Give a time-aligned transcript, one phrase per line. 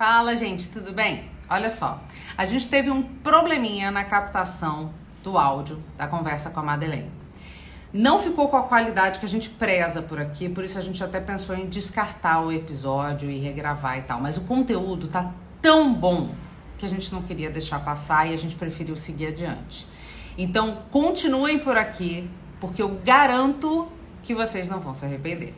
[0.00, 1.28] Fala, gente, tudo bem?
[1.46, 2.02] Olha só,
[2.34, 7.10] a gente teve um probleminha na captação do áudio da conversa com a Madeleine.
[7.92, 11.04] Não ficou com a qualidade que a gente preza por aqui, por isso a gente
[11.04, 14.18] até pensou em descartar o episódio e regravar e tal.
[14.22, 16.30] Mas o conteúdo tá tão bom
[16.78, 19.86] que a gente não queria deixar passar e a gente preferiu seguir adiante.
[20.38, 22.26] Então, continuem por aqui,
[22.58, 23.86] porque eu garanto
[24.22, 25.54] que vocês não vão se arrepender.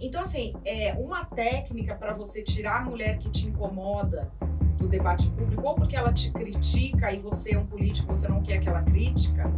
[0.00, 4.30] Então, assim, é uma técnica para você tirar a mulher que te incomoda
[4.76, 8.42] do debate público, ou porque ela te critica e você é um político, você não
[8.42, 9.50] quer aquela crítica,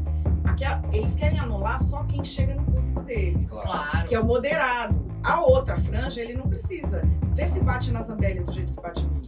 [0.44, 3.50] aquela, eles querem anular só quem chega no público deles.
[3.50, 4.06] Claro.
[4.06, 5.06] Que é o moderado.
[5.24, 7.02] A outra franja, ele não precisa.
[7.34, 9.22] Vê se bate na Zambelli do jeito que bate em mim.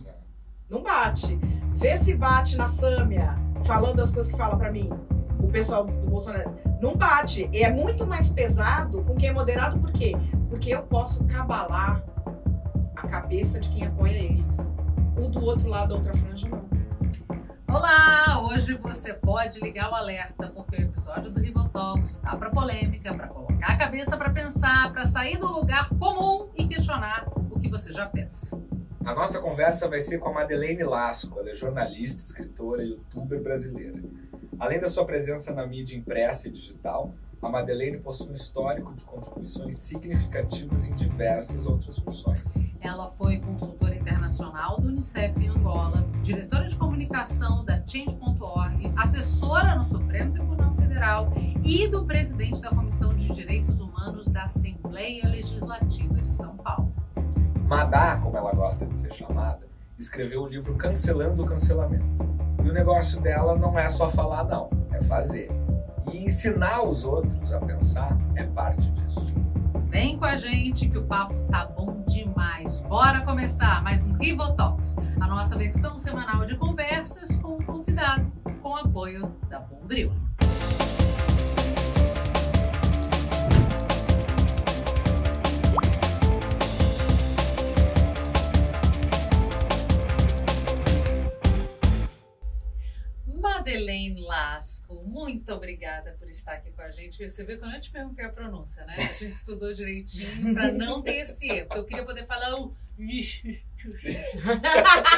[0.68, 1.36] Não bate.
[1.74, 4.88] Vê se bate na Sâmia, falando as coisas que fala para mim.
[5.42, 6.56] O pessoal do Bolsonaro.
[6.80, 7.48] Não bate.
[7.52, 10.12] E é muito mais pesado com quem é moderado, por quê?
[10.48, 12.02] Porque eu posso cabalar
[12.96, 14.56] a cabeça de quem apoia eles.
[15.16, 16.68] O do outro lado outra franja, não.
[17.68, 18.48] Olá!
[18.48, 23.14] Hoje você pode ligar o alerta porque o episódio do Rival Talks tá para polêmica,
[23.14, 27.68] para colocar a cabeça para pensar, para sair do lugar comum e questionar o que
[27.68, 28.60] você já pensa.
[29.04, 33.42] A nossa conversa vai ser com a Madeleine Lasco, ela é jornalista, escritora e youtuber
[33.42, 33.98] brasileira.
[34.58, 39.02] Além da sua presença na mídia impressa e digital, a Madeleine possui um histórico de
[39.04, 42.70] contribuições significativas em diversas outras funções.
[42.78, 49.84] Ela foi consultora internacional do Unicef em Angola, diretora de comunicação da Change.org, assessora no
[49.84, 51.32] Supremo Tribunal Federal
[51.64, 56.99] e do presidente da Comissão de Direitos Humanos da Assembleia Legislativa de São Paulo.
[57.70, 59.60] Madá, como ela gosta de ser chamada,
[59.96, 62.04] escreveu o livro Cancelando o Cancelamento.
[62.64, 65.48] E o negócio dela não é só falar, não, é fazer.
[66.12, 69.24] E ensinar os outros a pensar é parte disso.
[69.88, 72.80] Vem com a gente que o papo tá bom demais.
[72.80, 74.18] Bora começar mais um
[74.56, 80.12] Talks, a nossa versão semanal de conversas com um convidado, com apoio da Bombril.
[93.60, 97.28] Madeleine Lasco, muito obrigada por estar aqui com a gente.
[97.28, 98.94] Você viu quando eu te perguntei a pronúncia, né?
[98.96, 101.68] A gente estudou direitinho para não ter esse erro.
[101.74, 102.74] Eu queria poder falar o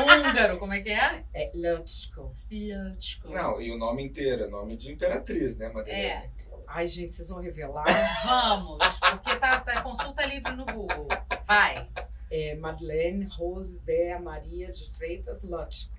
[0.03, 1.23] húngaro, como é que é?
[1.33, 2.35] É Lutsko.
[2.51, 3.29] Lutsko.
[3.29, 6.05] Não, e o nome inteiro, é nome de imperatriz, né, Madeleine?
[6.05, 6.29] É.
[6.67, 7.87] Ai, gente, vocês vão revelar.
[8.25, 11.07] Vamos, porque tá, tá consulta livre no Google.
[11.47, 11.89] Vai.
[12.29, 15.93] É Madeleine Rose Dea Maria de Freitas Lutsko.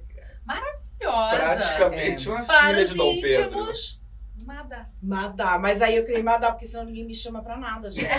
[1.12, 1.56] Maravilhosa.
[1.56, 3.46] Praticamente uma Para filha os de Dom Pedro.
[3.60, 4.02] íntimos,
[4.36, 4.90] Madá.
[5.02, 8.06] Madá, mas aí eu criei Madá, porque senão ninguém me chama pra nada, gente.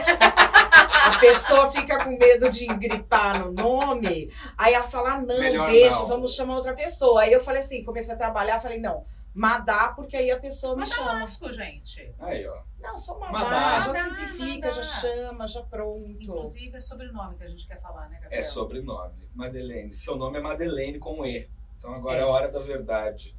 [1.05, 5.71] A pessoa fica com medo de engripar no nome, aí ela fala, ah, não, Melhor
[5.71, 6.07] deixa, não.
[6.07, 7.21] vamos chamar outra pessoa.
[7.23, 10.87] Aí eu falei assim, comecei a trabalhar, falei, não, Madá, porque aí a pessoa me
[10.87, 11.13] chama.
[11.15, 12.11] Lasco, gente.
[12.21, 12.63] Aí, ó.
[12.81, 13.81] Não, só Madá, Madá.
[13.81, 14.81] já Madá, simplifica, Madá.
[14.81, 16.07] já chama, já pronto.
[16.23, 18.39] Inclusive é sobrenome que a gente quer falar, né, Gabriel?
[18.39, 19.29] É sobrenome.
[19.35, 19.93] Madeleine.
[19.93, 21.51] Seu nome é Madeleine com E.
[21.85, 22.23] Então agora é, É.
[22.23, 23.37] a hora da verdade.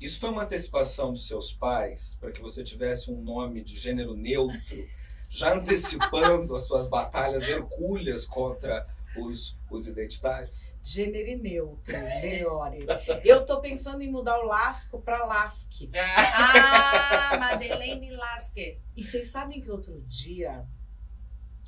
[0.00, 4.14] Isso foi uma antecipação dos seus pais para que você tivesse um nome de gênero
[4.14, 4.88] neutro,
[5.28, 8.86] já antecipando as suas batalhas hercúleas contra
[9.18, 10.72] os, os identitários?
[10.84, 11.92] Gênero e neutro,
[12.22, 12.86] melhore.
[13.24, 15.90] Eu tô pensando em mudar o Lasco pra Lasque.
[15.96, 18.78] Ah, Madeleine Lasque.
[18.96, 20.64] E vocês sabem que outro dia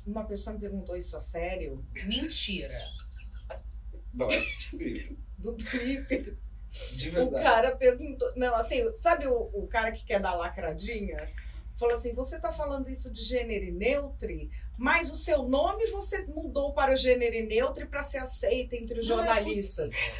[0.05, 2.79] uma pessoa me perguntou isso a sério Mentira.
[4.13, 5.17] Não é possível.
[5.37, 6.37] do Twitter.
[6.93, 7.43] De O verdade.
[7.43, 8.31] cara perguntou.
[8.35, 11.29] Não, assim, sabe o, o cara que quer dar lacradinha?
[11.79, 14.29] Falou assim: você tá falando isso de gênero e neutro,
[14.77, 19.05] mas o seu nome você mudou para gênero e neutro para ser aceita entre os
[19.05, 19.89] é jornalistas.
[19.95, 20.13] possível.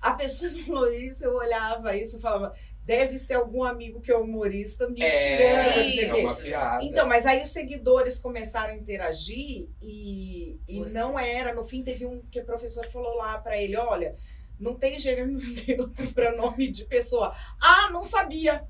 [0.00, 4.16] a pessoa falou isso, eu olhava isso e falava: deve ser algum amigo que é
[4.16, 5.10] humorista me tirando.
[5.10, 6.20] É, não é quê.
[6.20, 6.84] uma piada.
[6.84, 11.54] Então, mas aí os seguidores começaram a interagir e, e Você- não era.
[11.54, 14.16] No fim, teve um que o professor falou lá pra ele: olha,
[14.58, 15.30] não tem gênero
[15.66, 17.34] neutro pra nome de pessoa.
[17.60, 18.66] Ah, não sabia.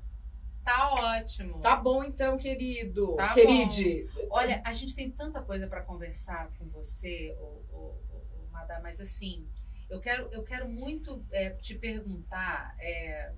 [0.63, 1.59] Tá ótimo.
[1.59, 3.15] Tá bom então, querido.
[3.15, 4.07] Tá Queride.
[4.29, 7.43] Olha, a gente tem tanta coisa para conversar com você, o,
[7.75, 9.45] o, o, Madá, mas assim,
[9.89, 13.33] eu quero, eu quero muito é, te perguntar, é,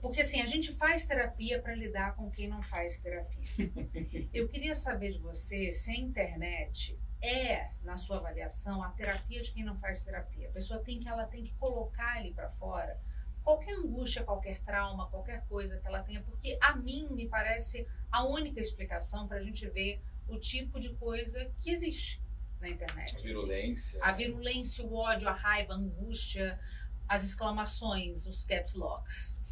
[0.00, 3.42] porque assim, a gente faz terapia para lidar com quem não faz terapia.
[4.32, 9.52] Eu queria saber de você se a internet é, na sua avaliação, a terapia de
[9.52, 10.48] quem não faz terapia.
[10.48, 12.98] A pessoa tem que, ela tem que colocar ali para fora
[13.44, 18.24] qualquer angústia, qualquer trauma, qualquer coisa que ela tenha, porque a mim me parece a
[18.24, 22.22] única explicação para a gente ver o tipo de coisa que existe.
[22.60, 23.14] na internet.
[23.14, 24.02] A virulência.
[24.02, 26.58] A virulência, o ódio, a raiva, a angústia,
[27.06, 29.43] as exclamações, os caps locks.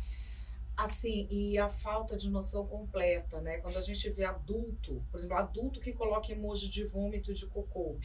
[0.77, 3.59] Assim, e a falta de noção completa, né?
[3.59, 7.99] Quando a gente vê adulto, por exemplo, adulto que coloca emoji de vômito de cocô.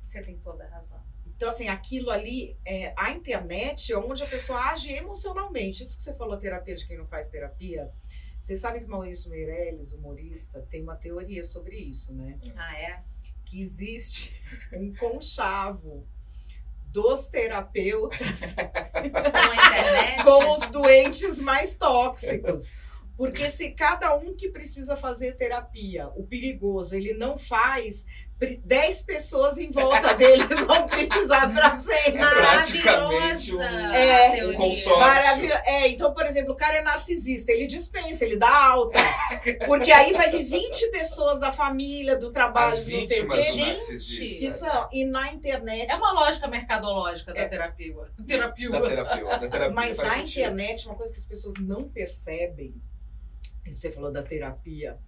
[0.00, 1.02] Você tem toda a razão.
[1.26, 5.82] Então, assim, aquilo ali, é, a internet é onde a pessoa age emocionalmente.
[5.82, 7.92] Isso que você falou, terapia de quem não faz terapia.
[8.40, 12.38] Vocês sabem que Maurício Meirelles, humorista, tem uma teoria sobre isso, né?
[12.54, 13.02] Ah, é?
[13.44, 14.40] Que existe
[14.72, 16.06] um conchavo
[16.94, 18.54] dos terapeutas
[20.22, 22.72] Com os doentes mais tóxicos.
[23.16, 28.04] Porque se cada um que precisa fazer terapia, o perigoso, ele não faz,
[28.64, 32.20] 10 pessoas em volta dele vão precisar para sempre.
[32.20, 34.98] É praticamente Maravilhosa um- a É, um consórcio.
[34.98, 35.62] Maravilha.
[35.64, 38.98] É, então, por exemplo, o cara é narcisista, ele dispensa, ele dá alta.
[39.66, 44.36] Porque aí vai vir 20 pessoas da família, do trabalho, As não sei o quê.
[44.38, 45.90] Que são, e na internet.
[45.90, 47.48] É uma lógica mercadológica da É.
[47.48, 47.94] terapia.
[48.26, 48.70] Terapia.
[48.70, 49.24] Da terapia.
[49.24, 50.38] Da terapia Mas faz a sentido.
[50.40, 52.74] internet, uma coisa que as pessoas não percebem,
[53.66, 54.98] e você falou da terapia,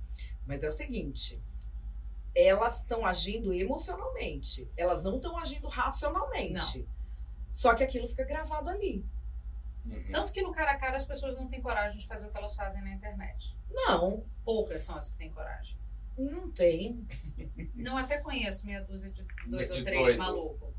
[0.47, 1.39] mas é o seguinte:
[2.37, 6.87] elas estão agindo emocionalmente, elas não estão agindo racionalmente.
[7.53, 9.03] Só que aquilo fica gravado ali.
[9.87, 10.05] Uhum.
[10.13, 12.37] Tanto que no cara a cara as pessoas não têm coragem de fazer o que
[12.37, 13.57] elas fazem na internet.
[13.71, 15.77] Não, Poucas são as que têm coragem.
[16.19, 17.07] não tem.
[17.75, 20.19] Não, até conheço meia dúzia de dois De ou três doido.
[20.19, 20.75] maluco.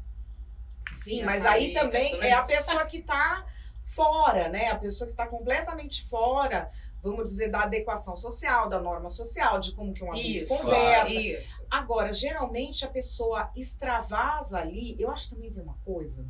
[0.95, 2.29] Sim, Minha mas aí família, também também.
[2.29, 3.45] é a pessoa que está
[3.85, 4.69] fora, né?
[4.69, 6.71] A pessoa que está completamente fora,
[7.01, 11.13] vamos dizer, da adequação social, da norma social, de como que um adulto Isso, conversa.
[11.13, 11.65] isso.
[11.69, 14.95] Agora, geralmente a pessoa extravasa ali.
[14.99, 16.25] Eu acho que também tem uma coisa.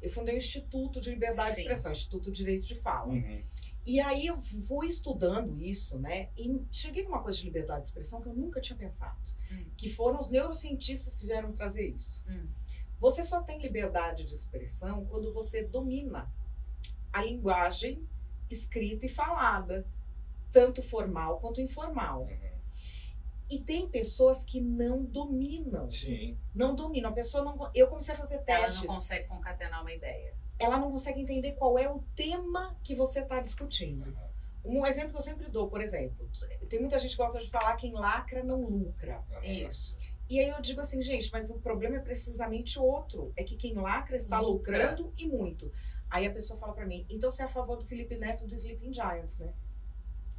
[0.00, 1.62] Eu fundei o Instituto de Liberdade de Sim.
[1.62, 3.12] Expressão, Instituto de Direito de Fala.
[3.12, 3.42] Uhum.
[3.86, 6.28] E aí eu fui estudando isso, né?
[6.36, 9.18] E cheguei numa coisa de liberdade de expressão que eu nunca tinha pensado.
[9.50, 9.64] Hum.
[9.76, 12.24] Que foram os neurocientistas que vieram trazer isso.
[12.28, 12.46] Hum.
[13.00, 16.30] Você só tem liberdade de expressão quando você domina
[17.10, 18.06] a linguagem
[18.54, 19.86] escrita e falada,
[20.50, 22.22] tanto formal quanto informal.
[22.22, 22.50] Uhum.
[23.50, 26.38] E tem pessoas que não dominam, Sim.
[26.54, 27.10] não dominam.
[27.10, 27.70] A pessoa não.
[27.74, 28.82] Eu comecei a fazer Ela testes.
[28.82, 30.34] não consegue concatenar uma ideia.
[30.58, 34.14] ela não consegue entender qual é o tema que você está discutindo.
[34.64, 36.28] Um exemplo que eu sempre dou, por exemplo,
[36.68, 39.24] tem muita gente que gosta de falar quem lacra não lucra.
[39.32, 39.42] Uhum.
[39.42, 39.96] Isso.
[40.28, 43.32] E aí eu digo assim, gente, mas o problema é precisamente outro.
[43.36, 44.76] É que quem lacra está Lucra.
[44.76, 45.72] lucrando e muito.
[46.10, 48.54] Aí a pessoa fala pra mim, então você é a favor do Felipe Neto do
[48.54, 49.52] Sleeping Giants, né?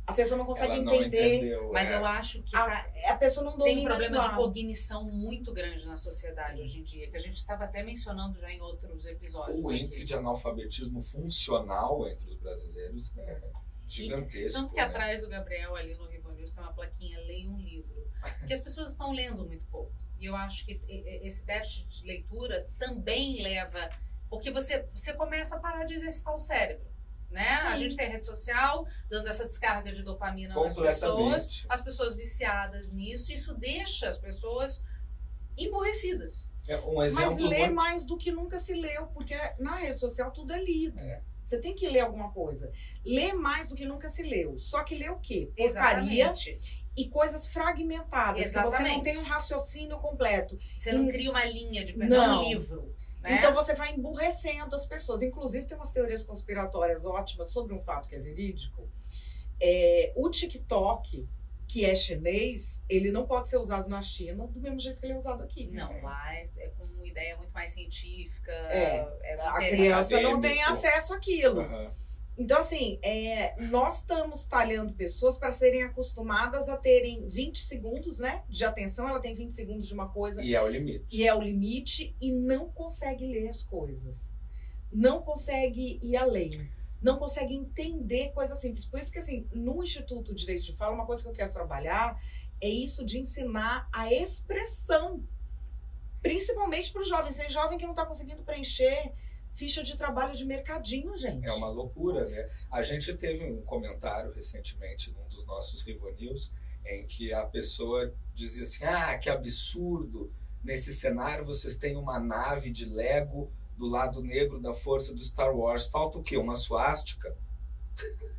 [0.05, 1.35] A pessoa não consegue Ela não entender.
[1.37, 1.71] entendeu.
[1.71, 1.95] Mas é.
[1.95, 5.53] eu acho que A, tá- a pessoa não domina tem um problema de cognição muito
[5.53, 9.05] grande na sociedade hoje em dia, que a gente estava até mencionando já em outros
[9.05, 9.63] episódios.
[9.63, 9.79] O aqui.
[9.83, 13.41] índice de analfabetismo funcional entre os brasileiros é
[13.87, 14.59] gigantesco.
[14.59, 14.87] Tanto que né?
[14.87, 18.01] atrás do Gabriel, ali no Rivo News, tem uma plaquinha Leia um livro.
[18.47, 19.93] Que as pessoas estão lendo muito pouco.
[20.19, 23.89] E eu acho que e- e- esse déficit de leitura também leva.
[24.31, 26.89] Porque você, você começa a parar de exercitar o cérebro.
[27.29, 27.47] Né?
[27.47, 32.15] A gente tem a rede social dando essa descarga de dopamina nas pessoas, as pessoas
[32.15, 34.83] viciadas nisso, isso deixa as pessoas
[35.57, 36.47] emburrecidas.
[36.67, 37.73] É um Mas muito...
[37.73, 40.99] mais do que nunca se leu, porque na rede social tudo é lido.
[40.99, 41.21] É.
[41.43, 42.71] Você tem que ler alguma coisa.
[43.03, 44.57] Lê mais do que nunca se leu.
[44.57, 45.51] Só que lê o quê?
[45.55, 46.85] Porcaria Exatamente.
[46.95, 48.41] e coisas fragmentadas.
[48.41, 49.03] Que você não Exatamente.
[49.03, 50.57] tem um raciocínio completo.
[50.75, 52.41] Você não cria uma linha de não, Não.
[52.41, 52.95] um livro.
[53.21, 53.37] Né?
[53.37, 55.21] Então você vai emburrecendo as pessoas.
[55.21, 58.89] Inclusive, tem umas teorias conspiratórias ótimas sobre um fato que é verídico.
[59.61, 61.27] É, o TikTok,
[61.67, 65.13] que é chinês, ele não pode ser usado na China do mesmo jeito que ele
[65.13, 65.67] é usado aqui.
[65.67, 68.51] Não, lá é, é com uma ideia muito mais científica.
[68.51, 71.61] É, é A criança não tem acesso àquilo.
[71.61, 71.91] Aham.
[72.37, 78.43] Então, assim, é, nós estamos talhando pessoas para serem acostumadas a terem 20 segundos, né?
[78.49, 81.05] De atenção, ela tem 20 segundos de uma coisa E é o limite.
[81.11, 84.15] e é o limite e não consegue ler as coisas.
[84.91, 86.69] Não consegue ir além.
[87.01, 88.85] Não consegue entender coisas simples.
[88.85, 91.51] Por isso que, assim, no Instituto de Direito de Fala, uma coisa que eu quero
[91.51, 92.19] trabalhar
[92.59, 95.23] é isso de ensinar a expressão.
[96.21, 97.35] Principalmente para os jovens.
[97.35, 99.11] Tem jovem que não está conseguindo preencher
[99.53, 101.45] ficha de trabalho de mercadinho, gente.
[101.45, 102.45] É uma loucura, né?
[102.71, 106.51] A gente teve um comentário recentemente num dos nossos Rivo News
[106.85, 110.33] em que a pessoa dizia assim: ah, que absurdo!
[110.63, 115.55] Nesse cenário vocês têm uma nave de Lego do lado negro da força do Star
[115.55, 115.87] Wars.
[115.87, 116.37] Falta o quê?
[116.37, 117.35] Uma suástica?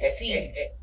[0.00, 0.30] É- Sim.
[0.30, 0.76] é- é-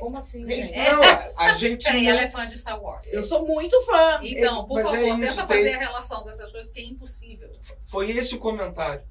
[0.00, 0.76] Como assim, é- gente?
[0.78, 1.02] Não,
[1.36, 3.12] a gente Peraí, não- ela é fã de Star Wars.
[3.12, 4.20] Eu sou muito fã.
[4.22, 6.84] Então, por Mas favor, é isso, tenta tem- fazer a relação dessas coisas, porque é
[6.86, 7.50] impossível.
[7.84, 9.02] Foi esse o comentário.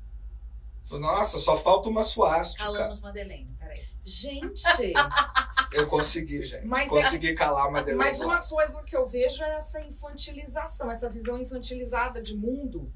[0.91, 2.63] Nossa, só falta uma suástica.
[2.65, 3.81] Calamos Madeleine, peraí.
[4.03, 4.61] Gente,
[5.71, 6.65] Eu consegui, gente.
[6.65, 10.91] Mas é- consegui calar uma Madeleine mas uma coisa que eu vejo é essa infantilização,
[10.91, 12.91] essa visão infantilizada de mundo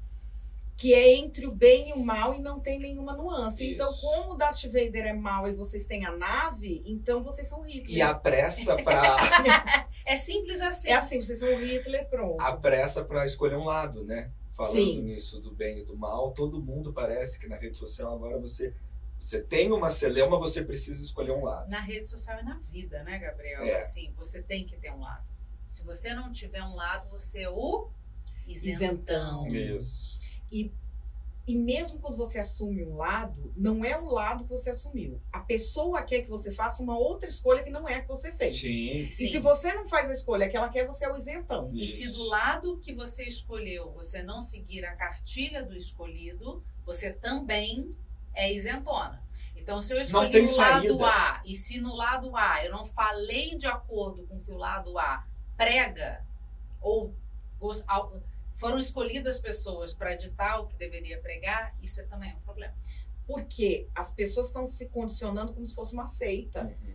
[0.76, 3.64] que é entre o bem e o mal e não tem nenhuma nuance.
[3.64, 3.74] Isso.
[3.74, 7.62] Então, como o Darth Vader é mal e vocês têm a nave, então vocês são
[7.62, 7.96] Hitler.
[7.96, 9.16] E a pressa pra,
[10.04, 10.88] É simples assim.
[10.88, 12.40] É assim, vocês são Hitler, pronto.
[12.40, 14.30] a pressa pra escolher um lado, né?
[14.54, 15.02] Falando Sim.
[15.02, 18.74] nisso do bem e do mal, todo mundo parece que na rede social agora você,
[19.18, 21.70] você tem uma celeuma, você precisa escolher um lado.
[21.70, 23.62] Na rede social e na vida, né, Gabriel?
[23.64, 23.76] É.
[23.76, 25.26] Assim, você tem que ter um lado.
[25.68, 27.90] Se você não tiver um lado, você é o
[28.46, 29.46] isentão.
[29.46, 29.76] Isentão.
[29.76, 30.16] Isso.
[30.50, 35.20] E mesmo quando você assume um lado, não é o lado que você assumiu.
[35.32, 38.32] A pessoa quer que você faça uma outra escolha que não é a que você
[38.32, 38.58] fez.
[38.58, 38.68] Sim.
[38.68, 39.28] E Sim.
[39.28, 41.70] se você não faz a escolha que ela quer, você é o isentão.
[41.72, 47.12] E se do lado que você escolheu você não seguir a cartilha do escolhido, você
[47.12, 47.94] também
[48.34, 49.22] é isentona.
[49.54, 51.06] Então, se eu escolhi o lado saída.
[51.06, 54.56] A e se no lado A eu não falei de acordo com o que o
[54.56, 55.24] lado A
[55.56, 56.24] prega,
[56.80, 57.14] ou
[58.56, 62.74] foram escolhidas pessoas para ditar o que deveria pregar, isso é também um problema.
[63.26, 66.64] Porque as pessoas estão se condicionando como se fosse uma seita.
[66.64, 66.94] Uhum.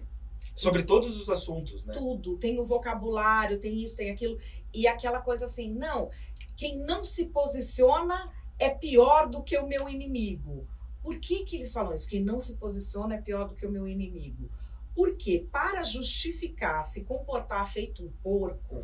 [0.55, 1.93] Sobre todos os assuntos, né?
[1.93, 2.37] Tudo.
[2.37, 4.39] Tem o vocabulário, tem isso, tem aquilo.
[4.73, 6.09] E aquela coisa assim, não,
[6.57, 10.67] quem não se posiciona é pior do que o meu inimigo.
[11.01, 12.07] Por que, que eles falam isso?
[12.07, 14.49] Quem não se posiciona é pior do que o meu inimigo.
[14.93, 18.83] Porque para justificar se comportar feito um porco,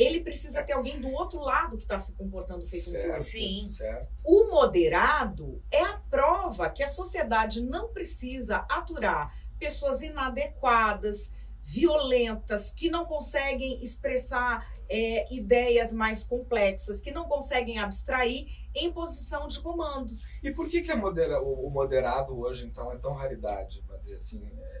[0.00, 3.24] ele precisa ter alguém do outro lado que está se comportando feito um Certo, porco.
[3.24, 3.66] Sim.
[3.66, 4.08] certo.
[4.24, 11.32] O moderado é a prova que a sociedade não precisa aturar pessoas inadequadas,
[11.64, 19.48] violentas, que não conseguem expressar é, ideias mais complexas, que não conseguem abstrair em posição
[19.48, 20.12] de comando.
[20.42, 23.84] E por que, que a modera- o, o moderado hoje, então, é tão raridade?
[24.16, 24.77] Assim, é-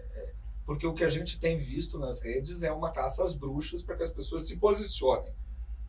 [0.68, 3.96] porque o que a gente tem visto nas redes é uma caça às bruxas para
[3.96, 5.32] que as pessoas se posicionem.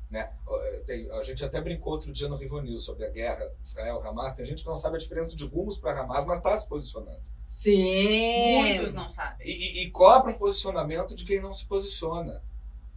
[0.09, 0.31] Né?
[0.49, 4.31] Eh, tem- a gente até brincou outro dia no Rivo News sobre a guerra Israel-Hamas.
[4.31, 7.21] Tem gente que não sabe a diferença de rumos para Hamas, mas está se posicionando.
[7.45, 8.61] Sim.
[8.61, 9.45] Muitos não sabem.
[9.45, 12.41] E, e- cobra o posicionamento de quem não se posiciona.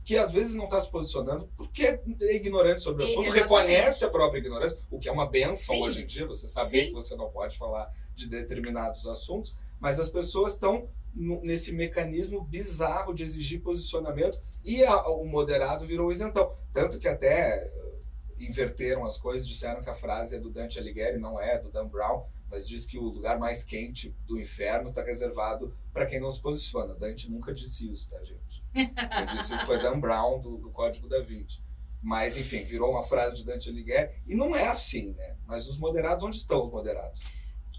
[0.04, 2.00] Que às vezes não está se posicionando porque é
[2.36, 3.42] ignorante sobre o assunto, exatamente.
[3.42, 5.82] reconhece a própria ignorância, o que é uma benção Sim.
[5.82, 6.86] hoje em dia, você saber Sim.
[6.86, 13.12] que você não pode falar de determinados assuntos, mas as pessoas estão nesse mecanismo bizarro
[13.14, 16.56] de exigir posicionamento e a- o moderado virou isentão.
[16.72, 17.92] Tanto que até eh,
[18.38, 21.70] inverteram as coisas, disseram que a frase é do Dante Alighieri, não é, é do
[21.70, 26.20] Dan Brown, mas diz que o lugar mais quente do inferno está reservado para quem
[26.20, 26.94] não se posiciona.
[26.94, 28.62] Dante nunca disse isso, tá, gente?
[28.72, 31.62] Quem disse isso foi Dan Brown, do, do Código da Vinci.
[32.02, 34.10] Mas, enfim, virou uma frase de Dante Alighieri.
[34.26, 35.36] E não é assim, né?
[35.46, 37.22] Mas os moderados, onde estão os moderados?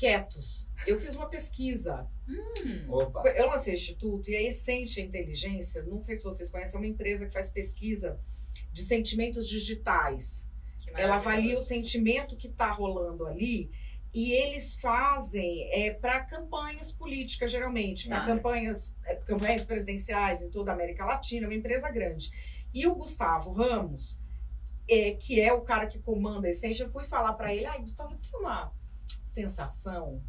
[0.04, 0.68] Quietos.
[0.86, 2.06] Eu fiz uma pesquisa.
[2.28, 3.22] Hum, Opa!
[3.30, 6.88] Eu lancei o Instituto e a Essente Inteligência, não sei se vocês conhecem, é uma
[6.88, 8.20] empresa que faz pesquisa
[8.74, 10.46] de sentimentos digitais.
[10.94, 13.72] Ela avalia o sentimento que está rolando ali
[14.14, 18.26] e eles fazem é, para campanhas políticas, geralmente, para Ah.
[18.26, 22.30] campanhas, é, campanhas presidenciais em toda a América Latina, uma empresa grande.
[22.74, 24.20] E o Gustavo Ramos,
[24.90, 27.80] é, que é o cara que comanda a Essência, eu fui falar para ele, ai,
[27.80, 28.70] Gustavo, eu tenho uma
[29.34, 30.24] sensação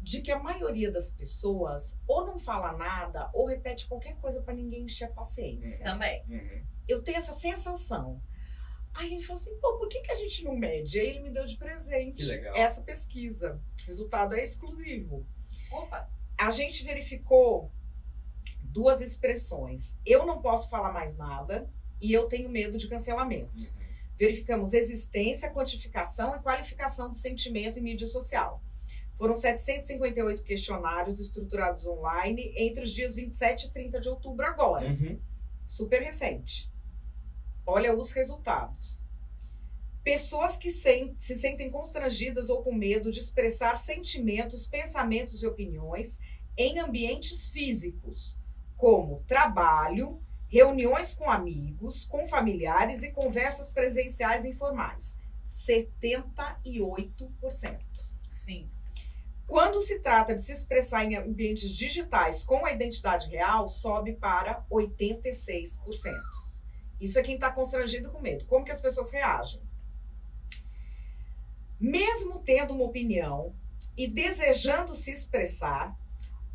[0.00, 4.54] de que a maioria das pessoas ou não fala nada ou repete qualquer coisa para
[4.54, 6.24] ninguém encher a paciência Também.
[6.28, 6.64] Uhum.
[6.88, 8.20] eu tenho essa sensação.
[8.94, 10.98] Aí ele falou assim, pô, por que, que a gente não mede?
[10.98, 13.58] Aí ele me deu de presente essa pesquisa.
[13.82, 15.26] O resultado é exclusivo.
[15.70, 17.70] Opa, A gente verificou
[18.64, 19.96] duas expressões.
[20.04, 21.70] Eu não posso falar mais nada
[22.00, 23.56] e eu tenho medo de cancelamento.
[23.56, 23.81] Uhum.
[24.26, 28.62] Verificamos existência, quantificação e qualificação do sentimento em mídia social.
[29.18, 35.18] Foram 758 questionários estruturados online entre os dias 27 e 30 de outubro agora Uhum.
[35.66, 36.70] super recente.
[37.66, 39.02] Olha os resultados.
[40.04, 46.16] Pessoas que se sentem constrangidas ou com medo de expressar sentimentos, pensamentos e opiniões
[46.56, 48.36] em ambientes físicos,
[48.76, 55.16] como trabalho, reuniões com amigos, com familiares e conversas presenciais informais.
[55.48, 57.80] 78%.
[58.28, 58.70] sim.
[59.46, 64.62] Quando se trata de se expressar em ambientes digitais com a identidade real, sobe para
[64.70, 65.78] 86%.
[67.00, 68.44] Isso é quem está constrangido com medo.
[68.46, 69.62] Como que as pessoas reagem?
[71.80, 73.56] Mesmo tendo uma opinião
[73.96, 75.96] e desejando se expressar,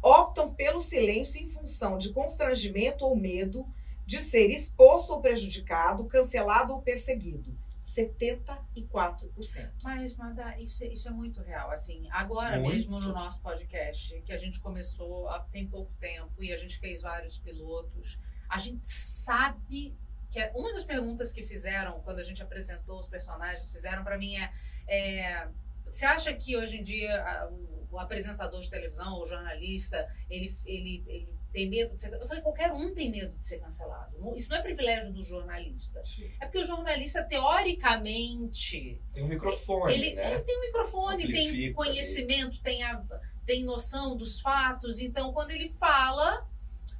[0.01, 3.67] optam pelo silêncio em função de constrangimento ou medo
[4.07, 7.55] de ser exposto ou prejudicado, cancelado ou perseguido.
[7.83, 9.71] 74%.
[9.83, 11.69] Mas, Mada, isso, é- isso é muito real.
[11.71, 12.71] Assim, agora Muito.
[12.73, 16.79] mesmo no nosso podcast, que a gente começou há tem pouco tempo e a gente
[16.79, 18.17] fez vários pilotos,
[18.49, 19.93] a gente sabe
[20.31, 24.17] que é- uma das perguntas que fizeram quando a gente apresentou os personagens, fizeram para
[24.17, 24.51] mim é,
[24.87, 25.47] é,
[25.85, 30.53] você acha que hoje em dia a- o, o apresentador de televisão, o jornalista, ele,
[30.65, 34.15] ele, ele tem medo de ser Eu falei, qualquer um tem medo de ser cancelado.
[34.35, 36.03] Isso não é privilégio do jornalista.
[36.03, 36.29] Sim.
[36.39, 40.33] É porque o jornalista, teoricamente, Tem um microfone, ele, né?
[40.33, 43.03] ele tem um microfone, tem Amplifica conhecimento, tem, a,
[43.45, 44.99] tem noção dos fatos.
[44.99, 46.47] Então, quando ele fala,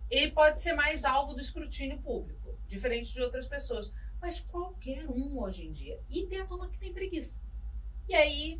[0.09, 3.91] ele pode ser mais alvo do escrutínio público, diferente de outras pessoas.
[4.19, 5.99] Mas qualquer um hoje em dia.
[6.09, 7.41] E tem a turma que tem preguiça.
[8.09, 8.59] E aí,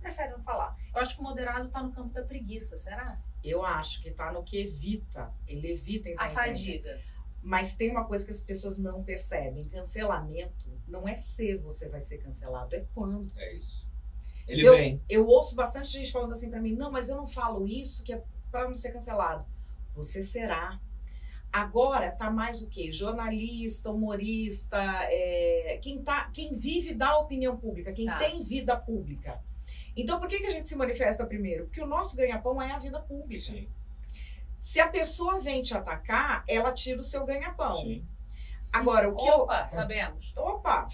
[0.00, 0.76] prefere não falar.
[0.94, 3.20] Eu acho que o moderado está no campo da preguiça, será?
[3.48, 5.32] Eu acho que tá no que evita.
[5.46, 7.00] Ele evita entrar A fadiga.
[7.42, 9.68] Mas tem uma coisa que as pessoas não percebem.
[9.68, 13.30] Cancelamento não é se você vai ser cancelado, é quando.
[13.36, 13.88] É isso.
[14.48, 15.02] Ele Eu- vem.
[15.08, 18.12] Eu ouço bastante gente falando assim pra mim, não, mas eu não falo isso que
[18.12, 19.44] é pra não ser cancelado.
[19.94, 20.80] Você será.
[21.52, 22.92] Agora tá mais o quê?
[22.92, 24.78] Jornalista, humorista,
[25.10, 28.16] é, quem, tá, quem vive da opinião pública, quem Tá.
[28.18, 29.40] tem vida pública.
[29.96, 31.64] Então por que, que a gente se manifesta primeiro?
[31.66, 33.42] Porque o nosso ganha-pão é a vida pública.
[33.42, 33.68] Sim,
[34.58, 38.02] Se a pessoa vem te atacar, ela tira o seu ganha-pão.
[38.72, 40.34] Agora, o que eu, Opa, sabemos.
[40.36, 40.86] Opa!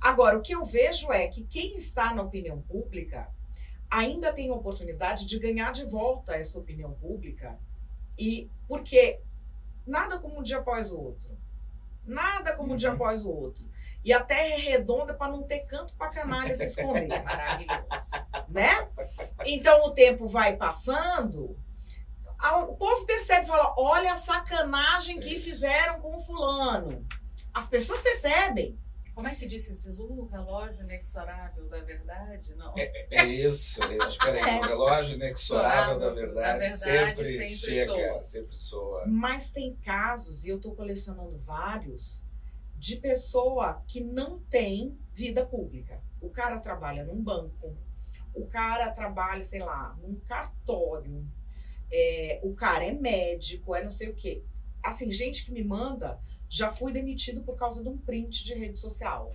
[0.00, 3.28] Agora, o que eu vejo é que quem está na opinião pública
[3.90, 7.58] ainda tem a oportunidade de ganhar de volta essa opinião pública.
[8.18, 9.20] E porque
[9.86, 11.30] nada como um dia após o outro.
[12.04, 12.94] Nada como um dia Uhum.
[12.96, 13.64] após o outro.
[14.08, 18.10] E a terra é redonda para não ter canto para canalha se esconder, Maravilhoso.
[18.48, 18.88] né?
[19.44, 21.58] Então o tempo vai passando,
[22.38, 25.44] a- o povo percebe e fala: olha a sacanagem que Isso.
[25.44, 27.06] fizeram com o fulano.
[27.52, 28.78] As pessoas percebem.
[29.14, 30.26] Como é que disse Zilu?
[30.28, 32.54] Relógio inexorável da verdade?
[32.54, 32.72] Não.
[32.78, 33.78] É isso.
[33.82, 34.58] eu Acho que era É.
[34.58, 36.58] o relógio inexorável da Da verdade.
[36.60, 38.22] verdade, sempre, sempre chega, soa.
[38.22, 39.04] sempre soa.
[39.06, 42.22] Mas tem casos, e eu estou colecionando vários,
[42.78, 46.00] de pessoa que não tem vida pública.
[46.20, 47.76] O cara trabalha num banco,
[48.34, 51.26] o cara trabalha, sei lá, num cartório,
[51.90, 54.44] é, o cara é médico, é não sei o quê.
[54.82, 58.78] Assim, gente que me manda, já fui demitido por causa de um print de rede
[58.78, 59.28] social.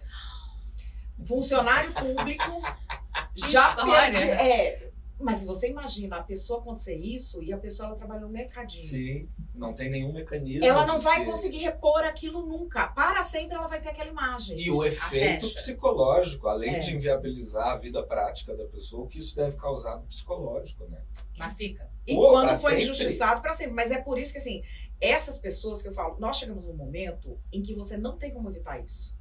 [1.26, 2.62] Funcionário público
[3.36, 4.26] já perdi.
[4.26, 4.52] né?
[4.52, 4.93] É,
[5.24, 8.84] mas você imagina a pessoa acontecer isso e a pessoa ela trabalha no mercadinho.
[8.84, 10.66] Sim, não tem nenhum mecanismo.
[10.66, 12.88] Ela não vai se- conseguir repor aquilo nunca.
[12.88, 14.60] Para sempre ela vai ter aquela imagem.
[14.60, 16.80] E o efeito psicológico, além É.
[16.80, 21.02] de inviabilizar a vida prática da pessoa, o que isso deve causar no psicológico, né?
[21.38, 21.90] Mas fica.
[22.06, 22.84] E Pô, quando foi sempre.
[22.84, 23.74] injustiçado, para sempre.
[23.74, 24.62] Mas é por isso que, assim,
[25.00, 28.50] essas pessoas que eu falo, nós chegamos num momento em que você não tem como
[28.50, 29.16] evitar isso.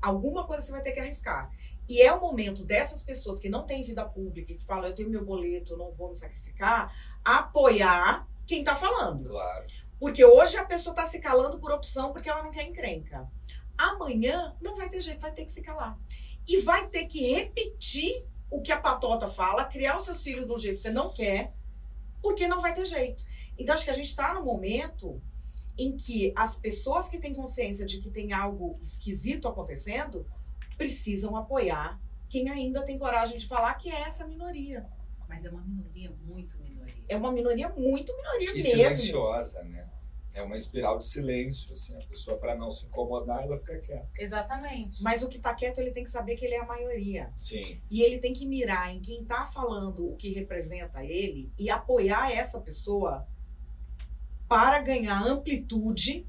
[0.00, 1.50] Alguma coisa você vai ter que arriscar.
[1.88, 5.08] E é o momento dessas pessoas que não têm vida pública, que falam, eu tenho
[5.08, 9.30] meu boleto, eu não vou me sacrificar, apoiar quem tá falando.
[9.30, 9.66] Claro.
[9.98, 13.26] Porque hoje a pessoa tá se calando por opção porque ela não quer encrenca.
[13.76, 15.98] Amanhã não vai ter jeito, vai ter que se calar.
[16.46, 20.52] E vai ter que repetir o que a patota fala, criar os seus filhos de
[20.52, 21.54] um jeito que você não quer,
[22.20, 23.24] porque não vai ter jeito.
[23.58, 25.22] Então acho que a gente está no momento
[25.76, 30.26] em que as pessoas que têm consciência de que tem algo esquisito acontecendo
[30.78, 34.86] precisam apoiar quem ainda tem coragem de falar que é essa minoria.
[35.28, 37.04] Mas é uma minoria, muito minoria.
[37.08, 38.70] É uma minoria muito minoria E mesmo.
[38.70, 39.86] silenciosa, né?
[40.32, 41.96] É uma espiral de silêncio, assim.
[41.96, 44.08] A pessoa, para não se incomodar, ela fica quieta.
[44.16, 45.02] Exatamente.
[45.02, 47.32] Mas o que tá quieto, ele tem que saber que ele é a maioria.
[47.36, 47.80] Sim.
[47.90, 52.30] E ele tem que mirar em quem tá falando o que representa ele e apoiar
[52.30, 53.26] essa pessoa
[54.46, 56.26] para ganhar amplitude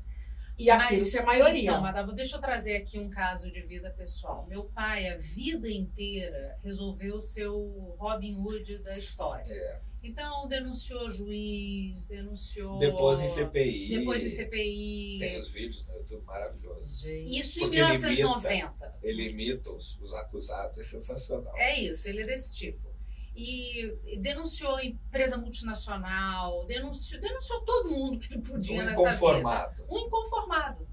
[0.60, 1.72] e aquilo ser maioria.
[1.72, 4.46] Então, Madava, deixa eu trazer aqui um caso de vida pessoal.
[4.48, 9.52] Meu pai, a vida inteira, resolveu ser o Robin Hood da história.
[9.52, 9.80] É.
[10.04, 12.80] Então, denunciou juiz, denunciou.
[12.80, 13.90] Depois em CPI.
[13.90, 15.18] Depois em CPI.
[15.20, 17.02] Tem os vídeos no YouTube maravilhosos.
[17.02, 17.38] Gente.
[17.38, 19.00] Isso em Porque ele 1990.
[19.02, 21.54] Ele imita os, os acusados, é sensacional.
[21.58, 22.89] É isso, ele é desse tipo.
[23.36, 29.10] E denunciou empresa multinacional, denunciou, denunciou todo mundo que ele podia Um nessa vida.
[29.16, 29.86] inconformado.
[29.90, 30.88] Um inconformado.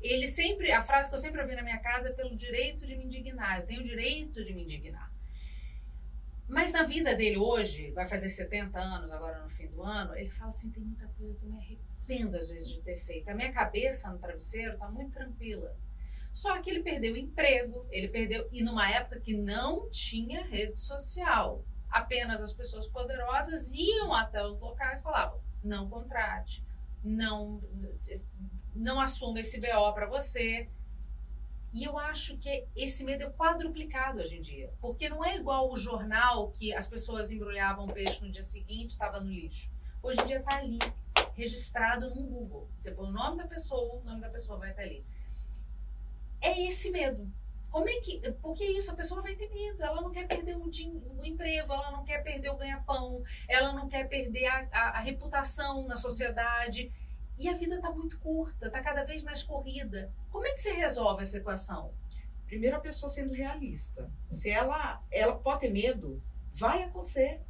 [0.00, 2.96] Ele sempre, a frase que eu sempre ouvi na minha casa é pelo direito de
[2.96, 3.60] me indignar.
[3.60, 5.12] Eu tenho o direito de me indignar.
[6.48, 10.30] Mas na vida dele hoje, vai fazer 70 anos agora no fim do ano, ele
[10.30, 13.28] fala assim: tem muita coisa que eu me arrependo às vezes de ter feito.
[13.28, 15.74] A minha cabeça no travesseiro tá muito tranquila.
[16.34, 18.48] Só que ele perdeu o emprego, ele perdeu.
[18.50, 21.64] E numa época que não tinha rede social.
[21.88, 26.60] Apenas as pessoas poderosas iam até os locais e falavam: não contrate,
[27.04, 27.62] não,
[28.74, 30.68] não assuma esse BO para você.
[31.72, 34.72] E eu acho que esse medo é quadruplicado hoje em dia.
[34.80, 39.20] Porque não é igual o jornal que as pessoas embrulhavam peixe no dia seguinte estava
[39.20, 39.70] no lixo.
[40.02, 40.78] Hoje em dia está ali,
[41.34, 42.68] registrado no Google.
[42.76, 45.04] Você põe o nome da pessoa, o nome da pessoa vai estar ali.
[46.44, 47.26] É esse medo.
[47.70, 48.20] Como é que.
[48.40, 49.82] Porque isso, a pessoa vai ter medo.
[49.82, 53.72] Ela não quer perder o, din, o emprego, ela não quer perder o ganha-pão, ela
[53.72, 56.92] não quer perder a, a, a reputação na sociedade.
[57.36, 60.12] E a vida está muito curta, está cada vez mais corrida.
[60.30, 61.92] Como é que você resolve essa equação?
[62.46, 64.08] Primeiro, a pessoa sendo realista.
[64.30, 67.40] Se ela, ela pode ter medo, vai acontecer.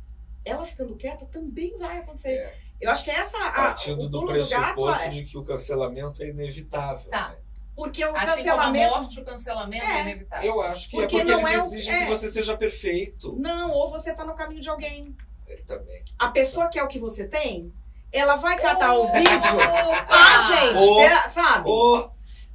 [0.42, 2.30] Ela ficando quieta também vai acontecer.
[2.30, 5.24] É, Eu acho que essa a, partindo o do pulo do gato pressuposto é de
[5.24, 7.11] que o cancelamento é inevitável.
[7.11, 7.30] Tá.
[7.30, 7.43] né?
[7.76, 10.00] Porque o Assim como a cancelamento morte, o cancelamento é, É.
[10.02, 10.52] inevitável.
[10.54, 11.98] Eu acho que Porque é porque não eles é o- exigem é.
[12.00, 13.34] que você seja perfeito.
[13.38, 15.14] não, ou você tá no caminho de alguém.
[15.46, 16.02] É, também.
[16.18, 17.72] A pessoa que é o que você tem,
[18.12, 19.28] ela vai catar o vídeo.
[19.34, 20.06] Opa!
[20.08, 21.00] Ah, gente, Ô.
[21.00, 21.68] é, sabe?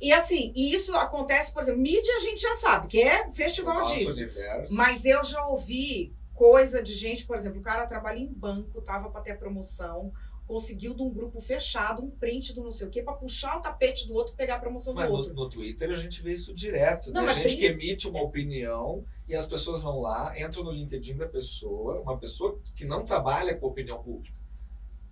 [0.01, 3.79] E assim, e isso acontece, por exemplo, mídia a gente já sabe, que é festival
[3.79, 4.13] nosso disso.
[4.13, 4.73] universo.
[4.73, 9.09] Mas eu já ouvi coisa de gente, por exemplo, o cara trabalha em banco, tava
[9.09, 10.13] pra ter a promoção,
[10.49, 13.61] conseguiu de um grupo fechado um print do não sei o quê pra puxar o
[13.61, 15.33] tapete do outro e pegar a promoção Mas do no, outro.
[15.35, 17.11] no Twitter a gente vê isso direto.
[17.11, 17.33] Não, né?
[17.35, 22.01] gente que emite uma opinião e as pessoas vão lá, entram no LinkedIn da pessoa,
[22.01, 24.35] uma pessoa que não trabalha com opinião pública.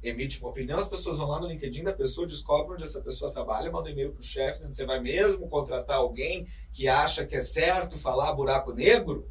[0.02, 3.32] Emite uma opinião, as pessoas vão lá no LinkedIn da pessoa, descobrem onde essa pessoa
[3.32, 7.36] trabalha, mandam um e-mail pro chefe, dizendo, você vai mesmo contratar alguém que acha que
[7.36, 9.30] é certo falar buraco negro?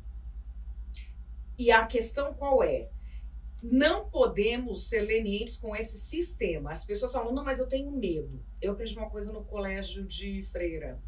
[1.58, 2.90] E a questão qual é?
[3.70, 6.72] Não podemos ser lenientes com esse sistema.
[6.72, 8.42] As pessoas falam, não, mas eu tenho medo.
[8.60, 11.00] Eu aprendi uma coisa no colégio de freira.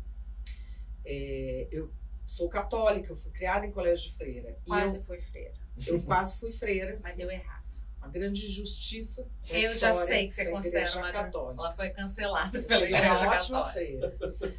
[1.04, 1.90] É, eu
[2.26, 4.56] sou católica, eu fui criada em colégio de freira.
[4.66, 5.54] Quase foi freira,
[5.86, 6.98] eu, eu quase fui freira.
[7.02, 7.58] mas deu errado.
[7.98, 9.26] Uma grande injustiça.
[9.50, 11.60] Eu já sei que você considera uma católica.
[11.62, 13.72] Ela foi cancelada Eu pela fui Igreja uma ótima Católica.
[13.72, 14.16] freira.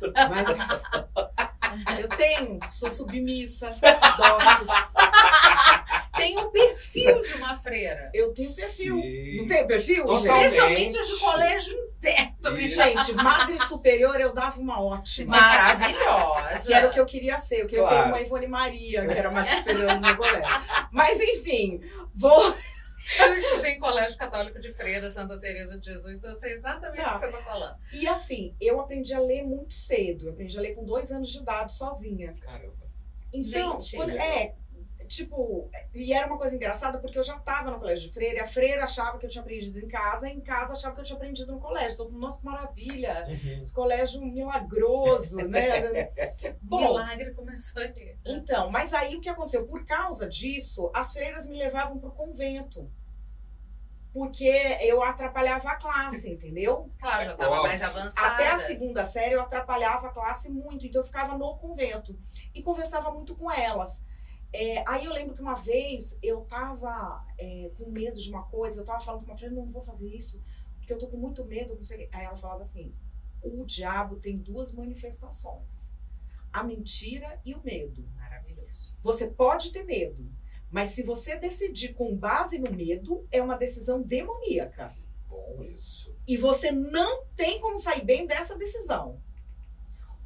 [1.85, 4.67] Mas eu tenho, sou submissa, dócil.
[6.19, 8.09] Tem um perfil de uma freira.
[8.13, 9.01] Eu tenho perfil.
[9.01, 9.37] Sim.
[9.37, 10.05] Não tem perfil?
[10.05, 10.45] Totalmente.
[10.45, 12.59] Especialmente as de colégio interno.
[12.69, 15.37] Gente, madre superior eu dava uma ótima.
[15.37, 16.59] Maravilhosa.
[16.65, 17.61] Que era o que eu queria ser.
[17.61, 18.03] Eu queria Claro.
[18.03, 20.43] ser uma Ivone Maria, que era madre superior no meu colégio.
[20.91, 21.81] Mas enfim,
[22.15, 22.55] vou.
[23.19, 27.01] Eu estudei em colégio católico de freira, Santa Teresa de Jesus, então eu sei exatamente
[27.01, 27.11] Tá.
[27.11, 27.75] o que você está falando.
[27.91, 30.27] E assim, eu aprendi a ler muito cedo.
[30.27, 32.35] Eu aprendi a ler com dois anos de idade, sozinha.
[32.39, 32.75] Caramba.
[33.33, 33.95] Então, Gente.
[33.95, 34.53] quando- é,
[35.09, 38.39] tipo, e era uma coisa engraçada porque eu já estava no colégio de freira e
[38.39, 41.05] a freira achava que eu tinha aprendido em casa, e em casa achava que eu
[41.05, 41.97] tinha aprendido no colégio.
[41.97, 43.27] Todo mundo, nossa, que maravilha!
[43.29, 46.11] Esse colégio milagroso, né?
[46.61, 48.15] Bom, Milagre começou aí.
[48.25, 49.67] então, mas aí o que aconteceu?
[49.67, 52.89] Por causa disso, as freiras me levavam pro convento.
[54.13, 54.49] Porque
[54.81, 56.91] eu atrapalhava a classe, entendeu?
[56.99, 58.27] Claro, já estava mais avançada.
[58.27, 62.17] Até a segunda série eu atrapalhava a classe muito, então eu ficava no convento
[62.53, 64.01] e conversava muito com elas.
[64.51, 68.79] É, aí eu lembro que uma vez eu tava é, com medo de uma coisa,
[68.79, 70.41] eu tava falando com uma freira, não vou fazer isso,
[70.77, 71.75] porque eu tô com muito medo.
[71.75, 72.09] Não sei.
[72.11, 72.93] Aí ela falava assim:
[73.43, 75.91] o diabo tem duas manifestações:
[76.51, 78.07] a mentira e o medo.
[78.15, 78.95] Maravilhoso.
[79.03, 80.27] Você pode ter medo,
[80.71, 84.95] mas se você decidir com base no medo, é uma decisão demoníaca.
[85.27, 86.15] Bom isso.
[86.27, 89.21] E você não tem como sair bem dessa decisão.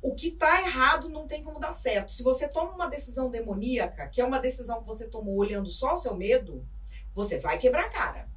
[0.04, 2.12] O que tá errado não tem como dar certo.
[2.12, 5.94] Se você toma uma decisão demoníaca, que é uma decisão que você tomou olhando só
[5.94, 6.68] o seu medo,
[7.16, 8.30] você vai quebrar a cara.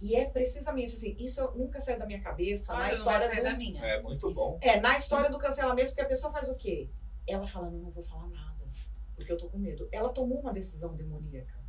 [0.00, 3.26] E é precisamente assim, isso nunca saiu da minha cabeça na Olha, não vai história
[3.26, 3.84] sair do da minha.
[3.84, 4.56] É muito bom.
[4.62, 6.88] é, na história do cancelamento, porque a pessoa faz o quê?
[7.26, 8.64] Ela fala, não, não vou falar nada,
[9.16, 9.88] porque eu tô com medo.
[9.90, 11.59] Ela tomou uma decisão demoníaca.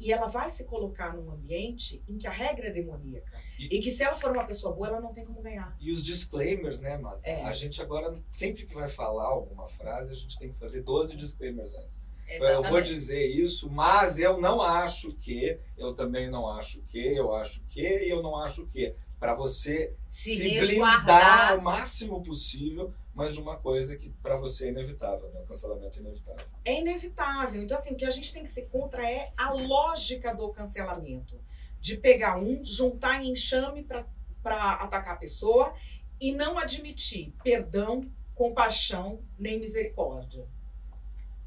[0.00, 3.36] E ela vai se colocar num ambiente em que a regra é demoníaca.
[3.58, 5.76] E- E, que se ela for uma pessoa boa, ela não tem como ganhar.
[5.80, 7.18] E os disclaimers, né, mano?
[7.22, 7.42] É.
[7.42, 11.16] A gente agora, sempre que vai falar alguma frase, a gente tem que fazer 12
[11.16, 12.00] disclaimers antes.
[12.28, 12.64] Exatamente.
[12.64, 17.34] Eu vou dizer isso, mas eu não acho que, eu também não acho que, eu
[17.34, 18.94] acho que e eu não acho que.
[19.18, 24.66] Para você Se, se, blindar o máximo possível, mas de uma coisa que para você
[24.66, 25.40] é inevitável, né?
[25.40, 26.46] O cancelamento é inevitável.
[26.64, 27.60] É inevitável.
[27.60, 31.36] Então, assim, o que a gente tem que ser contra é a lógica do cancelamento.
[31.80, 35.74] De pegar um, juntar em enxame para atacar a pessoa
[36.20, 40.46] e não admitir perdão, compaixão nem misericórdia.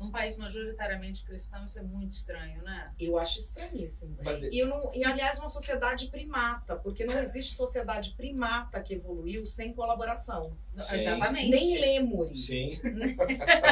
[0.01, 2.91] Num país majoritariamente cristão, isso é muito estranho, né?
[2.99, 4.17] Eu acho estranhíssimo.
[4.51, 9.45] E, eu não, e, aliás, uma sociedade primata, porque não existe sociedade primata que evoluiu
[9.45, 10.57] sem colaboração.
[10.75, 11.01] Sim.
[11.01, 11.51] Exatamente.
[11.51, 12.47] Nem lêmures.
[12.47, 12.79] Sim.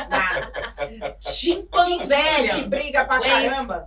[0.08, 1.18] Nada.
[1.20, 3.30] Chimpanzé que briga pra Wave.
[3.30, 3.86] caramba.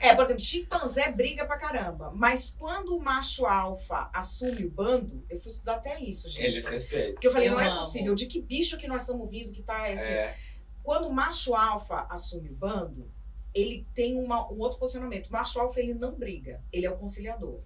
[0.00, 2.10] É, por exemplo, chimpanzé briga pra caramba.
[2.14, 6.44] Mas quando o macho alfa assume o bando, eu fui estudar até isso, gente.
[6.44, 7.14] Eles respeitam.
[7.14, 7.80] Porque eu falei, Eu não é amo.
[7.80, 8.14] possível.
[8.14, 10.02] De que bicho que nós estamos vindo que tá esse.
[10.02, 10.36] É.
[10.82, 13.10] Quando o macho alfa assume o bando,
[13.54, 15.28] ele tem uma- um outro posicionamento.
[15.28, 16.62] O macho alfa, ele não briga.
[16.72, 17.60] Ele é o conciliador.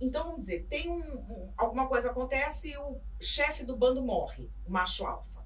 [0.00, 4.48] Então, vamos dizer, tem um, um- alguma coisa acontece e o chefe do bando morre,
[4.66, 5.44] o macho alfa.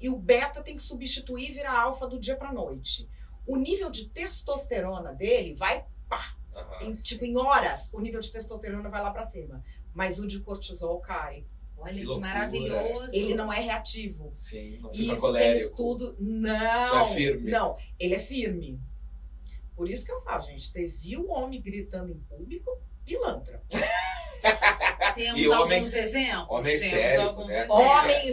[0.00, 3.08] E o beta tem que substituir e virar alfa do dia pra noite.
[3.46, 6.84] O nível de testosterona dele vai, pá, Aham.
[6.84, 9.64] em, tipo, em horas, o nível de testosterona vai lá pra cima.
[9.92, 11.44] Mas o de cortisol cai.
[11.78, 13.14] Olha Que que, maravilhoso.
[13.14, 14.30] Ele não é reativo.
[14.32, 15.64] Sim, não fica isso tem colérico.
[15.70, 16.16] estudo.
[16.18, 16.82] Não.
[16.82, 17.50] Isso é firme.
[17.50, 18.80] Não, ele é firme.
[19.76, 20.66] Por isso que eu falo, gente.
[20.66, 22.70] Você viu o homem gritando em público?
[23.04, 23.62] Pilantra.
[25.14, 26.46] Temos E homem- alguns exemplos?
[26.50, 26.74] homem
[27.16, 27.56] alguns né?
[27.64, 27.70] exemplos.
[27.70, 28.26] Homem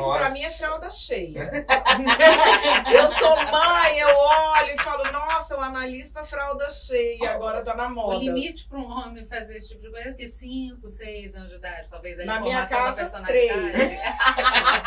[0.00, 0.18] Nossa.
[0.18, 1.40] pra mim é fralda cheia.
[2.92, 7.86] eu sou mãe, eu olho e falo, nossa, o analista fralda cheia, agora tá na
[7.86, 8.18] O moda.
[8.18, 11.56] limite para um homem fazer esse tipo de coisa é ter 5, 6 anos de
[11.56, 13.70] idade, talvez a Na minha informação da casa, personalidade.
[13.70, 13.98] Três.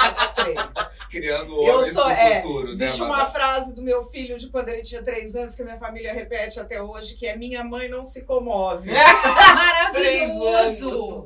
[1.28, 3.32] Criando Eu sou- do é, futuro, né, Existe uma Amanda?
[3.32, 6.58] frase do meu filho de quando ele tinha três anos que a minha família repete
[6.60, 8.90] até hoje, que é minha mãe não se comove.
[9.54, 11.26] Maravilhoso!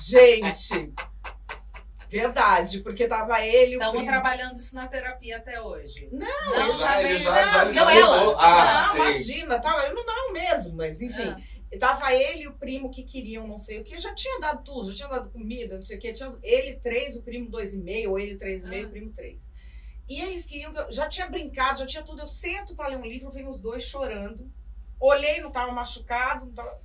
[0.00, 0.92] Gente,
[2.08, 6.08] verdade, porque tava ele Estamos trabalhando isso na terapia até hoje.
[6.10, 8.36] Não, não já- tá bem, já- já- não, ele já não ela.
[8.38, 8.98] Ah, não, sim.
[8.98, 11.28] imagina, tava, eu não, não mesmo, mas enfim.
[11.36, 11.36] Ah.
[11.78, 14.90] Tava ele e o primo que queriam não sei o que, já tinha dado tudo,
[14.90, 16.12] já tinha dado comida, não sei o que.
[16.12, 18.88] Tinha, ele três, o primo dois e meio, ou ele três e meio, Ah.
[18.88, 19.46] o primo três.
[20.08, 22.22] E eles queriam que eu já tinha brincado, já tinha tudo.
[22.22, 24.50] Eu sento pra ler um livro, vem os dois chorando.
[24.98, 26.80] Olhei, não tava machucado, não tava.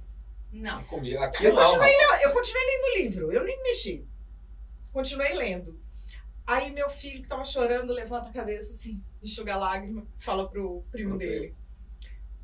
[0.52, 0.84] Não.
[0.84, 1.18] Comigo.
[1.24, 1.64] Aqui Eu não.
[1.64, 2.22] continuei, rapaz.
[2.24, 4.06] eu continuei lendo o livro, eu nem mexi.
[4.92, 5.80] Continuei lendo.
[6.46, 10.84] Aí meu filho que tava chorando levanta a cabeça assim, enxuga a lágrima, fala pro
[10.92, 11.32] primo Pro primo.
[11.40, 11.56] dele.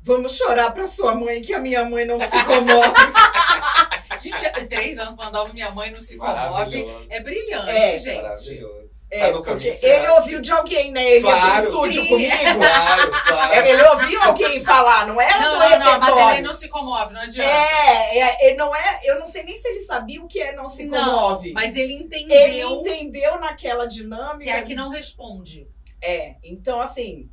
[0.02, 2.94] Vamos chorar pra sua mãe, que a minha mãe não se comove.
[4.20, 6.86] Gente, três anos falando minha mãe não se comove.
[7.08, 8.22] É brilhante, É, gente.
[8.22, 8.90] Maravilhoso.
[9.12, 11.02] É, Tá porque ele ouviu de alguém, né?
[11.16, 11.62] Ele ia Claro.
[11.62, 12.08] pro estúdio Sim.
[12.10, 12.30] comigo.
[12.58, 13.52] Claro, claro.
[13.54, 15.98] É, Ele ouviu alguém falar, não era Não, do não, não, a.
[15.98, 17.50] Madeleine não se comove, não adianta.
[17.50, 20.52] É, é, ele não é, eu não sei nem se ele sabia o que é
[20.54, 21.52] não se comove.
[21.52, 24.44] mas ele entendeu ele entendeu naquela dinâmica.
[24.44, 25.66] que é a que não responde.
[26.02, 27.28] É, então assim,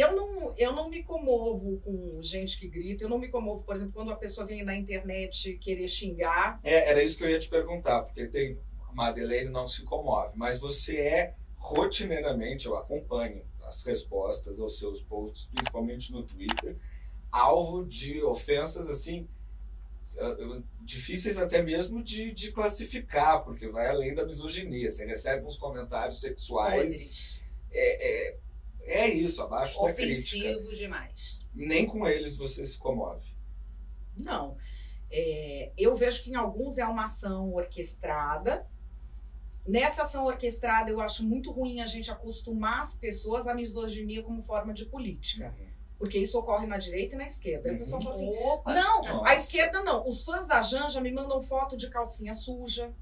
[0.00, 3.74] eu não, eu não me comovo com gente que grita, eu não me comovo, por
[3.76, 6.58] exemplo, quando a pessoa vem na internet querer xingar.
[6.64, 8.58] É, era isso que eu ia te perguntar, porque tem.
[8.88, 15.00] A Madeleine não se comove, mas você é rotineiramente, eu acompanho as respostas aos seus
[15.02, 16.76] posts, principalmente no Twitter,
[17.30, 19.28] alvo de ofensas assim.
[20.16, 24.88] eh, Difíceis até mesmo de, de classificar, porque vai além da misoginia.
[24.88, 27.42] Você recebe uns comentários sexuais.
[27.72, 28.36] É, é,
[28.86, 30.36] é isso, abaixo da crítica.
[30.38, 31.40] Ofensivos demais.
[31.54, 33.34] Nem com eles você se comove.
[34.16, 34.56] Não.
[35.10, 38.66] É, eu vejo que em alguns é uma ação orquestrada.
[39.66, 44.42] Nessa ação orquestrada, eu acho muito ruim a gente acostumar as pessoas à misoginia como
[44.42, 45.54] forma de política.
[45.98, 47.68] Porque isso ocorre na direita e na esquerda.
[47.68, 48.74] Aí a pessoa fala assim, Opa!
[48.74, 49.28] Não, Nossa.
[49.28, 50.06] a esquerda não.
[50.06, 52.94] Os fãs da Janja me mandam foto de calcinha suja.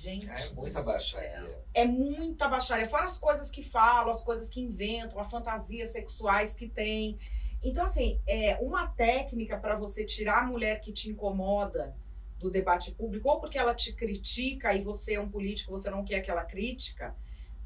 [0.00, 1.58] Gente, É muita baixaria.
[1.74, 2.88] É muita baixaria.
[2.88, 7.18] Fora as coisas que falam, as coisas que inventam, as fantasias sexuais que tem.
[7.60, 11.96] Então, assim, é uma técnica para você tirar a mulher que te incomoda
[12.38, 16.04] do debate público, ou porque ela te critica e você é um político, você não
[16.04, 17.16] quer aquela crítica.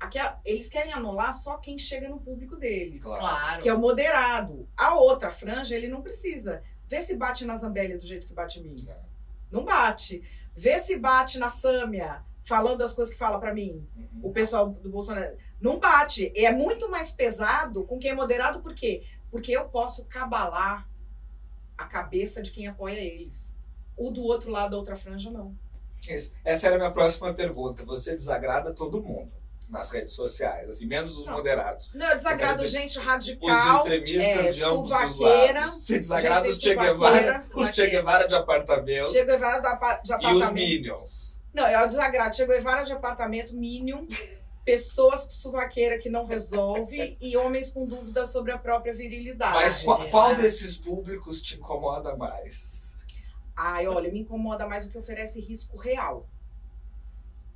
[0.00, 3.02] Aquela, eles querem anular só quem chega no público deles.
[3.02, 3.20] Claro.
[3.20, 3.62] Claro.
[3.62, 4.66] Que é o moderado.
[4.74, 6.62] A outra franja, ele não precisa.
[6.86, 8.88] Vê se bate na Zambélia do jeito que bate em mim.
[9.50, 10.22] Não bate.
[10.54, 13.86] Vê se bate na Sâmia, falando as coisas que fala pra mim.
[13.96, 14.20] Uhum.
[14.22, 15.36] O pessoal do Bolsonaro.
[15.60, 16.32] Não bate.
[16.34, 19.02] É muito mais pesado com quem é moderado, por quê?
[19.30, 20.88] Porque eu posso cabalar
[21.76, 23.54] a cabeça de quem apoia eles.
[23.96, 25.54] O do outro lado da outra franja, não.
[26.08, 26.32] Isso.
[26.44, 27.84] Essa era a minha próxima pergunta.
[27.84, 29.41] Você desagrada todo mundo
[29.72, 31.32] nas redes sociais, assim, menos os Não.
[31.32, 31.90] moderados.
[31.94, 33.76] Não, eu desagrado dizer, gente Os radical.
[33.76, 35.74] extremistas é, de ambos os lados.
[35.74, 37.87] Você desagrada os Che Guevara, os Che.
[37.87, 39.72] Guevara de apartamento Che Guevara de e
[40.04, 40.52] os apartamento.
[40.52, 41.40] Minions.
[41.54, 42.37] Não, é o desagrado.
[42.37, 44.06] Che Guevara de apartamento, Minion,
[44.62, 49.54] pessoas com suvaqueira que não resolve e homens com dúvidas sobre a própria virilidade.
[49.54, 52.94] Mas qual, qual desses públicos te incomoda mais?
[53.56, 56.28] Ai, olha, me incomoda mais o que oferece risco real.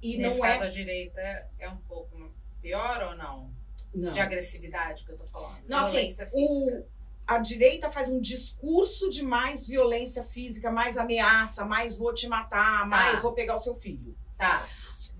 [0.02, 0.66] E Nesse não caso, é.
[0.66, 3.54] a direita é um pouco pior ou não?
[3.94, 4.12] Não.
[4.12, 5.58] de agressividade que eu tô falando.
[5.66, 6.52] Não, assim, Violência física.
[6.52, 6.86] o,
[7.26, 12.86] a direita faz um discurso de mais violência física, mais ameaça, mais vou te matar,
[12.86, 14.14] mais vou pegar o seu filho.
[14.36, 14.66] Tá.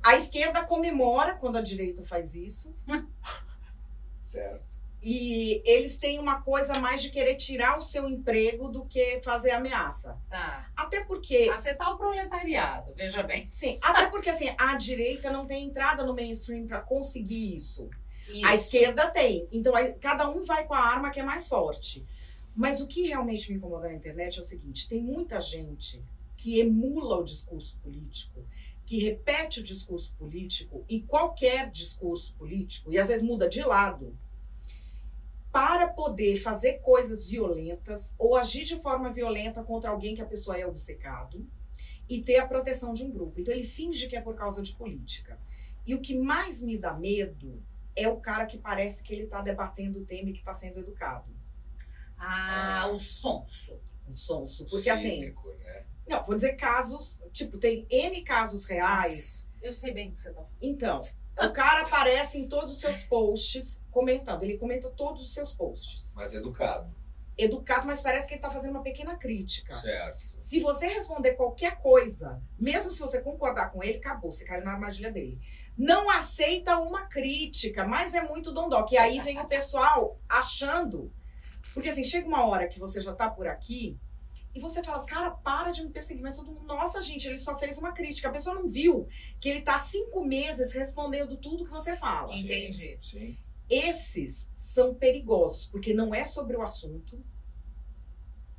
[0.03, 2.77] A esquerda comemora quando a direita faz isso.
[4.23, 4.66] Certo.
[5.09, 9.53] E eles têm uma coisa mais de querer tirar o seu emprego do que fazer
[9.53, 10.19] ameaça.
[10.29, 10.69] Tá.
[10.75, 11.49] Até porque.
[11.49, 13.49] Afetar o proletariado, veja bem.
[13.53, 17.89] Sim, até porque assim, a direita não tem entrada no mainstream para conseguir isso.
[18.29, 18.45] Isso.
[18.45, 19.47] A esquerda tem.
[19.53, 22.05] Então aí, cada um vai com a arma que é mais forte.
[22.53, 26.03] Mas o que realmente me incomoda na internet é o seguinte: tem muita gente
[26.37, 28.45] que emula o discurso político,
[28.85, 34.19] que repete o discurso político e qualquer discurso político, e às vezes muda de lado,
[35.57, 40.59] para poder fazer coisas violentas ou agir de forma violenta contra alguém que a pessoa
[40.59, 41.49] é obcecado
[42.07, 43.41] e ter a proteção de um grupo.
[43.41, 45.41] Então ele finge que é por causa de política.
[45.87, 47.63] E o que mais me dá medo
[47.97, 50.79] é o cara que parece que ele está debatendo o tema e que está sendo
[50.79, 51.35] educado.
[52.19, 53.81] Ah, o sonso.
[54.07, 54.67] Um sonso.
[54.67, 55.87] Porque assim, Cínico, né?
[56.07, 59.49] não, vou dizer casos, tipo, tem N casos reais.
[59.63, 60.53] Eu sei bem o que você tá falando.
[60.61, 61.01] Então,
[61.41, 64.43] o cara aparece em todos os seus posts comentando.
[64.43, 66.13] Ele comenta todos os seus posts.
[66.15, 66.95] Mas educado.
[67.39, 69.75] Educado, mas parece que ele está fazendo uma pequena crítica.
[69.75, 70.21] Certo.
[70.37, 74.73] Se você responder qualquer coisa, mesmo se você concordar com ele, acabou, você caiu na
[74.73, 75.41] armadilha dele.
[75.79, 78.95] Não aceita uma crítica, mas é muito dondoca.
[78.95, 81.11] E aí vem o pessoal achando.
[81.73, 83.99] Porque assim, chega uma hora que você já tá por aqui
[84.55, 86.23] e você fala, cara, para de me perseguir.
[86.23, 88.29] Mas todo mundo, nossa, gente, ele só fez uma crítica.
[88.29, 89.07] A pessoa não viu
[89.41, 92.35] que ele tá há cinco meses respondendo tudo que você fala.
[92.35, 92.99] Entendi.
[93.03, 93.39] Sim.
[93.69, 97.23] Esses são perigosos, porque não é sobre o assunto.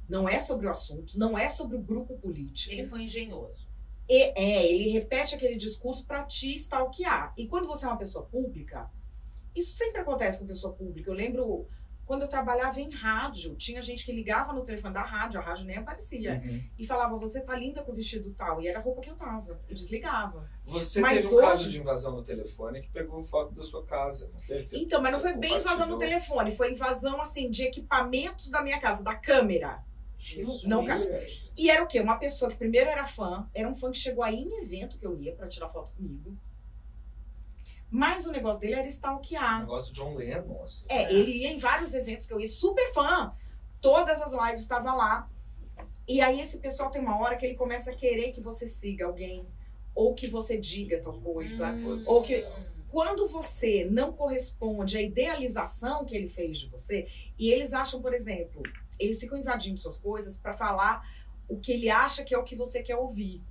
[0.08, 2.74] Não é sobre o assunto, não é sobre o grupo político.
[2.74, 3.68] Ele foi engenhoso.
[4.10, 7.34] E- é, ele repete aquele discurso para te stalkear.
[7.38, 8.90] E quando você é uma pessoa pública,
[9.54, 11.10] isso sempre acontece com pessoa pública.
[11.10, 11.68] Eu lembro
[12.08, 15.66] quando eu trabalhava em rádio, tinha gente que ligava no telefone da rádio, a rádio
[15.66, 16.64] nem aparecia, Uhum.
[16.80, 18.62] e falava: Você tá linda com o vestido tal.
[18.62, 19.60] E era a roupa que eu tava.
[19.70, 20.50] E desligava.
[20.66, 23.86] Você Mas teve um hoje- caso de invasão no telefone que pegou foto da sua
[23.86, 24.32] casa.
[24.48, 28.62] Você- Então, mas não foi bem invasão no telefone, foi invasão assim de equipamentos da
[28.64, 29.84] minha casa, da câmera.
[30.18, 30.64] Jesus.
[30.64, 31.00] Não, cara.
[31.56, 32.00] E era o quê?
[32.00, 35.06] Uma pessoa que primeiro era fã, era um fã que chegou aí em evento que
[35.06, 36.36] eu ia pra tirar foto comigo.
[37.90, 39.62] Mas o negócio dele era stalkear.
[39.62, 40.84] negócio de John Lennon, assim.
[40.90, 43.34] É, ele ia em vários eventos que eu ia, super fã.
[43.82, 45.30] Todas as lives estava lá.
[46.08, 49.06] E aí esse pessoal tem uma hora que ele começa a querer que você siga
[49.06, 49.48] alguém
[49.96, 51.70] ou que você diga tal coisa.
[51.72, 52.04] Hum.
[52.08, 52.46] Ou que-
[52.90, 58.14] Quando você não corresponde à idealização que ele fez de você, e eles acham, por
[58.14, 58.64] exemplo,
[58.98, 61.06] eles ficam invadindo suas coisas para falar
[61.50, 63.42] o que ele acha que é o que você quer ouvir.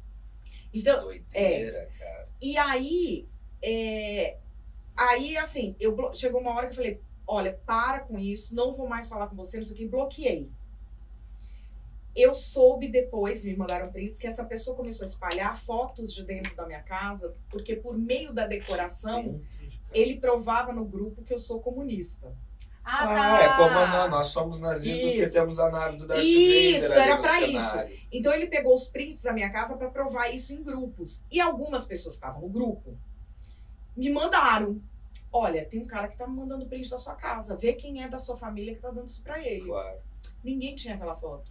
[0.72, 2.28] Então, Doideira, cara.
[2.40, 3.28] e aí,
[3.62, 4.36] é,
[4.96, 8.88] aí assim, eu chegou uma hora que eu falei, olha, para com isso, não vou
[8.88, 10.50] mais falar com você, não sei o que, bloqueei.
[12.14, 16.56] Eu soube depois, me mandaram prints, que essa pessoa começou a espalhar fotos de dentro
[16.56, 19.38] da minha casa, porque por meio da decoração,
[19.92, 22.34] ele provava no grupo que eu sou comunista.
[22.82, 23.42] Ah, Ah, tá.
[23.42, 25.32] é como nós, nós somos nazistas porque Isso.
[25.32, 27.98] temos a nave do Darth Isso, Vader era pra cenário.
[28.12, 31.20] Então ele pegou os prints da minha casa para provar isso em grupos.
[31.30, 32.96] E algumas pessoas que estavam no grupo
[33.96, 34.80] me mandaram.
[35.32, 37.56] Olha, tem um cara que tá me mandando print da sua casa.
[37.56, 39.66] Vê quem é da sua família que tá dando isso pra ele.
[39.66, 39.98] Claro.
[40.42, 41.50] Ninguém tinha aquela foto.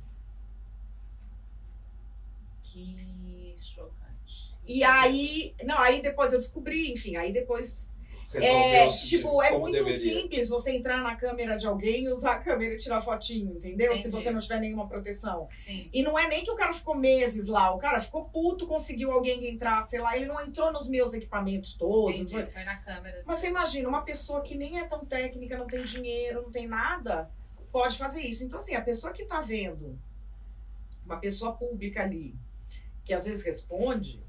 [2.61, 4.55] Que chocante.
[4.65, 7.89] E aí, não, aí depois eu descobri, enfim, aí depois
[8.33, 10.21] é, tipo, é muito deveria.
[10.21, 13.93] simples você entrar na câmera de alguém e usar a câmera e tirar fotinho, entendeu?
[13.93, 14.23] Se Entendi.
[14.23, 15.47] você não tiver nenhuma proteção.
[15.53, 15.89] Sim.
[15.93, 19.11] E não é nem que o cara ficou meses lá, o cara ficou puto, conseguiu
[19.11, 22.15] alguém que entrasse lá, ele não entrou nos meus equipamentos todos.
[22.15, 22.31] Entendi.
[22.33, 23.23] foi- Foi na câmera.
[23.25, 26.67] Mas você imagina, uma pessoa que nem é tão técnica, não tem dinheiro, não tem
[26.67, 27.29] nada,
[27.71, 28.43] pode fazer isso.
[28.43, 29.97] Então, assim, a pessoa que tá vendo,
[31.05, 32.35] uma pessoa pública ali,
[33.03, 34.24] que às vezes responde,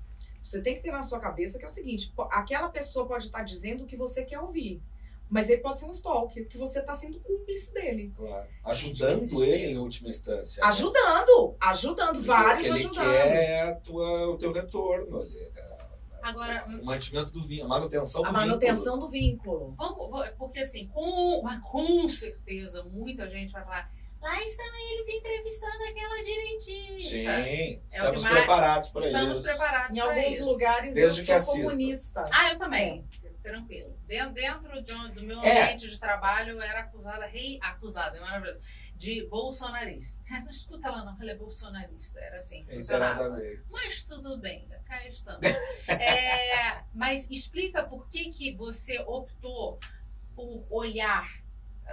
[0.48, 3.42] você tem que ter na sua cabeça que é o seguinte: aquela pessoa pode estar
[3.42, 4.80] dizendo o que você quer ouvir.
[5.28, 8.12] Mas ele pode ser um stalker, que você tá sendo cúmplice dele.
[8.16, 8.46] Claro.
[8.64, 10.62] Ajudando ele em última instância.
[10.62, 10.68] né?
[10.68, 12.94] Ajudando, ajudando, Porque vários ele ajudando.
[13.04, 15.50] quer é a tua, o teu retorno ali.
[15.52, 15.76] cara.
[16.22, 18.46] Agora, O mantimento do vínculo, a manutenção do A vínculo.
[18.48, 19.72] manutenção do vínculo.
[19.72, 23.92] Vamos, porque assim, com, com certeza, muita gente vai falar.
[24.26, 27.44] Lá estão eles entrevistando aquela direitista.
[27.44, 29.42] Sim, estamos mais- preparados para Estamos isso.
[29.42, 30.44] preparados Em para alguns isso.
[30.44, 31.70] lugares Desde eu que sou assista.
[31.70, 32.24] comunista.
[32.32, 33.08] Ah, eu também.
[33.40, 33.96] Tranquilo.
[34.08, 35.62] Dentro, dentro de do meu É.
[35.62, 38.58] ambiente de trabalho, eu era acusada, rei, acusada, é maravilhoso,
[38.96, 40.18] de bolsonarista.
[40.44, 42.18] Não escuta ela não, ela é bolsonarista.
[42.18, 43.40] Era assim, funcionava.
[43.70, 45.40] Mas tudo bem, cá estamos.
[45.86, 49.78] É, mas explica por que, que você optou
[50.34, 51.28] por olhar?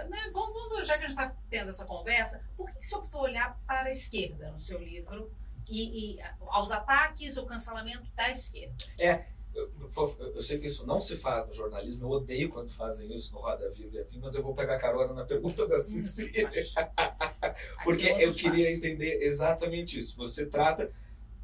[0.08, 0.30] Né?
[0.32, 3.58] Vamos, vamos, já que a gente está tendo essa conversa, por que você optou olhar
[3.66, 5.30] para a esquerda no seu livro
[5.68, 8.74] e, e aos ataques ou cancelamento da esquerda?
[8.98, 9.24] É,
[9.54, 9.72] eu,
[10.34, 13.40] eu, sei que isso não se faz no jornalismo, eu odeio quando fazem isso no
[13.40, 16.32] Roda Viva e afim, mas eu vou pegar carona na pergunta da Cici.
[17.84, 20.16] Porque eu queria entender exatamente isso.
[20.16, 20.90] Você trata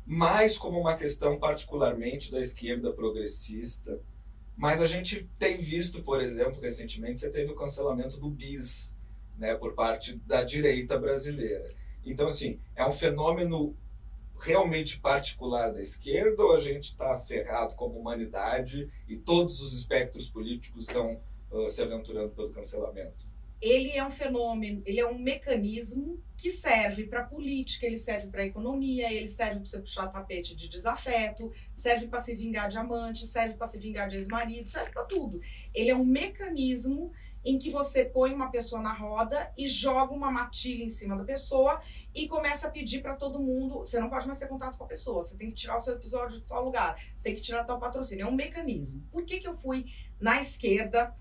[0.05, 4.01] mais como uma questão particularmente da esquerda progressista,
[4.57, 8.97] mas a gente tem visto, por exemplo, recentemente, você teve o cancelamento do BIS,
[9.39, 11.75] né, por parte da direita brasileira.
[12.05, 13.75] Então, assim, é um fenômeno
[14.39, 20.29] realmente particular da esquerda ou a gente está ferrado como humanidade e todos os espectros
[20.29, 21.21] políticos estão
[21.51, 23.30] uh, se aventurando pelo cancelamento?
[23.61, 28.47] Ele é um fenômeno, ele é um mecanismo que serve para política, ele serve para
[28.47, 33.27] economia, ele serve para você puxar tapete de desafeto, serve para se vingar de amante,
[33.27, 35.41] serve para se vingar de ex-marido, serve para tudo.
[35.75, 37.13] Ele é um mecanismo
[37.45, 41.25] em que você põe uma pessoa na roda e joga uma matilha em cima da
[41.25, 41.81] pessoa
[42.15, 43.81] e começa a pedir para todo mundo.
[43.81, 45.95] Você não pode mais ter contato com a pessoa, você tem que tirar o seu
[45.95, 48.27] episódio de tal lugar, você tem que tirar tal patrocínio.
[48.27, 49.03] É um mecanismo.
[49.11, 49.87] Por que, que eu fui
[50.21, 51.15] na esquerda?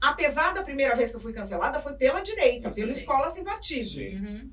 [0.00, 3.00] Apesar da primeira vez que eu fui cancelada, foi pela direita, pela Sim.
[3.00, 4.00] escola sem partido.
[4.00, 4.50] Uhum.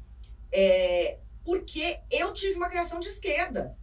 [0.51, 3.77] É, porque eu tive uma criação de esquerda.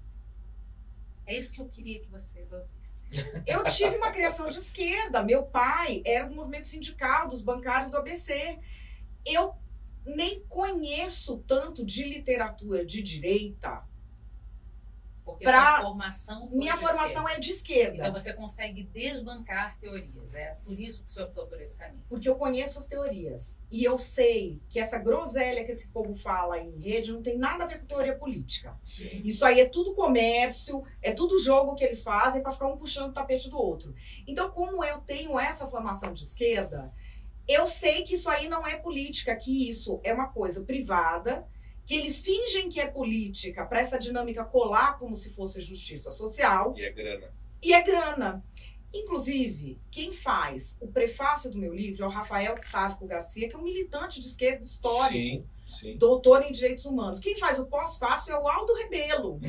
[1.25, 3.05] É isso que eu queria que você resolvesse.
[3.47, 5.23] Eu tive uma criação de esquerda.
[5.23, 8.59] Meu pai era do movimento sindical, dos bancários do ABC.
[9.25, 9.55] Eu
[10.05, 13.85] nem conheço tanto de literatura de direita
[15.25, 15.83] porque pra...
[15.83, 17.33] formação Minha formação esquerda.
[17.33, 17.97] é de esquerda.
[17.97, 20.35] Então você consegue desbancar teorias.
[20.35, 22.05] É por isso que você optou por esse caminho.
[22.09, 23.59] Porque eu conheço as teorias.
[23.71, 27.65] E eu sei que essa groselha que esse povo fala em rede não tem nada
[27.65, 28.77] a ver com teoria política.
[28.85, 29.23] Sim.
[29.25, 33.11] Isso aí é tudo comércio, é tudo jogo que eles fazem para ficar um puxando
[33.11, 33.95] o tapete do outro.
[34.27, 36.93] Então, como eu tenho essa formação de esquerda,
[37.47, 41.47] eu sei que isso aí não é política, que isso é uma coisa privada
[41.85, 46.75] que eles fingem que é política para essa dinâmica colar como se fosse justiça social.
[46.77, 47.35] E é grana.
[47.63, 48.45] E é grana.
[48.95, 53.59] Inclusive, quem faz o prefácio do meu livro é o Rafael Sávico Garcia, que é
[53.59, 55.13] um militante de esquerda histórico.
[55.13, 55.47] Sim.
[55.73, 55.97] Sim.
[55.97, 57.19] doutor em direitos humanos.
[57.19, 59.41] Quem faz o pós-fácil é o Aldo Rebelo.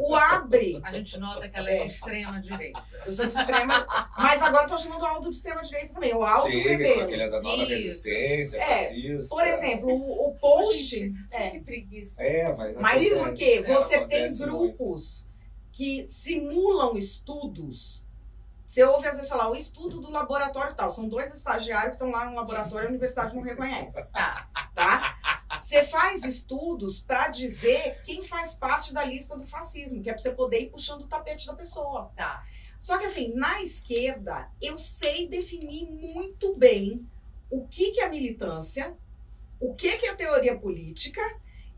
[0.00, 0.80] o Abre.
[0.84, 2.82] A gente nota que ela é, de extrema direita.
[3.06, 3.86] Eu sou de extrema.
[4.18, 6.14] Mas agora estou chamando o Aldo de extrema direita também.
[6.14, 7.10] O Aldo Sim, Rebelo.
[7.10, 7.70] Ele é da nova Isso.
[7.70, 8.78] resistência, é.
[8.78, 9.34] fascista.
[9.34, 10.96] Por exemplo, o, o post.
[10.96, 11.50] Gente, é.
[11.50, 12.22] Que preguiça.
[12.22, 12.76] É, mas.
[12.76, 13.62] Mas por quê?
[13.66, 15.72] Você tem grupos muito.
[15.72, 18.01] que simulam estudos
[18.72, 20.88] você ouve às vezes falar o estudo do laboratório tal.
[20.88, 24.10] São dois estagiários que estão lá no laboratório e a universidade não reconhece.
[24.10, 24.48] Tá.
[24.74, 25.60] tá?
[25.60, 30.22] Você faz estudos para dizer quem faz parte da lista do fascismo, que é para
[30.22, 32.10] você poder ir puxando o tapete da pessoa.
[32.16, 32.46] Tá.
[32.80, 37.06] Só que assim, na esquerda, eu sei definir muito bem
[37.50, 38.96] o que, que é militância,
[39.60, 41.20] o que, que é teoria política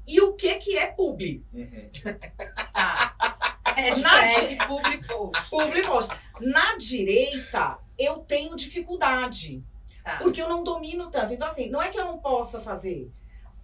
[0.06, 1.44] e o que, que é publi.
[1.52, 1.90] Uhum.
[2.72, 3.33] Tá.
[3.74, 5.50] Hashtag public post.
[5.50, 6.10] Public post.
[6.40, 9.62] Na direita, eu tenho dificuldade.
[10.02, 10.18] Tá.
[10.18, 11.32] Porque eu não domino tanto.
[11.32, 13.10] Então, assim, não é que eu não possa fazer.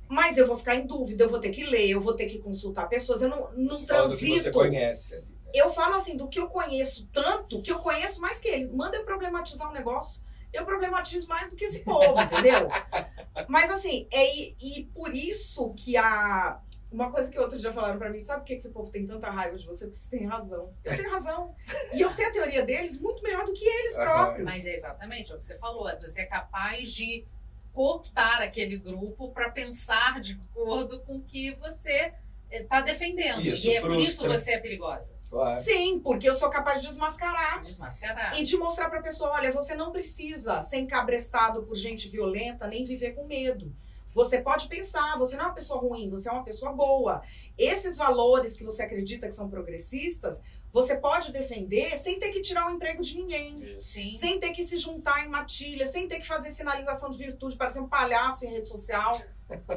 [0.09, 2.39] Mas eu vou ficar em dúvida, eu vou ter que ler, eu vou ter que
[2.39, 3.23] consultar pessoas.
[3.23, 4.19] Eu não, não você transito.
[4.19, 5.17] que você conhece.
[5.17, 5.23] Né?
[5.53, 8.71] Eu falo assim, do que eu conheço tanto, que eu conheço mais que eles.
[8.73, 12.69] Manda eu problematizar um negócio eu problematizo mais do que esse povo, entendeu?
[13.49, 17.99] Mas assim, é, e, e por isso que a, uma coisa que outros já falaram
[17.99, 19.87] para mim, sabe por que esse povo tem tanta raiva de você?
[19.87, 20.75] Porque você tem razão.
[20.85, 21.55] Eu tenho razão.
[21.93, 24.45] E eu sei a teoria deles muito melhor do que eles próprios.
[24.45, 25.89] Mas é exatamente o que você falou.
[25.89, 27.25] É você é capaz de
[27.73, 32.13] cooptar aquele grupo para pensar de acordo com o que você
[32.51, 33.41] está defendendo.
[33.41, 33.89] Isso, e é frustra.
[33.89, 35.21] por isso que você é perigosa.
[35.31, 35.61] Claro.
[35.61, 37.61] Sim, porque eu sou capaz de desmascarar.
[37.61, 38.39] Desmascarar.
[38.39, 42.85] E de mostrar pra pessoa: olha, você não precisa ser encabrestado por gente violenta nem
[42.85, 43.73] viver com medo.
[44.15, 47.23] Você pode pensar, você não é uma pessoa ruim, você é uma pessoa boa.
[47.57, 50.41] Esses valores que você acredita que são progressistas,
[50.73, 53.77] você pode defender sem ter que tirar o emprego de ninguém.
[53.81, 54.15] Sim.
[54.15, 57.71] Sem ter que se juntar em matilha, sem ter que fazer sinalização de virtude para
[57.71, 59.21] ser um palhaço em rede social.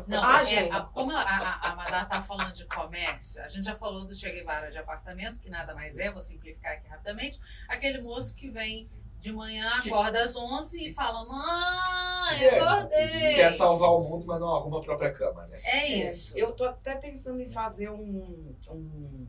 [0.08, 3.66] Não, ah, é, a, como a, a, a Madá tá falando de comércio, a gente
[3.66, 7.40] já falou do Che Guevara de apartamento, que nada mais é, vou simplificar aqui rapidamente,
[7.68, 8.88] aquele moço que vem
[9.24, 13.36] de manhã, acorda às 11 e fala: Mãe, é, acordei.
[13.36, 15.61] Quer salvar o mundo, mas não arruma a própria cama, né?
[15.63, 16.38] É isso.
[16.38, 19.28] É, eu tô até pensando em fazer um, um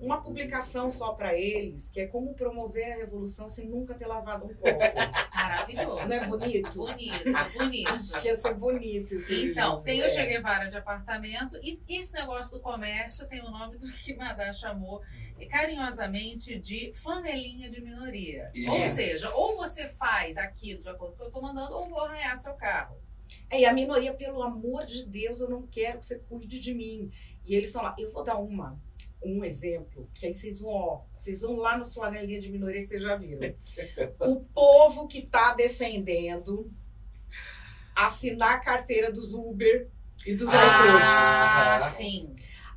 [0.00, 4.46] uma publicação só para eles, que é como promover a revolução sem nunca ter lavado
[4.46, 4.64] um copo.
[5.32, 6.08] Maravilhoso.
[6.08, 6.76] Não é bonito?
[6.76, 7.24] Bonito,
[7.56, 7.88] bonito.
[7.90, 9.84] Acho que ia ser bonito esse Então, livro.
[9.84, 10.10] tem o É.
[10.10, 14.50] Che Guevara de apartamento e esse negócio do comércio tem o nome do que Madá
[14.52, 15.02] chamou
[15.46, 18.50] carinhosamente de flanelinha de minoria.
[18.68, 18.94] Ou Isso.
[18.96, 22.00] seja, ou você faz aquilo de acordo com o que eu estou mandando, ou vou
[22.00, 22.96] arranhar seu carro.
[23.48, 26.74] É, e a minoria, pelo amor de Deus, eu não quero que você cuide de
[26.74, 27.10] mim.
[27.46, 27.94] E eles estão lá.
[27.98, 28.80] Eu vou dar uma,
[29.22, 32.88] um exemplo, que aí vocês vão, ó, vocês vão lá no flanelinha de minoria que
[32.88, 33.54] vocês já viram.
[34.20, 36.70] o povo que tá defendendo
[37.94, 39.88] assinar a carteira dos Uber
[40.26, 40.58] e dos iFood.
[40.62, 41.80] Ah, Ah.
[41.90, 42.34] sim.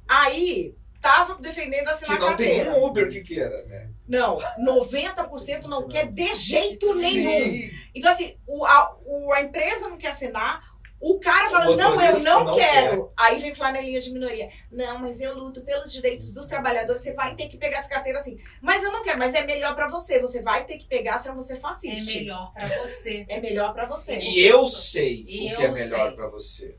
[0.07, 2.71] Aí, tava defendendo Que assinar a não tem carteira.
[2.79, 3.89] um Uber que queira, né?
[4.07, 7.29] Não, 90% não quer de jeito nenhum.
[7.43, 7.69] Sim.
[7.93, 10.61] Então, assim, o, a, o- a empresa não quer assinar,
[10.99, 13.11] o cara fala, O não, eu não, não quero.
[13.17, 14.49] Aí vem flanelinha de minoria.
[14.71, 18.19] Não, mas eu luto pelos direitos dos trabalhadores, você vai ter que pegar essa carteira
[18.19, 18.37] assim.
[18.61, 21.35] Mas eu não quero, mas é melhor pra você, você vai ter que pegar, senão
[21.35, 22.19] você É fasciste.
[22.19, 23.25] melhor pra você.
[23.27, 24.17] É melhor pra você.
[24.17, 26.77] E eu sei E o que é melhor pra você.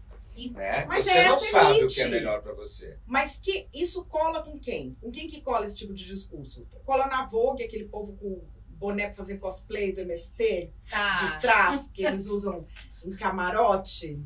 [0.53, 0.85] Né?
[0.87, 1.95] Mas você é não sabe o elite.
[1.95, 2.99] que é melhor pra você.
[3.07, 4.97] Mas que isso cola com quem?
[5.01, 6.67] Com quem que cola esse tipo de discurso?
[6.85, 11.35] Cola na Vogue, aquele povo com boné pra fazer cosplay do MST, de Tá.
[11.37, 12.67] strass, que eles usam
[13.05, 14.19] em camarote.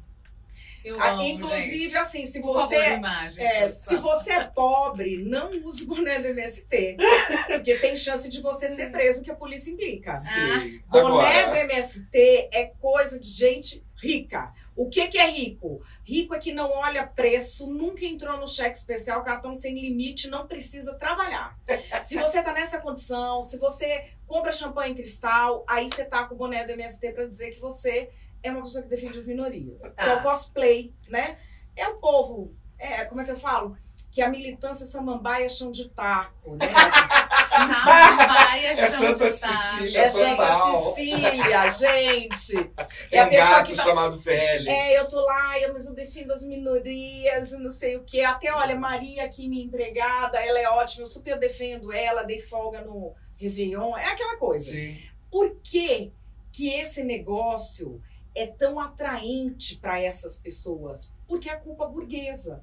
[0.85, 1.35] Eu Ah, amo, gente.
[1.35, 6.29] Inclusive, assim, se você, imagem, é, se você é pobre, não use o boné do
[6.29, 6.97] MST.
[7.49, 10.19] Porque tem chance de você ser preso, que a polícia implica.
[10.19, 10.81] Sim.
[10.89, 14.51] Boné Agora, do MST é coisa de gente rica.
[14.77, 15.83] O que, que é rico?
[16.09, 20.47] Rico é que não olha preço, nunca entrou no cheque especial, cartão sem limite, não
[20.47, 21.55] precisa trabalhar.
[22.07, 26.35] Se você tá nessa condição, se você compra champanhe em cristal, aí você tá com
[26.35, 28.09] o boné do MST para dizer que você
[28.43, 29.83] é uma pessoa que defende as minorias.
[29.83, 30.05] Tá.
[30.05, 31.37] Que é o cosplay, né?
[31.77, 33.77] É o povo, é, como é que eu falo?
[34.11, 36.69] Que a militância samambaia é chão de taco, né?
[37.67, 39.57] Samambaia, É chão Santa saco.
[39.77, 40.95] Cecília É Santa total.
[40.95, 42.53] Cecília, gente.
[43.11, 44.69] Tem É a um pessoa gato que tá- chamado Félix.
[44.73, 48.21] É, eu tô lá, eu, mas eu defendo as minorias, não sei o quê.
[48.23, 52.81] Até, olha, Maria aqui, minha empregada, ela é ótima, eu super defendo ela, dei folga
[52.83, 54.71] no Réveillon, é aquela coisa.
[54.71, 54.99] Sim.
[55.31, 56.13] Por que
[56.53, 58.01] que esse negócio
[58.35, 61.11] é tão atraente para essas pessoas?
[61.27, 62.63] Porque é a culpa burguesa.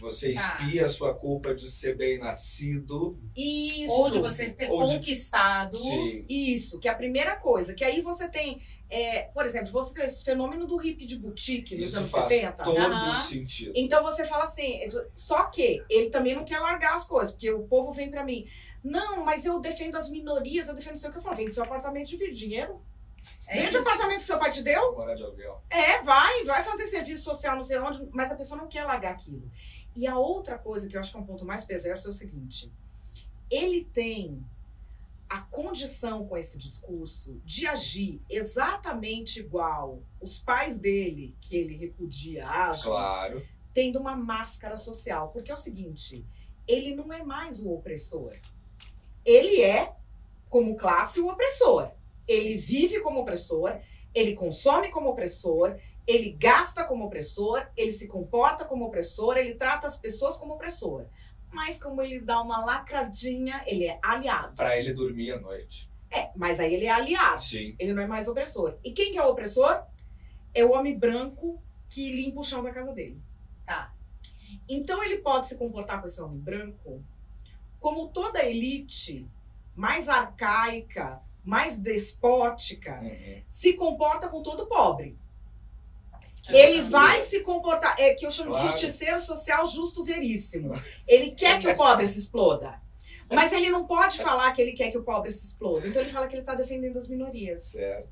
[0.00, 0.56] Você Tá.
[0.58, 3.18] espia a sua culpa de ser bem nascido.
[3.36, 3.92] Isso.
[3.92, 5.78] Ou de você ter Ou de- conquistado.
[5.78, 6.24] Sim.
[6.28, 7.72] Isso, que é a primeira coisa.
[7.74, 11.74] Que aí você tem, é, por exemplo, você tem esse fenômeno do hippie de boutique
[11.76, 12.62] nos Isso anos faz 70.
[12.62, 13.14] todo Aham.
[13.22, 13.72] sentido.
[13.74, 14.80] Então você fala assim,
[15.14, 18.46] só que ele também não quer largar as coisas, porque o povo vem pra mim.
[18.82, 21.36] Não, mas eu defendo as minorias, eu defendo não sei o que eu falo.
[21.36, 22.80] Vende seu apartamento de dinheiro.
[23.46, 24.88] É Vende o apartamento que seu pai te deu.
[24.90, 25.62] Agora de aluguel.
[25.68, 29.12] É, vai, vai fazer serviço social, não sei onde, mas a pessoa não quer largar
[29.12, 29.50] aquilo.
[29.94, 32.14] E a outra coisa que eu acho que é um ponto mais perverso é o
[32.14, 32.72] seguinte:
[33.50, 34.44] ele tem
[35.28, 42.48] a condição com esse discurso de agir exatamente igual os pais dele, que ele repudia,
[42.48, 43.46] agem, Claro.
[43.74, 45.28] tendo uma máscara social.
[45.32, 46.24] Porque é o seguinte:
[46.66, 48.34] ele não é mais o opressor.
[49.24, 49.92] Ele é,
[50.48, 51.90] como classe, o opressor.
[52.26, 53.78] Ele vive como opressor,
[54.14, 59.86] ele consome como opressor, ele gasta como opressor, ele se comporta como opressor, ele trata
[59.86, 61.06] as pessoas como opressor.
[61.52, 64.54] Mas como ele dá uma lacradinha, ele é aliado.
[64.54, 65.90] Pra ele dormir à noite.
[66.10, 67.42] É, mas aí ele é aliado.
[67.42, 67.74] Sim.
[67.78, 68.78] Ele não é mais opressor.
[68.84, 69.84] E quem que é o opressor?
[70.52, 73.20] É o homem branco que limpa o chão da casa dele.
[73.64, 73.94] Tá.
[74.68, 77.04] Então ele pode se comportar com esse homem branco
[77.78, 79.26] como toda elite
[79.74, 83.42] mais arcaica, mais despótica, Uhum.
[83.48, 85.16] se comporta com todo pobre.
[86.48, 88.66] É Ele vai se comportar, é que eu chamo Claro.
[88.66, 90.72] de justiceiro social justo veríssimo.
[91.06, 92.80] Ele quer que o pobre se exploda.
[93.30, 95.86] Mas ele não pode falar que ele quer que o pobre se exploda.
[95.86, 97.64] Então ele fala que ele está defendendo as minorias.
[97.64, 98.08] Certo.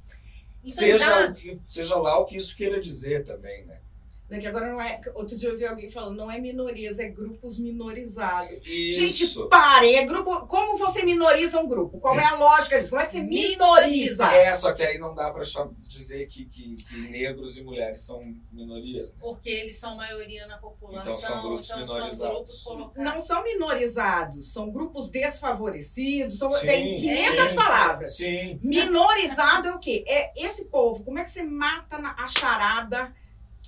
[0.63, 3.81] Então, Seja, dá- que, seja lá o que isso queira dizer também, né?
[4.29, 5.01] Né, Que agora não é.
[5.15, 8.61] Outro dia eu vi alguém falando, não é minorias, é grupos minorizados.
[8.65, 9.01] Isso.
[9.25, 10.47] Gente, parem, é grupo.
[10.47, 11.99] Como você minoriza um grupo?
[11.99, 12.91] Qual é a lógica disso?
[12.91, 14.27] Como é que você minoriza?
[14.27, 15.43] É, só que aí não dá pra
[15.87, 18.23] dizer que, que, que negros e mulheres são
[18.53, 19.17] minorias, né?
[19.21, 22.35] Porque eles são maioria na população, Então são grupos então são minorizados.
[22.37, 23.03] grupos colocados.
[23.05, 27.55] Não são minorizados, são grupos desfavorecidos, são, Sim, tem 500 sim.
[27.55, 28.17] palavras.
[28.17, 28.61] Sim.
[28.63, 30.05] Minorizado é o quê?
[30.07, 31.03] É esse povo.
[31.03, 33.15] Como é que você mata a charada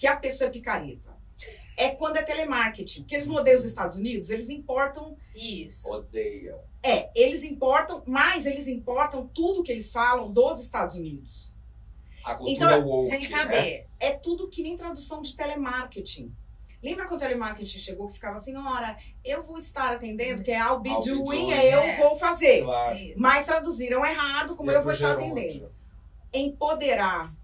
[0.01, 1.11] que a pessoa é picareta?
[1.76, 3.03] É quando é telemarketing.
[3.03, 5.14] Porque eles não odeiam os Estados Unidos, eles importam.
[5.34, 5.90] Isso.
[5.92, 6.59] Odeiam.
[6.82, 11.55] É, eles importam, mas eles importam tudo que eles falam dos Estados Unidos.
[12.24, 13.26] A cultura Então, woke, Sem né?
[13.28, 13.86] saber.
[13.98, 16.34] É tudo que nem tradução de telemarketing.
[16.82, 20.59] Lembra quando o telemarketing chegou que ficava assim, ora, eu vou estar atendendo, que é
[20.59, 21.53] I'll be I'll be doing, doing.
[21.53, 21.96] é eu É.
[21.98, 22.62] vou fazer.
[22.64, 22.98] Claro.
[23.18, 25.70] Mas traduziram errado, como E eu é vou estar atendendo.
[26.32, 27.34] Empoderar.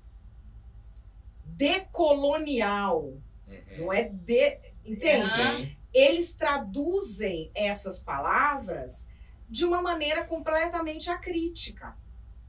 [1.57, 3.03] Decolonial.
[3.49, 3.79] Uhum.
[3.79, 4.59] Não é de.
[4.85, 5.29] Entende?
[5.29, 5.77] Sim.
[5.93, 9.07] Eles traduzem essas palavras
[9.49, 11.97] de uma maneira completamente acrítica.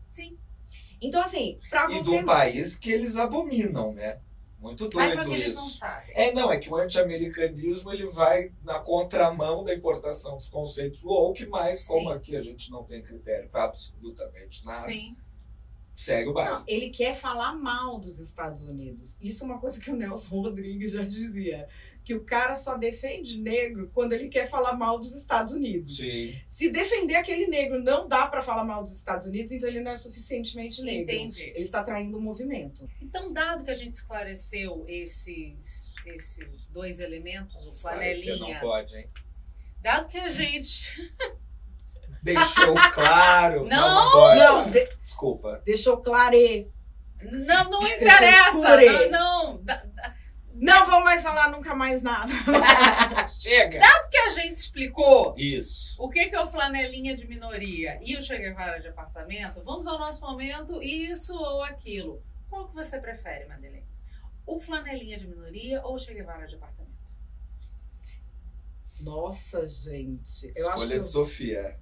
[0.08, 0.38] Sim.
[1.02, 2.22] Então, assim, pra E de você.
[2.22, 4.20] um país que eles abominam, né?
[4.60, 5.78] Muito Mas doido só que eles não isso.
[5.78, 6.12] sabem.
[6.16, 11.46] É, não, é que o anti-americanismo ele vai na contramão da importação dos conceitos woke,
[11.46, 12.16] mas como Sim.
[12.16, 15.16] aqui a gente não tem critério para absolutamente nada, Sim.
[15.98, 16.52] Segue o baile.
[16.52, 19.18] Não, ele quer falar mal dos Estados Unidos.
[19.20, 21.68] Isso é uma coisa que o Nelson Rodrigues já dizia.
[22.06, 25.98] Que o cara só defende negro quando ele quer falar mal dos Estados Unidos.
[25.98, 26.40] Sim.
[26.48, 29.92] Se defender aquele negro não dá pra falar mal dos Estados Unidos, então ele não
[29.92, 31.12] é suficientemente negro.
[31.14, 31.44] Entendi.
[31.44, 32.88] Ele está traindo um movimento.
[33.02, 38.98] Então, dado que a gente esclareceu esses, esses dois elementos, o Esclarecer não flanelinha, pode,
[38.98, 39.10] hein?
[39.82, 41.12] dado que a gente.
[42.22, 43.66] Deixou claro.
[43.66, 44.12] Não!
[44.12, 44.40] pode.
[44.40, 45.62] Não, de- Desculpa.
[45.66, 46.70] deixou clare.
[47.22, 48.78] Não, não interessa!
[49.10, 49.64] Não, não.
[50.60, 52.32] Não vou mais falar nunca mais nada.
[53.30, 53.80] Chega!
[54.10, 56.02] que a gente explicou Isso.
[56.02, 59.86] o que, que é o flanelinha de minoria e o Che Guevara de apartamento, vamos
[59.86, 62.24] ao nosso momento, isso ou aquilo.
[62.50, 63.86] Qual que você prefere, Madeleine?
[64.46, 66.88] O flanelinha de minoria ou o Che Guevara de apartamento?
[69.02, 70.52] Nossa, gente.
[70.56, 71.80] Eu acho que Escolha eu, de Sofia.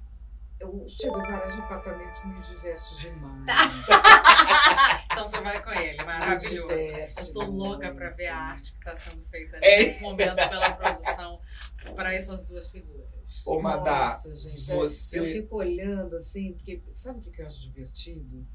[0.59, 3.45] Eu chego em vários apartamentos me diverte demais.
[5.11, 6.75] Então você vai com ele, maravilhoso.
[6.75, 9.79] Me diverte Eu tô louca pra ver a arte que tá sendo feita É.
[9.83, 11.39] nesse momento pela produção
[11.95, 13.05] para essas duas figuras.
[13.45, 17.47] Ô, Madá, Nossa, gente, você- eu fico olhando assim, porque sabe o que que eu
[17.47, 18.45] acho divertido?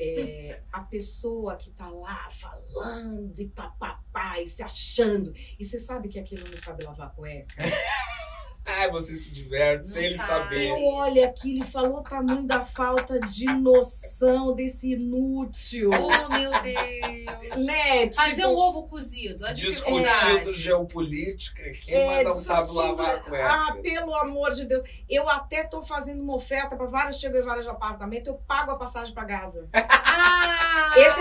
[0.00, 5.32] É a pessoa que tá lá falando e papapá e se achando.
[5.58, 7.54] E você sabe que aquilo não sabe lavar cueca?
[8.70, 10.26] Ai, você se diverte Não sem ele sabe.
[10.26, 10.68] saber.
[10.68, 15.88] Eu olho aquilo e falou o tamanho da falta de noção desse inútil.
[15.92, 17.64] Oh, meu Deus!
[17.66, 18.12] Né?
[18.12, 23.18] Fazer Tipo, um ovo cozido, a Discutindo geopolítica aqui, É, mas não sabe lavar a
[23.20, 23.46] cueca.
[23.50, 24.86] Ah, pelo amor de Deus.
[25.08, 28.76] Eu até tô fazendo uma oferta para vários Che Guevara de apartamento, eu pago a
[28.76, 29.66] passagem para Gaza.
[30.20, 30.94] Ah!
[30.96, 31.17] Estão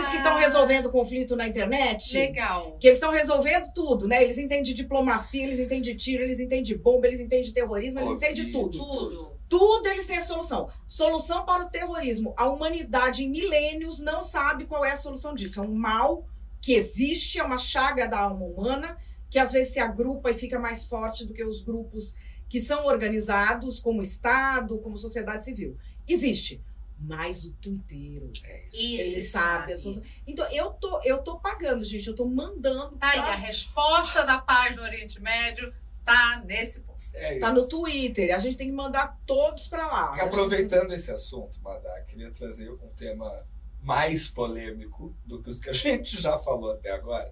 [0.48, 2.78] resolvendo conflito na internet, Legal.
[2.80, 4.24] que eles estão resolvendo tudo, né?
[4.24, 7.54] Eles entendem de diplomacia, eles entendem de tiro, eles entendem de bomba, eles entendem de
[7.54, 8.78] terrorismo, eles entendem tudo.
[8.78, 9.38] Tudo.
[9.50, 10.70] Tudo eles têm a solução.
[10.86, 12.34] Solução para o terrorismo.
[12.38, 15.60] A humanidade em milênios não sabe qual é a solução disso.
[15.60, 16.26] É um mal
[16.62, 18.98] que existe, é uma chaga da alma humana,
[19.30, 22.14] que às vezes se agrupa e fica mais forte do que os grupos
[22.50, 25.78] que são organizados como Estado, como sociedade civil.
[26.08, 26.62] Existe.
[27.00, 28.32] Mas o tuiteiro,
[28.74, 29.78] Esse ele sabe.
[29.78, 30.04] solução.
[30.26, 32.08] Então, eu tô, eu tô pagando, gente.
[32.08, 32.98] Eu tô mandando.
[32.98, 35.72] Tá aí, pra- a resposta da paz do Oriente Médio
[36.04, 36.98] tá nesse ponto.
[37.14, 37.62] É Tá isso.
[37.62, 38.34] no Twitter.
[38.34, 40.18] A gente tem que mandar todos pra lá.
[40.18, 43.46] E Aproveitando esse assunto, Madá, queria trazer um tema
[43.82, 47.32] mais polêmico do que os que a gente já falou até agora,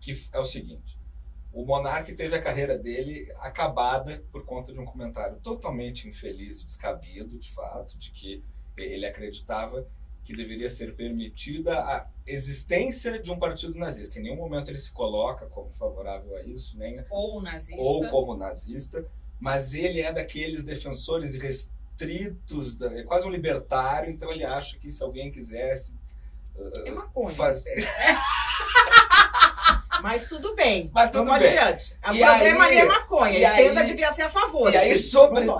[0.00, 0.98] que é o seguinte.
[1.52, 6.64] O Monark teve a carreira dele acabada por conta de um comentário totalmente infeliz e
[6.64, 8.44] descabido, de fato, de que
[8.76, 9.86] ele acreditava
[10.24, 14.18] que deveria ser permitida a existência de um partido nazista.
[14.18, 17.80] Em nenhum momento ele se coloca como favorável a isso, nem Ou nazista.
[17.82, 19.06] ou como nazista,
[19.38, 24.90] mas ele é daqueles defensores restritos, da- é quase um libertário, então ele acha que
[24.90, 25.94] se alguém quisesse
[26.84, 27.34] É maconha.
[27.34, 27.86] fazer.
[30.02, 30.90] Mas tudo bem.
[30.92, 31.58] Mas tudo Vamos bem.
[31.58, 31.94] adiante.
[31.94, 33.38] O E problema aí- ali é maconha.
[33.38, 34.72] e A esquerda aí- devia ser a favor.
[34.72, 35.02] E aí, Vambora.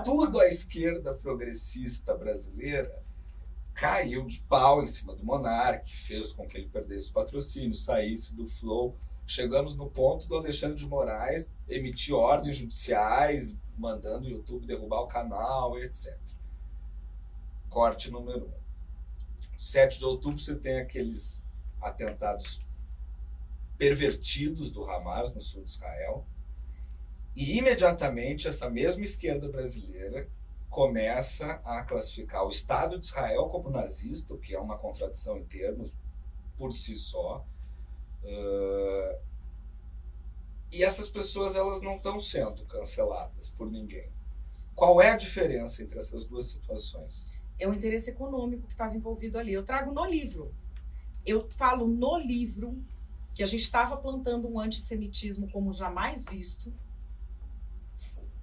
[0.04, 2.94] sobretudo, a esquerda progressista brasileira
[3.76, 8.34] caiu de pau em cima do Monark, fez com que ele perdesse o patrocínio, saísse
[8.34, 8.96] do flow.
[9.26, 15.08] Chegamos no ponto do Alexandre de Moraes emitir ordens judiciais, mandando o YouTube derrubar o
[15.08, 16.18] canal, etc.
[17.68, 18.48] Corte número 1.
[18.48, 19.58] Um.
[19.58, 21.42] 7 de outubro você tem aqueles
[21.80, 22.60] atentados
[23.76, 26.26] pervertidos do Hamas no sul de Israel.
[27.34, 30.26] E imediatamente essa mesma esquerda brasileira
[30.76, 35.44] começa a classificar o Estado de Israel como nazista, o que é uma contradição em
[35.46, 35.96] termos
[36.54, 37.42] por si só.
[38.22, 39.18] Uh,
[40.70, 44.10] e essas pessoas elas não estão sendo canceladas por ninguém.
[44.74, 47.24] Qual é a diferença entre essas duas situações?
[47.58, 49.54] É o interesse econômico que estava envolvido ali.
[49.54, 50.54] Eu trago no livro.
[51.24, 52.78] Eu falo no livro
[53.34, 56.70] que a gente estava plantando um antissemitismo como jamais visto.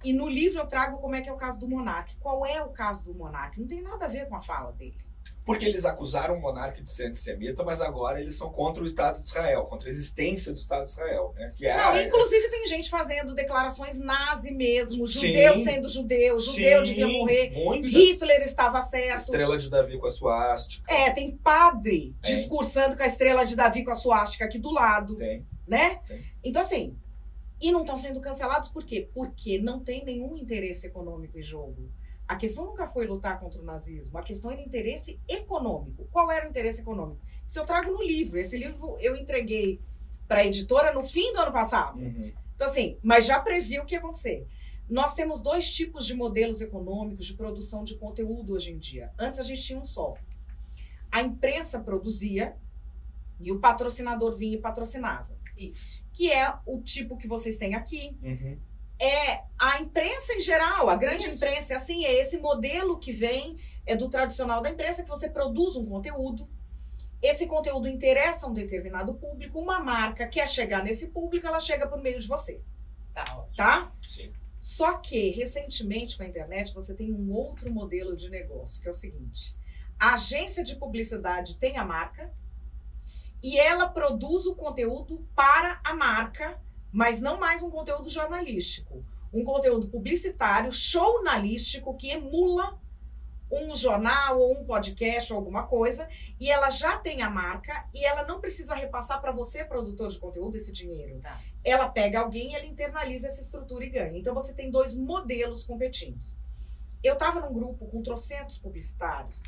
[0.04, 2.16] E no livro eu trago como é que é o caso do Monark.
[2.18, 3.58] Qual é o caso do Monark?
[3.58, 4.96] Não tem nada a ver com a fala dele.
[5.44, 9.20] Porque eles acusaram o monarca de ser antissemita, mas agora eles são contra o Estado
[9.20, 11.34] de Israel, contra a existência do Estado de Israel.
[11.36, 11.50] Né?
[11.54, 15.26] Que é, Não, a- inclusive tem gente fazendo declarações nazi mesmo, Sim.
[15.26, 17.92] judeu sendo judeu, judeu Sim, devia morrer, muitas.
[17.92, 19.18] Hitler estava certo.
[19.18, 20.90] Estrela de Davi com a suástica.
[20.90, 22.34] É, tem padre Tem.
[22.34, 25.46] discursando com a estrela de Davi com a suástica aqui do lado, Tem.
[25.68, 25.96] né?
[26.06, 26.24] Tem.
[26.42, 26.96] Então, assim,
[27.60, 29.08] e não estão sendo cancelados por quê?
[29.14, 31.90] Porque não tem nenhum interesse econômico em jogo.
[32.26, 36.08] A questão nunca foi lutar contra o nazismo, a questão era interesse econômico.
[36.10, 37.20] Qual era o interesse econômico?
[37.46, 38.38] Isso eu trago no livro.
[38.38, 39.80] Esse livro eu entreguei
[40.26, 42.00] para a editora no fim do ano passado.
[42.00, 42.32] Uhum.
[42.54, 44.46] Então, assim, mas já previ o que ia acontecer.
[44.88, 49.12] Nós temos dois tipos de modelos econômicos de produção de conteúdo hoje em dia.
[49.18, 50.14] Antes a gente tinha um só.
[51.10, 52.56] A imprensa produzia
[53.40, 55.33] e o patrocinador vinha e patrocinava.
[55.56, 56.02] Isso.
[56.12, 58.16] Que é o tipo que vocês têm aqui.
[58.22, 58.58] Uhum.
[59.00, 61.36] É a imprensa em geral, a grande Isso.
[61.36, 65.28] imprensa é assim, é esse modelo que vem é do tradicional da imprensa, que você
[65.28, 66.48] produz um conteúdo.
[67.20, 71.86] Esse conteúdo interessa a um determinado público, uma marca quer chegar nesse público, ela chega
[71.86, 72.60] por meio de você,
[73.12, 73.56] Tá ótimo.
[73.56, 73.92] tá?
[74.06, 74.32] Sim.
[74.60, 78.90] Só que, recentemente, com a internet, você tem um outro modelo de negócio, que é
[78.90, 79.54] o seguinte:
[79.98, 82.32] a agência de publicidade tem a marca
[83.44, 86.58] e ela produz o conteúdo para a marca,
[86.90, 89.04] mas não mais um conteúdo jornalístico.
[89.30, 92.80] Um conteúdo publicitário, jornalístico, que emula
[93.52, 96.08] um jornal ou um podcast ou alguma coisa,
[96.40, 100.18] e ela já tem a marca e ela não precisa repassar para você, produtor de
[100.18, 101.38] conteúdo, esse dinheiro Tá.
[101.62, 104.18] ela pega alguém, ela internaliza essa estrutura e ganha.
[104.18, 106.24] Então você tem dois modelos competindo.
[107.02, 109.42] Eu estava num grupo com trocentos publicitários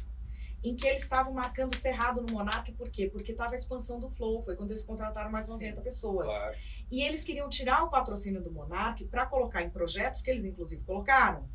[0.68, 3.08] em que eles estavam marcando cerrado no Monark, por quê?
[3.08, 5.52] Porque estava a expansão do Flow, foi quando eles contrataram mais Sim.
[5.52, 6.26] 90 pessoas.
[6.26, 6.56] Claro.
[6.90, 10.82] E eles queriam tirar o patrocínio do Monark para colocar em projetos que eles inclusive
[10.82, 11.48] colocaram,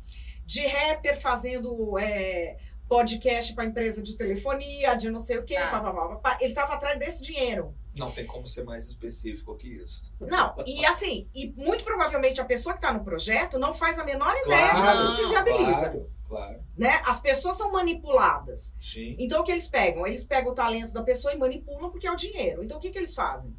[0.46, 2.56] de rapper fazendo é,
[2.96, 5.70] podcast para empresa de telefonia, de não sei o quê, Tá.
[5.70, 7.74] pá, pá, pá, eles estavam atrás desse dinheiro.
[7.96, 10.02] Não tem como ser mais específico que isso.
[10.20, 14.04] Não, e assim, e muito provavelmente a pessoa que está no projeto não faz a
[14.04, 15.72] menor ideia de Claro, como isso se viabiliza.
[15.72, 16.60] Claro, claro.
[16.76, 17.02] Né?
[17.06, 18.74] As pessoas são manipuladas.
[18.80, 19.16] Sim.
[19.18, 20.06] Então o que eles pegam?
[20.06, 22.62] Eles pegam o talento da pessoa e manipulam porque é o dinheiro.
[22.62, 23.54] Então o que, que eles fazem?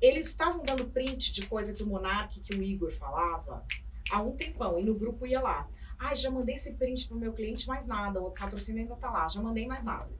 [0.00, 3.64] Eles estavam dando print de coisa que o Monark, que o Igor falava
[4.10, 5.68] há um tempão, e no grupo ia lá.
[5.98, 8.20] Ai, já mandei esse print pro meu cliente, mais nada.
[8.20, 10.10] O patrocínio ainda tá lá, já mandei mais nada.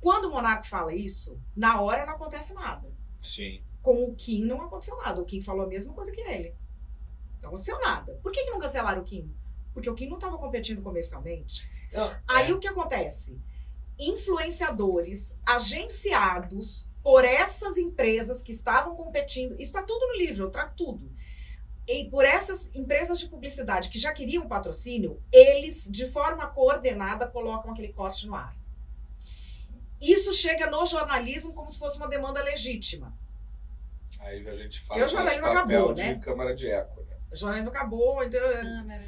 [0.00, 2.90] Quando o Monark fala isso, na hora não acontece nada.
[3.20, 3.62] Sim.
[3.82, 5.20] Com o Kim não aconteceu nada.
[5.20, 6.54] O Kim falou a mesma coisa que ele.
[7.42, 8.18] Não aconteceu nada.
[8.22, 9.34] Por que, que não cancelaram o Kim?
[9.72, 11.70] Porque o Kim não estava competindo comercialmente.
[12.26, 12.54] Aí é.
[12.54, 13.38] o que acontece?
[13.98, 19.52] Influenciadores agenciados por essas empresas que estavam competindo.
[19.52, 21.12] Isso está tudo no livro, eu trago tudo.
[21.86, 27.72] E por essas empresas de publicidade que já queriam patrocínio, eles, de forma coordenada, colocam
[27.72, 28.56] aquele corte no ar.
[30.00, 33.16] Isso chega no jornalismo como se fosse uma demanda legítima.
[34.18, 36.18] Aí a gente fala lembro, papel acabou, de né?
[36.18, 37.02] câmara de eco.
[37.02, 37.16] Né?
[37.30, 38.40] O jornalismo acabou, então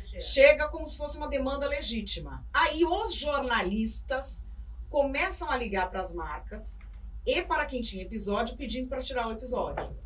[0.04, 2.44] de chega como se fosse uma demanda legítima.
[2.52, 4.42] Aí os jornalistas
[4.90, 6.76] começam a ligar para as marcas
[7.24, 10.05] e para quem tinha episódio pedindo para tirar o episódio.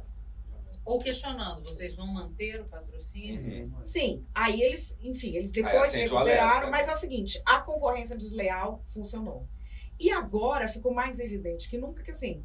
[0.84, 3.66] Ou questionando, vocês vão manter o patrocínio?
[3.66, 3.84] Uhum.
[3.84, 9.46] Sim, aí eles, enfim, eles depois recuperaram, mas é o seguinte, a concorrência desleal funcionou.
[9.98, 12.44] E agora ficou mais evidente que nunca que assim,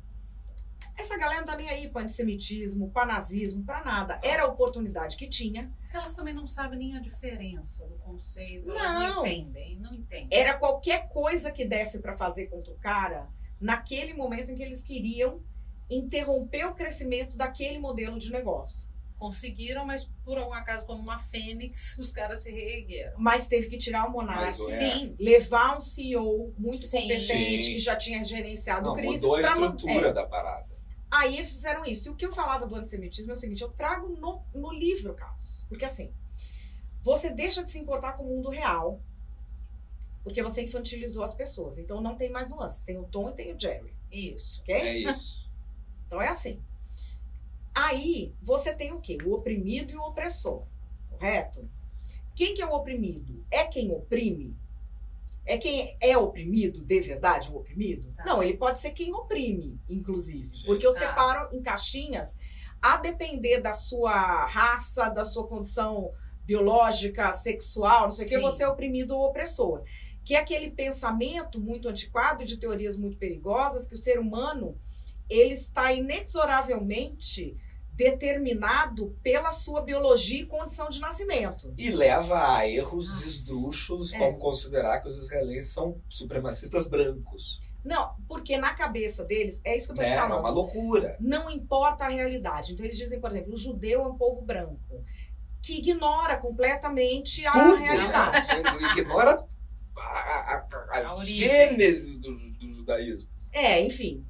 [0.97, 4.19] essa galera não tá nem aí para antissemitismo, para nazismo, para nada.
[4.23, 5.71] Era a oportunidade que tinha.
[5.93, 8.69] Elas também não sabem nem a diferença do conceito.
[8.69, 9.15] Elas Não.
[9.15, 10.27] não entendem, não entendem.
[10.31, 13.27] Era qualquer coisa que desse para fazer contra o cara
[13.59, 15.41] naquele momento em que eles queriam
[15.89, 18.89] interromper o crescimento daquele modelo de negócio.
[19.17, 23.17] Conseguiram, mas por algum acaso, como uma fênix, os caras se reergueram.
[23.17, 24.77] Mas teve que tirar o Monark, É.
[24.77, 27.01] Sim, levar um CEO muito Sim.
[27.03, 27.73] competente, Sim.
[27.73, 30.13] que já tinha gerenciado Não, crises mudou a estrutura É.
[30.13, 30.75] da parada.
[31.09, 32.09] Aí eles fizeram isso.
[32.09, 35.13] E o que eu falava do antissemitismo é o seguinte: eu trago no, no livro
[35.13, 35.63] casos.
[35.69, 36.11] Porque assim,
[37.01, 38.99] você deixa de se importar com o mundo real,
[40.23, 41.77] porque você infantilizou as pessoas.
[41.77, 42.81] Então não tem mais nuances.
[42.83, 44.59] Tem o Tom e tem o Jerry, isso.
[44.61, 44.75] ok?
[44.75, 45.44] É isso.
[46.07, 46.59] Então é assim.
[47.73, 49.17] Aí você tem o quê?
[49.25, 50.63] O oprimido e o opressor,
[51.09, 51.67] correto?
[52.33, 53.43] Quem que é o oprimido?
[53.51, 54.55] É quem oprime?
[55.45, 58.11] É quem é oprimido, de verdade, o oprimido?
[58.17, 58.25] Tá.
[58.25, 60.55] Não, ele pode ser quem oprime, inclusive.
[60.57, 60.65] Sim.
[60.65, 60.99] Porque eu Tá.
[60.99, 62.35] separo em caixinhas
[62.81, 66.11] a depender da sua raça, da sua condição
[66.45, 69.83] biológica, sexual, não sei o que, você é oprimido ou opressor.
[70.23, 74.75] Que é aquele pensamento muito antiquado de teorias muito perigosas que o ser humano
[75.29, 77.57] ele está inexoravelmente
[77.93, 81.73] determinado pela sua biologia e condição de nascimento.
[81.77, 83.27] E leva a erros Ah.
[83.27, 84.17] esdrúxulos, É.
[84.19, 87.59] como considerar que os israelenses são supremacistas brancos.
[87.83, 90.15] Não, porque na cabeça deles, é isso que eu tô te Né?
[90.15, 90.39] É falando.
[90.39, 91.15] uma loucura.
[91.19, 92.73] Não importa a realidade.
[92.73, 95.03] Então eles dizem, por exemplo, o judeu é um povo branco,
[95.61, 98.47] que ignora completamente a Tudo, realidade.
[98.47, 98.91] né?
[98.97, 99.45] Ignora
[99.97, 103.29] a, a, a- a gênese do, do judaísmo.
[103.53, 104.25] É, enfim.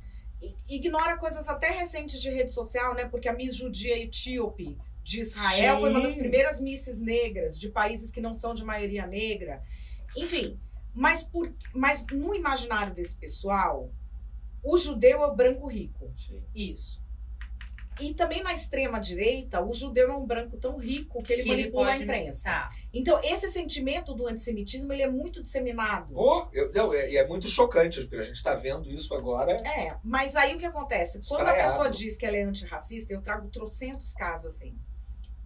[0.67, 3.05] Ignora coisas até recentes de rede social, né?
[3.05, 5.81] Porque a Miss Judia Etíope de Israel Sim.
[5.81, 9.61] foi uma das primeiras misses negras de países que não são de maioria negra.
[10.15, 10.59] Enfim,
[10.93, 13.91] mas, por, mas no imaginário desse pessoal,
[14.63, 16.11] o judeu é o branco rico.
[16.55, 17.04] Isso.
[18.01, 21.49] E também na extrema direita, o judeu é um branco tão rico que ele Que
[21.49, 22.43] manipula a pode- imprensa.
[22.43, 22.69] Tá.
[22.93, 26.13] Então, esse sentimento do antissemitismo, ele é muito disseminado.
[26.13, 29.53] Pô, eu- não, é, e é muito chocante, porque a gente está vendo isso agora.
[29.65, 31.21] É, mas aí o que acontece?
[31.27, 31.69] Quando a Espraiado.
[31.71, 34.77] pessoa diz que ela é antirracista, eu trago trocentos casos assim.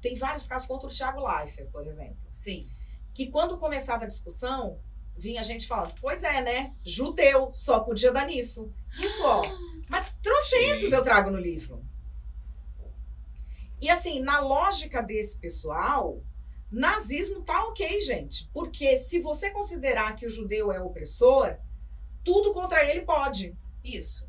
[0.01, 2.17] Tem vários casos contra o Thiago Leifert, por exemplo.
[2.31, 2.65] Sim.
[3.13, 4.79] Que quando começava a discussão,
[5.17, 6.71] vinha gente falando, pois é, né?
[6.85, 8.71] Judeu, só podia dar nisso.
[8.97, 9.41] Isso, ó.
[9.89, 10.95] Mas trocentos Sim.
[10.95, 11.83] eu trago no livro.
[13.81, 16.21] E assim, na lógica desse pessoal,
[16.71, 18.49] nazismo tá ok, gente.
[18.53, 21.57] Porque se você considerar que o judeu é opressor,
[22.23, 23.55] tudo contra ele pode.
[23.83, 24.27] Isso.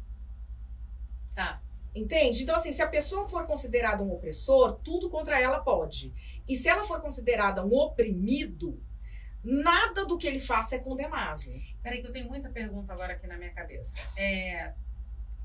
[1.35, 1.61] Tá.
[1.95, 2.45] Entende?
[2.45, 6.13] Então, assim, se a pessoa for considerada um opressor, tudo contra ela pode.
[6.49, 8.81] E se ela for considerada um oprimido,
[9.43, 11.61] nada do que ele faça é condenável.
[11.83, 13.99] Peraí, que eu tenho muita pergunta agora aqui na minha cabeça.
[14.17, 14.73] É,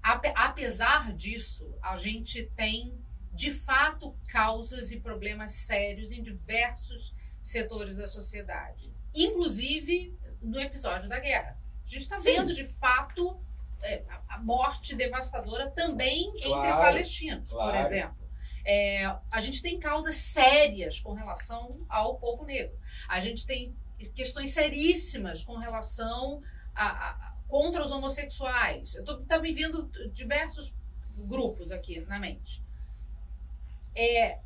[0.04, 2.94] ape- apesar disso, a gente tem,
[3.36, 8.92] de fato, causas e problemas sérios em diversos setores da sociedade.
[9.14, 11.58] Inclusive no episódio da guerra.
[11.86, 13.40] A gente está vendo, de fato,
[13.82, 17.78] é, a- morte devastadora também entre Claro, palestinos, por claro.
[17.78, 18.26] exemplo.
[18.66, 22.76] É, a gente tem causas sérias com relação ao povo negro.
[23.08, 23.76] A gente tem
[24.16, 26.42] questões seríssimas com relação
[26.74, 28.96] a, a- contra os homossexuais.
[28.96, 30.74] Eu tô, tá me vindo diversos
[31.28, 32.64] grupos aqui na mente.
[33.96, 34.40] É,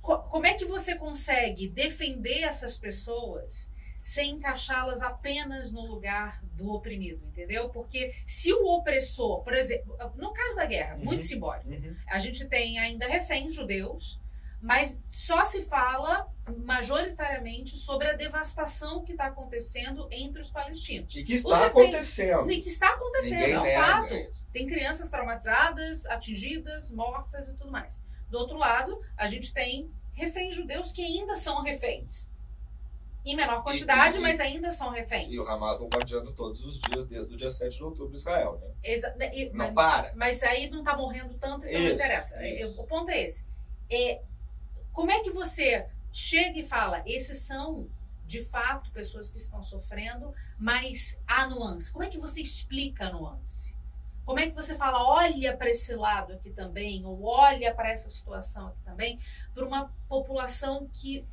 [0.00, 6.70] co- como é que você consegue defender essas pessoas sem encaixá-las apenas no lugar do
[6.70, 7.70] oprimido, entendeu?
[7.70, 11.04] Porque se o opressor, por exemplo, no caso da guerra, Uhum.
[11.04, 11.96] muito simbólico, Uhum.
[12.06, 14.20] a gente tem ainda reféns judeus,
[14.60, 16.28] mas só se fala
[16.88, 21.14] majoritariamente sobre a devastação que está acontecendo entre os palestinos.
[21.16, 22.50] E que está reféns- acontecendo.
[22.50, 24.14] E que está acontecendo, Ninguém é um fato.
[24.14, 24.44] isso.
[24.52, 27.98] Tem crianças traumatizadas, atingidas, mortas e tudo mais.
[28.34, 32.28] Do outro lado, a gente tem reféns judeus que ainda são reféns.
[33.24, 35.32] Em menor quantidade, e- mas ainda são reféns.
[35.32, 38.74] E o Hamas bombardeando todos os dias desde o dia 7 de outubro Israel, né?
[38.82, 40.12] Exa- e- Não mas, para.
[40.16, 42.34] mas aí não tá morrendo tanto, então não Isso, interessa.
[42.38, 42.80] É, isso.
[42.82, 43.44] O ponto é esse.
[43.88, 44.20] É,
[44.92, 47.88] como é que você chega e fala, esses são,
[48.26, 51.92] de fato, pessoas que estão sofrendo, mas há nuance.
[51.92, 53.72] Como é que você explica a nuance?
[54.24, 58.08] Como é que você fala, olha para esse lado aqui também, ou olha para essa
[58.08, 59.20] situação aqui também,
[59.54, 61.26] para uma população que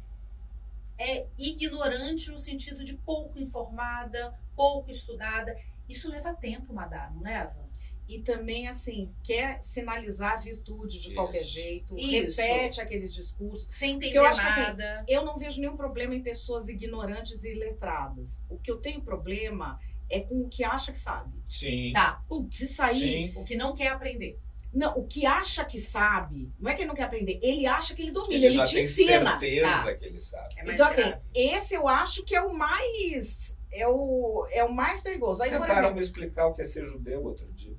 [0.98, 5.58] é ignorante no sentido de pouco informada, pouco estudada.
[5.90, 7.66] Isso leva tempo, Madá, não leva?
[8.08, 11.16] E também, assim, quer sinalizar a virtude de Isso.
[11.16, 12.40] qualquer jeito, Isso.
[12.40, 13.74] repete aqueles discursos.
[13.74, 15.06] Sem entender eu acho que, assim, nada.
[15.08, 18.44] Eu não vejo nenhum problema em pessoas ignorantes e letradas.
[18.50, 21.32] O que eu tenho problema é com o que acha que sabe.
[21.48, 21.92] Sim.
[21.94, 23.00] Tá, Putz, isso aí.
[23.32, 23.40] Sim.
[23.40, 24.38] o que não quer aprender.
[24.74, 27.94] Não, o que acha que sabe, não é que ele não quer aprender, ele acha
[27.94, 29.32] que ele domina, Ele, ele, já te tem ensina.
[29.40, 29.94] certeza Tá.
[29.96, 30.54] que ele sabe.
[30.58, 31.22] É mais Então, assim, grave.
[31.36, 33.56] esse eu acho que é o mais.
[33.74, 35.42] É o, é o mais perigoso.
[35.44, 37.76] Aí, por Tentaram exemplo, me explicar o que é ser judeu outro dia.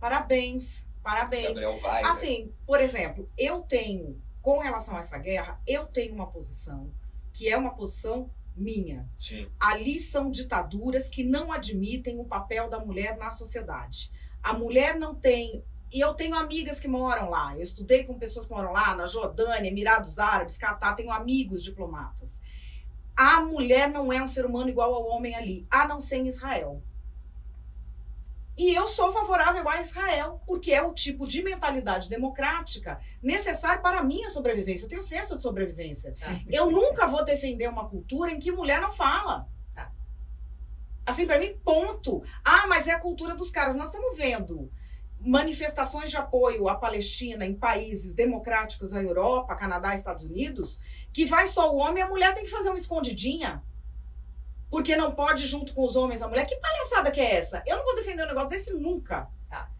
[0.00, 1.48] parabéns, parabéns.
[1.48, 2.02] Gabriel vai.
[2.02, 2.08] né?
[2.08, 6.90] Assim, por exemplo, eu tenho, com relação a essa guerra, eu tenho uma posição
[7.32, 9.08] que é uma posição minha.
[9.18, 9.48] Sim.
[9.58, 14.10] Ali são ditaduras que não admitem o papel da mulher na sociedade.
[14.42, 15.64] A mulher não tem.
[15.92, 17.56] E eu tenho amigas que moram lá.
[17.56, 20.94] Eu estudei com pessoas que moram lá, na Jordânia, Emirados Árabes, Catar.
[20.94, 22.40] Tenho amigos diplomatas.
[23.16, 26.26] A mulher não é um ser humano igual ao homem ali, a não ser em
[26.26, 26.82] Israel.
[28.56, 33.98] E eu sou favorável a Israel, porque é o tipo de mentalidade democrática necessário para
[33.98, 34.84] a minha sobrevivência.
[34.84, 36.14] Eu tenho senso de sobrevivência.
[36.18, 36.40] Tá.
[36.48, 39.48] Eu nunca vou defender uma cultura em que mulher não fala.
[39.74, 39.90] Tá.
[41.04, 42.22] Assim, para mim, ponto.
[42.44, 43.74] Ah, mas é a cultura dos caras.
[43.74, 44.70] Nós estamos vendo
[45.18, 50.78] manifestações de apoio à Palestina em países democráticos da Europa, Canadá, Estados Unidos,
[51.12, 53.62] que vai só o homem e a mulher tem que fazer uma escondidinha.
[54.74, 56.46] Porque não pode junto com os homens a mulher.
[56.46, 57.62] Que palhaçada que é essa?
[57.64, 59.30] Eu não vou defender um negócio desse nunca.
[59.48, 59.70] Tá.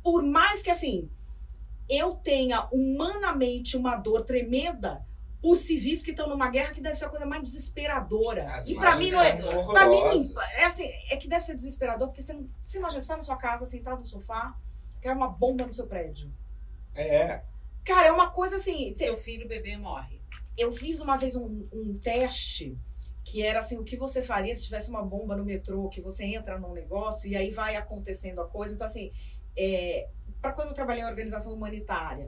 [0.00, 1.10] Por mais que assim,
[1.88, 5.04] eu tenha humanamente uma dor tremenda
[5.42, 8.54] por civis que estão numa guerra que deve ser a coisa mais desesperadora.
[8.54, 9.32] As e pra mim não é.
[9.32, 10.00] Pra mim,
[10.54, 13.22] é assim, é que deve ser desesperador, porque você, não, você imagina, você tá na
[13.24, 14.56] sua casa, sentado no sofá,
[15.02, 16.32] quer uma bomba no seu prédio.
[16.94, 17.42] É,
[17.84, 18.92] Cara, é uma coisa assim.
[18.92, 20.22] te- Seu filho bebê morre.
[20.56, 22.78] Eu fiz uma vez um, um teste
[23.28, 26.24] que era assim, o que você faria se tivesse uma bomba no metrô, que você
[26.24, 28.74] entra num negócio e aí vai acontecendo a coisa.
[28.74, 29.12] Então, assim,
[29.54, 30.08] é,
[30.40, 32.26] para quando eu trabalhei em organização humanitária,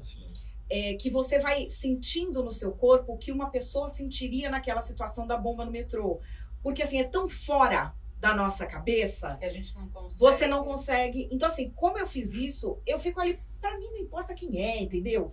[0.69, 5.27] é, que você vai sentindo no seu corpo o que uma pessoa sentiria naquela situação
[5.27, 6.21] da bomba no metrô.
[6.63, 10.21] Porque, assim, é tão fora da nossa cabeça Que a gente não consegue.
[10.21, 11.29] você não consegue.
[11.33, 13.41] Então, assim, como eu fiz isso, eu fico ali.
[13.59, 15.29] Pra mim, não importa quem é, entendeu?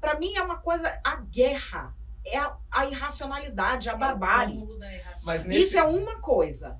[0.00, 1.00] Pra mim é uma coisa.
[1.02, 1.92] A guerra
[2.26, 4.66] é a, a irracionalidade, a É barbárie.
[5.24, 6.78] Mas nesse Isso é uma coisa.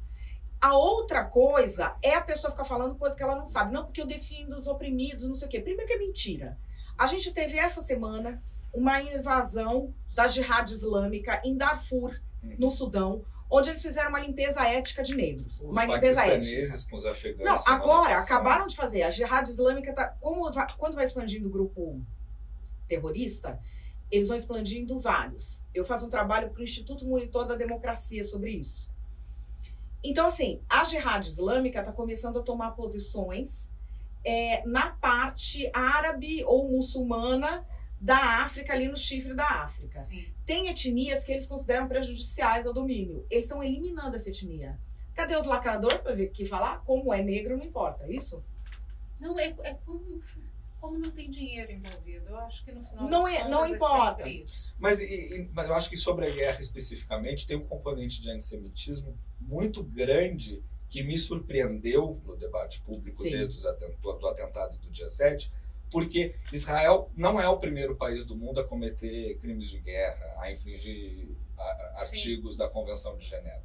[0.60, 3.72] A outra coisa é a pessoa ficar falando coisa que ela não sabe.
[3.72, 5.60] Não, porque eu defendo os oprimidos, não sei o quê.
[5.60, 6.58] Primeiro que é mentira.
[6.96, 8.42] A gente teve essa semana
[8.72, 12.18] uma invasão da jihad islâmica em Darfur,
[12.58, 15.60] no Sudão, onde eles fizeram uma limpeza étnica de negros.
[15.60, 16.36] os uma limpeza étnica.
[16.36, 17.44] paquistaneses com os afegãos.
[17.44, 18.24] Não, agora passada.
[18.24, 19.02] acabaram de fazer.
[19.02, 20.08] A Jihad Islâmica tá.
[20.20, 22.00] Como quando vai expandindo o grupo
[22.88, 23.58] terrorista,
[24.10, 25.62] eles vão expandindo vários.
[25.74, 28.94] Eu faço um trabalho para o Instituto Monitor da Democracia sobre isso.
[30.04, 33.68] Então, assim, a Jihad Islâmica está começando a tomar posições
[34.24, 37.66] é, na parte árabe ou muçulmana
[38.00, 40.26] da África, ali no chifre da África Sim.
[40.44, 43.26] tem etnias que eles consideram prejudiciais ao domínio.
[43.30, 44.78] Eles estão eliminando essa etnia.
[45.14, 46.82] Cadê os lacradores para ver que falar?
[46.84, 48.04] Como é negro, não importa.
[48.04, 48.44] é Isso?
[49.18, 50.20] Não, é, é como,
[50.80, 52.28] como não tem dinheiro envolvido.
[52.28, 54.18] Eu acho que no final Não é- não importa.
[54.24, 54.74] sempre isso.
[54.78, 55.04] Mas, e-
[55.42, 59.82] e- mas eu acho que sobre a guerra especificamente tem um componente de antissemitismo muito
[59.82, 63.30] grande que me surpreendeu no debate público Sim.
[63.30, 65.50] desde os aten- do, do atentado do dia 7,
[65.90, 70.50] porque Israel não é o primeiro país do mundo a cometer crimes de guerra, a
[70.50, 72.16] infringir a- a- Sim.
[72.16, 73.64] artigos da Convenção de Genebra.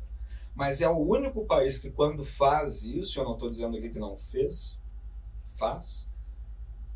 [0.55, 3.99] Mas é o único país que, quando faz isso, eu não estou dizendo aqui que
[3.99, 4.77] não fez,
[5.55, 6.07] faz,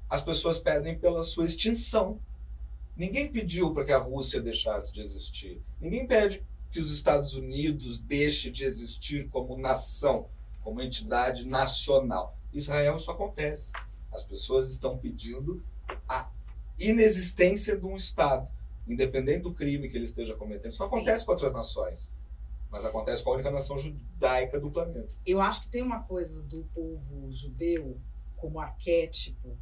[0.10, 2.20] as pessoas pedem pela sua extinção.
[2.95, 5.62] Ninguém pediu para que a Rússia deixasse de existir.
[5.82, 10.28] Ninguém pede que os Estados Unidos deixe de existir como nação,
[10.64, 12.38] como entidade nacional.
[12.53, 13.72] Israel isso acontece.
[14.12, 15.64] As pessoas estão pedindo
[16.08, 16.30] a
[16.80, 18.47] inexistência de um Estado,
[18.88, 20.72] independente do crime que ele esteja cometendo.
[20.72, 20.95] Isso Sim.
[20.95, 22.12] acontece com outras nações,
[22.70, 25.14] mas acontece com a única nação judaica do planeta.
[25.26, 27.97] Eu acho que tem uma coisa do povo judeu
[28.38, 29.58] como arquétipo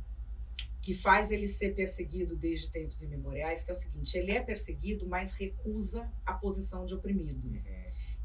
[0.83, 5.07] que faz ele ser perseguido desde tempos imemoriais, que é o seguinte: ele é perseguido,
[5.07, 7.49] mas recusa a posição de oprimido.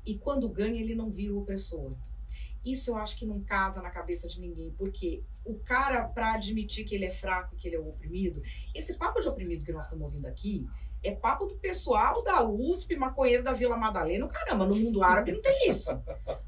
[0.04, 1.96] E quando ganha, ele não vira o opressor.
[2.64, 6.84] Isso eu acho que não casa na cabeça de ninguém, porque o cara, para admitir
[6.84, 8.42] que ele é fraco e que ele é o oprimido,
[8.74, 10.66] esse papo de oprimido que nós estamos ouvindo aqui
[11.04, 14.26] é papo do pessoal da USP, maconheiro da Vila Madalena.
[14.26, 15.90] Caramba, no mundo árabe não tem isso.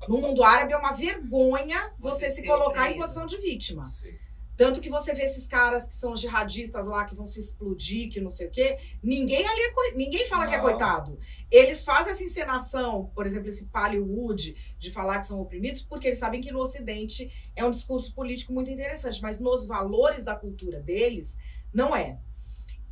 [0.09, 3.03] No mundo árabe é uma vergonha você, Você se colocar em oprimido.
[3.03, 3.87] posição de vítima.
[3.87, 4.13] Sim.
[4.61, 8.21] Tanto que você vê esses caras que são jihadistas lá, que vão se explodir, que
[8.21, 8.77] não sei o quê.
[9.03, 10.65] Ninguém ali é coi- ninguém fala que é Não.
[10.65, 11.19] coitado.
[11.51, 16.19] Eles fazem essa encenação, por exemplo, esse Hollywood de falar que são oprimidos, porque eles
[16.19, 20.79] sabem que no Ocidente é um discurso político muito interessante, mas nos valores da cultura
[20.79, 21.39] deles,
[21.73, 22.19] não é.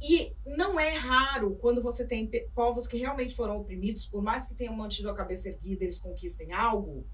[0.01, 4.55] E não é raro quando você tem povos que realmente foram oprimidos, por mais que
[4.55, 7.07] tenham mantido a cabeça erguida, eles conquistem algo,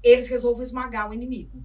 [0.00, 1.60] eles resolvem esmagar o inimigo.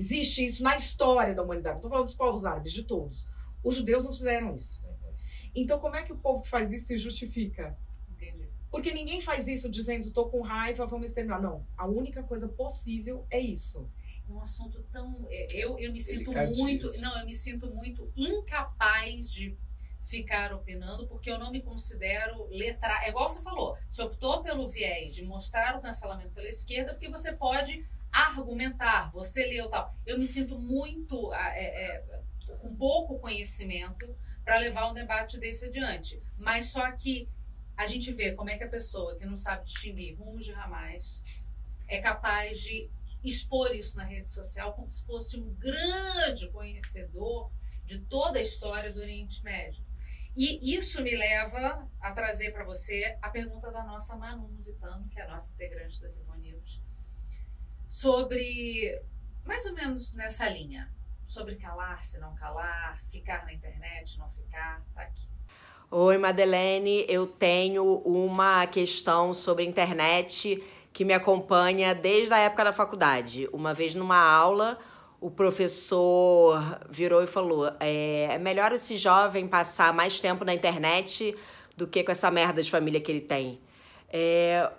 [0.00, 1.74] Existe isso na história da humanidade.
[1.74, 3.26] Não estou falando dos povos árabes, de todos.
[3.62, 4.82] Os judeus não fizeram isso.
[5.54, 7.76] Então, como é que o povo que faz isso se justifica?
[8.10, 8.48] Entendi.
[8.70, 11.42] Porque ninguém faz isso dizendo, tô com raiva, vamos exterminar.
[11.42, 11.66] Não.
[11.76, 13.90] A única coisa possível é isso.
[14.26, 15.26] É um assunto tão.
[15.28, 17.00] é, Eu, eu me sinto muito.
[17.02, 19.54] Não, eu me sinto muito incapaz de
[20.02, 23.04] ficar opinando, porque eu não me considero letra.
[23.04, 27.10] É igual você falou, você optou pelo viés de mostrar o cancelamento pela esquerda, porque
[27.10, 29.94] você pode argumentar, você leu tal.
[30.06, 32.22] Eu me sinto muito ah, é, é,
[32.60, 36.22] com pouco conhecimento para levar um debate desse adiante.
[36.36, 37.28] Mas só que
[37.76, 41.22] a gente vê como é que a pessoa que não sabe distinguir rumos de ramais
[41.88, 42.90] é capaz de
[43.22, 47.50] expor isso na rede social como se fosse um grande conhecedor
[47.84, 49.84] de toda a história do Oriente Médio.
[50.36, 55.18] E isso me leva a trazer para você a pergunta da nossa Manu Musitano, que
[55.18, 56.80] é a nossa integrante da Vivo News,
[57.90, 59.02] sobre,
[59.44, 60.88] mais ou menos nessa linha,
[61.24, 65.28] sobre calar, se não calar, ficar na internet, não ficar, tá aqui.
[65.90, 67.04] Oi, Madeleine.
[67.08, 70.62] Eu tenho uma questão sobre internet
[70.92, 73.48] que me acompanha desde a época da faculdade.
[73.52, 74.78] Uma vez numa aula,
[75.20, 81.36] o professor virou e falou: é, é melhor esse jovem passar mais tempo na internet
[81.76, 83.60] do que com essa merda de família que ele tem.
[84.08, 84.70] É,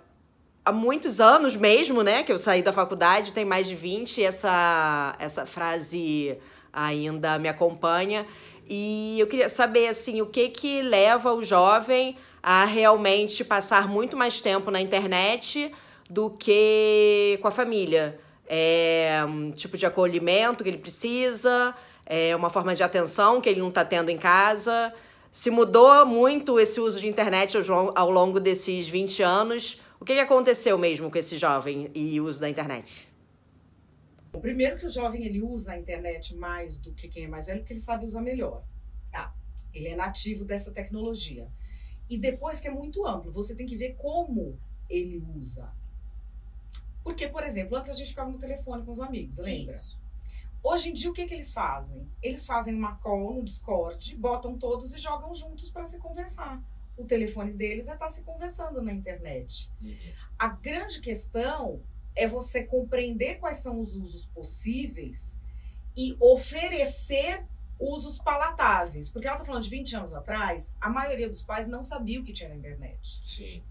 [0.64, 5.16] há muitos anos mesmo, né, que eu saí da faculdade, tem mais de 20, essa,
[5.18, 6.36] essa frase
[6.72, 8.26] ainda me acompanha.
[8.68, 14.16] E eu queria saber, assim, o que que leva o jovem a realmente passar muito
[14.16, 15.72] mais tempo na internet
[16.08, 18.18] do que com a família.
[18.46, 21.74] É um tipo de acolhimento que ele precisa,
[22.06, 24.92] é uma forma de atenção que ele não está tendo em casa.
[25.30, 27.56] Se mudou muito esse uso de internet
[27.94, 29.80] ao longo desses 20 anos.
[30.02, 33.06] O que, que aconteceu mesmo com esse jovem e uso da internet?
[34.32, 37.46] O primeiro que o jovem ele usa a internet mais do que quem é mais
[37.46, 38.64] velho, porque ele sabe usar melhor.
[39.12, 39.32] Tá?
[39.72, 41.46] Ele é nativo dessa tecnologia.
[42.10, 44.58] E depois que é muito amplo, você tem que ver como
[44.90, 45.72] ele usa.
[47.04, 49.76] Porque, por exemplo, antes a gente ficava no telefone com os amigos, lembra?
[49.76, 49.96] Isso.
[50.64, 52.10] Hoje em dia, o que, que eles fazem?
[52.20, 56.60] Eles fazem uma call no Discord, botam todos e jogam juntos para se conversar.
[56.96, 59.70] O telefone deles é estar tá se conversando na internet.
[59.80, 59.96] Uhum.
[60.38, 61.82] A grande questão
[62.14, 65.36] é você compreender quais são os usos possíveis
[65.96, 67.44] e oferecer
[67.78, 69.08] usos palatáveis.
[69.08, 72.24] Porque ela está falando de 20 anos atrás, a maioria dos pais não sabia o
[72.24, 73.20] que tinha na internet.
[73.24, 73.62] Sim.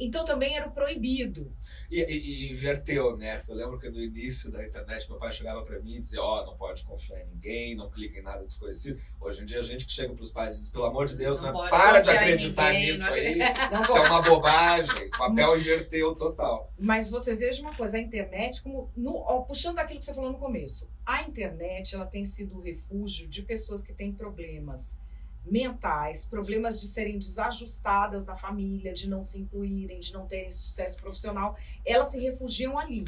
[0.00, 1.54] Então também era proibido.
[1.90, 3.42] E, e, e, inverteu, né?
[3.46, 6.40] Eu lembro que no início da internet meu pai chegava para mim e dizia: Ó,
[6.40, 8.98] oh, não pode confiar em ninguém, não clica em nada desconhecido.
[9.20, 11.40] Hoje em dia a gente que chega pros pais e diz: pelo amor de Deus,
[11.42, 11.68] não, não né?
[11.68, 13.38] para de acreditar ninguém, nisso aí.
[13.70, 15.08] Não isso é uma bobagem.
[15.08, 16.72] O papel inverteu total.
[16.78, 20.32] Mas você veja uma coisa: a internet, como no, ó, puxando aquilo que você falou
[20.32, 24.99] no começo, a internet ela tem sido o refúgio de pessoas que têm problemas
[25.44, 30.96] mentais, problemas de serem desajustadas na família, de não se incluírem, de não terem sucesso
[30.96, 33.04] profissional, elas se refugiam ali.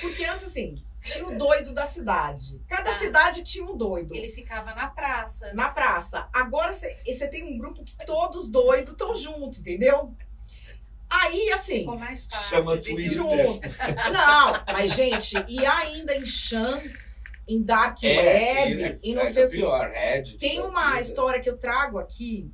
[0.00, 2.60] Porque antes, assim, tinha o doido da cidade.
[2.68, 2.98] Cada ah.
[2.98, 4.14] cidade tinha um doido.
[4.14, 5.52] Ele ficava na praça.
[5.54, 6.28] Na praça.
[6.32, 10.14] Agora você tem um grupo que todos doidos estão juntos, entendeu?
[11.08, 11.80] Aí, assim.
[11.80, 12.48] Ficou mais fácil.
[12.48, 13.10] Chama Twitter.
[13.10, 13.68] Junto.
[14.12, 16.80] Não, mas, gente, e ainda em Xan
[17.50, 21.50] em dark é, web é, e não sei o pior, Reddit, Tem uma história que
[21.50, 22.52] eu trago aqui,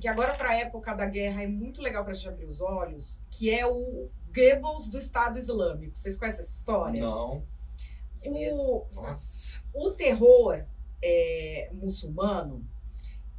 [0.00, 3.20] que agora para a época da guerra é muito legal para gente abrir os olhos,
[3.30, 5.96] que é o Goebbels do Estado Islâmico.
[5.96, 7.00] Vocês conhecem essa história?
[7.02, 7.44] Não.
[8.24, 9.60] O, Nossa.
[9.74, 10.64] o terror
[11.02, 12.66] é, muçulmano,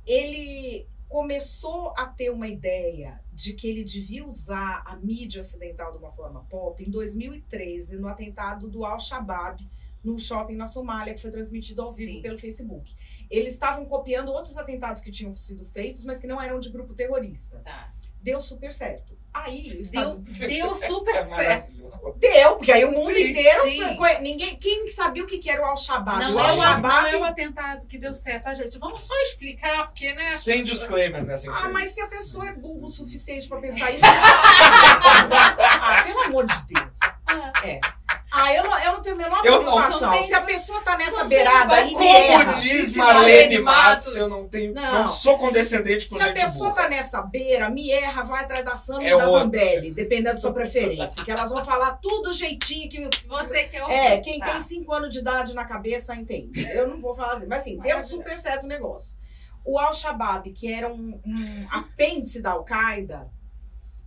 [0.05, 5.97] ele começou a ter uma ideia de que ele devia usar a mídia ocidental de
[5.97, 9.67] uma forma pop em 2013, no atentado do Al-Shabaab
[10.03, 12.21] num shopping na Somália, que foi transmitido ao vivo Sim.
[12.21, 12.93] pelo Facebook.
[13.29, 16.93] Eles estavam copiando outros atentados que tinham sido feitos, mas que não eram de grupo
[16.93, 17.57] terrorista.
[17.59, 17.93] Tá.
[18.21, 19.17] Deu super certo.
[19.33, 20.17] Aí o Estado...
[20.17, 21.71] deu, deu super é certo.
[22.17, 23.95] Deu, porque aí o mundo sim, inteiro sim.
[23.95, 26.19] Foi, ninguém, quem sabia o que era o Al-Shabaab?
[26.19, 28.77] Não, é Al não é o atentado que deu certo, tá, gente?
[28.79, 30.35] Vamos só explicar, porque, né?
[30.37, 34.01] Sem disclaimer nessa Ah, mas se a pessoa é burro o suficiente para pensar isso.
[35.31, 36.89] ah, pelo amor de Deus.
[37.27, 37.51] Ah.
[37.63, 37.79] É.
[38.31, 40.01] Ah, eu não, eu não tenho a menor eu preocupação.
[40.01, 42.53] Não, não Se a pessoa tá nessa beirada aí, Como erra.
[42.53, 44.73] diz Marlene Matos, eu não tenho.
[44.73, 46.83] Não, não sou condescendente com Se gente a pessoa burra.
[46.83, 49.39] tá nessa beira, me erra, vai atrás da Sam é e da outra.
[49.41, 51.23] Zambelli, dependendo da sua preferência.
[51.23, 53.09] que elas vão falar tudo jeitinho que.
[53.27, 53.95] Você quer ouvir.
[53.95, 54.51] É, quem tá.
[54.51, 56.67] tem 5 anos de idade na cabeça entende.
[56.71, 57.47] Eu não vou falar assim.
[57.47, 59.17] Mas assim, deu super certo o negócio.
[59.65, 63.27] O Al-Shabaab, que era um, um apêndice da Al-Qaeda,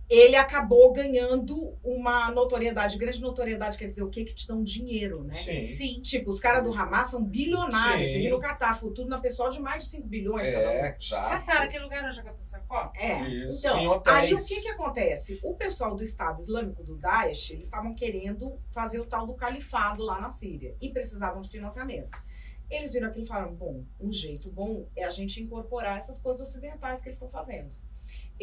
[0.09, 5.23] ele acabou ganhando uma notoriedade, grande notoriedade, quer dizer, o que que te dão dinheiro,
[5.23, 5.33] né?
[5.33, 5.63] Sim.
[5.63, 6.01] Sim.
[6.01, 9.85] Tipo, os caras do Hamas são bilionários, vivem no Catar, futuro na pessoal de mais
[9.85, 10.95] de 5 bilhões é, cada um.
[10.99, 11.29] já.
[11.29, 12.91] Catar, aquele lugar onde a Catar sacou?
[12.95, 13.59] É, Isso.
[13.59, 15.39] então, aí o que que acontece?
[15.43, 20.03] O pessoal do Estado Islâmico, do Daesh, eles estavam querendo fazer o tal do califado
[20.03, 22.21] lá na Síria e precisavam de financiamento.
[22.69, 26.47] Eles viram aquilo e falaram, bom, um jeito bom é a gente incorporar essas coisas
[26.47, 27.71] ocidentais que eles estão fazendo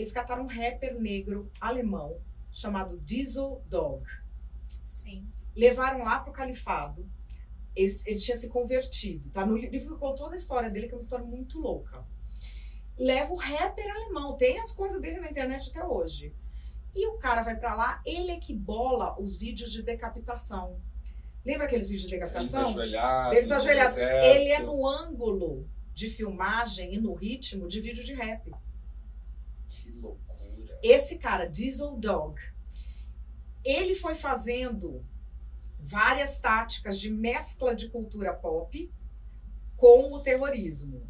[0.01, 2.19] eles cataram um rapper negro alemão
[2.51, 4.05] chamado Diesel Dog.
[4.85, 5.29] Sim.
[5.55, 7.09] Levaram lá pro califado.
[7.77, 9.31] Ele, ele tinha se convertido.
[9.31, 9.45] Tá?
[9.45, 12.05] No livro contou toda a história dele, que é uma história muito louca.
[12.99, 14.37] Leva o rapper alemão.
[14.37, 16.35] Tem as coisas dele na internet até hoje.
[16.95, 20.81] E o cara vai para lá, ele é que bola os vídeos de decapitação.
[21.45, 22.63] Lembra aqueles vídeos de decapitação?
[22.63, 23.37] Eles ajoelhados.
[23.37, 23.97] Eles ajoelhados.
[23.97, 28.51] Ele é no ângulo de filmagem e no ritmo de vídeo de rap.
[29.71, 30.79] Que loucura.
[30.83, 32.41] Esse cara, Diesel Dog,
[33.65, 35.05] ele foi fazendo
[35.79, 38.93] várias táticas de mescla de cultura pop
[39.77, 41.09] com o terrorismo.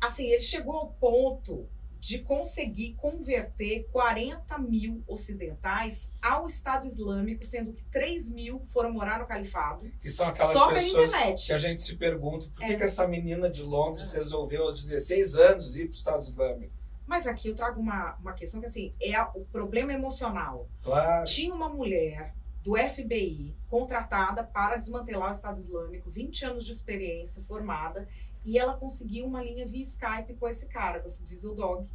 [0.00, 7.72] Assim, ele chegou ao ponto de conseguir converter 40 mil ocidentais ao Estado Islâmico, sendo
[7.72, 9.90] que 3 mil foram morar no califado.
[10.00, 11.46] Que são aquelas Só pela pessoas internet.
[11.46, 12.76] que a gente se pergunta por que, É.
[12.76, 16.74] que essa menina de Londres resolveu aos 16 anos ir para o Estado Islâmico.
[17.06, 20.68] Mas aqui eu trago uma, uma questão que, assim, é a- o problema emocional.
[20.82, 21.24] Claro.
[21.24, 22.34] Tinha uma mulher
[22.64, 28.08] do FBI contratada para desmantelar o Estado Islâmico, 20 anos de experiência, formada,
[28.44, 31.88] e ela conseguiu uma linha via Skype com esse cara, com esse Diesel Dog,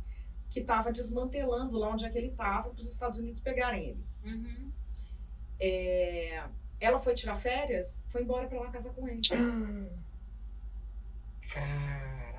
[0.49, 4.05] que estava desmantelando lá onde é que ele estava para os Estados Unidos pegarem ele.
[4.25, 4.71] Uhum.
[5.59, 6.43] É,
[6.79, 9.21] Ela foi tirar férias, foi embora para lá casar com ele.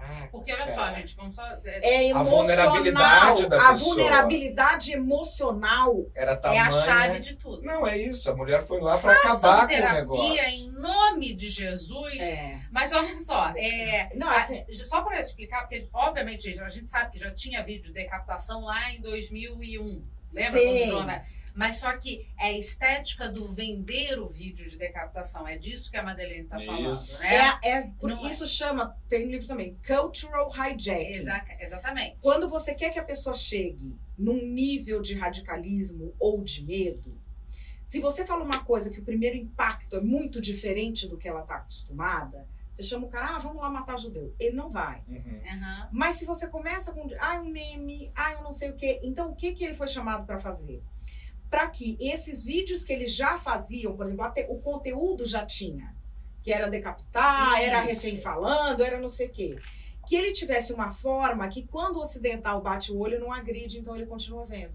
[0.03, 0.29] Caraca.
[0.33, 1.43] Porque olha só, gente, vamos só.
[1.65, 2.25] É, É A emocional.
[2.25, 3.95] vulnerabilidade da a pessoa.
[3.95, 6.07] vulnerabilidade emocional.
[6.15, 6.65] Era é tamanha...
[6.65, 7.63] a chave de tudo.
[7.63, 8.31] Não, é isso.
[8.31, 10.45] A mulher foi lá para acabar com o negócio.
[10.45, 12.21] em nome de Jesus.
[12.21, 12.59] É.
[12.71, 17.13] Mas olha só, é, Não, a- assim, só para explicar, porque obviamente a gente sabe
[17.13, 20.03] que já tinha vídeo de decapitação lá em 2001.
[20.33, 20.61] Lembra?
[20.61, 20.91] Sim.
[20.91, 21.23] quando
[21.55, 25.47] Mas só que é a estética do vender o vídeo de decapitação.
[25.47, 27.59] É disso que a Madeleine está falando, né?
[27.63, 28.31] é, é, por Não é.
[28.31, 31.13] isso chama, tem um livro também, Cultural Hijacking.
[31.13, 32.17] Exa- exatamente.
[32.21, 37.21] Quando você quer que a pessoa chegue num nível de radicalismo ou de medo,
[37.85, 41.43] se você fala uma coisa que o primeiro impacto é muito diferente do que ela
[41.43, 44.35] está acostumada, você chama o cara, ah, vamos lá matar judeu.
[44.41, 45.03] Ele não vai.
[45.07, 45.41] Uhum.
[45.47, 45.89] Aham.
[45.93, 48.99] Mas se você começa com, ah, um meme, ah, eu não sei o quê.
[49.03, 50.83] Então, o que, que ele foi chamado para fazer?
[51.53, 55.95] Para que esses vídeos que eles já faziam, por exemplo, até o conteúdo já tinha,
[56.43, 57.95] que era decapitar, era Isso.
[57.95, 59.59] refém falando, era não sei o quê.
[60.09, 63.95] Que ele tivesse uma forma que quando o ocidental bate o olho, não agride, então
[63.95, 64.73] ele continua vendo.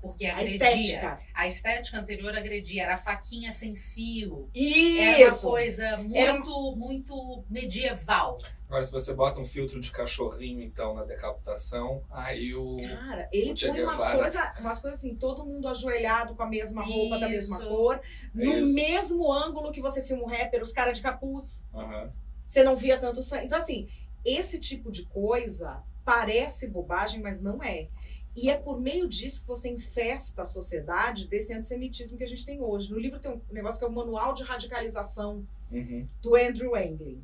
[0.00, 0.56] Porque A agredia.
[0.80, 1.20] estética.
[1.34, 2.84] A estética anterior agredia.
[2.84, 4.48] Era a faquinha sem fio.
[4.54, 5.46] Era uma Isso!
[5.46, 8.38] coisa muito, Era- muito medieval.
[8.68, 12.76] Agora, se você bota um filtro de cachorrinho, então, na decapitação, aí o...
[12.78, 16.82] Cara, ele O põe umas coisas umas coisas assim, todo mundo ajoelhado com a mesma
[16.84, 17.68] roupa, da mesma Isso.
[17.68, 18.00] cor,
[18.34, 18.74] no Isso.
[18.74, 21.62] mesmo ângulo que você filma um rapper, os caras de capuz.
[21.72, 22.10] Aham.
[22.42, 23.46] você não via tanto sangue.
[23.46, 23.88] Então, assim,
[24.24, 27.88] esse tipo de coisa parece bobagem, mas não é.
[28.34, 32.44] E é por meio disso que você infesta a sociedade desse antissemitismo que a gente
[32.44, 32.90] tem hoje.
[32.90, 36.06] No livro tem um negócio que é o Manual de Radicalização Uhum.
[36.22, 37.22] do Andrew Anglin.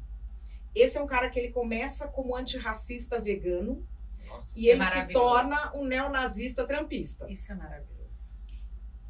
[0.74, 3.86] Esse é um cara que ele começa como antirracista vegano
[4.26, 7.26] Nossa, e ele se torna um neonazista trampista.
[7.30, 8.40] Isso é maravilhoso.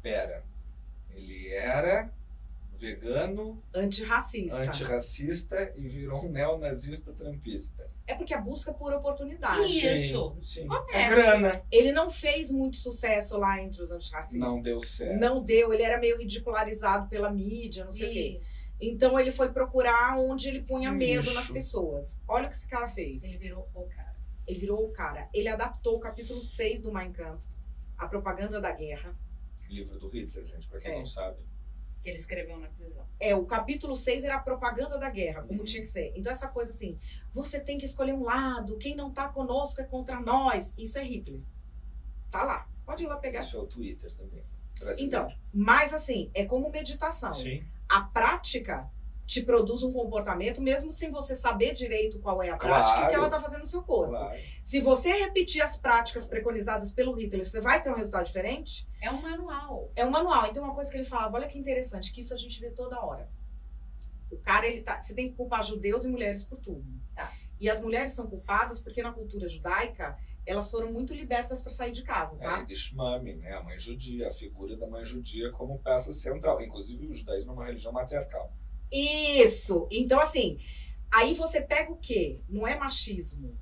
[0.01, 0.43] pera.
[1.11, 2.11] Ele era
[2.83, 4.61] vegano, Antirracista.
[4.61, 7.89] antirracista e virou um neonazista trampista.
[8.05, 9.63] É porque a busca por oportunidade.
[9.63, 10.35] Isso.
[10.41, 10.67] Sim, sim.
[10.91, 11.63] É grana.
[11.71, 14.37] Ele não fez muito sucesso lá entre os antirracistas.
[14.37, 15.17] Não deu certo.
[15.17, 18.41] Não deu, ele era meio ridicularizado pela mídia, não sei o quê.
[18.81, 22.17] Então ele foi procurar onde ele punha medo nas pessoas.
[22.27, 23.23] Olha o que esse cara fez.
[23.23, 24.13] ele virou o cara.
[24.45, 25.29] Ele virou o cara.
[25.33, 27.41] Ele adaptou o capítulo 6 do Mein Kampf,
[27.97, 29.15] a propaganda da guerra.
[29.69, 30.97] Livro do Hitler, gente, pra quem É.
[30.99, 31.37] não sabe.
[32.03, 33.07] Que ele escreveu na prisão.
[33.17, 35.65] É, o capítulo 6 era a propaganda da guerra, como Uhum.
[35.65, 36.11] tinha que ser.
[36.17, 36.99] Então essa coisa assim,
[37.31, 40.73] você tem que escolher um lado, quem não tá conosco é contra nós.
[40.77, 41.39] Isso é Hitler.
[42.29, 42.67] Tá lá.
[42.85, 43.39] Pode ir lá pegar.
[43.39, 44.43] Isso é o Twitter também.
[44.77, 45.05] brasileiro.
[45.07, 47.31] Então, mas assim, é como meditação.
[47.31, 47.63] Sim.
[47.93, 48.89] A prática
[49.25, 53.09] te produz um comportamento, mesmo sem você saber direito qual é a prática Claro.
[53.09, 54.11] que ela está fazendo no seu corpo.
[54.11, 54.37] Claro.
[54.63, 58.87] Se você repetir as práticas preconizadas pelo Hitler, você vai ter um resultado diferente?
[59.01, 59.91] É um manual.
[59.95, 60.47] É um manual.
[60.47, 62.99] Então, uma coisa que ele falava, olha que interessante, que isso a gente vê toda
[62.99, 63.29] hora.
[64.31, 64.99] O cara, ele tá.
[64.99, 66.83] Você tem que culpar judeus e mulheres por tudo.
[67.15, 67.31] Tá.
[67.59, 71.91] E as mulheres são culpadas porque na cultura judaica elas foram muito libertas para sair
[71.91, 72.61] de casa, É, tá?
[72.61, 73.53] e de Shmami, né?
[73.53, 76.61] A mãe judia, a figura da mãe judia como peça central.
[76.61, 78.51] Inclusive, o judaísmo é uma religião matriarcal.
[78.91, 79.87] Isso.
[79.91, 80.59] Então, assim,
[81.11, 82.41] aí você pega o quê?
[82.47, 83.57] Não é machismo.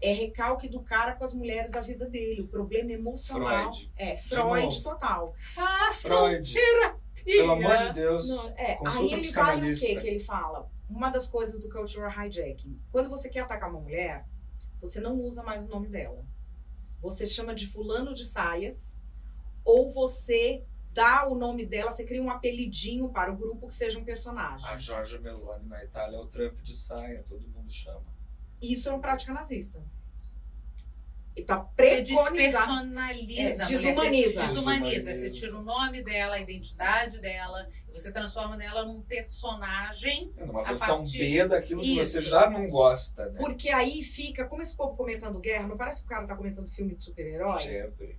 [0.00, 2.42] É recalque do cara com as mulheres da vida dele.
[2.42, 3.72] O problema emocional.
[3.72, 3.92] Freud.
[3.96, 5.34] É, Freud total.
[5.54, 6.52] Façam Freud.
[6.52, 7.02] terapia.
[7.24, 8.28] Pelo amor de Deus.
[8.28, 10.68] Não, é, Consulta aí ele vai o quê que ele fala?
[10.90, 12.80] Uma das coisas do cultural hijacking.
[12.90, 14.26] Quando você quer atacar uma mulher,
[14.82, 16.26] você não usa mais o nome dela.
[17.00, 18.94] Você chama de fulano de saias,
[19.64, 23.98] ou você dá o nome dela, você cria um apelidinho para o grupo que seja
[23.98, 24.66] um personagem.
[24.66, 28.12] A Giorgia Meloni na Itália é o Trump de saia, todo mundo chama.
[28.60, 29.82] Isso é uma prática nazista.
[31.34, 33.66] E tá Você despersonaliza É, mulher.
[33.68, 34.32] desumaniza.
[34.40, 35.12] Você desumaniza.
[35.12, 40.30] Você tira o nome dela, a identidade dela, você transforma ela num personagem.
[40.36, 42.12] É uma A versão partir- B daquilo que Isso.
[42.12, 43.38] você já não gosta, né?
[43.40, 46.68] Porque aí fica, como esse povo comentando guerra, não parece que o cara tá comentando
[46.68, 47.62] filme de super-herói?
[47.62, 48.18] Sempre.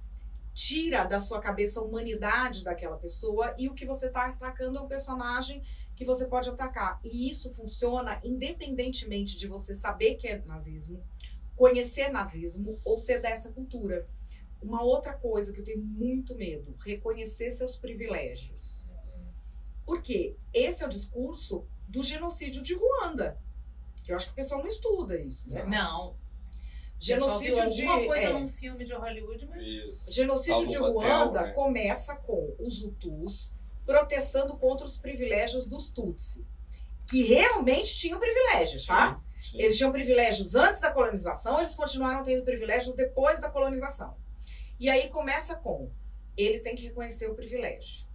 [0.53, 4.81] Tira da sua cabeça a humanidade daquela pessoa e o que você tá atacando é
[4.81, 5.63] um personagem
[5.95, 6.99] que você pode atacar.
[7.03, 11.03] E isso funciona independentemente de você saber que é nazismo
[11.55, 14.07] conhecer nazismo ou ser dessa cultura.
[14.61, 18.81] Uma outra coisa que eu tenho muito medo, reconhecer seus privilégios.
[19.85, 20.37] Por quê?
[20.53, 23.37] Esse é o discurso do genocídio de Ruanda.
[24.03, 25.65] Que eu acho que o pessoal não estuda isso, né?
[25.65, 26.15] Não.
[27.03, 27.85] Genocídio Pessoal de.
[27.85, 30.09] alguma coisa é, num filme de Hollywood, mas Isso.
[30.09, 31.51] genocídio de Salvo Ruanda hotel, né?
[31.51, 33.51] começa com os Hutus
[33.85, 36.45] protestando contra os privilégios dos Tutsi.
[37.05, 39.15] Que realmente tinham privilégios, tá?
[39.15, 39.21] Sim,
[39.51, 39.59] sim.
[39.61, 44.15] Eles tinham privilégios antes da colonização, eles continuaram tendo privilégios depois da colonização.
[44.79, 45.91] E aí começa com
[46.35, 48.05] ele tem que reconhecer o privilégio.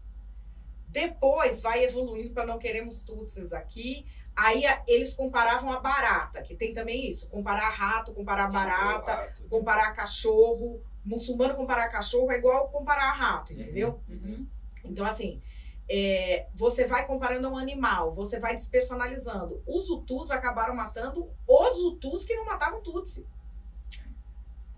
[0.89, 4.07] Depois vai evoluindo para não queremos tutsis aqui.
[4.35, 9.43] Aí eles comparavam a barata, que tem também isso, comparar rato, comparar barata, Rato.
[9.49, 10.81] comparar cachorro.
[11.05, 14.01] Muçulmano comparar cachorro é igual comparar rato, entendeu?
[14.09, 14.47] Uhum.
[14.85, 15.41] Então, assim,
[15.89, 19.63] é, você vai comparando a um animal, você vai despersonalizando.
[19.67, 23.27] Os Hutus acabaram matando os Hutus que não matavam Tutsi.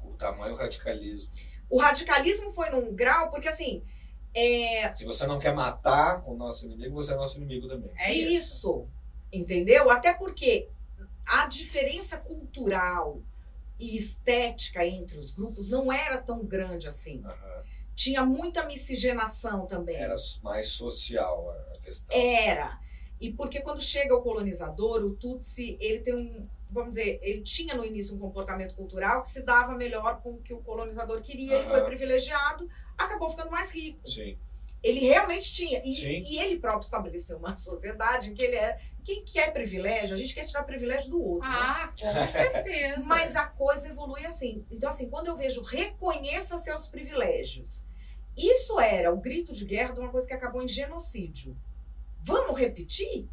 [0.05, 1.33] O tamanho radicalismo.
[1.69, 3.83] O radicalismo foi num grau, porque assim,
[4.35, 7.91] é Se você não quer matar o nosso inimigo, você é nosso inimigo também.
[7.97, 8.37] É isso.
[8.37, 8.89] isso,
[9.33, 9.91] entendeu?
[9.91, 10.69] Até porque
[11.27, 13.21] a diferença cultural
[13.79, 17.23] e estética entre os grupos não era tão grande assim.
[17.25, 17.65] Aham.
[18.01, 19.97] Tinha muita miscigenação também.
[19.97, 22.17] Era mais social a questão.
[22.17, 22.79] Era.
[23.21, 27.75] E porque quando chega o colonizador, o Tutsi, ele tem um, vamos dizer, ele tinha
[27.75, 31.57] no início um comportamento cultural que se dava melhor com o que o colonizador queria,
[31.59, 32.67] ele foi privilegiado,
[32.97, 34.09] acabou ficando mais rico.
[34.09, 34.39] Sim.
[34.83, 35.83] Ele realmente tinha.
[35.85, 38.81] E, e ele próprio estabeleceu uma sociedade em que ele é.
[39.05, 41.47] Quem quer privilégio, a gente quer tirar privilégio do outro.
[41.47, 41.55] né?
[41.55, 43.05] Ah, com certeza.
[43.05, 44.65] Mas a coisa evolui assim.
[44.71, 47.85] Então, assim, quando eu vejo reconheça seus privilégios,
[48.49, 51.57] isso era o grito de guerra de uma coisa que acabou em genocídio.
[52.23, 53.29] Vamos repetir?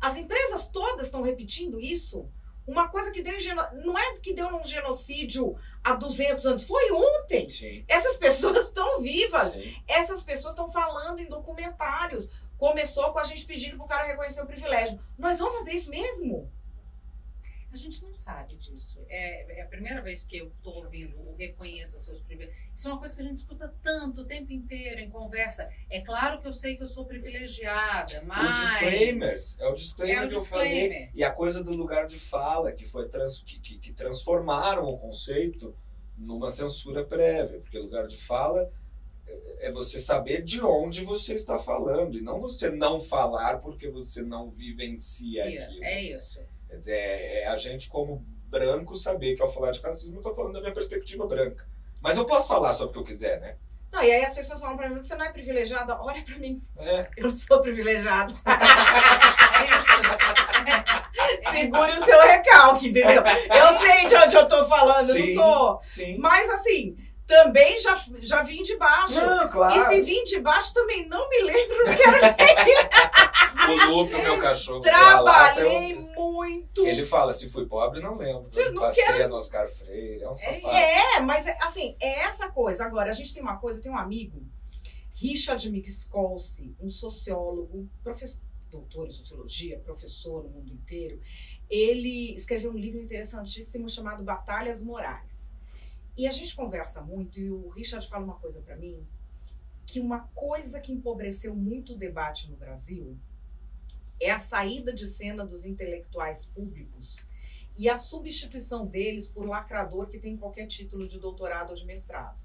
[0.00, 2.28] As empresas todas estão repetindo isso?
[2.66, 3.62] Uma coisa que deu em geno...
[3.84, 7.48] não é que deu num genocídio há 200 anos, foi ontem.
[7.48, 7.84] Sim.
[7.86, 9.52] Essas pessoas estão vivas.
[9.52, 9.74] Sim.
[9.86, 12.28] Essas pessoas estão falando em documentários.
[12.56, 14.98] Começou com a gente pedindo pro cara reconhecer o privilégio.
[15.18, 16.50] Nós vamos fazer isso mesmo?
[17.74, 19.04] A gente não sabe disso.
[19.08, 22.56] É, é a primeira vez que eu estou ouvindo o reconheça seus privilégios.
[22.72, 25.68] Isso é uma coisa que a gente escuta tanto o tempo inteiro em conversa.
[25.90, 28.48] É claro que eu sei que eu sou privilegiada, mas.
[28.48, 29.58] Os disclaimers.
[29.58, 31.10] É o disclaimer É o que eu falei.
[31.12, 34.96] E a coisa do lugar de fala, que foi trans, que, que, que transformaram o
[34.96, 35.76] conceito
[36.16, 37.58] numa censura prévia.
[37.58, 38.70] Porque lugar de fala
[39.26, 42.16] é é você saber de onde você está falando.
[42.16, 45.84] E não você não falar porque você não vivencia Cia, aquilo.
[45.84, 46.40] É isso.
[46.74, 50.18] Quer dizer, é, é a gente como branco saber que ao falar de racismo eu
[50.18, 51.64] estou falando da minha perspectiva branca.
[52.00, 53.54] Mas eu posso falar sobre o que eu quiser, né?
[53.92, 55.96] Não, e aí as pessoas falam pra mim, você não é privilegiada?
[56.02, 57.08] Olha pra mim, É.
[57.16, 58.34] eu não sou privilegiada.
[59.54, 61.52] É isso.
[61.52, 63.22] Segure o seu recalque, entendeu?
[63.22, 65.78] Eu sei de onde eu tô falando, eu Sim, não sou.
[65.80, 66.18] Sim.
[66.18, 66.96] Mas assim,
[67.26, 69.14] também já, já vim de baixo.
[69.14, 69.88] Não, E claro.
[69.90, 72.84] se vim de baixo também não me lembro, não quero nem.
[73.66, 76.86] O Lupe, o meu cachorro, pela lata, eu- Trabalhei muito.
[76.86, 78.50] Ele fala, se fui pobre, não lembro.
[78.54, 80.68] Eu não Passei quero- no Oscar Freire, é um safado.
[80.76, 82.84] É, mas é, assim, é essa coisa.
[82.84, 84.42] Agora, a gente tem uma coisa, eu tenho um amigo,
[85.14, 88.38] Richard Mixcolsi, um sociólogo, professor,
[88.70, 91.20] doutor em sociologia, professor no mundo inteiro.
[91.70, 95.33] Ele escreveu um livro interessantíssimo chamado Batalhas Morais.
[96.16, 99.04] E a gente conversa muito, e o Richard fala uma coisa pra mim,
[99.86, 103.18] que uma coisa que empobreceu muito o debate no Brasil
[104.20, 107.16] é a saída de cena dos intelectuais públicos
[107.76, 112.38] e a substituição deles por lacrador que tem qualquer título de doutorado ou de mestrado.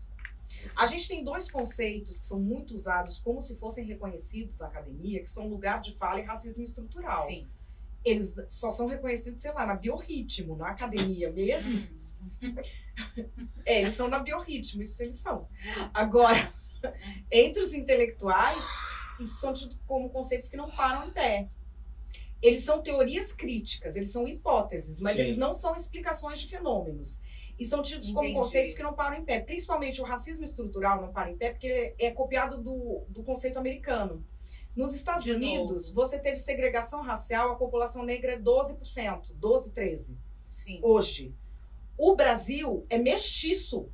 [0.75, 5.21] A gente tem dois conceitos que são muito usados como se fossem reconhecidos na academia,
[5.21, 7.23] que são lugar de fala e racismo estrutural.
[7.23, 7.47] Sim.
[8.03, 11.87] Eles só são reconhecidos, sei lá, na biorritmo, na academia mesmo.
[13.65, 15.47] É, eles são na biorritmo, isso eles são.
[15.93, 16.51] Agora,
[17.31, 18.63] entre os intelectuais,
[19.19, 21.49] isso são tidos como conceitos que não param em pé.
[22.41, 25.23] Eles são teorias críticas, eles são hipóteses, mas Sim.
[25.23, 27.19] eles não são explicações de fenômenos.
[27.59, 28.39] E são tidos como Entendi.
[28.39, 29.41] conceitos que não param em pé.
[29.41, 34.25] Principalmente o racismo estrutural não para em pé, porque é copiado do, do conceito americano.
[34.73, 40.15] Nos Estados De Unidos, você teve segregação racial, a população negra é 12%, 12, 13%.
[40.45, 40.79] Sim.
[40.81, 41.35] Hoje.
[41.99, 43.91] O Brasil é mestiço.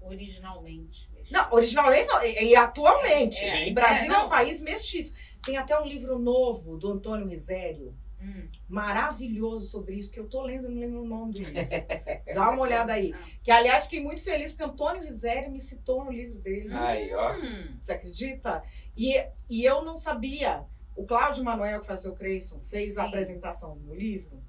[0.00, 1.10] Originalmente.
[1.30, 3.44] Não, originalmente não, e, e atualmente.
[3.44, 3.70] É, Sim.
[3.72, 5.12] O Brasil É, é, um país mestiço.
[5.44, 8.46] Tem até um livro novo do Antônio Risério, Hum.
[8.66, 11.52] maravilhoso sobre isso, que eu tô lendo, não lembro o nome do livro.
[12.34, 13.12] Dá uma olhada aí.
[13.12, 13.22] Ah.
[13.42, 16.72] Que, aliás, fiquei muito feliz porque Antônio Risério me citou no livro dele.
[16.72, 17.34] Aí, ó.
[17.36, 17.76] Hum.
[17.82, 18.62] Você acredita?
[18.96, 20.64] E, e eu não sabia.
[20.96, 23.08] O Cláudio Manuel, que fazia o Creyson, fez a Sim.
[23.08, 24.42] apresentação do livro.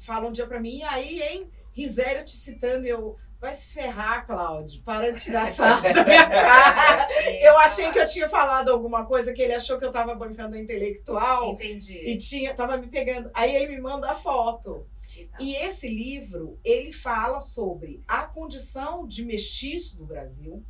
[0.00, 3.74] fala um dia pra mim, e aí, hein, Risério te citando, e eu, vai se
[3.74, 7.08] ferrar, Cláudio, para de tirar sarro da minha cara.
[7.42, 10.56] Eu achei que eu tinha falado alguma coisa que ele achou que eu tava bancando
[10.56, 11.92] a intelectual Entendi.
[11.92, 13.30] e tinha, tava me pegando.
[13.34, 14.86] Aí ele me manda a foto.
[15.16, 20.62] Então, E esse livro, ele fala sobre a condição de mestiço do Brasil.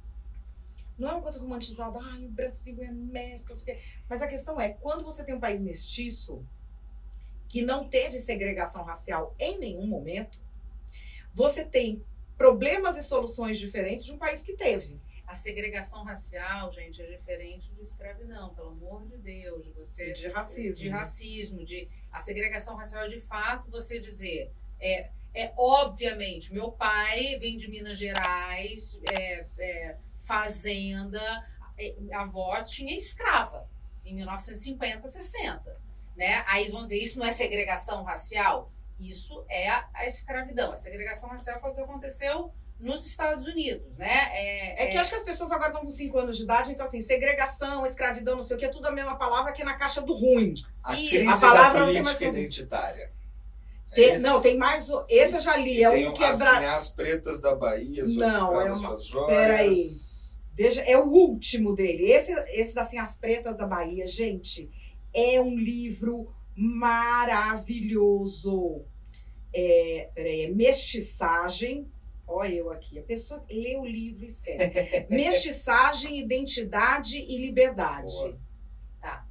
[0.99, 3.57] Não é uma coisa romantizada, ai, o Brasil é mescla.
[4.09, 6.45] Mas a questão é, quando você tem um país mestiço,
[7.49, 10.41] que não teve segregação racial em nenhum momento,
[11.35, 12.03] você tem
[12.37, 15.01] problemas e soluções diferentes de um país que teve.
[15.27, 19.65] A segregação racial, gente, é diferente de escravidão, pelo amor de Deus.
[19.65, 20.75] De você De racismo.
[20.75, 26.71] de racismo, de a segregação racial é de fato você dizer é, é obviamente meu
[26.71, 31.21] pai vem de Minas Gerais, é, é, fazenda,
[31.77, 33.69] é, a avó tinha escrava
[34.05, 35.81] em 1950, 60,
[36.17, 36.45] né?
[36.47, 40.73] Aí vão dizer isso não é segregação racial, isso é a, a escravidão.
[40.73, 44.31] A segregação racial foi o que aconteceu nos Estados Unidos, né?
[44.77, 47.01] É que acho que as pessoas agora estão com 5 anos de idade, então assim,
[47.01, 50.03] segregação, escravidão, não sei o que, é tudo a mesma palavra que é na caixa
[50.03, 50.55] do ruim.
[50.83, 53.13] A crise a palavra da não tem mais política identitária.
[53.93, 54.23] É Tem- esse?
[54.23, 54.91] não, tem mais.
[54.91, 56.59] o- Esse eu já li, é um que é as bra...
[56.59, 59.29] Sinhás pretas da Bahia, suas Não, é escravas, uma- suas joias.
[59.29, 59.87] Peraí.
[60.53, 62.11] Deixa, é o último dele.
[62.11, 64.69] Esse, esse das As Pretas da Bahia, gente,
[65.13, 68.85] é um livro maravilhoso.
[69.53, 71.89] É, peraí, é Mestiçagem.
[72.27, 72.99] Olha eu aqui.
[72.99, 75.07] A pessoa lê o livro e esquece.
[75.11, 78.13] Mestiçagem, Identidade e Liberdade.
[78.15, 78.39] Boa.
[79.01, 79.27] Tá.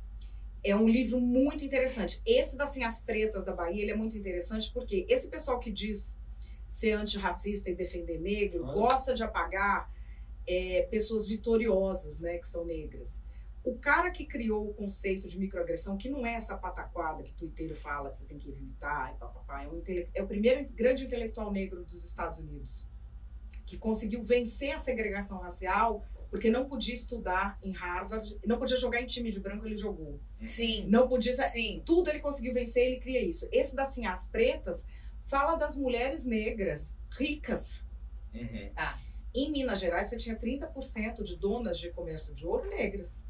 [0.63, 2.21] É um livro muito interessante.
[2.25, 6.15] Esse das As Pretas da Bahia, ele é muito interessante porque esse pessoal que diz
[6.69, 8.73] ser antirracista e defender negro Ah.
[8.73, 9.91] gosta de apagar
[10.45, 13.22] é, pessoas vitoriosas, né, que são negras.
[13.63, 17.35] O cara que criou o conceito de microagressão, que não é essa pataquada que o
[17.35, 20.67] tuiteiro fala que você tem que evitar, e papapá, é, um intele- é o primeiro
[20.69, 22.85] grande intelectual negro dos Estados Unidos,
[23.65, 28.99] que conseguiu vencer a segregação racial porque não podia estudar em Harvard, não podia jogar
[29.01, 30.19] em time de branco, ele jogou.
[30.41, 31.83] Sim, Não podia sim.
[31.85, 33.47] tudo ele conseguiu vencer, ele cria isso.
[33.51, 34.83] Esse das assim, as pretas
[35.25, 37.85] fala das mulheres negras ricas.
[38.33, 38.71] Uhum.
[39.35, 43.22] Em Minas Gerais, você tinha 30% de donas de comércio de ouro negras.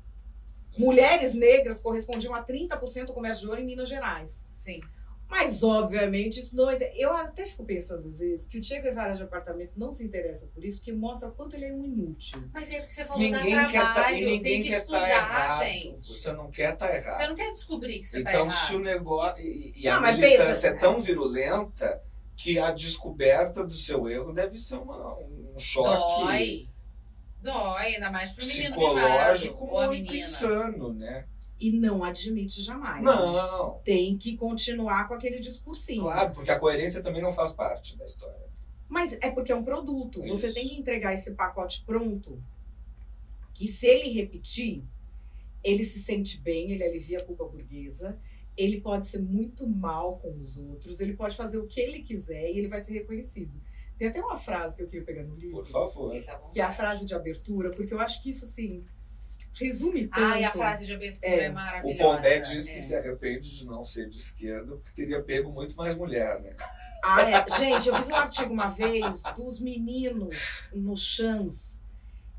[0.78, 4.45] Mulheres negras correspondiam a 30% do comércio de ouro em Minas Gerais.
[4.56, 4.82] Sim.
[5.30, 6.70] Mas, obviamente, isso não.
[6.70, 10.04] é- Eu até fico pensando, às vezes, que o Che Guevara de apartamento não se
[10.04, 12.44] interessa por isso, porque mostra o quanto ele é um inútil.
[12.54, 14.70] Mas é o que você falou, Ninguém dá quer tá, trabalho, e ninguém tem que
[14.70, 15.64] quer estar estudar, errado.
[15.64, 16.08] gente.
[16.08, 17.18] Você não quer estar errado.
[17.18, 18.84] Você não quer descobrir que você então, tá se o errado.
[18.95, 19.44] negócio.
[19.44, 22.02] E, e a Não, mas militância pensa- é tão virulenta
[22.36, 26.68] que a descoberta do seu erro deve ser uma, um choque Dói.
[27.44, 31.28] Dói, ainda mais pro menino psicológico mimado, ou a muito insano, né?
[31.60, 33.03] E não admite jamais.
[33.03, 36.03] Não, Tem que continuar com aquele discursinho.
[36.03, 38.48] claro, porque a coerência também não faz parte da história.
[38.88, 40.22] Mas é porque é um produto.
[40.22, 40.53] Você Isso.
[40.56, 42.41] tem que entregar esse pacote pronto.
[43.53, 44.84] Que se ele repetir,
[45.64, 48.18] ele se sente bem, ele alivia a culpa burguesa.
[48.56, 52.52] Ele pode ser muito mal com os outros, ele pode fazer o que ele quiser
[52.52, 53.52] e ele vai ser reconhecido.
[54.04, 56.12] Tem até uma frase que eu queria pegar no livro, Por favor.
[56.52, 58.84] Que é a frase de abertura, porque eu acho que isso assim
[59.54, 60.20] resume tanto.
[60.26, 61.46] Ai, a frase de abertura É.
[61.46, 62.16] é, O maravilhosa.
[62.18, 65.96] Pondé diz que se arrepende de não ser de esquerda, porque teria pego muito mais
[65.96, 66.54] mulher, né?
[67.02, 67.46] Ah, é.
[67.58, 71.80] Gente, eu fiz um artigo uma vez dos meninos no chans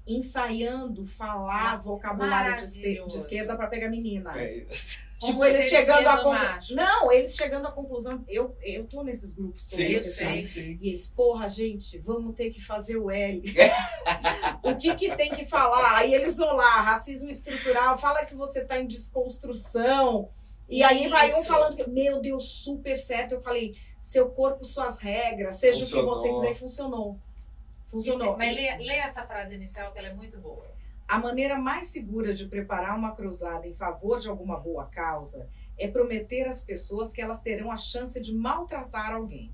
[0.06, 4.38] ensaiando falar vocabulário de, de esquerda para pegar menina.
[4.38, 6.76] É, Tipo, Como eles chegando à conclusão.
[6.76, 8.24] Não, eles chegando à conclusão.
[8.28, 9.62] Eu, eu tô nesses grupos.
[9.62, 10.44] sim, todos, Eu sei.
[10.44, 10.78] sim.
[10.80, 13.42] E eles, porra, gente, vamos ter que fazer o L.
[14.62, 15.96] o que que tem que falar?
[15.96, 20.28] Aí eles vão lá, racismo estrutural, fala que você tá em desconstrução.
[20.68, 21.46] E aí vai um Isso.
[21.48, 23.32] falando que, meu Deus, super certo.
[23.32, 26.14] Eu falei, seu corpo, suas regras, seja o que Funcionou.
[26.14, 27.18] você quiser, funcionou.
[27.88, 28.36] Funcionou.
[28.36, 30.73] Mas lê, lê essa frase inicial que ela é muito boa.
[31.06, 35.86] A maneira mais segura de preparar uma cruzada em favor de alguma boa causa é
[35.86, 39.52] prometer às pessoas que elas terão a chance de maltratar alguém.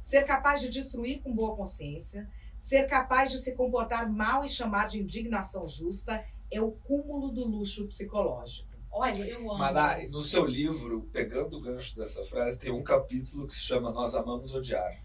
[0.00, 2.28] Ser capaz de destruir com boa consciência,
[2.58, 7.46] ser capaz de se comportar mal e chamar de indignação justa é o cúmulo do
[7.46, 8.70] luxo psicológico.
[8.90, 10.02] Olha, eu amo.
[10.02, 10.18] Isso.
[10.18, 14.14] no seu livro, pegando o gancho dessa frase, tem um capítulo que se chama Nós
[14.14, 15.02] Amamos Odiar.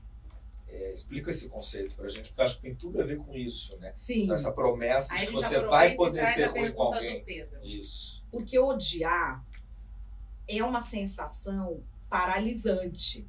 [0.69, 3.34] É, explica esse conceito pra gente, porque eu acho que tem tudo a ver com
[3.34, 3.94] isso, né?
[3.95, 7.23] Sim, Essa promessa Aí a de gente você vai poder ser a ruim com alguém.
[7.64, 8.26] Isso.
[8.30, 9.45] porque odiar
[10.48, 13.27] é uma sensação paralisante.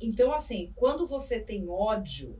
[0.00, 2.36] Então, assim, quando você tem ódio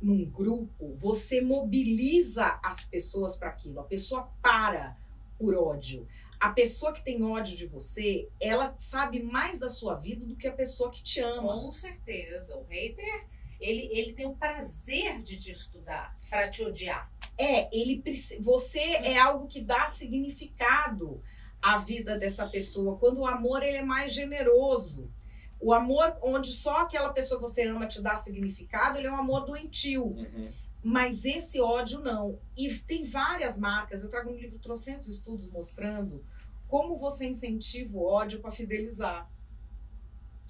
[0.00, 3.80] num grupo, você mobiliza as pessoas para aquilo.
[3.80, 4.96] A pessoa para
[5.38, 6.06] por ódio.
[6.38, 10.46] A pessoa que tem ódio de você, ela sabe mais da sua vida do que
[10.46, 11.60] a pessoa que te ama.
[11.60, 12.56] Com certeza.
[12.56, 13.26] O hater,
[13.60, 17.10] ele, ele tem o prazer de te estudar para te odiar.
[17.38, 18.02] É, ele
[18.40, 21.22] você é algo que dá significado
[21.60, 22.98] à vida dessa pessoa.
[22.98, 25.10] Quando o amor ele é mais generoso.
[25.58, 29.16] O amor onde só aquela pessoa que você ama te dá significado, ele é um
[29.16, 30.04] amor doentio.
[30.04, 30.52] Uhum.
[30.82, 32.38] Mas esse ódio não.
[32.56, 34.02] E tem várias marcas.
[34.02, 36.24] Eu trago no livro trocentos estudos mostrando
[36.68, 39.28] como você incentiva o ódio para fidelizar.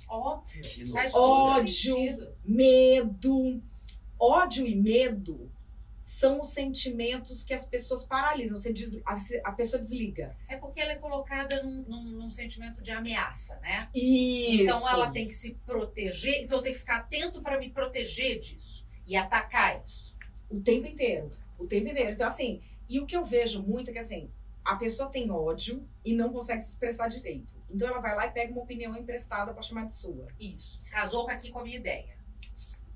[0.08, 0.62] Óbvio.
[1.18, 2.34] Ódio.
[2.44, 3.62] Medo.
[4.18, 5.50] Ódio e medo
[6.02, 8.56] são os sentimentos que as pessoas paralisam.
[8.56, 10.36] Você des- a, a pessoa desliga.
[10.48, 13.90] É porque ela é colocada num, num- num sentimento de ameaça, né?
[13.94, 14.62] Isso.
[14.62, 18.38] Então ela tem que se proteger, então eu tenho que ficar atento para me proteger
[18.38, 20.15] disso e atacar isso.
[20.50, 21.30] O tempo inteiro.
[21.58, 22.12] O tempo inteiro.
[22.12, 24.30] Então, assim, e o que eu vejo muito é que, assim,
[24.64, 27.54] a pessoa tem ódio e não consegue se expressar direito.
[27.70, 30.26] Então ela vai lá e pega uma opinião emprestada pra chamar de sua.
[30.40, 30.80] Isso.
[30.90, 32.16] Casou com aqui com a minha ideia.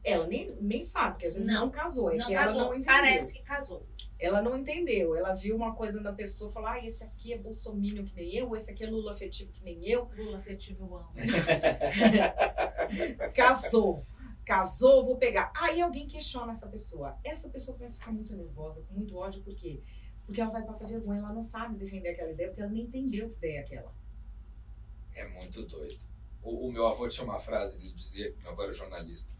[0.03, 1.71] Ela nem, nem sabe, porque às vezes não, Não.
[1.71, 2.11] casou.
[2.11, 2.53] É não que casou.
[2.53, 2.93] ela não entendeu.
[2.93, 3.87] Parece que casou.
[4.19, 5.15] Ela não entendeu.
[5.15, 8.35] Ela viu uma coisa da pessoa e falou: ah, esse aqui é bolsominion que nem
[8.35, 10.11] eu, esse aqui é Lula afetivo que nem eu.
[10.17, 11.11] Lula afetivo eu amo.
[13.35, 14.05] Casou.
[14.45, 15.53] Casou, vou pegar.
[15.55, 17.19] Aí alguém questiona essa pessoa.
[17.25, 19.83] Essa pessoa começa a ficar muito nervosa, com muito ódio, por quê?
[20.27, 23.29] Porque ela vai passar vergonha, ela não sabe defender aquela ideia, porque ela nem entendeu
[23.29, 23.95] que ideia é aquela.
[25.15, 25.99] É muito doido.
[26.43, 29.33] O, o meu avô tinha uma frase, ele dizia, meu avô era jornalista,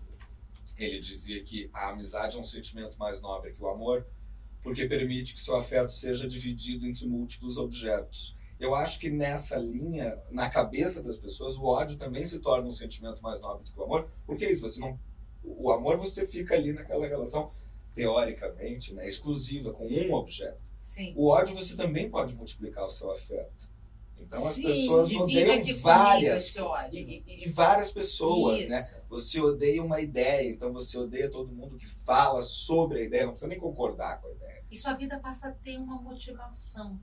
[0.77, 4.07] ele dizia que a amizade é um sentimento mais nobre que o amor,
[4.63, 8.37] porque permite que seu afeto seja dividido entre múltiplos objetos.
[8.61, 12.73] Eu acho que nessa linha, na cabeça das pessoas, o ódio também se torna um
[12.73, 15.01] sentimento mais nobre do que o amor, porque é isso, você não.
[15.43, 17.53] O amor você fica ali naquela relação,
[17.95, 20.61] teoricamente, né, exclusiva, com um objeto.
[20.79, 21.15] Sim.
[21.17, 23.71] O ódio você também pode multiplicar o seu afeto.
[24.19, 26.55] Então as Sim, pessoas odeiam várias
[26.93, 28.79] e, e- várias pessoas, né?
[28.79, 28.97] Isso.
[29.09, 33.31] Você odeia uma ideia, então você odeia todo mundo que fala sobre a ideia, não
[33.31, 34.63] precisa nem concordar com a ideia.
[34.71, 37.01] E sua vida passa a ter uma motivação.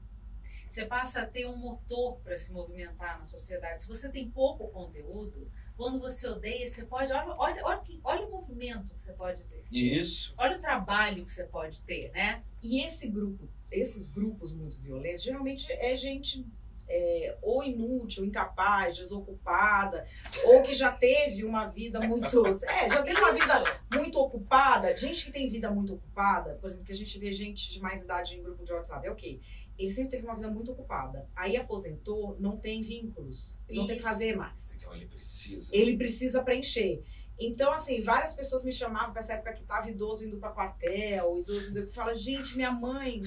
[0.68, 3.82] Você passa a ter um motor para se movimentar na sociedade.
[3.82, 7.12] Se você tem pouco conteúdo, quando você odeia, você pode.
[7.14, 9.98] Olha, olha, olha, que- olha o movimento que você pode exercer.
[9.98, 10.34] Isso.
[10.38, 12.44] Olha o trabalho que você pode ter, né?
[12.62, 16.46] E esse grupo, esses grupos muito violentos, geralmente é gente
[16.90, 20.06] é, ou inútil, incapaz, desocupada,
[20.46, 22.28] ou que já teve uma vida muito.
[22.66, 24.96] É, já teve uma vida muito ocupada.
[24.96, 28.02] Gente que tem vida muito ocupada, por exemplo, que a gente vê gente de mais
[28.02, 29.42] idade em grupo de WhatsApp, é ok.
[29.78, 31.28] Ele sempre teve uma vida muito ocupada.
[31.36, 33.56] Aí aposentou, não tem vínculos.
[33.68, 34.10] Ele não tem que Isso.
[34.12, 34.74] fazer mais.
[34.76, 35.70] Então ele precisa.
[35.76, 37.04] Ele precisa preencher.
[37.40, 41.38] Então, assim, várias pessoas me chamavam pra essa época que tava idoso indo pra quartel,
[41.40, 41.88] idoso indo.
[41.92, 43.22] Fala, gente, minha mãe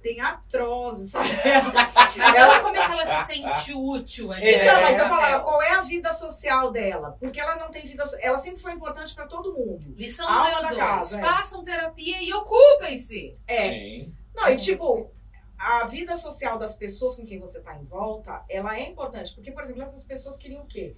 [0.00, 1.28] tem artrose, sabe?
[2.16, 4.44] Mas ela, como é que ela se sente útil ali?
[4.44, 5.42] É, Então, naquele mas eu falava, papel?
[5.44, 7.16] qual é a vida social dela?
[7.18, 8.04] Porque ela não tem vida.
[8.20, 9.92] Ela sempre foi importante pra todo mundo.
[9.96, 10.76] Lição número da dois.
[10.78, 11.20] casa, é.
[11.20, 13.36] Façam terapia e ocupem-se.
[13.48, 13.70] É.
[13.70, 14.14] Sim.
[14.32, 15.10] Não, e tipo,
[15.58, 19.34] a vida social das pessoas com quem você tá em volta, ela é importante.
[19.34, 20.96] Porque, por exemplo, essas pessoas queriam o quê?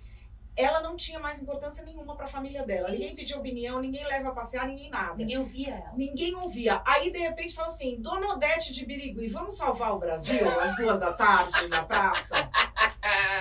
[0.61, 2.89] Ela não tinha mais importância nenhuma pra família dela.
[2.91, 5.15] Ninguém pediu opinião, ninguém leva a passear, ninguém nada.
[5.15, 5.93] Ninguém ouvia ela.
[5.97, 6.83] Ninguém ouvia.
[6.85, 10.99] Aí, de repente, fala assim: Dona Odete de Birigui, vamos salvar o Brasil às duas
[10.99, 12.35] da tarde na praça?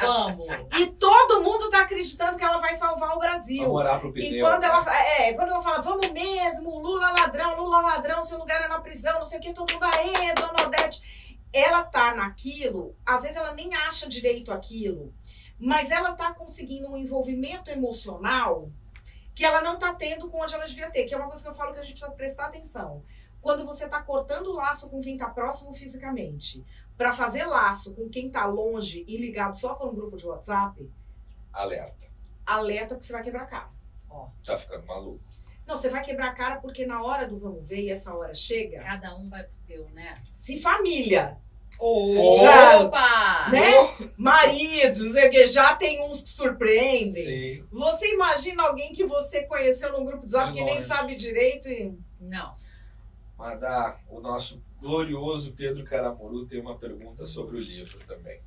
[0.02, 0.46] Vamos.
[0.78, 3.64] E todo mundo tá acreditando que ela vai salvar o Brasil.
[3.64, 4.46] Vamos orar pro E pneu.
[4.46, 8.62] quando ela, fa- é, quando ela fala, vamos mesmo, Lula ladrão, Lula ladrão, seu lugar
[8.64, 11.02] é na prisão, não sei o que, todo mundo, aê, Dona Odete.
[11.52, 15.14] Ela tá naquilo, às vezes ela nem acha direito aquilo,
[15.60, 18.70] mas ela tá conseguindo um envolvimento emocional
[19.34, 21.50] que ela não tá tendo com onde ela devia ter, que é uma coisa que
[21.50, 23.04] eu falo que a gente precisa prestar atenção.
[23.40, 26.66] Quando você tá cortando o laço com quem tá próximo fisicamente,
[26.98, 30.92] para fazer laço com quem tá longe e ligado só por um grupo de WhatsApp,
[31.54, 32.08] Alerta.
[32.46, 33.70] alerta porque você vai quebrar a cara.
[34.44, 35.24] Tá ficando maluco.
[35.68, 38.34] Não, você vai quebrar a cara porque na hora do vamos ver e essa hora
[38.34, 40.16] chega, Cada um vai pro teu, né?
[40.36, 41.38] se família,
[42.42, 43.50] Já- Opa!
[43.52, 44.10] né?
[44.18, 47.24] Marido, não sei o que, já tem uns que surpreendem.
[47.24, 47.64] Sim.
[47.72, 51.68] Você imagina alguém que você conheceu num grupo de WhatsApp De que nem sabe direito
[51.70, 51.94] e.
[52.20, 52.54] Não.
[53.38, 58.40] Madá, o nosso glorioso Pedro Caramuru tem uma pergunta sobre o livro também.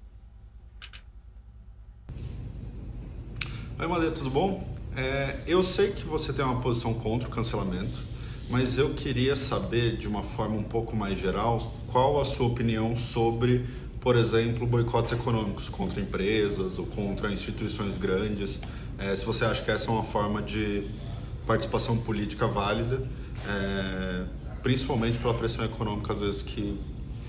[3.78, 4.62] Oi, Madê, tudo bom?
[4.96, 8.02] É, eu sei que você tem uma posição contra o cancelamento,
[8.50, 12.96] mas eu queria saber, de uma forma um pouco mais geral, qual a sua opinião
[12.96, 13.64] sobre,
[14.00, 18.58] por exemplo, boicotes econômicos contra empresas ou contra instituições grandes.
[18.98, 20.84] É, se você acha que essa é uma forma de
[21.46, 23.00] participação política válida,
[23.46, 24.24] é,
[24.64, 26.76] principalmente pela pressão econômica, às vezes, que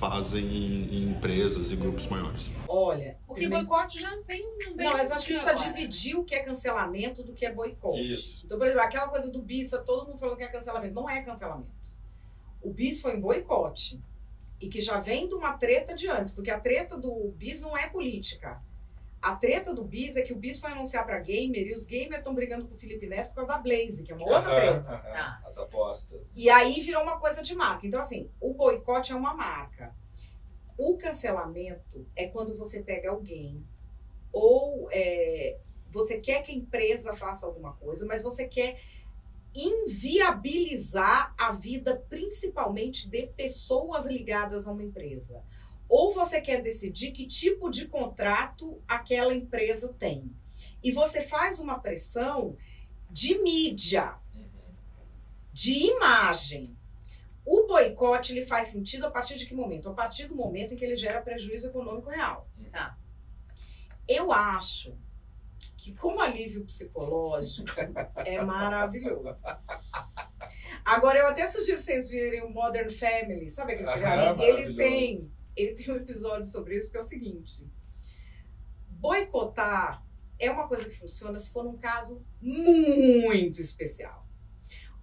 [0.06, 2.50] fazem em, em empresas e grupos maiores?
[2.68, 4.44] Olha, Porque primeiro- boicote já vem.
[4.66, 5.72] Não, vem Não, mas eu acho que precisa agora.
[5.72, 8.10] dividir o que é cancelamento do que é boicote.
[8.12, 8.42] Isso.
[8.44, 10.96] Então, por exemplo, aquela coisa do bis, todo mundo falando que é cancelamento.
[10.96, 11.70] Não é cancelamento.
[12.64, 14.02] O bis foi um boicote.
[14.60, 17.78] E que já vem de uma treta de antes, porque a treta do bis não
[17.78, 18.60] é política.
[19.22, 22.18] A treta do bis é que o bis foi anunciar pra gamer e os gamers
[22.18, 24.98] estão brigando com o Felipe Neto por causa da Blaze, que é uma outra treta.
[24.98, 25.42] Tá.
[25.46, 26.28] As apostas.
[26.36, 27.86] E aí virou uma coisa de marca.
[27.86, 29.96] Então, assim, o boicote é uma marca.
[30.76, 33.64] O cancelamento é quando você pega alguém
[34.32, 35.60] ou é,
[35.92, 38.80] você quer que a empresa faça alguma coisa, mas você quer
[39.54, 45.44] inviabilizar a vida, principalmente de pessoas ligadas a uma empresa.
[45.92, 50.34] Ou você quer decidir que tipo de contrato aquela empresa tem.
[50.82, 52.56] E você faz uma pressão
[53.10, 54.16] de mídia
[55.52, 56.78] de imagem.
[57.46, 59.90] O boicote ele faz sentido a partir de que momento?
[59.90, 62.50] A partir do momento em que ele gera prejuízo econômico real.
[62.72, 62.98] Tá.
[64.08, 64.98] Eu acho
[65.76, 67.70] que como alívio psicológico
[68.16, 69.42] é maravilhoso.
[70.86, 74.42] Agora eu até sugiro vocês verem o Modern Family, sabe aquele Ah, seriado?
[74.42, 77.68] Ele tem, ele tem um episódio sobre isso que é o seguinte:
[78.90, 80.06] boicotar
[80.40, 84.21] é uma coisa que funciona se for num caso muito especial.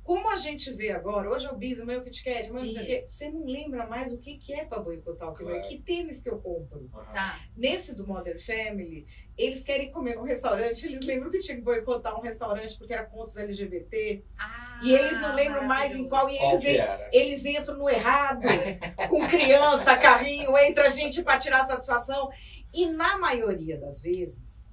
[0.08, 2.64] Como a gente vê agora, hoje é o bis, amanhã é o Kit Kat, amanhã
[2.64, 5.34] não sei o quê, você não lembra mais o que, que é pra boicotar o
[5.34, 5.60] que Claro.
[5.68, 6.88] Que tênis que eu compro?
[7.12, 7.38] Tá.
[7.54, 9.06] Nesse do Modern Family,
[9.36, 13.04] eles querem comer num restaurante, eles lembram que tinha que boicotar um restaurante porque era
[13.04, 16.80] contra os LGBT, Ah, e eles não lembram mais em qual, e Qual eles,
[17.12, 18.48] eles entram no errado,
[19.10, 22.30] com criança, carrinho, entra gente para tirar satisfação.
[22.72, 24.66] E na maioria das vezes,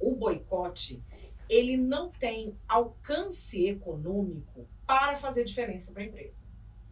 [0.00, 1.00] o boicote,
[1.48, 6.34] ele não tem alcance econômico para fazer diferença para a empresa.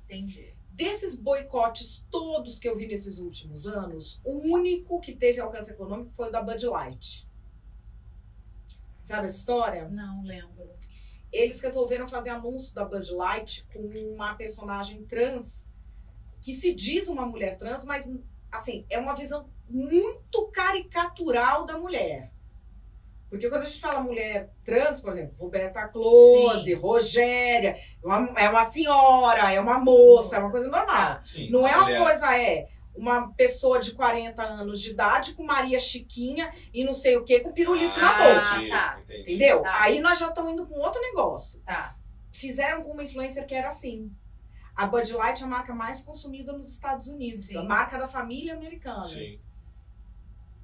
[0.05, 0.55] Entendi.
[0.71, 6.11] Desses boicotes todos que eu vi nesses últimos anos, o único que teve alcance econômico
[6.17, 7.29] foi o da Bud Light.
[9.01, 9.89] Sabe essa história?
[9.89, 10.69] Não lembro.
[11.33, 15.65] Eles resolveram fazer anúncio da Bud Light com uma personagem trans
[16.41, 18.11] que se diz uma mulher trans, mas
[18.51, 22.34] assim, é uma visão muito caricatural da mulher.
[23.35, 26.75] Porque quando a gente fala mulher trans, por exemplo, Roberta Close, Sim.
[26.75, 31.21] Rogéria, é uma, é uma senhora, é uma moça, é uma coisa normal.
[31.25, 32.03] Sim, Não é uma mulher.
[32.03, 37.17] coisa, é uma pessoa de 40 anos de idade com Maria Chiquinha e não sei
[37.17, 38.55] o que, com pirulito na Ah, boca.
[38.55, 39.01] entendi, tá.
[39.11, 39.63] Entendeu?
[39.63, 39.83] Tá.
[39.83, 41.61] Aí nós já estamos indo com outro negócio.
[41.63, 41.97] Tá.
[42.31, 44.13] Fizeram com uma influencer que era assim.
[44.77, 47.47] A Bud Light é a marca mais consumida nos Estados Unidos.
[47.47, 47.59] Sim.
[47.59, 49.05] A marca da família americana.
[49.07, 49.41] Sim.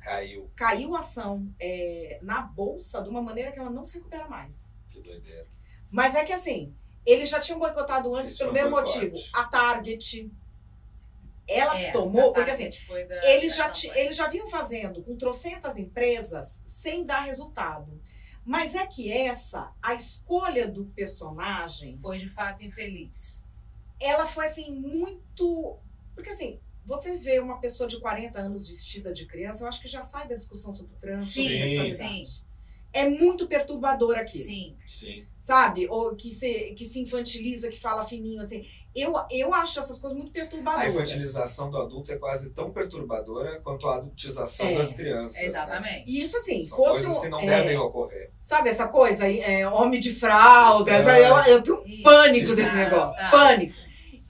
[0.01, 0.51] Caiu.
[0.57, 4.71] Caiu a ação é, na bolsa de uma maneira que ela não se recupera mais.
[4.91, 5.47] Que doideira.
[5.91, 6.75] Mas é que assim,
[7.05, 8.99] eles já tinham boicotado antes Isso pelo mesmo boicote.
[8.99, 9.17] motivo.
[9.35, 10.31] A Target.
[11.49, 12.69] Ela É, tomou, porque assim,
[13.09, 14.05] da- eles da já, ti- campanha.
[14.05, 18.01] eles já vinham fazendo com trocentas empresas sem dar resultado.
[18.45, 23.45] Mas é que essa, a escolha do personagem, Foi de fato infeliz.
[24.01, 25.77] ela foi assim, muito.
[26.15, 29.89] Porque assim, você vê uma pessoa de 40 anos vestida de criança, eu acho que
[29.89, 32.25] já sai da discussão sobre o sobre Sim, sim.
[32.93, 34.43] É muito perturbador aqui.
[34.43, 34.77] Sim.
[34.85, 35.25] Sim.
[35.41, 35.87] Sabe?
[35.89, 38.67] Ou que se, que se infantiliza, que fala fininho, assim.
[38.93, 40.93] Eu, eu acho essas coisas muito A perturbadoras.
[40.93, 45.37] infantilização do adulto é quase tão perturbadora quanto a adultização É, das crianças.
[45.41, 45.45] né?
[45.47, 46.11] Exatamente.
[46.11, 48.33] E isso assim, São fosse coisas que não é, devem ocorrer.
[48.43, 49.25] Sabe essa coisa?
[49.25, 50.93] É, homem de fraldas.
[50.99, 51.25] Estranho.
[51.27, 52.03] Eu, eu tenho um Isso.
[52.03, 52.85] pânico desse Estranho.
[52.91, 53.17] negócio.
[53.17, 53.31] Tá.
[53.31, 53.75] Pânico.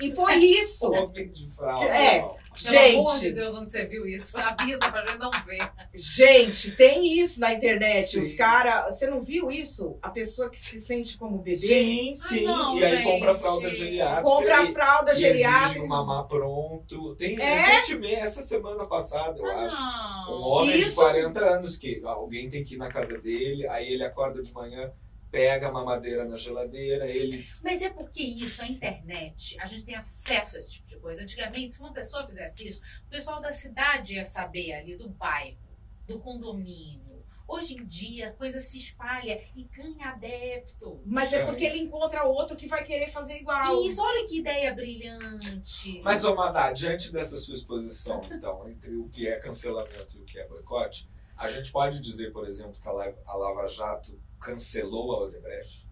[0.03, 0.93] E foi isso.
[0.93, 1.87] Homem de fralda.
[1.87, 2.40] É.
[2.62, 4.37] Pelo amor de Gente, Deus, onde você viu isso?
[4.39, 5.70] Avisa pra gente não ver.
[5.95, 8.11] gente, tem isso na internet.
[8.11, 8.20] Sim.
[8.20, 8.95] Os caras.
[8.99, 9.99] Você não viu isso?
[10.03, 12.45] A pessoa que se sente como bebê Sim, sim.
[12.45, 13.05] não, e aí gente.
[13.05, 14.23] compra fralda geriátrica.
[14.23, 15.82] compra e- a fralda e exige geriátrica.
[15.85, 17.15] um mamar pronto.
[17.16, 17.55] Tem É?
[17.55, 19.77] recentemente, essa semana passada, eu acho.
[19.78, 20.41] Ah, Um não.
[20.43, 20.95] homem de Isso.
[20.95, 24.91] 40 anos que alguém tem que ir na casa dele, aí ele acorda de manhã,
[25.31, 27.59] pega a mamadeira na geladeira, eles.
[27.62, 31.23] Mas é porque isso, a internet, a gente tem acesso a esse tipo de coisa.
[31.23, 35.59] Antigamente, se uma pessoa fizesse isso, o pessoal da cidade ia saber ali, do bairro,
[36.07, 37.20] do condomínio.
[37.47, 41.02] Hoje em dia, a coisa se espalha e ganha adepto.
[41.05, 43.85] Mas é porque ele encontra outro que vai querer fazer igual.
[43.85, 46.01] Isso, olha que ideia brilhante.
[46.05, 50.24] Mas, ô Madá, diante dessa sua exposição, então, entre o que é cancelamento e o
[50.24, 54.16] que é boicote, a gente pode dizer, por exemplo, que a Lava, a Lava Jato
[54.41, 55.87] cancelou a Odebrecht?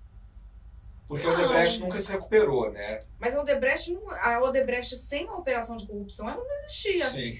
[1.06, 1.38] Porque a Não.
[1.44, 3.02] Odebrecht nunca se recuperou, né?
[3.18, 7.08] Mas a Odebrecht, não, a Odebrecht sem a operação de corrupção, ela não existia.
[7.08, 7.38] Sim.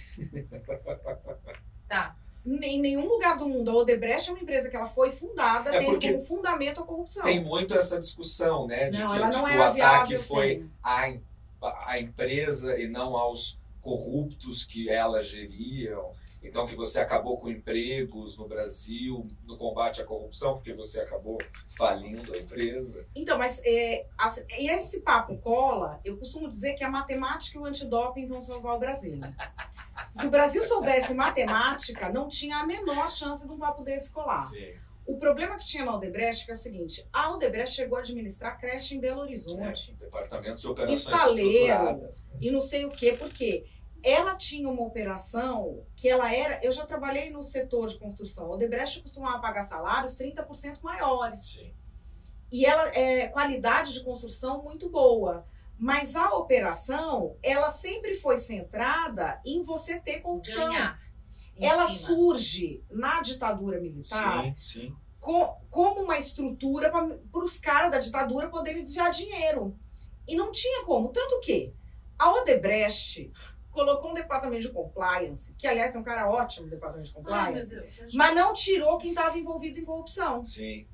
[1.88, 2.16] Tá.
[2.46, 3.70] Em nenhum lugar do mundo.
[3.70, 6.84] A Odebrecht é uma empresa que ela foi fundada É tendo porque como fundamento a
[6.86, 7.22] corrupção.
[7.24, 8.88] Tem muito essa discussão, né?
[8.88, 11.22] De não, que ela não tipo, era o ataque viável foi à, em-
[11.60, 16.12] à empresa e não aos corruptos que elas geriam.
[16.42, 21.38] Então que você acabou com empregos no Brasil, no combate à corrupção, porque você acabou
[21.76, 23.04] falindo a empresa.
[23.14, 27.64] Então, mas é, assim, esse papo cola, eu costumo dizer que a matemática e o
[27.64, 29.20] antidoping vão salvar o Brasil.
[30.10, 34.38] Se o Brasil soubesse matemática, não tinha a menor chance de um papo desse colar.
[34.38, 34.74] Sim.
[35.08, 38.60] O problema que tinha na Odebrecht que é o seguinte: a Odebrecht chegou a administrar
[38.60, 39.92] creche em Belo Horizonte.
[39.92, 41.48] É, departamento de operações Estaleiro.
[41.48, 42.22] estruturadas.
[42.24, 42.38] né?
[42.42, 43.64] e não sei o quê, porque
[44.02, 46.60] ela tinha uma operação que ela era.
[46.64, 48.46] Eu já trabalhei no setor de construção.
[48.46, 51.40] A Odebrecht costumava pagar salários 30% maiores.
[51.40, 51.72] Sim.
[52.50, 55.46] E ela é qualidade de construção muito boa.
[55.78, 60.68] Mas a operação, ela sempre foi centrada em você ter corrupção.
[60.68, 61.00] Ganhar.
[61.60, 61.98] Ela cima.
[62.06, 64.96] surge na ditadura militar Sim, sim.
[65.20, 69.76] co- como uma estrutura para os caras da ditadura poderem desviar dinheiro.
[70.26, 71.08] E não tinha como.
[71.08, 71.72] Tanto que
[72.18, 73.32] a Odebrecht
[73.78, 77.52] colocou um departamento de compliance, que aliás tem um cara ótimo no departamento de Ai,
[77.52, 78.14] compliance, Deus.
[78.14, 80.44] mas não tirou quem estava envolvido em corrupção.
[80.44, 80.84] Sim.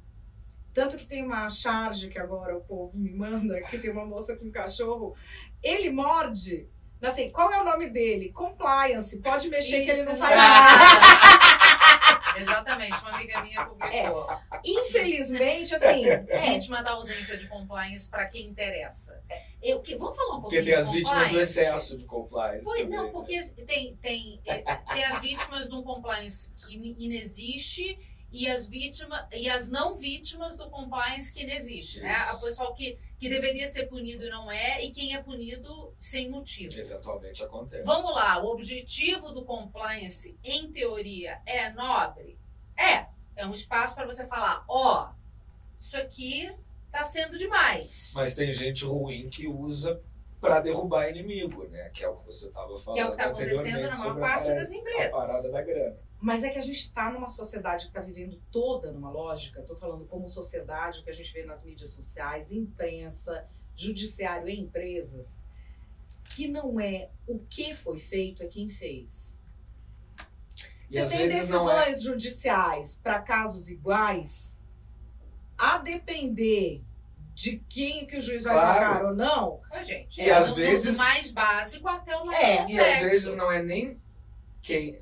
[0.75, 4.37] Tanto que tem uma charge que agora o povo me manda, que tem uma moça
[4.37, 5.15] com um cachorro.
[5.63, 6.69] Ele morde.
[7.01, 8.31] Assim, qual é o nome dele?
[8.33, 9.19] Compliance.
[9.19, 10.43] Pode mexer que ele não Isso, faz não.
[10.43, 11.65] nada.
[12.37, 14.29] Exatamente, uma amiga minha publicou.
[14.65, 16.07] Infelizmente, assim.
[16.09, 19.23] é, Vítima da ausência de compliance para quem interessa.
[19.63, 22.65] Eu, que, vamos falar um Porque pouquinho tem as vítimas do excesso de compliance.
[22.65, 23.13] Foi, também, não, né?
[23.13, 24.63] porque tem, tem, é,
[24.93, 27.99] tem as vítimas de um compliance que inexiste
[28.35, 32.13] e as vítimas e as não vítimas do compliance que inexiste, né?
[32.13, 32.31] Isso.
[32.37, 36.29] A pessoal que, que deveria ser punido e não é, e quem é punido sem
[36.29, 36.77] motivo.
[36.77, 37.85] Eventualmente acontece.
[37.85, 42.37] Vamos lá, o objetivo do compliance, em teoria, é nobre?
[42.77, 43.07] É.
[43.37, 45.13] É um espaço para você falar, ó,
[45.79, 46.53] isso aqui
[46.91, 48.13] tá sendo demais.
[48.15, 50.01] Mas tem gente ruim que usa
[50.41, 51.89] para derrubar inimigo, né?
[51.95, 54.17] Que é o que você estava falando Que é o que tá acontecendo na maior
[54.17, 55.15] a parte parada- das empresas.
[55.15, 56.04] A parada da grana.
[56.25, 59.77] Mas é que a gente está numa sociedade que está vivendo toda numa lógica, estou
[59.77, 63.47] falando como sociedade, o que a gente vê nas mídias sociais, imprensa,
[63.77, 65.37] judiciário e empresas,
[66.31, 69.39] que não é o que foi feito, é quem fez.
[70.91, 74.59] E Você tem é- decisões judiciais para casos iguais,
[75.59, 76.83] a depender
[77.35, 78.81] de quem que o juiz vai Claro.
[78.81, 82.43] marcar ou não, Ô, gente, E é às do- vezes- mais básico até o mais
[82.43, 82.73] É, complexo.
[82.73, 84.01] E às vezes não é nem
[84.63, 84.99] quem,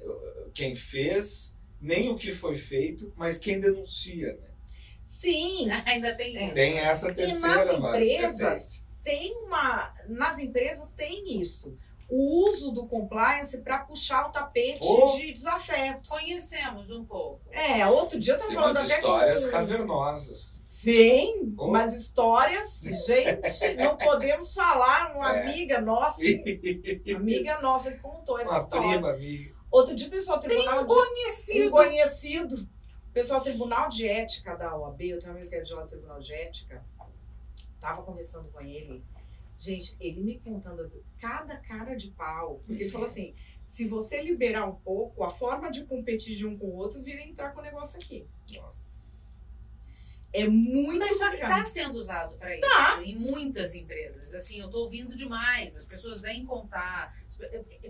[0.55, 4.49] quem fez, nem o que foi feito, mas quem denuncia, né?
[5.07, 6.45] sim, Ainda tem É.
[6.47, 6.55] isso.
[6.55, 9.93] Tem essa terceira nas vai, empresas, tem uma.
[10.09, 11.77] Nas empresas tem isso.
[12.09, 15.07] O uso do compliance para puxar o tapete Oh.
[15.17, 16.09] de desafeto.
[16.11, 17.41] Conhecemos um pouco.
[17.51, 19.51] É, outro dia eu tava Tem falando umas até histórias com...
[19.53, 20.61] cavernosas.
[20.67, 21.67] Sim, Oh.
[21.69, 22.81] umas histórias.
[23.07, 25.15] Gente, não podemos falar.
[25.17, 25.43] Uma É.
[25.43, 26.21] amiga nossa,
[27.17, 28.89] amiga nossa que contou essa Uma história.
[28.91, 29.52] prima, amiga.
[29.73, 30.95] Outro dia, o pessoal Tem tribunal um de...
[30.95, 31.69] conhecido.
[31.69, 32.69] um conhecido.
[33.09, 35.83] O pessoal Tribunal de Ética da OAB, eu tenho um amigo que é de lá
[35.83, 36.85] do Tribunal de Ética,
[37.81, 39.03] tava conversando com ele.
[39.59, 42.63] Gente, ele me contando as- cada cara de pau.
[42.67, 43.35] Porque ele falou assim:
[43.69, 47.21] se você liberar um pouco, a forma de competir de um com o outro vira
[47.23, 48.27] entrar com o negócio aqui.
[48.55, 48.83] Nossa.
[50.33, 53.03] É muito Mas só que está sendo usado para isso Tá.
[53.05, 54.33] em muitas empresas.
[54.33, 55.77] Assim, eu estou ouvindo demais.
[55.77, 57.15] As pessoas vêm contar.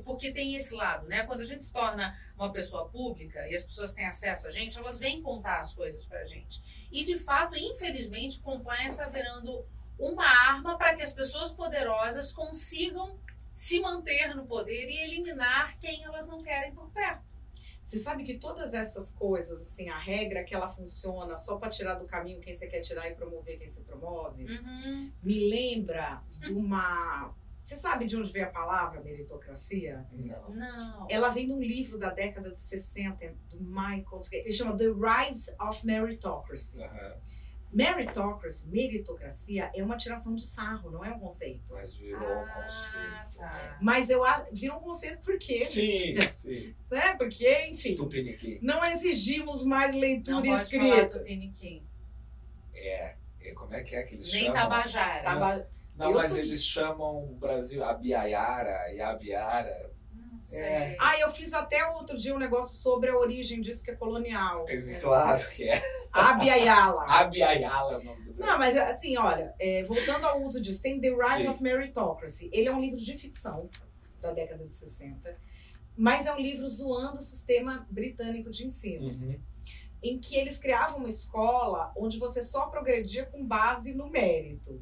[0.05, 1.24] Porque tem esse lado, né?
[1.27, 4.77] Quando a gente se torna uma pessoa pública e as pessoas têm acesso a gente,
[4.79, 6.61] elas vêm contar as coisas pra gente.
[6.91, 9.65] E de fato, infelizmente, compliance está virando
[9.99, 13.19] uma arma para que as pessoas poderosas consigam
[13.53, 17.31] se manter no poder e eliminar quem elas não querem por perto.
[17.85, 21.95] Você sabe que todas essas coisas, assim, a regra que ela funciona só para tirar
[21.97, 25.12] do caminho quem você quer tirar e promover quem você promove, Uhum.
[25.23, 27.35] me lembra de uma.
[27.64, 30.05] Você sabe de onde veio a palavra meritocracia?
[30.12, 30.51] Não.
[30.51, 31.06] Não.
[31.09, 34.20] Ela vem de um livro da década de 60, do Michael.
[34.32, 36.76] Ele chama The Rise of Meritocracy.
[37.72, 41.62] Meritocracy, meritocracia, é uma tiração de sarro, não é um conceito.
[41.70, 43.39] Mas virou um Ah, conceito.
[43.39, 43.78] tá.
[43.80, 44.22] Mas eu
[44.52, 46.74] vira um conceito porque, Sim, sim.
[46.93, 47.14] né?
[47.16, 48.59] Porque, enfim, Tupiniquim.
[48.60, 51.18] não exigimos mais Não leitura pode falar escrita.
[51.20, 51.86] Tupiniquim.
[52.74, 53.16] É.
[53.40, 54.60] E como é que é que eles Nem chamam?
[54.62, 55.22] Tabajara.
[55.22, 59.90] Tava- Não, Eu mas eles chamam o Brasil Abiaiara e Abiara.
[60.12, 60.60] Não sei.
[60.62, 60.97] É.
[60.98, 64.64] Ah, eu fiz até outro dia um negócio sobre a origem disso que é colonial.
[64.69, 65.82] É Claro que é.
[66.12, 67.05] Abiaiala.
[67.09, 68.47] Abiaiala é o nome do Brasil.
[68.47, 71.48] Não, mas assim, olha, é, voltando ao uso disso, tem The Rise Sim.
[71.48, 72.51] of Meritocracy.
[72.52, 73.69] Ele é um livro de ficção
[74.20, 75.36] da década de 60,
[75.97, 79.39] mas é um livro zoando o sistema britânico de ensino, Uhum.
[80.02, 84.81] em que eles criavam uma escola onde você só progredia com base no mérito.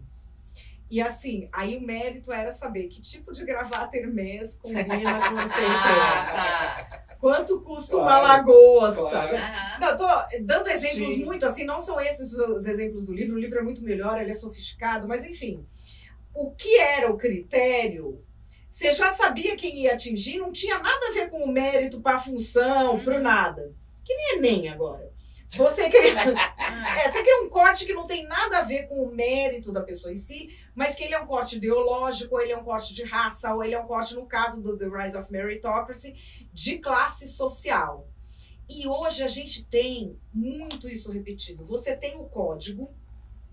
[0.91, 5.61] E assim, aí o mérito era saber que tipo de gravata Hermès combina com você
[5.61, 6.87] Ah, tá.
[7.21, 9.03] Quanto custa uma Claro, lagosta?
[9.03, 9.37] claro.
[9.37, 9.79] Aham.
[9.81, 10.07] Não, eu tô
[10.43, 11.25] dando exemplos Sim.
[11.25, 14.31] muito assim, não são esses os exemplos do livro, o livro é muito melhor, ele
[14.31, 15.65] é sofisticado, mas enfim.
[16.35, 18.25] O que era o critério?
[18.69, 22.15] Você já sabia quem ia atingir, não tinha nada a ver com o mérito para
[22.17, 23.05] a função, Uhum.
[23.05, 23.75] para nada.
[24.05, 25.13] Que nem Enem agora.
[25.49, 25.89] Você
[26.81, 29.15] cria, Ah, é, você cria um corte que não tem nada a ver com o
[29.15, 32.57] mérito da pessoa em si, mas que ele é um corte ideológico, ou ele é
[32.57, 35.31] um corte de raça, ou ele é um corte, no caso do The Rise of
[35.31, 36.15] Meritocracy,
[36.53, 38.09] de classe social.
[38.69, 41.65] E hoje a gente tem muito isso repetido.
[41.67, 42.95] Você tem o código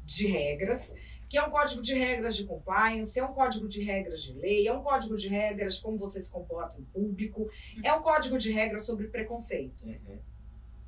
[0.05, 0.93] de regras,
[1.27, 4.67] que é um código de regras de compliance, é um código de regras de lei,
[4.67, 7.49] é um código de regras de como você se comporta em público,
[7.83, 9.85] é um código de regras sobre preconceito.
[9.85, 10.19] Uhum,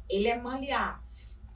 [0.08, 1.02] Ele é maleável,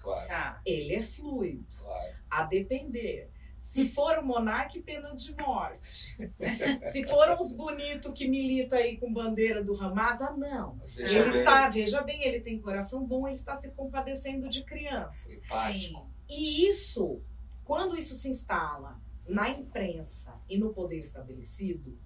[0.03, 0.61] Claro, tá.
[0.65, 2.13] ele é fluido, claro.
[2.29, 3.29] a depender.
[3.61, 6.15] Se for o monarca, pena de morte.
[6.91, 10.77] Se for uns bonito que milita aí com bandeira do Hamas, ah, não.
[10.93, 14.63] Veja ele bem, está, veja bem, ele tem coração bom, ele está se compadecendo de
[14.65, 15.45] crianças.
[15.45, 15.95] Sim.
[16.29, 17.21] E isso,
[17.63, 21.97] quando isso se instala na imprensa e no poder estabelecido,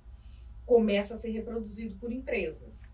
[0.63, 2.86] começa a ser reproduzido por empresas.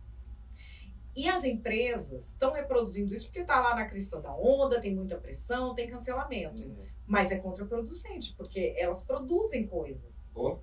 [1.16, 5.16] E as empresas estão reproduzindo isso porque está lá na crista da onda, tem muita
[5.18, 6.64] pressão, tem cancelamento.
[6.64, 6.86] Uhum.
[7.06, 10.12] Mas é contraproducente, porque elas produzem coisas.
[10.34, 10.60] Pô,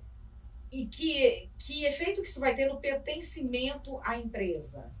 [0.69, 4.91] E que, que efeito que isso vai ter no pertencimento à empresa?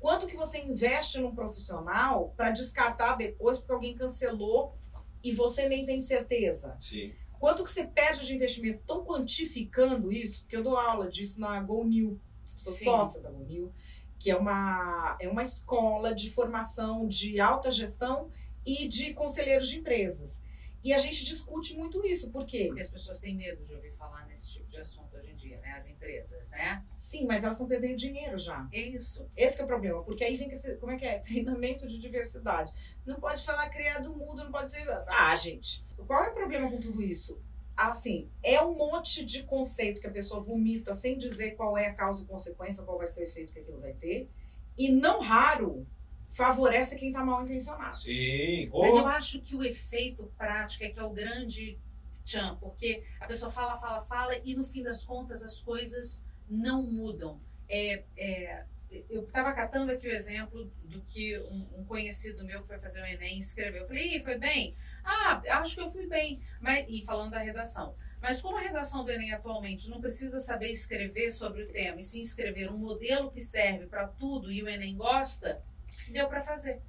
[0.00, 4.76] Quanto que você investe num profissional para descartar depois porque alguém cancelou
[5.22, 6.76] e você nem tem certeza?
[6.80, 7.12] sim.
[7.38, 8.80] Quanto que você perde de investimento?
[8.80, 10.40] Estão quantificando isso?
[10.40, 12.18] Porque eu dou aula disso na GoNew.
[12.46, 12.86] Sou Sim.
[12.86, 13.70] sócia da GoNew,
[14.18, 18.30] que é uma, é uma escola de formação de alta gestão
[18.64, 20.40] e de conselheiros de empresas.
[20.86, 22.66] E a gente discute muito isso, por quê?
[22.68, 25.58] Porque as pessoas têm medo de ouvir falar nesse tipo de assunto hoje em dia,
[25.58, 25.72] né?
[25.72, 26.84] As empresas, né?
[26.96, 28.68] Sim, mas elas estão perdendo dinheiro já.
[28.72, 29.28] É isso.
[29.36, 31.18] Esse é o problema, porque aí vem esse, como é que é?
[31.20, 32.72] Treinamento de diversidade.
[33.04, 34.88] Não pode falar criado mudo, não pode ser.
[35.08, 37.42] Ah, gente, qual é o problema com tudo isso?
[37.76, 41.94] Assim, é um monte de conceito que a pessoa vomita sem dizer qual é a
[41.94, 44.30] causa e consequência, qual vai ser o efeito que aquilo vai ter.
[44.78, 45.86] E não raro
[46.30, 47.96] favorece quem está mal intencionado.
[47.96, 48.68] Sim.
[48.72, 51.78] Mas Ô, eu acho que o efeito prático é que é o grande
[52.24, 56.82] tchan, porque a pessoa fala, fala, fala e no fim das contas as coisas não
[56.82, 57.40] mudam.
[57.68, 58.64] É, é,
[59.10, 63.00] eu estava catando aqui o exemplo do que um, um conhecido meu que foi fazer
[63.00, 63.82] o Enem escreveu.
[63.82, 64.76] Eu falei, Ih, foi bem?
[65.06, 66.40] Ah, acho que eu fui bem.
[66.60, 67.94] Mas, e falando da redação.
[68.20, 72.02] Mas como a redação do Enem atualmente não precisa saber escrever sobre o tema, e
[72.02, 75.62] sim escrever um modelo que serve para tudo e o Enem gosta,
[76.10, 76.80] deu para fazer.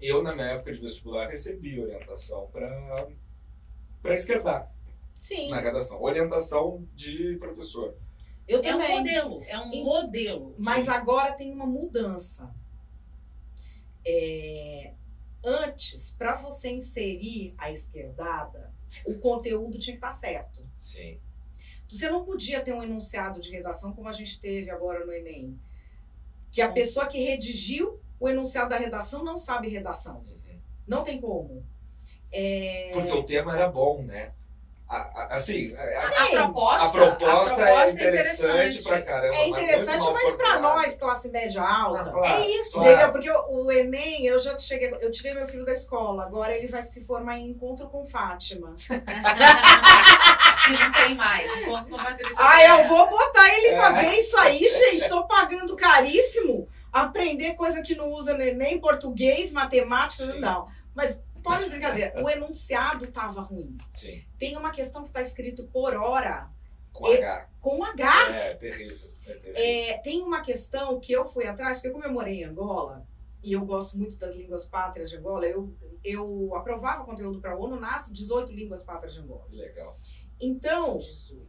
[0.00, 3.08] Eu, na minha época de vestibular, recebi orientação para
[4.02, 4.70] para esquerdar
[5.14, 6.00] Sim, na redação.
[6.00, 7.96] Orientação de professor.
[8.46, 8.96] eu É um também.
[8.98, 10.54] modelo, é um E- modelo.
[10.58, 10.90] Mas Sim.
[10.90, 12.54] agora tem uma mudança.
[14.04, 14.92] É,
[15.48, 18.74] Antes, para você inserir a esquerdada,
[19.04, 20.68] o conteúdo tinha que estar certo.
[20.76, 21.20] Sim.
[21.88, 25.56] Você não podia ter um enunciado de redação como a gente teve agora no Enem.
[26.50, 30.18] Que a pessoa que redigiu o enunciado da redação não sabe redação.
[30.18, 30.60] Uhum.
[30.84, 31.64] Não tem como.
[32.32, 34.34] É, Porque o tema era bom, né?
[34.88, 39.34] A- a- assim, a, a- A proposta, a proposta a é interessante pra caramba.
[39.34, 42.72] é interessante, mas para nós, classe média alta, Ah, claro, É isso.
[42.74, 42.88] claro.
[42.90, 43.10] Entendeu?
[43.12, 44.96] Porque o, o Enem, eu já cheguei.
[45.00, 48.76] Eu tirei meu filho da escola, agora ele vai se formar em encontro com Fátima.
[48.78, 51.50] que não tem mais.
[52.16, 54.04] Ter esse Ah, eu vou botar ele pra É.
[54.10, 55.08] ver isso aí, gente.
[55.08, 56.68] Tô pagando caríssimo.
[56.92, 60.40] Aprender coisa que não usa no Enem, português, matemática, Sim.
[60.40, 60.66] não.
[60.94, 62.22] Mas pode de brincadeira.
[62.22, 63.76] O enunciado tava ruim.
[63.92, 66.50] Sim, Tem uma questão que tá escrito por hora
[66.92, 67.48] com H.
[67.60, 68.28] com H.
[68.30, 68.96] É terrível.
[69.26, 69.54] É terrível.
[69.54, 73.06] É, tem uma questão que eu fui atrás, porque como eu morei em Angola,
[73.42, 77.56] e eu gosto muito das línguas pátrias de Angola, eu, eu aprovava conteúdo para a
[77.56, 79.46] ONU nas 18 línguas pátrias de Angola.
[79.50, 79.94] Legal.
[80.40, 81.46] Então, 18.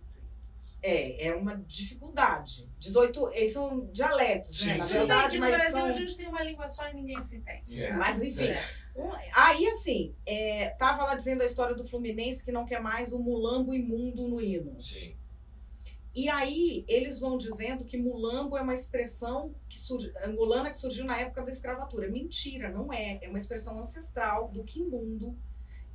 [0.81, 2.69] é, é uma dificuldade.
[2.77, 4.77] 18, eles são dialetos, Sim, né?
[4.77, 4.93] Na sim.
[4.93, 5.85] Verdade, que no mas Brasil são...
[5.85, 7.81] a gente tem uma língua só e ninguém se entende.
[7.83, 7.93] É.
[7.93, 8.69] Mas enfim, É.
[8.97, 13.13] um- aí assim, é, tava lá dizendo a história do Fluminense que não quer mais
[13.13, 14.79] o mulambo imundo no hino.
[14.81, 15.15] Sim.
[16.15, 21.05] E aí eles vão dizendo que mulambo é uma expressão que surge, angolana que surgiu
[21.05, 22.09] na época da escravatura.
[22.09, 23.19] Mentira, não é.
[23.21, 25.37] É uma expressão ancestral do quimbundo,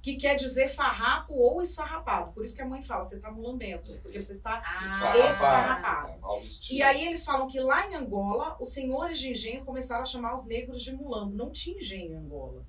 [0.00, 2.32] que quer dizer farrapo ou esfarrapado.
[2.32, 4.62] Por isso que a mãe fala, você tá mulambento, porque você está...
[4.64, 4.82] Ah,
[5.30, 6.12] Esfarrapado.
[6.12, 6.74] É.
[6.74, 10.34] E aí eles falam que lá em Angola, os senhores de engenho começaram a chamar
[10.34, 11.34] os negros de mulambo.
[11.34, 12.64] Não tinha engenho em Angola.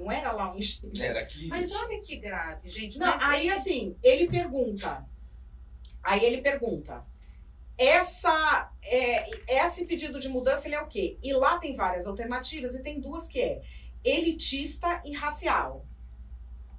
[0.00, 0.58] Não era lá um.
[0.98, 1.46] Era aqui.
[1.48, 2.98] Mas olha que grave, gente.
[2.98, 5.06] Não, mas aí ele- assim, ele pergunta:
[6.02, 7.04] Aí ele pergunta:
[7.76, 9.28] essa, é,
[9.66, 11.18] esse pedido de mudança ele é o quê?
[11.22, 13.62] E lá tem várias alternativas e tem duas que é
[14.02, 15.86] elitista e racial.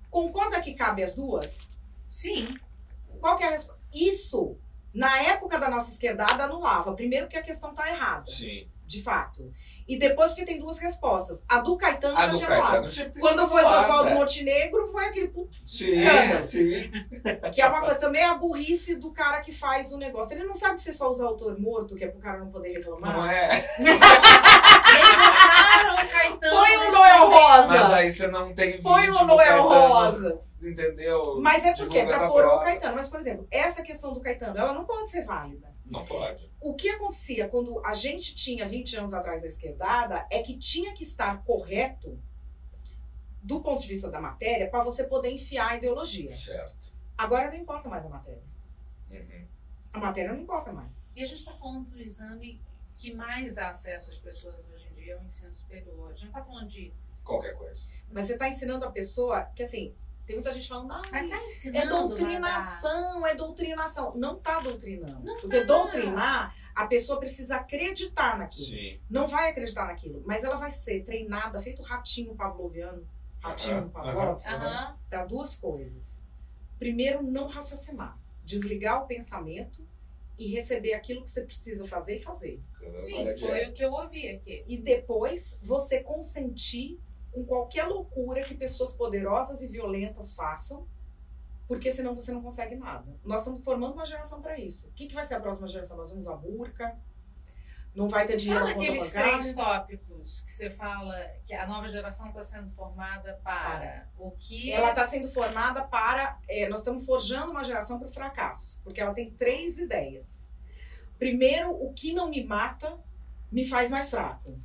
[0.10, 1.70] Concorda que cabe as duas?
[2.10, 2.48] Sim.
[3.20, 3.80] Qual que é a resposta?
[3.94, 4.58] Isso,
[4.94, 6.94] na época da nossa esquerdada, anulava.
[6.96, 8.68] Primeiro que a questão tá errada, Sim.
[8.92, 9.52] De fato.
[9.88, 11.44] E depois porque tem duas respostas.
[11.48, 12.50] A do Caetano A já do tinha.
[12.50, 13.68] Caetano ter Quando foi do.
[13.68, 16.42] Oswaldo Montenegro, foi aquele puto Sim, escândalo.
[16.42, 16.92] sim.
[17.54, 20.36] Que é uma coisa também a burrice do cara que faz o negócio.
[20.36, 22.74] Ele não sabe que você só usa autor morto, que é pro cara não poder
[22.74, 23.14] reclamar.
[23.18, 23.66] Não é?
[23.80, 26.56] Botaram o Caetano.
[26.58, 27.30] Põe um nesse Noel.
[27.30, 27.68] Rosa.
[27.68, 30.42] Mas aí você não tem vídeo Põe o Noel Caetano, Rosa.
[30.62, 31.40] Entendeu?
[31.42, 32.60] Mas é porque é pra pôr o.
[32.60, 32.96] Caetano.
[32.96, 35.72] Mas, por exemplo, essa questão do Caetano, ela não pode ser válida.
[35.92, 36.50] Não pode.
[36.62, 40.94] O que acontecia quando a gente tinha 20 anos atrás a esquerdada é que tinha
[40.94, 42.18] que estar correto
[43.44, 46.36] do ponto de vista da matéria para você poder enfiar a ideologia.
[46.36, 46.94] Certo.
[47.18, 48.44] Agora não importa mais a matéria.
[49.10, 49.48] Uhum.
[49.94, 50.92] A matéria não importa mais.
[51.16, 52.62] E a gente está falando do exame
[52.96, 56.10] que mais dá acesso às pessoas hoje em dia, é o ensino superior.
[56.10, 56.94] A gente não está falando de.
[57.24, 57.86] Qualquer coisa.
[58.12, 59.94] Mas você está ensinando a pessoa que, assim,
[60.32, 64.16] tem muita gente falando, ah, Mas tá é doutrinação, é doutrinação.
[64.16, 65.24] Não tá doutrinando.
[65.24, 65.66] Não Porque tá.
[65.66, 68.68] doutrinar, a pessoa precisa acreditar naquilo.
[68.68, 69.00] Sim.
[69.10, 73.06] Não vai acreditar naquilo, mas ela vai ser treinada, feito ratinho pavloviano,
[73.42, 74.56] ratinho Aham, Pavlov, Madá.
[74.56, 75.00] Aham.
[75.10, 76.22] para duas coisas.
[76.80, 78.18] Primeiro, não raciocinar.
[78.44, 79.86] Desligar o pensamento
[80.40, 82.60] e receber aquilo que você precisa fazer e fazer.
[82.96, 83.70] Sim, foi é.
[83.70, 84.64] o que eu ouvi aqui.
[84.68, 87.00] E depois, você consentir
[87.32, 90.88] com qualquer loucura que pessoas poderosas e violentas façam,
[91.68, 93.18] porque senão você não consegue nada.
[93.24, 94.90] Nós estamos formando uma geração para isso.
[94.90, 95.96] O que, que vai ser a próxima geração?
[95.96, 96.98] Nós vamos usar burca,
[97.96, 99.32] não vai ter dinheiro Fala aqueles bancária.
[99.38, 104.72] três tópicos que você fala que a nova geração está sendo formada para o que.
[104.72, 106.40] Ela está sendo formada para.
[106.48, 110.48] é, nós estamos forjando uma geração para o fracasso, porque ela tem três ideias.
[111.20, 112.98] Primeiro, o que não me mata
[113.52, 114.58] me faz mais fraco.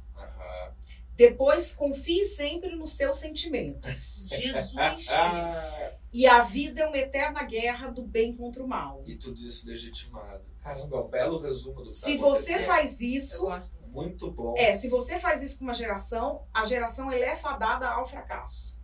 [1.16, 4.24] Depois, confie sempre nos seus sentimentos.
[4.28, 5.12] Jesus Cristo.
[6.12, 9.02] E a vida é uma eterna guerra do bem contra o mal.
[9.05, 10.43] e tudo isso legitimado.
[10.62, 13.47] Caramba, é um belo resumo do que tá Se você faz isso,
[13.88, 14.30] muito.
[14.30, 14.55] Bom.
[14.56, 18.80] é, se você faz isso com uma geração, a geração ela é fadada ao fracasso.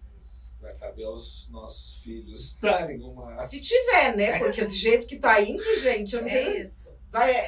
[0.61, 3.47] Vai caber aos nossos filhos darem uma.
[3.47, 4.39] Se tiver, né?
[4.39, 6.47] Porque do jeito que tá indo, gente, eu não sei.
[6.49, 6.91] É isso.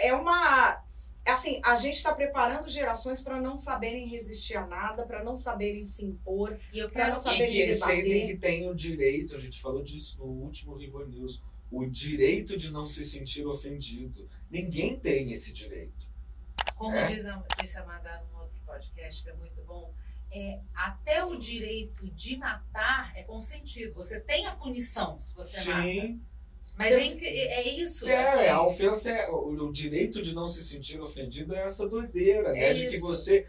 [0.03, 0.83] É uma.
[1.27, 5.85] Assim, a gente está preparando gerações para não saberem resistir a nada, para não saberem
[5.85, 6.59] se impor.
[6.73, 7.97] E quero não E saber que debater.
[7.97, 12.57] sentem que tem o direito, a gente falou disso no último Rivo News, o direito
[12.57, 14.29] de não se sentir ofendido.
[14.51, 16.07] Ninguém tem esse direito.
[16.77, 17.05] Como É.
[17.05, 19.93] diz a, disse a Madá num outro podcast que é muito bom,
[20.31, 23.95] é, até o direito de matar é consentido.
[23.95, 26.19] Você tem a punição se você mata.
[26.77, 28.09] Mas é, incri- é isso.
[28.09, 28.47] É, assim.
[28.49, 29.31] a ofensa é.
[29.31, 32.71] O, o direito de não se sentir ofendido é essa doideira, né?
[32.71, 33.47] É de que você,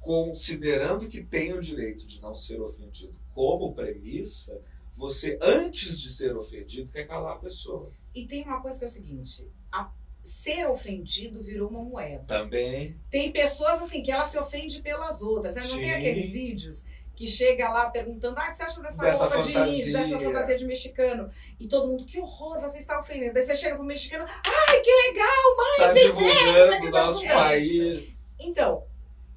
[0.00, 4.60] considerando que tem o direito de não ser ofendido como premissa,
[4.96, 7.92] você, antes de ser ofendido, quer calar a pessoa.
[8.14, 9.90] E tem uma coisa que é o seguinte: a-
[10.22, 12.24] ser ofendido virou uma moeda.
[12.24, 12.96] Também.
[13.08, 15.54] Tem pessoas assim que ela se ofende pelas outras.
[15.54, 15.62] Né?
[15.62, 15.92] Não tem Sim.
[15.94, 16.84] aqueles vídeos
[17.20, 20.08] que chega lá perguntando: ah, o que você acha dessa, Dessa roupa de índio, dessa
[20.08, 21.30] fantasia." fantasia de mexicano?
[21.58, 23.34] E todo mundo, que horror, você está ofendendo.
[23.34, 27.20] Daí você chega pro mexicano, ai, que legal, mãe, Tá vem ver, divulgando tá nosso
[27.20, 28.08] tudo país.
[28.38, 28.84] Então,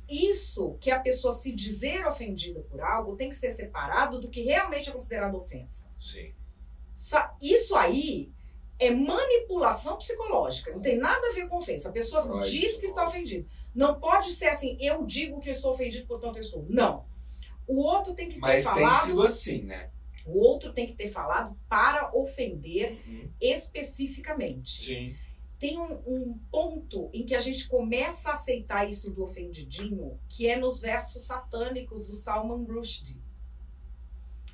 [0.08, 4.44] isso que a pessoa se dizer ofendida por algo tem que ser separado do que
[4.44, 5.86] realmente é considerado ofensa.
[6.00, 6.34] Sim.
[7.42, 8.32] Isso aí
[8.80, 10.72] é manipulação psicológica.
[10.72, 11.90] Não tem nada a ver com ofensa.
[11.90, 13.10] A pessoa Freud diz que está falou.
[13.10, 13.46] ofendido.
[13.76, 16.66] Não pode ser assim, eu digo que eu estou ofendido, portanto eu estou.
[16.70, 17.12] Não.
[17.68, 19.06] O outro tem que ter Mas tem falado.
[19.06, 19.90] sido assim, né?
[20.26, 23.30] O outro tem que ter falado para ofender Uhum.
[23.42, 24.84] especificamente.
[24.84, 25.16] Sim.
[25.60, 30.48] Tem um, um ponto em que a gente começa a aceitar isso do ofendidinho, que
[30.48, 33.22] é nos versos satânicos do Salman Rushdie.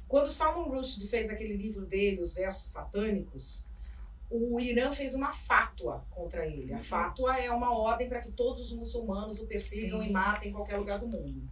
[0.08, 3.64] Quando Salman Rushdie fez aquele livro dele, Os Versos Satânicos,
[4.30, 6.74] o Irã fez uma fátua contra ele.
[6.74, 6.84] A Uhum.
[6.84, 10.10] fátua é uma ordem para que todos os muçulmanos o persigam Sim.
[10.10, 11.48] e matem em qualquer lugar do mundo.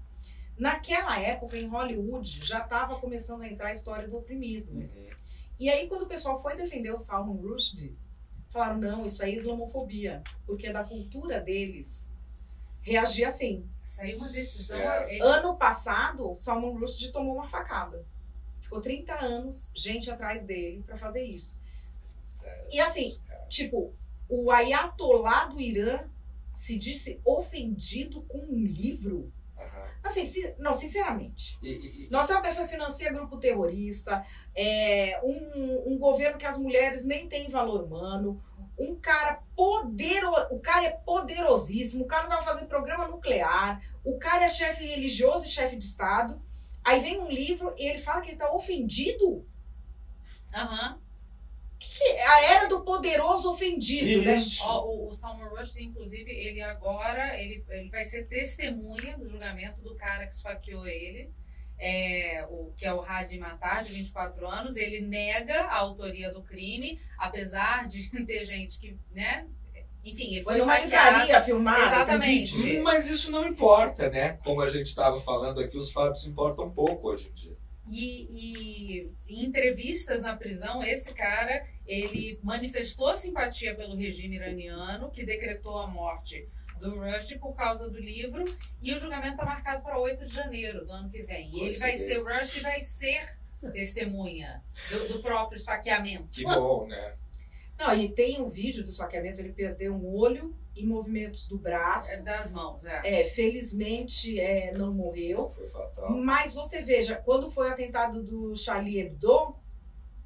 [0.58, 4.72] Naquela época, em Hollywood, já estava começando a entrar a história do oprimido.
[4.72, 5.10] Uhum.
[5.60, 7.98] E aí, quando o pessoal foi defender o Salman Rushdie,
[8.50, 12.08] falaram, não, isso aí é islamofobia, porque é da cultura deles
[12.82, 13.70] reagir assim.
[13.84, 14.78] Saiu uma decisão.
[14.78, 15.10] Certo.
[15.10, 18.06] é- Ano passado, Salman Rushdie tomou uma facada.
[18.60, 21.58] Ficou 30 anos, gente atrás dele para fazer isso.
[22.72, 23.18] E assim,
[23.48, 23.94] tipo,
[24.28, 26.00] o ayatolá do Irã
[26.54, 29.32] se disse ofendido com um livro.
[30.08, 31.58] Assim, se- não, sinceramente.
[31.62, 34.26] E- e- Nós temos uma pessoa que financia grupo terrorista,
[34.56, 38.42] é, um, um governo que as mulheres nem têm valor humano,
[38.80, 44.46] um cara poderoso, o cara é poderosíssimo, o cara tava fazendo programa nuclear, o cara
[44.46, 46.42] é chefe religioso e chefe de Estado.
[46.84, 49.46] Aí vem um livro e ele fala que ele tá ofendido.
[50.54, 51.00] Aham.
[51.80, 54.38] Que é a era do poderoso ofendido, né?
[54.38, 54.64] Isso.
[54.64, 59.82] Ó, o, o Salman Rushdie, inclusive, ele agora ele, ele vai ser testemunha do julgamento
[59.82, 61.32] do cara que esfaqueou ele,
[61.80, 64.76] é, o, que é o Hadi Matar, de 24 anos.
[64.76, 69.48] Ele nega a autoria do crime, apesar de ter gente que, né?
[70.04, 71.86] Enfim, ele foi Foi livraria filmada.
[71.86, 72.80] Exatamente.
[72.80, 74.34] Mas isso não importa, né?
[74.44, 77.57] Como a gente estava falando aqui, os fatos importam pouco hoje em dia.
[77.90, 85.26] E, e em entrevistas na prisão, esse cara ele manifestou simpatia pelo regime iraniano, que
[85.26, 86.48] decretou a morte
[86.80, 88.46] do Rushdie por causa do livro,
[88.82, 91.50] e o julgamento está marcado para 8 de janeiro do ano que vem.
[91.52, 93.38] E ele vai ser, o Rushdie vai ser
[93.72, 96.30] testemunha do, do próprio esfaqueamento.
[96.30, 97.16] Que bom, né?
[97.78, 102.12] Não, e tem um vídeo do saqueamento, ele perdeu um olho e movimentos do braço.
[102.12, 103.22] É das mãos, é.
[103.22, 105.50] É, felizmente é, não morreu.
[105.50, 106.12] Foi fatal.
[106.12, 109.56] Mas você veja, quando foi o atentado do Charlie Hebdo,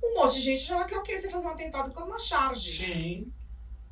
[0.03, 1.19] um monte de gente já quer o quê?
[1.19, 2.85] Você fazer um atentado com uma charge.
[2.85, 3.31] Sim.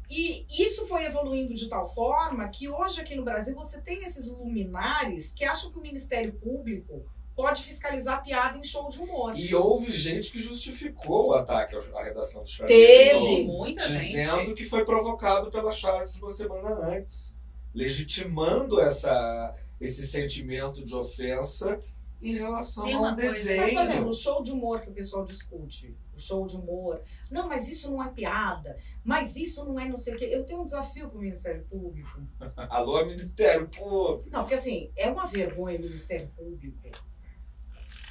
[0.10, 4.28] E isso foi evoluindo de tal forma que hoje aqui no Brasil você tem esses
[4.28, 7.06] luminares que acham que o Ministério Público
[7.42, 9.34] pode fiscalizar piada em show de humor.
[9.40, 13.10] E houve gente que justificou o ataque à redação do Charlie Teve.
[13.12, 14.54] Hebdo, Tem muita dizendo gente.
[14.56, 17.34] que foi provocado pela charge de uma semana antes,
[17.74, 21.80] legitimando essa, esse sentimento de ofensa
[22.22, 23.62] em relação Tem ao uma coisa- desenho.
[23.62, 27.02] Mas, por exemplo, o show de humor que o pessoal discute, o show de humor,
[27.32, 30.26] não, mas isso não é piada, mas isso não é não sei o quê.
[30.30, 32.22] Eu tenho um desafio para o Ministério Público.
[32.70, 34.30] Alô, Ministério Público.
[34.30, 36.78] Não, porque assim, é uma vergonha o Ministério Público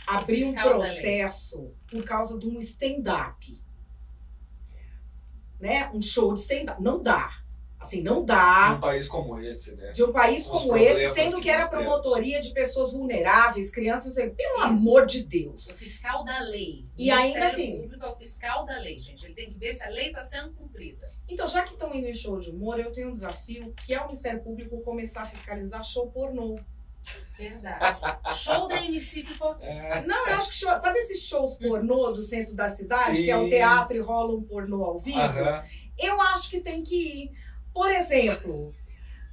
[0.09, 3.63] abrir um processo por causa de um stand-up.
[5.61, 5.91] Né?
[5.93, 6.81] Um show de stand-up.
[6.83, 7.31] Não dá.
[7.81, 8.77] Assim, não Num dá.
[8.81, 9.93] país como esse, né?
[9.93, 14.07] De um país os como esse, sendo que que era promotoria de pessoas vulneráveis, crianças,
[14.07, 14.31] não sei.
[14.31, 14.63] Pelo Isso.
[14.65, 15.69] amor de Deus.
[15.69, 16.85] O fiscal da lei.
[16.99, 19.25] E o ainda Ministério assim- Público é o fiscal da lei, gente.
[19.25, 21.09] Ele tem que ver se a lei está sendo cumprida.
[21.29, 24.01] Então, já que estão indo em show de humor, eu tenho um desafio que é
[24.01, 26.59] o Ministério Público começar a fiscalizar show pornô.
[27.39, 28.01] Verdade.
[28.37, 29.71] Show da MC Pipoquinha.
[29.71, 33.25] É, Não, eu acho que show, sabe esses shows pornô do centro da cidade, Sim.
[33.25, 35.21] que é o teatro e rola um pornô ao vivo?
[35.21, 35.65] aham.
[35.99, 37.33] Eu acho que tem que ir.
[37.73, 38.75] Por exemplo,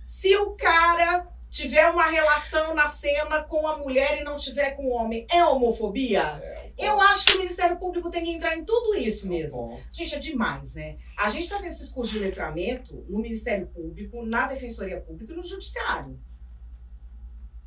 [0.03, 4.87] se o cara tiver uma relação na cena com a mulher e não tiver com
[4.87, 6.21] o homem, é homofobia?
[6.43, 9.57] É, Eu acho que o Ministério Público tem que entrar em tudo isso mesmo.
[9.57, 9.81] bom.
[9.91, 10.97] Gente, é demais, né?
[11.17, 15.35] A gente está tendo esses cursos de letramento no Ministério Público, na Defensoria Pública e
[15.37, 16.19] no Judiciário.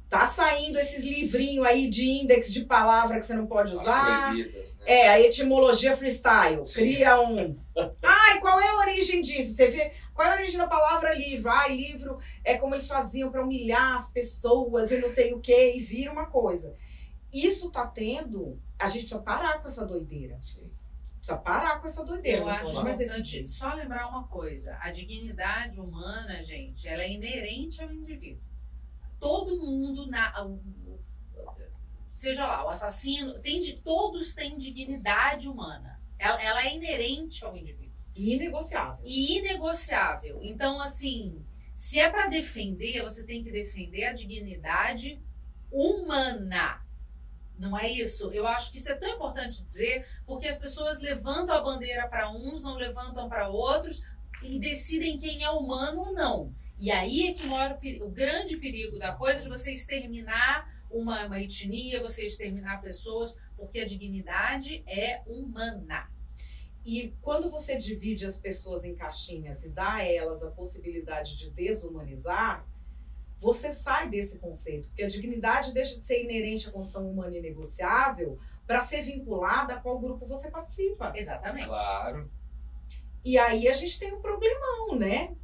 [0.09, 4.29] Tá saindo esses livrinhos aí de índex de palavra que você não pode As usar.
[4.33, 4.85] proibidas, né?
[4.87, 6.67] É, a etimologia freestyle.
[6.67, 6.81] Sim.
[6.81, 7.59] Cria um.
[8.03, 9.55] Ai, qual é a origem disso?
[9.55, 9.93] Você vê.
[10.15, 11.51] Qual é a origem da palavra livro?
[11.51, 15.75] Ai, livro é como eles faziam para humilhar as pessoas e não sei o quê,
[15.77, 16.75] e vira uma coisa.
[17.31, 18.59] Isso tá tendo.
[18.79, 20.39] A gente precisa parar com essa doideira.
[20.41, 20.71] Sim.
[21.19, 22.41] Precisa parar com essa doideira.
[22.41, 27.93] Eu acho importante só lembrar uma coisa: a dignidade humana, gente, ela é inerente ao
[27.93, 28.48] indivíduo.
[29.21, 30.33] Todo mundo, na,
[32.13, 36.01] seja lá, o assassino, tem de, todos têm dignidade humana.
[36.19, 38.99] Ela, ela é inerente ao indivíduo Inegociável.
[39.05, 40.41] e inegociável.
[40.43, 45.23] Então, assim, se é para defender, você tem que defender a dignidade
[45.71, 46.85] humana.
[47.57, 48.33] Não é isso?
[48.33, 52.31] Eu acho que isso é tão importante dizer, porque as pessoas levantam a bandeira para
[52.31, 54.03] uns, não levantam para outros
[54.43, 56.53] e decidem quem é humano ou não.
[56.79, 60.73] E aí é que mora o, peri- o grande perigo da coisa de você exterminar
[60.91, 66.11] uma, uma etnia, você exterminar pessoas, porque a dignidade é humana.
[66.85, 71.51] E quando você divide as pessoas em caixinhas e dá a elas a possibilidade de
[71.51, 72.65] desumanizar,
[73.41, 74.89] você sai desse conceito.
[74.89, 79.75] Porque a dignidade deixa de ser inerente à condição humana e negociável para ser vinculada
[79.75, 81.13] a qual grupo você participa.
[81.15, 81.67] Exatamente.
[81.67, 82.31] Claro.
[83.25, 85.37] E aí a gente tem um problemão, né?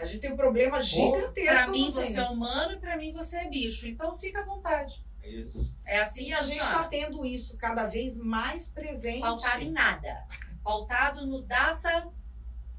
[0.00, 1.54] A gente tem um problema gigantesco.
[1.54, 2.20] Pra mim você tempo.
[2.20, 3.86] é humano e pra mim você é bicho.
[3.86, 5.04] Então fica à vontade.
[5.22, 5.74] É isso.
[5.86, 9.20] É assim E que a gente está tendo isso cada vez mais presente.
[9.20, 10.26] Pautado em nada.
[10.64, 12.08] Pautado no data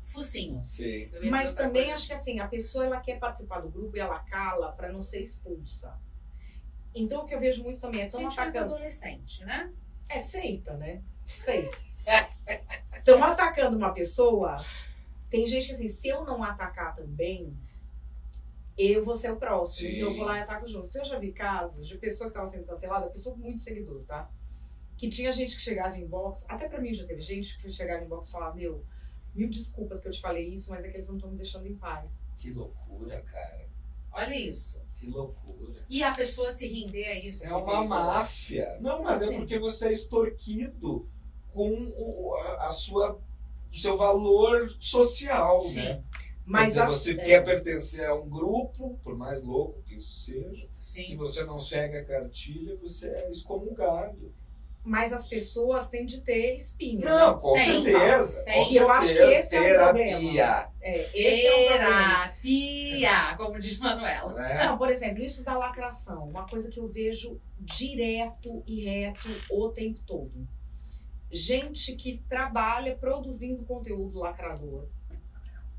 [0.02, 0.64] focinho.
[0.64, 1.10] Sim.
[1.30, 1.96] Mas também coisa.
[1.96, 5.02] acho que assim, a pessoa ela quer participar do grupo e ela cala para não
[5.04, 5.98] ser expulsa.
[6.94, 8.74] Então o que eu vejo muito também é tão atacando.
[8.74, 9.72] adolescente, né?
[10.10, 11.02] É seita, né?
[11.26, 11.78] Seita.
[12.98, 14.66] Estão atacando uma pessoa.
[15.32, 17.58] Tem gente que assim, se eu não atacar também,
[18.78, 19.90] eu vou ser o próximo.
[19.90, 19.96] Sim.
[19.96, 20.88] Então eu vou lá e ataco junto.
[20.88, 24.04] Então eu já vi casos de pessoa que estava sendo cancelada, pessoa com muito seguidor,
[24.04, 24.30] tá?
[24.98, 28.04] Que tinha gente que chegava em box, até pra mim já teve gente que chegava
[28.04, 28.86] em box e falava, meu,
[29.34, 31.66] mil desculpas que eu te falei isso, mas é que eles não estão me deixando
[31.66, 32.12] em paz.
[32.36, 33.70] Que loucura, cara.
[34.12, 34.82] Olha isso.
[34.96, 35.86] Que loucura.
[35.90, 37.46] E a pessoa se render a isso.
[37.46, 38.78] É uma máfia.
[38.82, 41.10] Não, mas é porque você é extorquido
[41.54, 43.22] com o, a, a sua,
[43.72, 45.76] o seu valor social, Sim.
[45.76, 46.04] né?
[46.46, 50.68] Mas as- você é, quer pertencer a um grupo, por mais louco que isso seja.
[50.80, 51.16] Se Sim.
[51.16, 54.34] você não segue a cartilha, você é excomungado.
[54.84, 57.06] mas as pessoas têm de ter espinha.
[57.06, 57.40] Não, né?
[57.40, 58.42] com Tem, certeza.
[58.44, 58.66] tem.
[58.66, 59.40] Com E eu acho que certeza.
[59.40, 59.86] esse é o Terapia.
[59.86, 60.74] problema.
[60.82, 62.30] É, esse é o problema.
[62.42, 64.34] Terapia, como diz Manuela.
[64.34, 64.66] Né?
[64.66, 69.70] Não, por exemplo, isso da lacração, uma coisa que eu vejo direto e reto o
[69.70, 70.32] tempo todo.
[71.32, 74.88] Gente que trabalha produzindo conteúdo lacrador.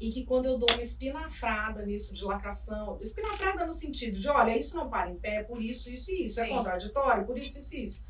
[0.01, 4.59] E que quando eu dou uma espinafrada nisso de lacração, espinafrada no sentido de, olha,
[4.59, 6.55] isso não para em pé por isso, isso e isso, é Sim.
[6.55, 8.05] contraditório por isso, isso e isso.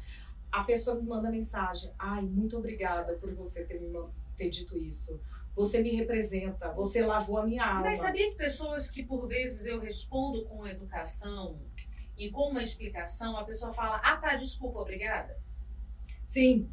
[0.51, 3.91] A pessoa me manda mensagem, ai, muito obrigada por você ter me
[4.37, 5.21] ter dito isso.
[5.55, 7.83] Você me representa, você lavou a minha alma.
[7.83, 11.61] Mas sabia que pessoas que por vezes eu respondo com educação
[12.17, 15.39] e com uma explicação, a pessoa fala, ah tá, desculpa, obrigada.
[16.25, 16.71] Sim.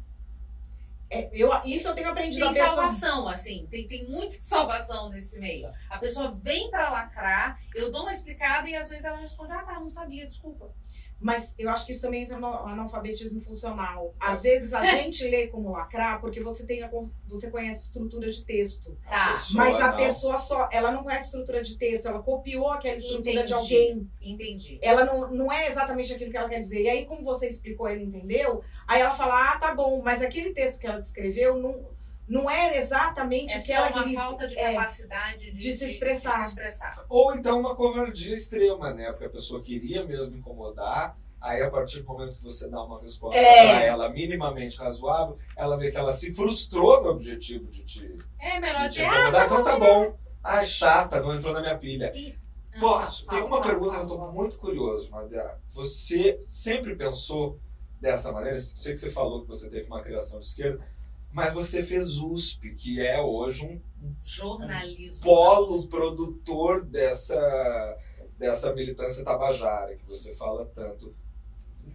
[1.10, 2.88] É, eu, isso eu tenho aprendido Tem a pessoa.
[2.88, 5.68] salvação, assim, tem, tem muita salvação nesse meio.
[5.90, 9.64] A pessoa vem pra lacrar, eu dou uma explicada e às vezes ela responde, ah
[9.64, 10.72] tá, não sabia, desculpa.
[11.20, 14.14] Mas eu acho que isso também entra no analfabetismo funcional.
[14.18, 16.90] Às vezes a gente lê como lacrar porque você tem a,
[17.28, 18.96] você conhece estrutura de texto.
[19.08, 19.96] Tá, pessoa Mas a não.
[19.98, 23.52] pessoa só, ela não conhece estrutura de texto, ela copiou aquela estrutura de Entendi.
[23.52, 24.10] alguém.
[24.20, 24.78] entendi.
[24.82, 26.80] Ela não, não é exatamente aquilo que ela quer dizer.
[26.82, 28.62] E aí, como você explicou, ele entendeu.
[28.88, 31.86] Aí ela fala, ah, tá bom, mas aquele texto que ela descreveu não,
[32.30, 34.20] não era exatamente É o que só ela uma queria.
[34.20, 34.72] falta de é.
[34.74, 36.32] capacidade de, de se expressar.
[36.38, 37.04] de se expressar.
[37.08, 39.10] Ou então uma covardia extrema, né?
[39.10, 41.18] Porque a pessoa queria mesmo incomodar.
[41.40, 43.66] Aí, a partir do momento que você dá uma resposta É.
[43.74, 48.60] pra ela minimamente razoável, ela vê que ela se frustrou no objetivo de te, É
[48.60, 49.06] melhor de te ter.
[49.06, 49.46] Ah, incomodar.
[49.46, 50.18] Então tá bom.
[50.44, 52.12] Ah, chata, não entrou na minha pilha.
[52.14, 53.26] ah, Posso?
[53.26, 54.32] Tem uma pergunta que eu tô fala.
[54.32, 55.58] muito curioso, Madeira.
[55.70, 57.58] Você sempre pensou
[58.00, 58.58] dessa maneira?
[58.58, 60.86] Sei que você falou que você teve uma criação de esquerda,
[61.32, 63.66] mas você fez USP, que é hoje
[64.02, 65.22] um Jornalismo.
[65.22, 67.96] polo produtor dessa,
[68.38, 71.14] dessa militância tabajara que você fala tanto.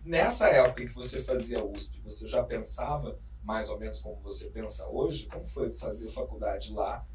[0.03, 4.87] Nessa época que você fazia USP, você já pensava mais ou menos como você pensa
[4.87, 5.27] hoje?
[5.27, 7.05] Como foi fazer faculdade lá,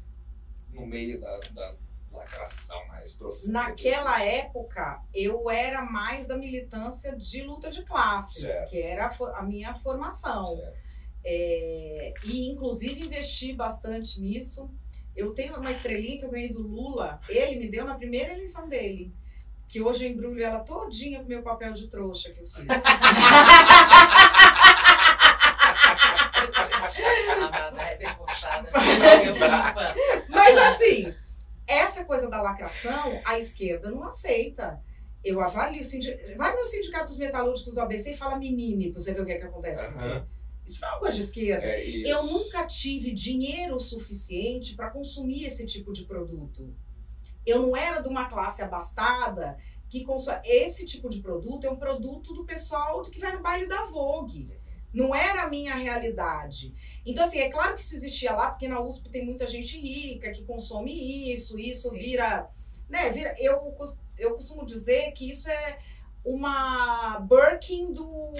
[0.69, 1.75] no meio da, da
[2.11, 3.51] lacração mais profunda?
[3.51, 8.69] Naquela época, eu era mais da militância de luta de classes, Certo.
[8.69, 10.45] que era a, a minha formação.
[10.45, 10.90] Certo.
[11.23, 14.69] É, e inclusive investi bastante nisso.
[15.15, 18.67] Eu tenho uma estrelinha que eu ganhei do Lula, ele me deu na primeira eleição
[18.67, 19.13] dele.
[19.67, 22.65] Que hoje eu embrulho ela todinha com meu papel de trouxa que eu fiz.
[30.29, 31.13] Mas assim,
[31.67, 34.81] essa coisa da lacração, a esquerda não aceita.
[35.23, 35.81] Eu avalio.
[36.35, 39.33] Vai no Sindicato dos Metalúrgicos do ABC e fala menine, pra você ver o que,
[39.33, 40.23] é que acontece com você.
[40.71, 40.75] Aham.
[40.75, 41.65] Isso não é uma coisa de esquerda.
[41.65, 41.87] É.
[41.87, 46.73] Eu nunca tive dinheiro suficiente para consumir esse tipo de produto.
[47.45, 49.57] Eu não era de uma classe abastada
[49.89, 50.39] que consome.
[50.45, 54.49] Esse tipo de produto é um produto do pessoal que vai no baile da Vogue.
[54.93, 56.73] Não era a minha realidade.
[57.05, 60.31] Então, assim, é claro que isso existia lá, porque na USP tem muita gente rica
[60.31, 61.99] que consome isso, isso Sim.
[61.99, 62.49] vira.
[62.89, 63.73] Né, vira eu,
[64.17, 65.79] eu costumo dizer que isso é
[66.23, 68.31] uma Birkin do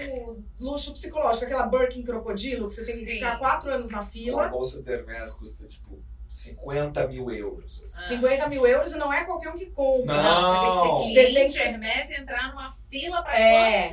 [0.58, 3.12] luxo psicológico, aquela Birkin crocodilo que você tem que Sim.
[3.14, 7.82] ficar quatro anos na Uma fila, bolsa de Hermès custa tipo 50 mil euros.
[7.82, 7.92] assim.
[7.96, 8.08] Ah.
[8.08, 10.14] 50 mil euros e não é qualquer um que compra.
[10.22, 10.52] Não.
[10.54, 13.38] Você tem que Você ser tem cliente que ser- Hermès e entrar numa fila pra
[13.38, 13.92] É.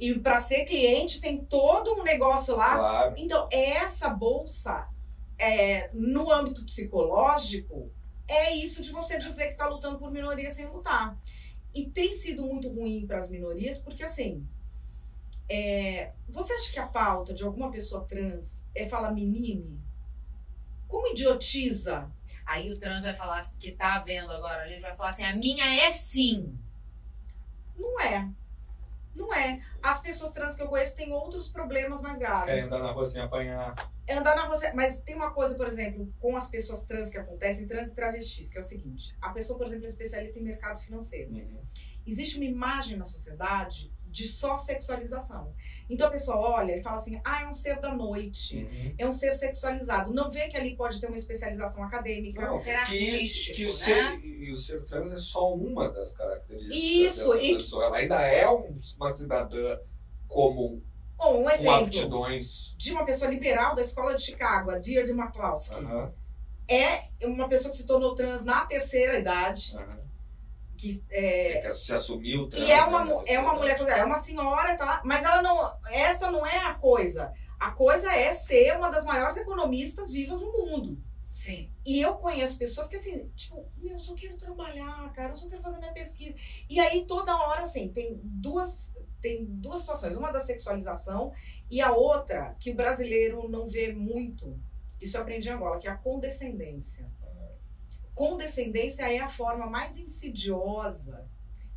[0.00, 2.76] E para ser cliente tem todo um negócio lá.
[2.76, 3.14] Claro.
[3.18, 4.86] Então, essa bolsa,
[5.38, 7.90] é, no âmbito psicológico,
[8.28, 11.16] é isso de você dizer que está lutando por minoria sem lutar.
[11.76, 14.46] E tem sido muito ruim para as minorias, porque assim.
[15.48, 19.78] é, você acha que a pauta de alguma pessoa trans é falar menine?
[20.88, 22.10] Como idiotiza?
[22.46, 25.36] Aí o trans vai falar que tá vendo agora, a gente vai falar assim, a
[25.36, 26.58] minha é sim.
[27.76, 28.28] Não é.
[29.14, 29.60] Não é.
[29.82, 32.64] As pessoas trans que eu conheço têm outros problemas mais Querem graves.
[32.64, 33.74] andar na rua sem apanhar.
[34.08, 34.56] Andar na rua.
[34.74, 38.48] Mas tem uma coisa, por exemplo, com as pessoas trans que acontecem, trans e travestis,
[38.48, 41.32] que é o seguinte: a pessoa, por exemplo, é especialista em mercado financeiro.
[41.32, 41.60] Uhum.
[42.06, 45.52] Existe uma imagem na sociedade de só sexualização.
[45.90, 48.94] Então a pessoa olha e fala assim: ah, é um ser da noite, Uhum.
[48.96, 50.12] é um ser sexualizado.
[50.14, 52.40] Não vê que ali pode ter uma especialização acadêmica.
[52.42, 53.74] Não, Ser que, artístico, que o né?
[53.74, 57.84] ser, e o ser trans é só uma das características Isso, dessa e- pessoa.
[57.86, 59.78] Ela ainda é um- uma cidadã
[60.28, 60.80] comum,
[61.16, 62.74] Bom, um exemplo aptidões.
[62.76, 65.76] de uma pessoa liberal da escola de Chicago, a Deirdre McCloskey.
[66.68, 69.74] É uma pessoa que se tornou trans na terceira idade,
[70.76, 72.62] que é, Que se assumiu trans.
[72.62, 75.72] E é né, uma, mu- é uma mulher, é uma senhora, tá mas ela não.
[75.90, 77.32] Essa não é a coisa.
[77.58, 80.98] A coisa é ser uma das maiores economistas vivas no mundo.
[81.36, 81.70] Sim.
[81.84, 85.60] E eu conheço pessoas que assim, tipo, eu só quero trabalhar, cara, eu só quero
[85.60, 86.34] fazer minha pesquisa.
[86.66, 88.90] E aí toda hora, assim, tem duas,
[89.20, 90.16] tem duas situações.
[90.16, 91.34] Uma da sexualização
[91.70, 94.58] e a outra que o brasileiro não vê muito.
[94.98, 97.06] Isso eu aprendi em Angola, que é a condescendência.
[98.14, 101.28] Condescendência é a forma mais insidiosa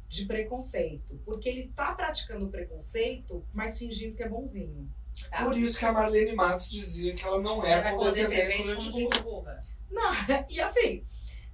[0.07, 4.89] de preconceito, porque ele tá praticando preconceito, mas fingindo que é bonzinho.
[5.29, 5.43] Tá.
[5.43, 8.91] Por isso que a Marlene Matos dizia que ela não é Era condescendente com gente
[8.91, 9.63] gente burra.
[9.89, 10.11] Não,
[10.49, 11.03] e assim,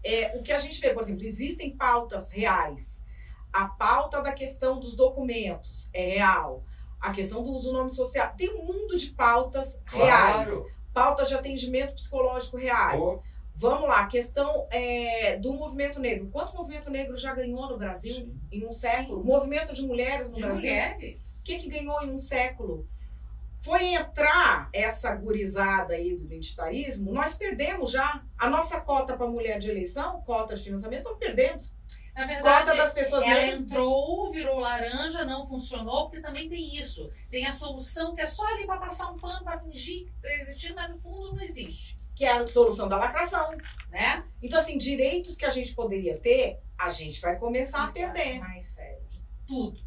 [0.04, 3.02] é, o que a gente vê, por exemplo, existem pautas reais.
[3.52, 6.64] A pauta da questão dos documentos é real.
[7.00, 8.34] A questão do uso do nome social.
[8.38, 10.48] Tem um mundo de pautas reais.
[10.48, 10.72] Claro.
[10.94, 13.00] Pautas de atendimento psicológico reais.
[13.00, 13.22] Pô,
[13.58, 16.28] Vamos lá, a questão é, do movimento negro.
[16.30, 18.40] Quanto o movimento negro já ganhou no Brasil sim.
[18.52, 19.22] em um século?
[19.22, 19.28] Sim.
[19.28, 20.60] Movimento de mulheres no De Brasil.
[20.60, 21.40] mulheres.
[21.40, 22.86] O que, que ganhou em um século?
[23.66, 28.24] Foi entrar essa gurizada aí do identitarismo, nós perdemos já.
[28.38, 31.64] A nossa cota para mulher de eleição, cota de financiamento, estamos perdendo.
[32.14, 33.60] Na Cota verdade, das pessoas ela negras.
[33.60, 37.12] entrou, virou laranja, não funcionou, porque também tem isso.
[37.30, 40.34] Tem a solução que é só ali para passar um pano para fingir que está
[40.36, 41.98] existindo, mas no fundo não existe.
[42.16, 43.52] que é a solução da lacração.
[43.90, 44.24] Né?
[44.42, 48.40] Então, assim, direitos que a gente poderia ter, a gente vai começar Isso a perder.
[48.40, 49.84] mais sério de tudo.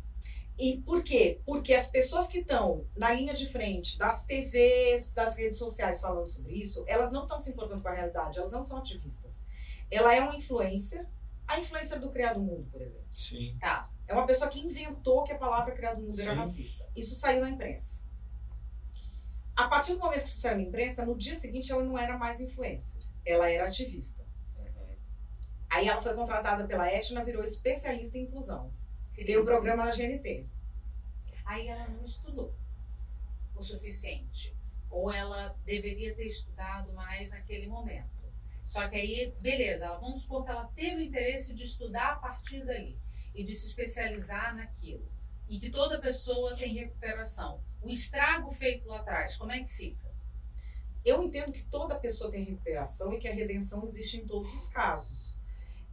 [0.59, 1.41] E por quê?
[1.47, 6.29] Porque as pessoas que estão na linha de frente das TVs, das redes sociais falando
[6.29, 9.41] sobre isso, elas não estão se importando com a realidade, elas não são ativistas.
[9.89, 11.09] Ela é uma influencer,
[11.47, 13.07] a influencer do Criado Mundo, por exemplo.
[13.15, 13.57] Sim.
[13.61, 13.89] Tá.
[14.09, 16.37] É uma pessoa que inventou que a palavra Criado Mundo era Sim.
[16.37, 16.87] racista.
[16.97, 18.03] Isso saiu na imprensa.
[19.55, 22.19] A partir do momento que isso saiu na imprensa, no dia seguinte ela não era
[22.19, 24.25] mais influencer, ela era ativista.
[24.57, 24.97] Uhum.
[25.71, 28.73] Aí ela foi contratada pela Etna, virou especialista em inclusão.
[29.25, 29.45] Tem o Crise.
[29.45, 30.47] programa na GNT.
[31.45, 32.55] Aí ela não estudou
[33.55, 34.57] o suficiente.
[34.91, 38.19] Ou ela deveria ter estudado mais naquele momento.
[38.65, 42.65] Só que aí, beleza, vamos supor que ela teve o interesse de estudar a partir
[42.65, 42.99] dali
[43.35, 45.11] e de se especializar naquilo.
[45.49, 47.63] E que toda pessoa tem recuperação.
[47.81, 50.09] O estrago feito lá atrás, como é que fica?
[51.05, 54.69] Eu entendo que toda pessoa tem recuperação e que a redenção existe em todos os
[54.69, 55.38] casos.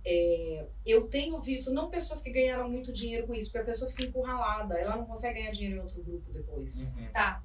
[0.07, 3.90] É, eu tenho visto, não pessoas que ganharam muito dinheiro com isso, porque a pessoa
[3.90, 6.76] fica encurralada, ela não consegue ganhar dinheiro em outro grupo depois.
[6.76, 7.07] Uhum.
[7.11, 7.44] Tá,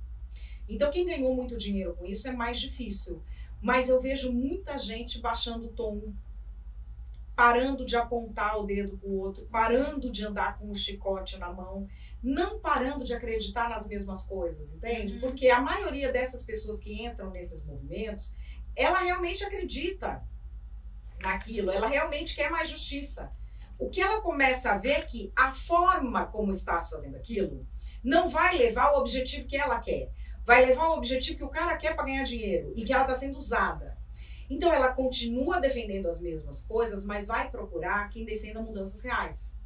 [0.69, 3.23] Então, quem ganhou muito dinheiro com isso é mais difícil.
[3.63, 6.13] Mas eu vejo muita gente baixando o tom,
[7.35, 11.89] parando de apontar o dedo pro outro, parando de andar com o chicote na mão,
[12.23, 15.15] não parando de acreditar nas mesmas coisas, entende?
[15.15, 15.21] Uhum.
[15.21, 18.35] Porque a maioria dessas pessoas que entram nesses movimentos,
[18.77, 20.23] ela realmente acredita
[21.21, 23.31] naquilo, ela realmente quer mais justiça.
[23.79, 27.67] O que ela começa a ver é que a forma como está se fazendo aquilo
[28.05, 30.11] não vai levar ao objetivo que ela quer
[30.45, 33.15] vai levar ao objetivo que o cara quer para ganhar dinheiro e que ela está
[33.15, 33.97] sendo usada.
[34.49, 39.57] Então ela continua defendendo as mesmas coisas, mas vai procurar quem defenda mudanças reais.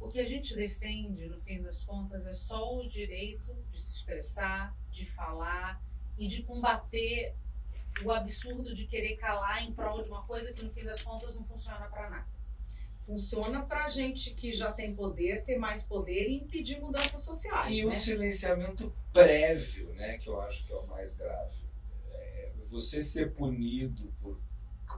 [0.00, 3.98] O que a gente defende, no fim das contas, é só o direito de se
[3.98, 5.82] expressar, de falar
[6.16, 7.36] e de combater
[8.04, 11.34] o absurdo de querer calar em prol de uma coisa que, no fim das contas,
[11.34, 12.26] não funciona para nada.
[13.04, 17.70] Funciona para gente que já tem poder ter mais poder e impedir mudanças sociais.
[17.70, 17.86] E né?
[17.86, 21.56] o silenciamento prévio, né, que eu acho que é o mais grave.
[22.12, 24.40] É você ser punido por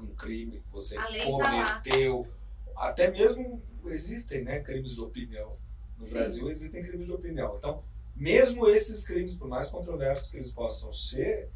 [0.01, 2.29] um crime que você tá cometeu.
[2.77, 5.57] Até mesmo existem né, crimes de opinião.
[5.97, 6.15] No Sim.
[6.15, 7.57] Brasil existem crimes de opinião.
[7.57, 7.83] Então,
[8.15, 11.51] mesmo esses crimes, por mais controversos que eles possam ser,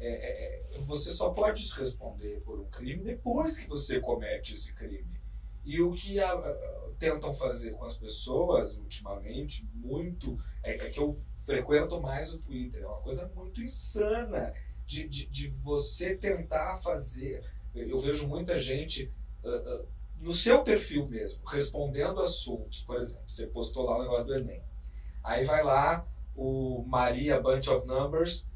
[0.00, 4.72] é, é, é, você só pode responder por um crime depois que você comete esse
[4.72, 5.18] crime.
[5.64, 10.98] E o que a- a- tentam fazer com as pessoas ultimamente, muito, é, é que
[10.98, 12.82] eu frequento mais o Twitter.
[12.82, 14.52] É uma coisa muito insana
[14.86, 17.44] de, de, de você tentar fazer.
[17.74, 19.12] Eu vejo muita gente
[19.44, 19.84] ah, ah,
[20.20, 22.82] no seu perfil mesmo, respondendo assuntos.
[22.82, 24.62] Por exemplo, você postou lá o negócio do Enem.
[25.22, 28.46] Aí vai lá o Maria Bunch of Numbers,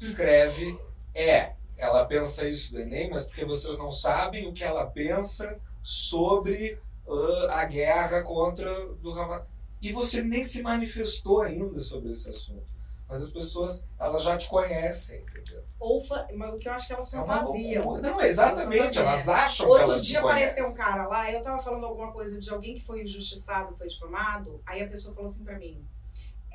[0.00, 0.78] escreve,
[1.14, 5.58] é, ela pensa isso do Enem, mas porque vocês não sabem o que ela pensa
[5.82, 9.42] sobre ah, a guerra contra do Hamas.
[9.80, 12.66] E você nem se manifestou ainda sobre esse assunto.
[13.08, 15.62] Mas as pessoas, elas já te conhecem, entendeu?
[15.80, 16.04] Ou
[16.34, 17.84] mas o que eu acho que elas É fantasiam.
[17.84, 18.10] loucura.
[18.10, 18.98] Não, exatamente.
[18.98, 22.38] Elas acham que Outro elas dia apareceu um cara lá, eu tava falando alguma coisa
[22.38, 25.82] de alguém que foi injustiçado, foi difamado, aí a pessoa falou assim pra mim: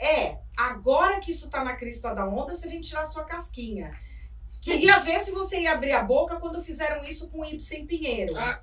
[0.04, 3.98] É, agora que isso tá na crista da onda, você vem tirar sua casquinha.
[4.62, 8.36] Queria ver se você ia abrir a boca quando fizeram isso com o Ibsen Pinheiro.
[8.38, 8.62] Ah.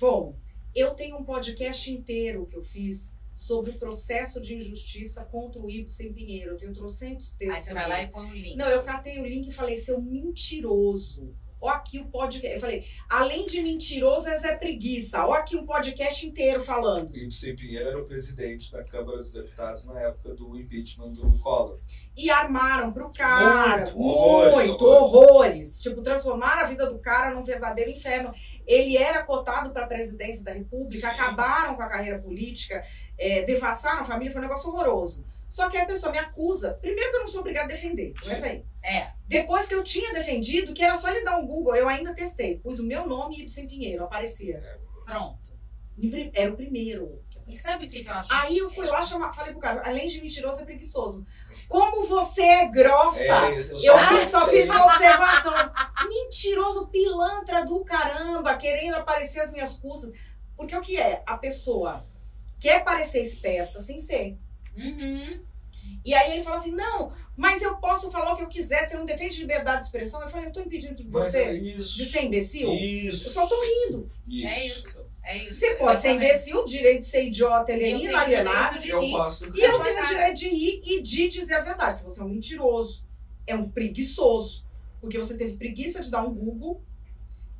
[0.00, 0.36] Bom,
[0.74, 5.70] eu tenho um podcast inteiro que eu fiz sobre o processo de injustiça contra o
[5.70, 6.52] Ibsen Pinheiro.
[6.52, 7.58] Eu tenho trocentos textos.
[7.58, 8.56] Aí você vai lá e põe o link.
[8.56, 11.34] Não, eu catei o link e falei, seu mentiroso.
[11.62, 12.56] Ó aqui o podcast.
[12.56, 15.24] Eu falei, além de mentiroso, é Zé Preguiça.
[15.24, 17.14] Ó aqui um podcast inteiro falando.
[17.16, 21.78] Ibsen Pinheiro era o presidente da Câmara dos Deputados na época do impeachment do Collor.
[22.16, 23.92] E armaram pro cara.
[23.92, 25.80] Muito, horrores, muito, horrores.
[25.80, 28.34] Tipo, transformaram a vida do cara num verdadeiro inferno.
[28.66, 31.14] Ele era cotado para a presidência da República, Sim.
[31.14, 32.84] acabaram com a carreira política,
[33.16, 35.24] é, devassaram a família, foi um negócio horroroso.
[35.52, 36.78] Só que a pessoa me acusa.
[36.80, 38.14] Primeiro que eu não sou obrigada a defender.
[38.18, 38.64] Começa aí.
[38.82, 39.10] É.
[39.28, 42.56] Depois que eu tinha defendido, que era só ele dar um Google, eu ainda testei.
[42.58, 44.62] Pus o meu nome e Ibsen Pinheiro, aparecia.
[45.04, 45.38] Pronto.
[46.32, 47.22] Era o primeiro.
[47.46, 48.32] E sabe o que, que eu acho?
[48.32, 51.26] Aí eu fui lá chamar, falei pro cara, além de mentiroso, é preguiçoso.
[51.68, 53.20] Como você é grossa!
[53.20, 54.60] É, eu Eu só fiz- só gostei.
[54.62, 55.52] fiz uma observação.
[56.08, 60.12] Mentiroso pilantra do caramba, querendo aparecer às minhas custas.
[60.56, 61.22] Porque o que é?
[61.26, 62.06] A pessoa
[62.58, 64.38] quer parecer esperta sem ser.
[64.76, 65.40] Uhum.
[66.04, 68.96] E aí ele fala assim: não, mas eu posso falar o que eu quiser, você
[68.96, 70.20] não defende liberdade de expressão.
[70.20, 71.96] Eu falei, eu tô impedindo de você é isso.
[71.96, 72.72] de ser imbecil?
[72.72, 73.26] Isso.
[73.26, 74.10] Eu só tô rindo.
[74.44, 75.02] É isso.
[75.24, 75.60] É isso.
[75.60, 78.80] Você pode ser imbecil, o direito de ser idiota, ele E é inalienável.
[78.82, 79.12] de Eu rir.
[79.12, 79.44] posso.
[79.54, 82.24] E eu tenho o direito de ir e de dizer a verdade, que você é
[82.24, 83.04] um mentiroso,
[83.46, 84.64] é um preguiçoso,
[85.00, 86.82] porque você teve preguiça de dar um Google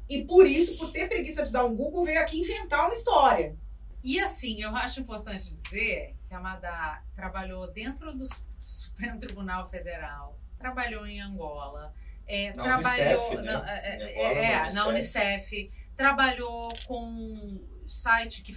[0.09, 3.57] e por isso, por ter preguiça de dar um Google, veio aqui inventar uma história.
[4.03, 8.25] E assim, eu acho importante dizer que a Madá trabalhou dentro do
[8.59, 11.95] Supremo Tribunal Federal, trabalhou em Angola,
[12.27, 13.53] é, Na trabalhou Unicef, né?
[13.53, 18.57] na, é, Em é, Angola, é, na na Unicef, trabalhou com um site que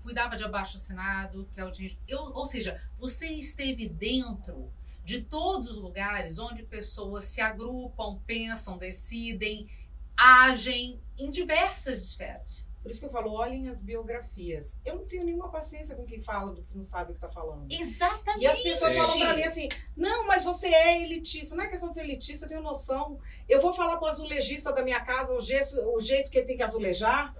[0.00, 1.98] cuidava de abaixo assinado, que é o dinheiro.
[2.06, 4.72] Eu, ou seja, você esteve dentro
[5.04, 9.68] de todos os lugares onde pessoas se agrupam, pensam, decidem,
[10.16, 12.64] agem em diversas esferas.
[12.82, 14.74] Por isso que eu falo, olhem as biografias.
[14.84, 17.28] Eu não tenho nenhuma paciência com quem fala do que não sabe o que tá
[17.28, 17.70] falando.
[17.70, 18.42] Exatamente.
[18.42, 19.00] E as pessoas Sim.
[19.00, 21.54] falam pra mim assim: não, mas você é elitista.
[21.54, 23.18] Não é questão de ser elitista, eu tenho noção.
[23.46, 26.56] Eu vou falar pro azulejista da minha casa o jeito, o jeito que ele tem
[26.56, 27.34] que azulejar.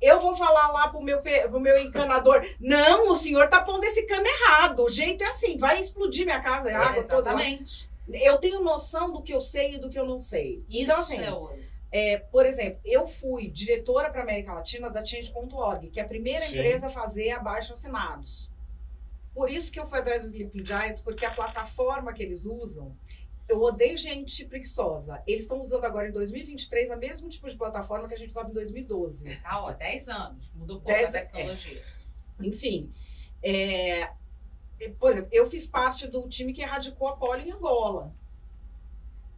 [0.00, 4.02] Eu vou falar lá pro meu, pro meu encanador: não, o senhor tá pondo esse
[4.02, 4.80] cano errado.
[4.82, 7.32] O jeito é assim, vai explodir minha casa, é água toda.
[7.32, 7.40] lá.
[7.40, 7.88] Exatamente.
[8.08, 10.64] Eu tenho noção do que eu sei e do que eu não sei.
[10.68, 11.71] Isso então, assim, é ouro.
[11.92, 16.46] É, por exemplo, eu fui diretora para América Latina da Change.org, que é a primeira
[16.46, 16.56] Sim.
[16.56, 18.50] empresa a fazer abaixo assinados.
[19.34, 22.96] Por isso que eu fui atrás dos Sleeping Giants, porque a plataforma que eles usam,
[23.48, 25.22] eu odeio gente preguiçosa.
[25.26, 28.48] Eles estão usando agora em 2023 a mesmo tipo de plataforma que a gente usava
[28.48, 29.36] em 2012.
[29.42, 30.50] Tá, ó, 10 anos.
[30.54, 31.82] Mudou pouco Dez- a tecnologia.
[32.40, 32.92] Enfim,
[33.42, 34.10] é,
[34.98, 38.14] por exemplo, eu fiz parte do time que erradicou a polio em Angola.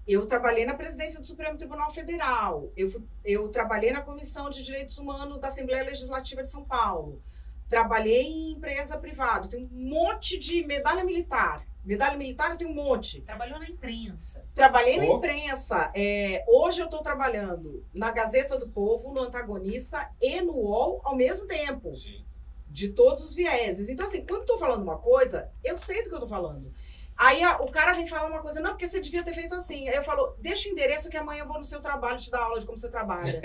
[0.06, 2.70] Eu trabalhei na presidência do Supremo Tribunal Federal.
[2.76, 7.22] Eu, fui- eu trabalhei na Comissão de Direitos Humanos da Assembleia Legislativa de São Paulo.
[7.68, 9.48] Trabalhei em empresa privada.
[9.48, 11.66] Tenho um monte de medalha militar.
[11.82, 13.22] Medalha militar eu tenho um monte.
[13.22, 14.44] Trabalhou na imprensa.
[14.55, 15.16] Trabalhei na Oh.
[15.16, 15.90] imprensa.
[15.94, 21.16] É, hoje eu estou trabalhando na Gazeta do Povo, no Antagonista e no UOL ao
[21.16, 22.24] mesmo tempo Sim.
[22.68, 23.89] de todos os vieses.
[23.89, 26.72] Então, assim, quando eu tô falando uma coisa, eu sei do que eu tô falando.
[27.16, 29.89] Aí a- o cara vem falar uma coisa, não, porque você devia ter feito assim.
[29.89, 32.43] Aí eu falo, deixa o endereço que amanhã eu vou no seu trabalho te dar
[32.43, 33.41] aula de como você trabalha.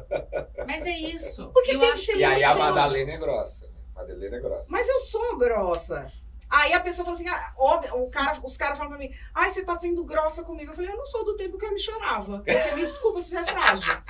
[0.66, 1.50] Mas é isso.
[1.52, 3.66] Porque Eu tem que acho ser E aí a Madalena é grossa.
[3.66, 3.72] Né?
[3.94, 4.68] Madalena é grossa.
[4.70, 6.06] Mas eu sou grossa.
[6.50, 9.50] Aí a pessoa fala assim, ah, ó, o cara, os caras falam pra mim, ai,
[9.50, 10.70] você tá sendo grossa comigo.
[10.72, 12.42] Eu falei, eu não sou do tempo que eu me chorava.
[12.46, 13.92] Você me desculpa, você é frágil.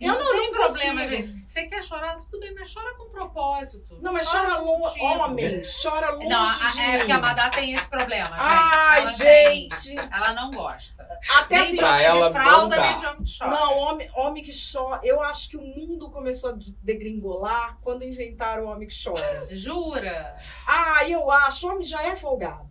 [0.00, 1.10] Eu não, não- tem problema, consigo.
[1.26, 1.44] gente.
[1.48, 3.98] Você quer chorar, tudo bem, mas chora com propósito.
[4.00, 6.98] Não, mas chora com longe, homem, chora longe Não, a, de é mim.
[6.98, 8.38] porque a Madá tem esse problema, gente.
[8.40, 9.68] Ai, ela tem.
[9.72, 9.98] gente.
[9.98, 11.02] Ela não gosta.
[11.36, 13.50] Até Nem assim, de homem ela de fralda, nem de homem que chora.
[13.50, 15.00] Não, homem, homem que chora.
[15.02, 19.48] Eu acho que o mundo começou a degringolar quando inventaram o homem que chora.
[19.50, 20.36] Jura?
[21.14, 21.66] Ah, eu acho.
[21.66, 22.68] O homem já é folgado.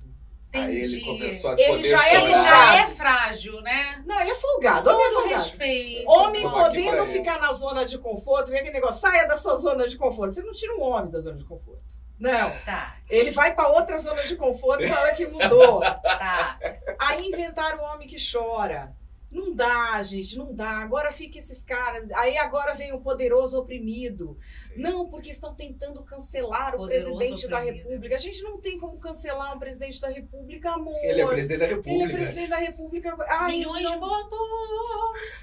[0.53, 0.95] Aí Entendi.
[0.95, 4.01] ele começou a Ele poder já é Ele já é frágil, né?
[4.05, 4.89] Não, ele é folgado.
[4.89, 5.34] Homem é folgado.
[5.34, 6.09] respeito.
[6.09, 9.97] Homem podendo ficar na zona de conforto, vem aquele negócio, saia da sua zona de
[9.97, 10.34] conforto.
[10.34, 11.84] Você não tira um homem da zona de conforto.
[12.18, 12.51] Não.
[12.65, 15.81] Tá, Ele vai pra outra zona de conforto e fala que mudou.
[15.81, 16.57] tá.
[16.97, 18.95] Aí inventaram o homem que chora.
[19.38, 20.80] Não dá, gente, não dá.
[20.80, 22.09] Agora fica esses caras.
[22.11, 24.38] Aí agora vem o poderoso oprimido.
[24.68, 24.81] Sim.
[24.81, 27.84] Não, porque estão tentando cancelar o Poderoso presidente da oprimido.
[27.88, 28.15] República.
[28.15, 30.97] A gente não tem como cancelar um presidente da República, amor.
[31.03, 32.11] Ele é presidente da Ele República.
[32.14, 33.18] é presidente da República.
[33.30, 33.91] Ai, Milhões não.
[33.93, 34.39] de votos.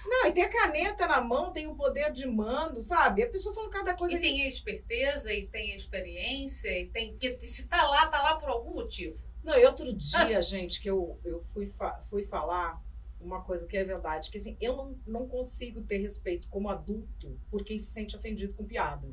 [0.07, 3.23] Não, e tem a caneta na mão, tem o poder de mando, sabe?
[3.23, 4.17] A pessoa falando cada coisa.
[4.17, 7.17] E tem a esperteza, e tem a experiência, e tem.
[7.41, 9.17] Se tá lá, tá lá por algum motivo.
[9.43, 12.81] Não, e outro dia, gente, que eu, eu fui, fa- fui falar
[13.25, 17.39] uma coisa que é verdade, que assim, eu não, não consigo ter respeito como adulto
[17.51, 19.09] por quem se sente ofendido com piada.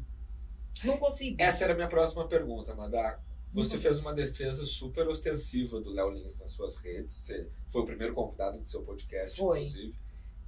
[0.83, 1.35] Não consigo.
[1.39, 3.19] Essa era a minha próxima pergunta, Madá.
[3.53, 7.15] Você fez uma defesa super ostensiva do Léo Lins nas suas redes.
[7.15, 9.59] Você foi o primeiro convidado do seu podcast, Foi.
[9.59, 9.93] inclusive.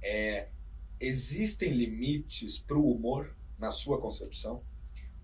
[0.02, 0.48] É,
[0.98, 4.62] existem limites para o humor, na sua concepção?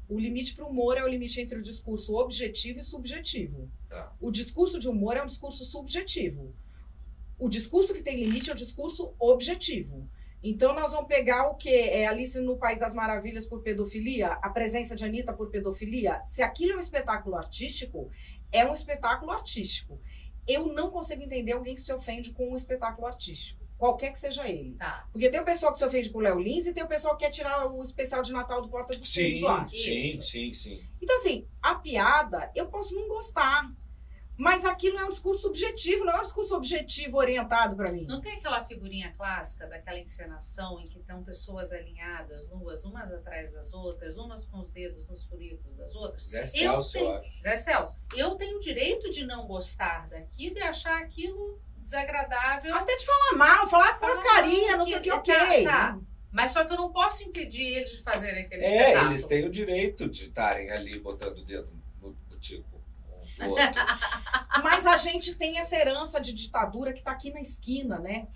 [0.09, 3.71] O limite para o humor é o limite entre o discurso objetivo e subjetivo.
[3.89, 4.15] Tá.
[4.21, 6.53] O discurso de humor é um discurso subjetivo.
[7.41, 10.07] O discurso que tem limite é o discurso objetivo.
[10.43, 11.71] Então, nós vamos pegar o que?
[11.71, 14.33] É Alice no País das Maravilhas por pedofilia?
[14.43, 16.23] A presença de Anitta por pedofilia?
[16.27, 18.11] Se aquilo é um espetáculo artístico,
[18.53, 20.01] é um espetáculo artístico.
[20.47, 24.49] Eu não consigo entender alguém que se ofende com um espetáculo artístico, qualquer que seja
[24.49, 24.75] ele.
[24.75, 25.09] Tá.
[25.13, 27.17] Porque tem o pessoal que se ofende com o Léo Lins e tem o pessoal
[27.17, 29.69] que quer tirar o especial de Natal do Porta dos Fundos do ar.
[29.69, 30.83] sim, sim, sim.
[31.01, 33.71] Então, assim, a piada, eu posso não gostar.
[34.41, 38.07] Mas aquilo é um discurso subjetivo, não é um discurso objetivo orientado pra mim.
[38.07, 43.53] Não tem aquela figurinha clássica daquela encenação em que estão pessoas alinhadas, nuas, umas atrás
[43.53, 46.23] das outras, umas com os dedos nos furicos das outras?
[46.27, 47.41] Zé Celso, eu tenho- acho.
[47.43, 52.75] Zé Celso, eu tenho o direito de não gostar daquilo e achar aquilo desagradável.
[52.75, 55.65] Até de falar mal, falar Falar porcaria, não sei o que, que- ok.
[55.65, 55.99] tá, tá.
[56.33, 59.11] Mas só que eu não posso impedir eles de fazerem aquele É, espetáculo.
[59.13, 63.13] eles têm o direito de estarem ali botando o dedo no, no tico um do
[63.17, 63.30] outro.
[64.63, 68.27] Mas a gente tem essa herança de ditadura que tá aqui na esquina, né?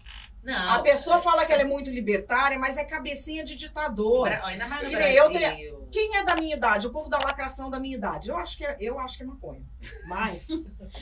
[0.43, 0.73] Não.
[0.73, 4.29] a pessoa fala que ela é muito libertária, mas é cabecinha de ditador.
[4.29, 5.89] Bra- Ainda mais no Brasil.
[5.91, 6.87] Quem é da minha idade?
[6.87, 8.29] O povo da lacração da minha idade.
[8.29, 9.63] Eu acho que é, eu acho que é maconha.
[10.07, 10.47] Mas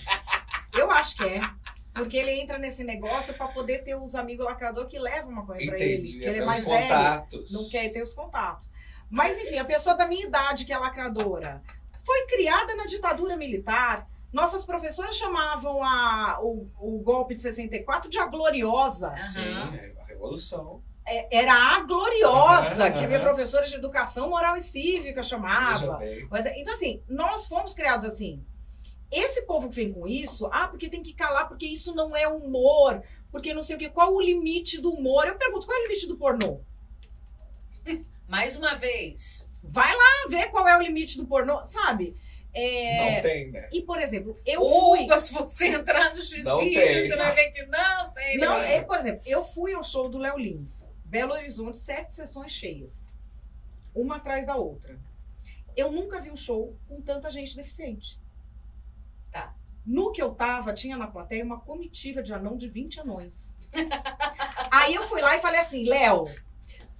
[0.78, 1.40] eu acho que é.
[1.92, 5.78] Porque ele entra nesse negócio pra poder ter os amigos lacrador que levam maconha pra
[5.78, 6.04] ele.
[6.10, 6.80] Que ele é mais velho.
[6.80, 7.52] contatos.
[7.52, 8.70] Não quer ter os contatos.
[9.10, 11.60] Mas, enfim, a pessoa da minha idade, que é lacradora,
[12.02, 14.08] foi criada na ditadura militar.
[14.32, 19.08] Nossas professoras chamavam a, o, o golpe de 64 de a gloriosa.
[19.08, 19.26] Aham.
[19.26, 19.40] Sim,
[19.76, 20.82] é a revolução.
[21.04, 25.98] É, era a gloriosa, Aham, que a minha professora de educação moral e cívica chamava.
[26.30, 28.42] Mas, é- então, assim, nós fomos criados assim.
[29.10, 32.26] Esse povo que vem com isso, ah, porque tem que calar, porque isso não é
[32.26, 33.90] humor, porque não sei o quê.
[33.90, 35.26] Qual o limite do humor?
[35.26, 36.60] Eu pergunto, qual é o limite do pornô?
[38.26, 39.46] Mais uma vez.
[39.62, 42.16] Vai lá ver qual é o limite do pornô, sabe?
[42.54, 43.68] É, Não tem, né?
[43.72, 45.04] E, por exemplo, eu fui.
[45.04, 47.08] Opa, se você entrar no X Não tem.
[47.08, 48.38] você vai ver que não tem.
[48.38, 48.74] Não, né?
[48.76, 53.02] é, por exemplo, eu fui ao show do Léo Lins, Belo Horizonte, sete sessões cheias,
[53.94, 54.98] uma atrás da outra.
[55.74, 58.20] Eu nunca vi um show com tanta gente deficiente.
[59.30, 59.54] Tá.
[59.86, 63.52] No que eu tava, tinha na plateia uma comitiva de anão de 20 anões.
[64.70, 66.26] Aí eu fui lá e falei assim, Léo,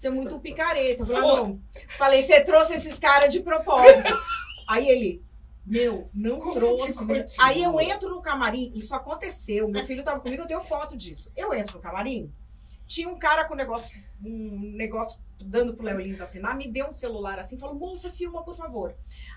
[0.02, 1.02] você é muito picareta.
[1.02, 1.60] Eu falei, "Ah, não.
[1.96, 4.12] Falei, você trouxe esses caras de propósito.
[4.66, 5.22] Aí ele,
[5.64, 6.94] meu, não Como trouxe.
[6.94, 7.26] continua?
[7.40, 9.68] Aí eu entro no camarim, isso aconteceu.
[9.68, 11.30] Meu filho tava comigo, eu tenho foto disso.
[11.36, 12.32] Eu entro no camarim,
[12.86, 16.86] tinha um cara com um negócio, um negócio dando pro Léo Lins assinar, me deu
[16.88, 18.94] um celular assim, falou, moça, filma, por favor.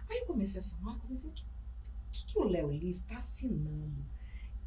[0.09, 1.33] Aí eu comecei a filmar, comecei a.
[1.33, 1.35] O
[2.11, 4.03] que, que o Léo Lins tá assinando?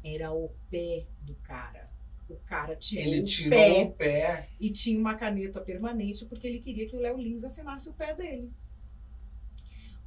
[0.03, 1.88] Era o pé do cara.
[2.29, 4.49] O cara tirou Ele o tirou pé o pé.
[4.59, 8.13] e tinha uma caneta permanente porque ele queria que o Léo Lins assinasse o pé
[8.13, 8.51] dele.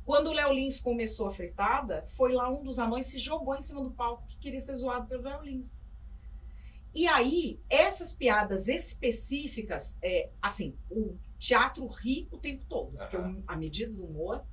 [0.05, 3.62] Quando o Léo Lins começou a fritada, foi lá um dos anões se jogou em
[3.62, 5.70] cima do palco que queria ser zoado pelo Léo Lins.
[6.94, 13.39] E aí, essas piadas específicas, é, assim, o teatro ri o tempo todo, porque Aham.
[13.39, 14.44] o- a medida do humor.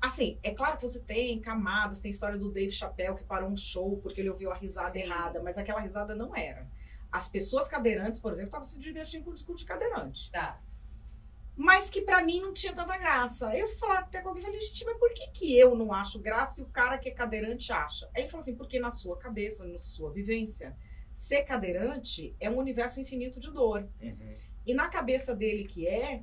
[0.00, 3.50] Assim, é claro que você tem camadas, tem a história do Dave Chappelle que parou
[3.50, 5.00] um show porque ele ouviu a risada Sim.
[5.00, 6.68] errada, mas aquela risada não era.
[7.10, 10.30] As pessoas cadeirantes, por exemplo, estavam se divertindo com o discurso de cadeirante.
[10.30, 10.60] Tá.
[11.56, 13.52] Mas que pra mim não tinha tanta graça.
[13.56, 16.60] Eu falar até com alguém falei, gente, mas por que, que eu não acho graça
[16.60, 18.08] e o cara que é cadeirante acha?
[18.14, 20.76] Aí ele falou assim, porque na sua cabeça, na sua vivência,
[21.16, 23.88] ser cadeirante é um universo infinito de dor.
[24.00, 24.34] Uhum.
[24.64, 26.22] E na cabeça dele que é,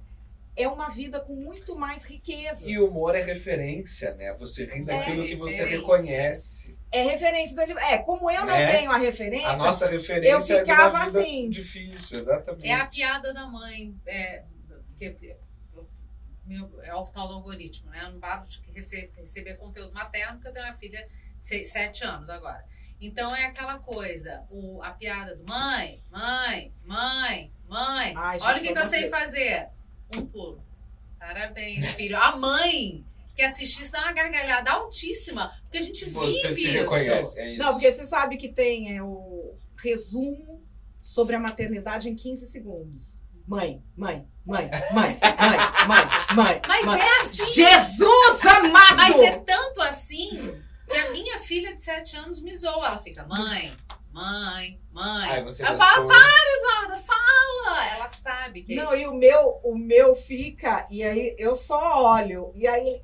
[0.56, 2.70] é uma vida com muito mais riqueza.
[2.70, 4.34] E o humor é referência, né?
[4.40, 6.78] Você ri daquilo É que você reconhece.
[6.92, 7.74] É referência dele.
[7.80, 8.72] É, como eu não Né?
[8.78, 11.50] tenho a referência, A nossa referência eu é de ficava uma vida assim.
[11.50, 12.68] difícil, exatamente.
[12.68, 13.94] É a piada da mãe.
[14.06, 14.44] É,
[14.98, 15.36] que,
[16.46, 18.02] meu, é o tal do algoritmo, né?
[18.06, 21.02] Eu não paro de rece- receber conteúdo materno, porque eu tenho uma filha
[21.42, 22.64] de 6, 7 anos agora.
[23.02, 28.14] Então é aquela coisa, o, a piada do mãe, mãe, mãe, mãe.
[28.16, 29.68] Ai, gente, Olha o que, que eu sei fazer.
[30.16, 30.64] Um pulo.
[31.20, 32.18] Parabéns, filho.
[32.18, 33.04] A mãe
[33.36, 36.72] que assistisse dá uma gargalhada altíssima, porque a gente Você vive se isso.
[36.72, 37.64] reconhece, é isso.
[37.64, 40.64] Não, porque você sabe que tem é, o resumo
[41.02, 43.20] sobre a maternidade em 15 segundos.
[43.48, 45.58] Mãe, mãe, mãe, mãe, mãe,
[45.88, 46.62] mãe, mãe.
[46.68, 47.00] Mas mãe.
[47.00, 47.54] é assim.
[47.54, 48.96] Jesus amado!
[48.96, 52.88] Mas é tanto assim que a minha filha de 7 anos me zoa.
[52.88, 53.72] Ela fica, mãe,
[54.16, 55.30] mãe, mãe.
[55.32, 56.14] Aí você Eu responde.
[56.14, 57.88] Eduarda, fala!
[57.96, 59.04] Ela sabe que é Não, isso.
[59.04, 63.04] e o meu, o meu fica, e aí eu só olho, e aí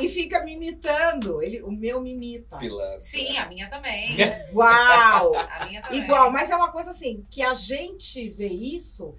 [0.00, 1.42] E fica me imitando.
[1.42, 2.58] Ele, o meu me imita.
[2.58, 3.00] Pilantra.
[3.00, 4.16] Sim, a minha também.
[4.52, 5.34] Uau!
[5.34, 6.02] A minha também.
[6.02, 9.14] Igual, mas é uma coisa assim, que a gente vê isso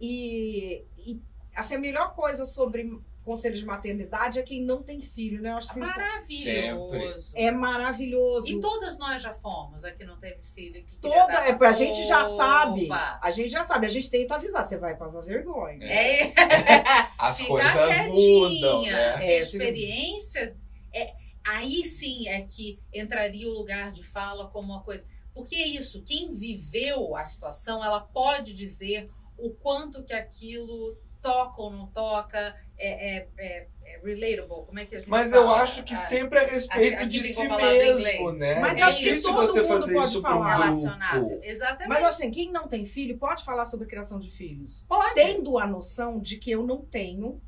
[0.00, 1.20] e, e
[1.54, 2.88] assim, a melhor coisa sobre
[3.24, 5.50] conselho de maternidade é quem não tem filho, né?
[5.50, 7.32] Eu acho Maravilhoso.
[7.36, 8.48] é maravilhoso.
[8.48, 10.82] E todas nós já fomos, a que não teve filho.
[10.84, 12.88] Que Toda, dar é, a gente já sabe.
[12.92, 15.84] A gente já sabe, a gente tenta avisar, você vai passar vergonha.
[15.86, 16.32] É,
[17.18, 18.48] As Fica coisas quietinha.
[18.48, 19.34] mudam, né?
[19.34, 20.56] É, a experiência.
[20.92, 21.12] É,
[21.44, 25.06] aí sim é que entraria o lugar de fala como uma coisa.
[25.34, 31.60] Porque é isso, quem viveu a situação, ela pode dizer o quanto que aquilo toca
[31.62, 32.38] ou não toca,
[32.78, 35.42] é, é, é, é relatable, como é que a gente Mas fala?
[35.44, 37.54] eu acho que Ah, sempre a respeito aqui de si mesmo,
[37.98, 38.38] inglês.
[38.38, 38.60] né?
[38.60, 40.56] Mas é acho que difícil todo você mundo fazer pode isso para um falar.
[40.56, 41.26] relacionável.
[41.28, 41.40] grupo.
[41.44, 41.88] Exatamente.
[41.88, 44.84] Mas assim, quem não tem filho pode falar sobre criação de filhos.
[44.88, 45.14] pode.
[45.14, 47.40] Tendo a noção de que eu não tenho,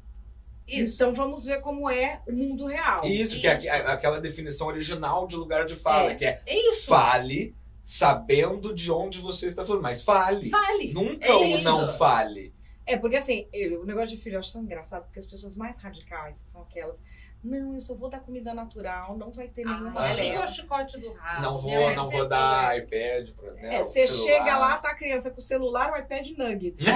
[0.67, 0.95] Isso.
[0.95, 3.05] então vamos ver como é o mundo real.
[3.07, 3.69] Isso, que é Isso.
[3.71, 6.15] aquela definição original de lugar de fala, É.
[6.15, 6.87] que é É isso.
[6.89, 7.55] fale
[7.85, 10.49] sabendo de onde você está falando, mas fale.
[10.51, 10.93] Fale.
[10.93, 11.65] Nunca É o isso.
[11.65, 12.52] não fale.
[12.87, 15.55] É, porque assim, eu- o negócio de filho eu acho tão engraçado, porque as pessoas
[15.57, 17.03] mais radicais são aquelas.
[17.45, 20.45] Não, eu só vou dar comida natural, não vai ter nenhuma Ah, é liga tela."
[20.45, 21.43] o chicote do rabo.
[21.43, 24.95] não Minha vou, não vou dar iPad pra né, É, você chega lá, tá a
[24.95, 26.77] criança com o celular, o iPad nugget.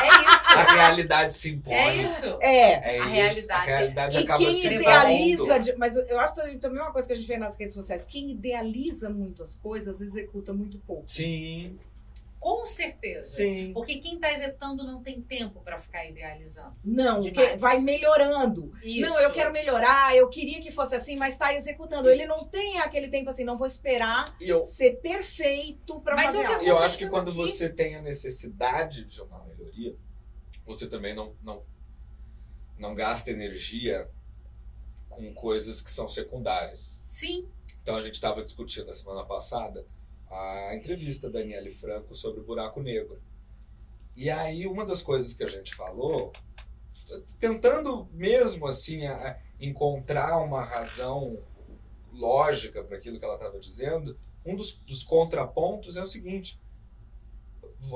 [0.00, 0.58] É isso.
[0.58, 1.74] A realidade se impõe.
[1.74, 2.38] É isso.
[2.40, 2.70] É.
[2.72, 3.08] É A isso.
[3.08, 3.52] realidade.
[3.52, 6.92] A realidade E acaba quem se idealiza, de- mas eu- eu acho também também uma
[6.92, 10.78] coisa que a gente vê nas redes sociais, quem idealiza muito as coisas, executa muito
[10.78, 11.02] pouco.
[11.06, 11.76] Sim,
[12.40, 13.36] Com certeza.
[13.36, 13.72] sim.
[13.72, 16.76] Porque quem tá executando não tem tempo pra ficar idealizando.
[16.84, 17.20] Não,
[17.58, 18.72] vai melhorando.
[18.82, 19.08] Isso.
[19.08, 22.08] Não, eu quero melhorar, eu queria que fosse assim, mas tá executando.
[22.08, 26.46] Ele não tem aquele tempo assim, não vou esperar eu, ser perfeito pra Mas fazer
[26.46, 26.64] algo.
[26.64, 29.96] E eu acho que quando aqui- você tem a necessidade de uma melhoria,
[30.64, 31.62] você também não, não,
[32.78, 34.08] não gasta energia
[35.08, 37.02] com coisas que são secundárias.
[37.04, 37.48] Sim.
[37.82, 39.84] Então a gente estava discutindo na semana passada
[40.30, 43.20] a entrevista da Daniele Franco sobre o buraco negro.
[44.16, 46.32] E aí uma das coisas que a gente falou,
[47.38, 51.38] tentando mesmo assim a- encontrar uma razão
[52.12, 56.58] lógica para aquilo que ela estava dizendo, um dos, dos contrapontos é o seguinte: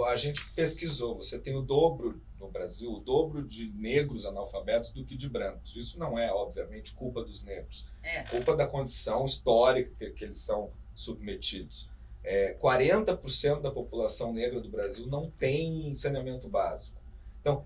[0.07, 5.05] a gente pesquisou, você tem o dobro no Brasil, o dobro de negros analfabetos do
[5.05, 5.77] que de brancos.
[5.77, 7.87] Isso não é, obviamente, culpa dos negros.
[8.03, 8.23] É.
[8.25, 11.89] Culpa da condição histórica que, que eles são submetidos.
[12.25, 17.01] É, 40% da população negra do Brasil não tem saneamento básico.
[17.41, 17.65] Então,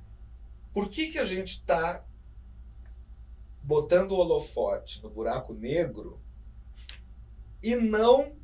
[0.73, 2.05] por que, que a gente está
[3.63, 6.21] botando o holofote no buraco negro
[7.63, 8.37] e não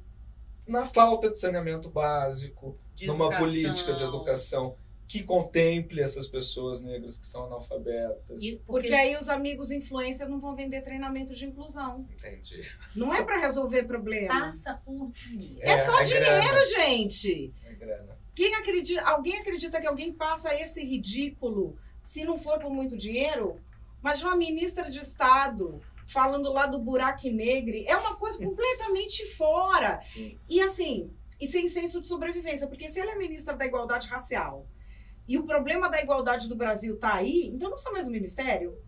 [0.67, 3.47] na falta de saneamento básico, De numa educação.
[3.47, 4.77] política de educação
[5.07, 8.43] que contemple essas pessoas negras que são analfabetas.
[8.43, 12.07] E Porque porque aí os amigos influencers não vão vender treinamento de inclusão.
[12.11, 12.63] Entendi.
[12.97, 14.29] Não é pra resolver problema.
[14.29, 15.61] passa por dinheiro.
[15.63, 17.53] É só dinheiro, grana, gente.
[17.65, 18.19] é grana.
[18.35, 23.61] Quem acredita, alguém acredita que alguém passa esse ridículo se não for por muito dinheiro?
[24.01, 30.01] Mas uma ministra de Estado falando lá do buraco negro é uma coisa completamente fora.
[30.03, 30.39] Sim.
[30.49, 31.11] E assim,
[31.41, 34.67] e sem senso de sobrevivência, porque se ela é ministra da igualdade racial
[35.33, 38.79] e o problema da igualdade do Brasil tá aí, então não sou mais um ministério?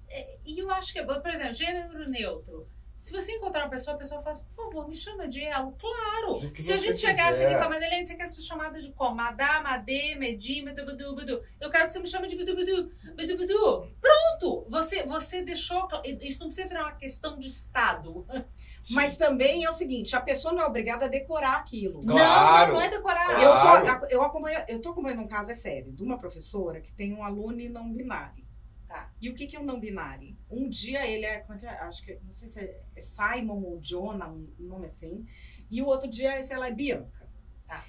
[0.45, 2.69] E eu acho que, por exemplo, gênero neutro.
[2.99, 5.73] Se você encontrar uma pessoa, a pessoa fala assim, por favor, me chama de ela.
[5.73, 6.37] Claro.
[6.37, 7.47] Se a gente chegasse quiser.
[7.47, 9.17] aqui e falar, Madeleine, você quer ser chamada de como?
[9.17, 11.43] Madá, Madê, Medi, Medu, Budu, Budu.
[11.59, 13.89] Eu quero que você me chame de Budu, Budu, Budu, Budu.
[13.99, 14.67] Pronto!
[14.69, 15.89] Você, você deixou...
[16.05, 18.27] Isso não precisa virar uma questão de Estado.
[18.91, 22.01] Mas também é o seguinte, a pessoa não é obrigada a decorar aquilo.
[22.01, 22.73] Claro.
[22.73, 23.27] Não, não é decorar.
[23.27, 23.87] Claro.
[23.87, 26.93] Eu tô, eu, acompanho, eu tô acompanhando um caso, é sério, de uma professora que
[26.93, 28.45] tem um aluno não binário.
[28.87, 29.11] Tá.
[29.21, 30.37] E o que, que é o não binário?
[30.51, 31.71] Um dia ele é, como é que é?
[31.81, 35.27] Acho que, não sei se é Simon ou Jonah, um nome assim.
[35.71, 37.29] E o outro dia, sei lá, é Bianca.
[37.67, 37.83] Tá.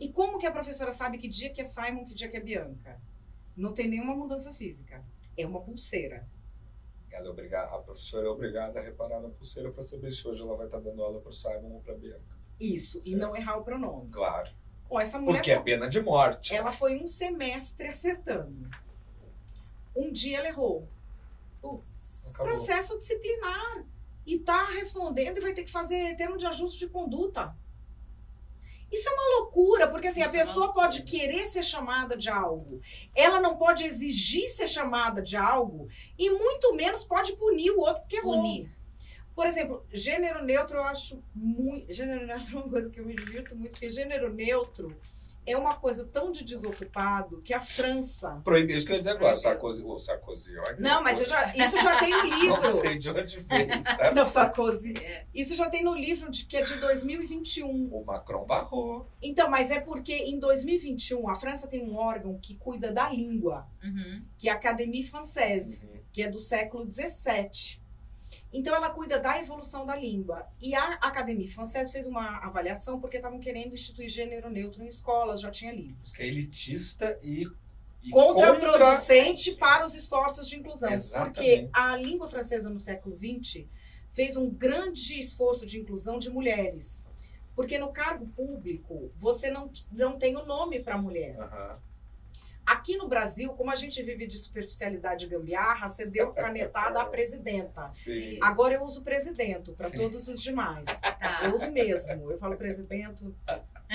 [0.00, 2.40] E como que a professora sabe que dia que é Simon, que dia que é
[2.40, 3.00] Bianca?
[3.56, 5.04] Não tem nenhuma mudança física.
[5.36, 6.26] É uma pulseira.
[7.12, 10.42] Ela é obrigada, a professora é obrigada a reparar na pulseira para saber se hoje
[10.42, 12.38] ela vai estar dando aula para o Simon ou para a Bianca.
[12.58, 13.18] Isso, e Certo.
[13.18, 14.10] não errar o pronome.
[14.10, 14.50] Claro.
[14.88, 16.54] Bom, essa mulher Porque é foi- pena de morte.
[16.54, 18.68] ela foi um semestre acertando.
[19.94, 20.88] Um dia ela errou.
[21.60, 22.32] Putz.
[22.36, 23.84] Processo disciplinar.
[24.24, 27.54] E tá respondendo e vai ter que fazer termo de ajuste de conduta.
[28.92, 30.84] Isso é uma loucura, porque assim, Isso a é uma pessoa loucura.
[30.86, 32.80] pode querer ser chamada de algo,
[33.14, 35.88] ela não pode exigir ser chamada de algo,
[36.18, 38.36] e muito menos pode punir o outro porque errou.
[38.36, 38.70] Punir.
[39.34, 41.90] Por exemplo, gênero neutro eu acho muito.
[41.90, 44.94] Gênero neutro é uma coisa que eu me divirto muito, porque gênero neutro
[45.44, 48.40] é uma coisa tão de desocupado que a França.
[48.44, 49.36] Proibido, isso que eu ia dizer agora.
[49.36, 50.76] Sarkozy, o Sarkozy, olha.
[50.78, 52.62] Não, mas eu já, isso já tem no Não livro.
[52.80, 54.14] sei de onde veio, sabe?
[54.14, 54.94] Não, Sarkozy.
[54.98, 57.92] É, Isso já tem no livro de, que é de 2021.
[57.92, 59.10] O Macron barrou.
[59.20, 63.66] Então, mas é porque em 2021 a França tem um órgão que cuida da língua,
[63.82, 64.22] uhum.
[64.38, 65.80] que é a Académie Française.
[66.12, 67.81] que é do século XVII.
[68.52, 70.46] Então, ela cuida da evolução da língua.
[70.60, 75.40] E a Academia Francesa fez uma avaliação porque estavam querendo instituir gênero neutro em escolas,
[75.40, 76.12] já tinha livros.
[76.12, 77.46] Que é elitista e.
[78.10, 80.90] Contraproducente para os esforços de inclusão.
[80.90, 81.34] Exatamente.
[81.34, 83.64] Porque a língua francesa no século XX
[84.12, 87.04] fez um grande esforço de inclusão de mulheres.
[87.54, 91.38] Porque no cargo público, você não, não tem o nome para mulher.
[91.38, 91.80] Aham.
[92.64, 97.04] Aqui no Brasil, como a gente vive de superficialidade e gambiarra, você deu canetada à
[97.04, 97.90] presidenta.
[97.92, 98.38] Sim.
[98.40, 100.84] Agora eu uso presidente para todos os demais.
[100.84, 101.42] Tá.
[101.44, 102.30] Eu uso mesmo.
[102.30, 103.24] Eu falo presidente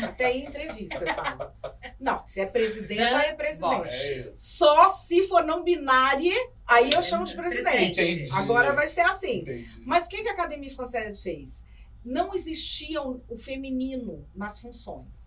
[0.04, 1.52] até em entrevista eu falo.
[2.00, 3.96] Não, se é presidente, aí é Bom, presidente.
[3.96, 4.34] É isso.
[4.38, 8.00] Só se for não binária, aí eu chamo de presidente.
[8.02, 8.32] Entendi.
[8.34, 9.40] Agora vai ser assim.
[9.40, 9.82] Entendi.
[9.86, 11.66] Mas o que que a Academia Française fez?
[12.04, 15.27] Não existia o feminino nas funções.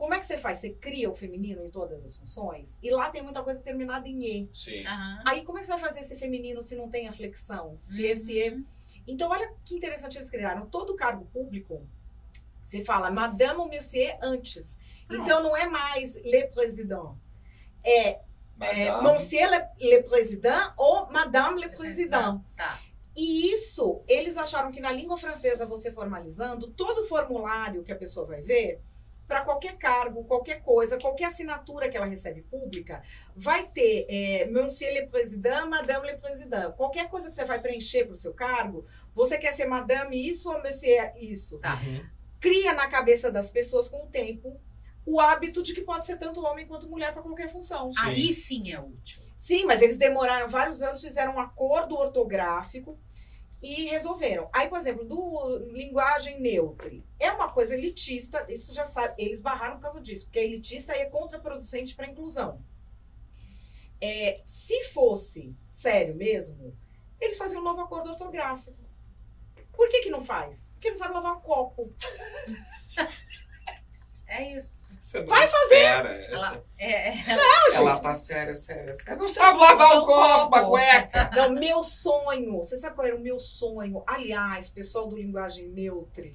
[0.00, 0.56] Como é que você faz?
[0.56, 2.74] Você cria o feminino em todas as funções?
[2.82, 4.50] E lá tem muita coisa terminada em E.
[4.54, 4.82] Sim.
[4.86, 5.22] Aham.
[5.26, 7.76] Aí como é que você vai fazer esse feminino se não tem a flexão?
[7.76, 8.08] Se Uhum.
[8.10, 8.64] esse E
[9.06, 10.64] então, olha que interessante eles criaram.
[10.70, 11.86] Todo cargo público,
[12.66, 14.78] você fala madame ou monsieur antes.
[15.10, 17.14] Então, não é mais le président.
[17.84, 18.20] É,
[18.58, 22.40] é monsieur le, le président ou madame le président.
[22.56, 22.80] Tá.
[23.14, 28.24] E isso, eles acharam que na língua francesa, você formalizando, todo formulário que a pessoa
[28.24, 28.80] vai ver,
[29.30, 33.00] para qualquer cargo, qualquer coisa, qualquer assinatura que ela recebe pública,
[33.36, 36.72] vai ter é, Monsieur le Président, Madame le Président.
[36.72, 38.84] Qualquer coisa que você vai preencher para o seu cargo,
[39.14, 41.60] você quer ser Madame isso ou Monsieur isso.
[41.60, 41.80] Tá.
[41.80, 42.04] Uhum.
[42.40, 44.60] Cria na cabeça das pessoas com o tempo
[45.06, 47.88] o hábito de que pode ser tanto homem quanto mulher para qualquer função.
[48.00, 49.22] Aí sim é útil.
[49.36, 52.98] Sim, mas eles demoraram vários anos, fizeram um acordo ortográfico
[53.62, 54.48] e resolveram.
[54.52, 56.90] Aí, por exemplo, do linguagem neutra.
[57.18, 60.96] É uma coisa elitista, isso já sabe, eles barraram por causa disso, porque é elitista
[60.96, 62.62] e é contraproducente para a inclusão.
[64.00, 66.74] É, se fosse sério mesmo,
[67.20, 68.78] eles faziam um novo acordo ortográfico.
[69.72, 70.66] Por que, que não faz?
[70.72, 71.92] Porque não sabe lavar um copo.
[74.30, 74.79] É isso.
[75.10, 76.08] Você não Vai espera.
[76.08, 77.14] Ela, é, é,
[77.74, 79.16] Ela tá séria, séria, séria.
[79.16, 81.30] Não sabe lavar o copo, uma cueca.
[81.34, 82.58] Não, meu sonho.
[82.58, 84.04] Você sabe qual era o meu sonho?
[84.06, 86.30] Aliás, pessoal do linguagem neutra.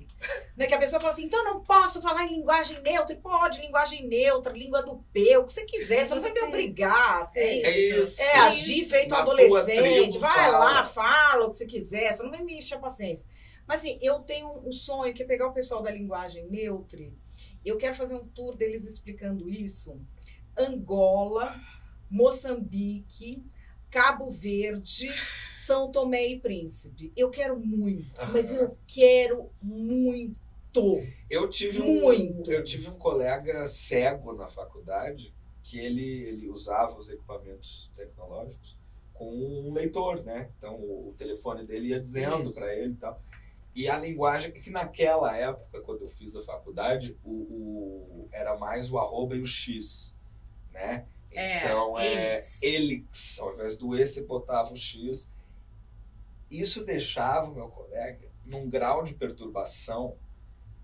[0.57, 3.15] Né, que a pessoa fala assim, então eu não posso falar em linguagem neutra.
[3.15, 6.05] Pode, linguagem neutra, língua do P, o que você quiser.
[6.05, 7.31] Você não vai me obrigar.
[7.31, 8.21] Você, É É isso.
[8.21, 10.17] é, agir feito Na adolescente.
[10.17, 10.59] Vai fala.
[10.59, 12.13] lá, fala o que você quiser.
[12.13, 13.25] Só não vai me encher a paciência.
[13.65, 16.99] Mas assim, eu tenho um sonho que é pegar o pessoal da linguagem neutra.
[17.65, 19.99] Eu quero fazer um tour deles explicando isso.
[20.57, 21.59] Angola,
[22.09, 23.43] Moçambique,
[23.89, 25.09] Cabo Verde,
[25.57, 27.11] São Tomé e Príncipe.
[27.15, 30.35] Eu quero muito, mas eu quero muito.
[31.29, 32.49] Eu tive Muito.
[32.49, 38.77] um, eu tive um colega cego na faculdade que ele, ele usava os equipamentos tecnológicos
[39.13, 40.49] com um leitor, né?
[40.57, 43.21] Então o, telefone dele ia dizendo para ele e tal.
[43.75, 48.89] E a linguagem que naquela época, quando eu fiz a faculdade, o, o- era mais
[48.89, 50.15] o arroba e o x,
[50.71, 51.05] né?
[51.31, 52.63] É, Então é elix.
[52.63, 55.27] elix, ao invés do e você botava o x.
[56.49, 60.15] Isso deixava o meu colega num grau de perturbação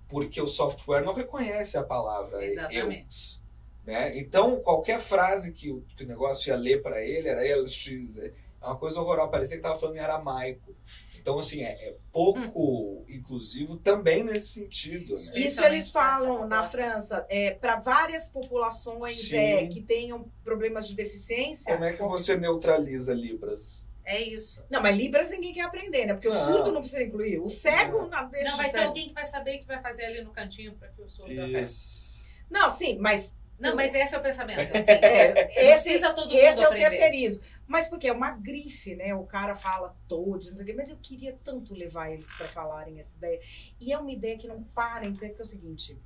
[0.10, 2.78] porque o software não reconhece a palavra Exatamente.
[2.86, 3.42] elix.
[3.86, 4.18] Né?
[4.18, 7.88] Então, qualquer frase que o, que o negócio ia ler para ele era elx.
[8.22, 8.34] É
[8.66, 10.76] uma coisa horrorosa, parecia que estava falando em aramaico.
[11.22, 15.14] Então, assim, é, é pouco inclusivo também nesse sentido.
[15.14, 15.40] Né?
[15.40, 16.64] Isso eles falam na.
[16.64, 21.74] França, é, para várias populações é, que tenham problemas de deficiência.
[21.74, 23.86] Como é que você neutraliza Libras?
[24.04, 24.64] É isso.
[24.70, 26.14] Não, mas Libras ninguém quer aprender, né?
[26.14, 26.46] Porque o Não.
[26.46, 27.40] surdo não precisa incluir.
[27.40, 28.10] O cego Não.
[28.10, 30.32] não, deixa Não, o vai ter alguém que vai saber que vai fazer ali no
[30.32, 31.62] cantinho para que o surdo aprenda.
[31.62, 32.22] Isso.
[32.50, 34.60] Não, sim, mas Não, mas esse é o pensamento.
[34.60, 37.44] Assim, É, esse, precisa todo mundo esse é o terceirismo.
[37.72, 39.16] Mas porque é uma grife, né?
[39.16, 42.46] O cara fala todos, não sei o quê, mas eu queria tanto levar eles para
[42.50, 43.40] falarem essa ideia.
[43.80, 45.98] E é uma ideia que não para em pé, porque é o seguinte: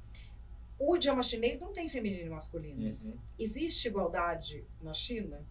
[0.77, 2.83] o idioma chinês não tem feminino e masculino.
[2.83, 3.17] Uhum.
[3.39, 5.43] Existe igualdade na China?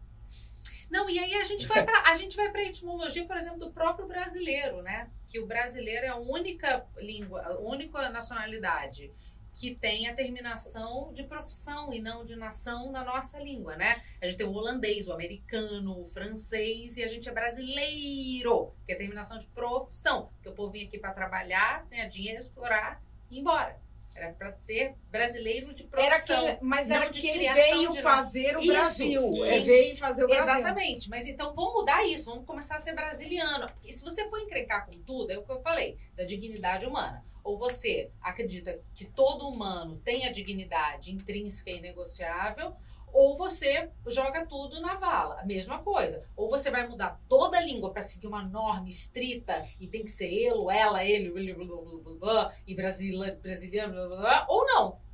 [0.88, 3.72] Não, e aí a gente vai pra, a gente vai para etimologia, por exemplo, do
[3.72, 5.10] próprio brasileiro, né?
[5.26, 9.10] Que o brasileiro é a única língua, a única nacionalidade
[9.54, 14.02] que tem a terminação de profissão e não de nação na nossa língua, né?
[14.20, 18.92] A gente tem o holandês, o americano, o francês e a gente é brasileiro, que
[18.92, 23.00] é a terminação de profissão, porque o povo vinha aqui para trabalhar, ganhar dinheiro, explorar
[23.30, 23.82] e ir embora.
[24.14, 26.56] Era para ser brasileiro de Era profissão.
[26.56, 29.44] que, mas era que criação veio de fazer o Isso, Brasil.
[29.44, 30.54] É, veio fazer o Brasil.
[30.54, 33.66] Exatamente, mas então vamos mudar isso, vamos começar a ser brasiliano.
[33.72, 37.24] Porque se você for encrencar com tudo, é o que eu falei, da dignidade humana.
[37.44, 42.74] Ou você acredita que todo humano tem a dignidade intrínseca e inegociável,
[43.12, 45.40] ou você joga tudo na vala.
[45.40, 46.26] A mesma coisa.
[46.34, 50.10] Ou você vai mudar toda a língua para seguir uma norma estrita e tem que
[50.10, 55.04] ser ele, ela, ele, blá, blá, blá, e blá, blá, ou não.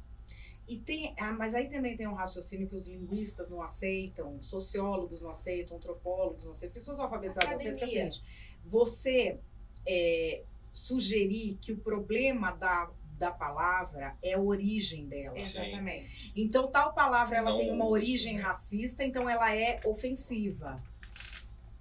[0.70, 5.20] E tem, ah, mas aí também tem um raciocínio que os linguistas não aceitam, sociólogos
[5.20, 8.12] não aceitam, antropólogos não aceitam, pessoas alfabetizadas não aceitam, que é o Academia.
[8.12, 9.40] seguinte, você
[9.84, 15.38] é, sugerir que o problema da, da palavra é a origem dela.
[15.38, 16.32] Exatamente.
[16.36, 18.42] Então, tal palavra ela Não tem uma uso, origem né?
[18.42, 20.76] racista, então ela é ofensiva.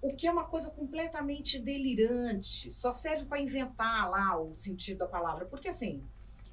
[0.01, 2.71] O que é uma coisa completamente delirante.
[2.71, 5.45] Só serve para inventar lá o sentido da palavra.
[5.45, 6.01] Porque assim,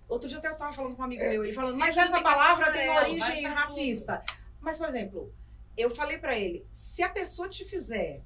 [0.08, 1.31] outro dia até eu estava falando com um amigo É.
[1.31, 4.24] meu, ele falando, mas essa palavra tem amarelo, origem racista.
[4.60, 5.32] Mas, por exemplo,
[5.76, 8.20] eu falei para ele, se a pessoa te fizer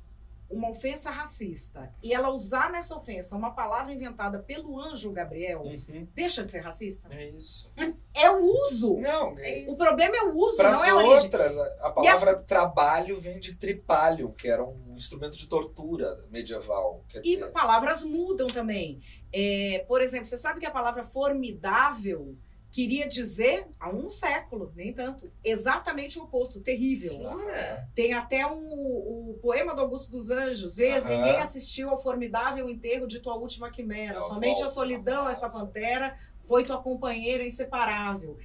[0.50, 6.08] uma ofensa racista e ela usar nessa ofensa uma palavra inventada pelo anjo Gabriel, Uhum.
[6.14, 7.08] deixa de ser racista?
[7.14, 7.70] É isso.
[8.12, 8.98] É o uso.
[8.98, 9.78] Não, É O isso.
[9.78, 11.18] problema é o uso, Para não é a origem.
[11.24, 17.04] outras, a, a palavra trabalho vem de tripalho, que era um instrumento de tortura medieval.
[17.08, 19.00] Quer E dizer, palavras mudam também.
[19.32, 22.36] É, por exemplo, você sabe que a palavra formidável
[22.70, 27.12] queria dizer, há um século, nem tanto, exatamente o oposto, terrível.
[27.12, 27.88] Jura?
[27.94, 31.16] Tem até um, o poema do Augusto dos Anjos, vês, Aham.
[31.16, 34.74] ninguém assistiu ao formidável enterro de tua última quimera, Ela somente a volta.
[34.74, 36.16] solidão, essa pantera,
[36.46, 38.36] foi tua companheira inseparável.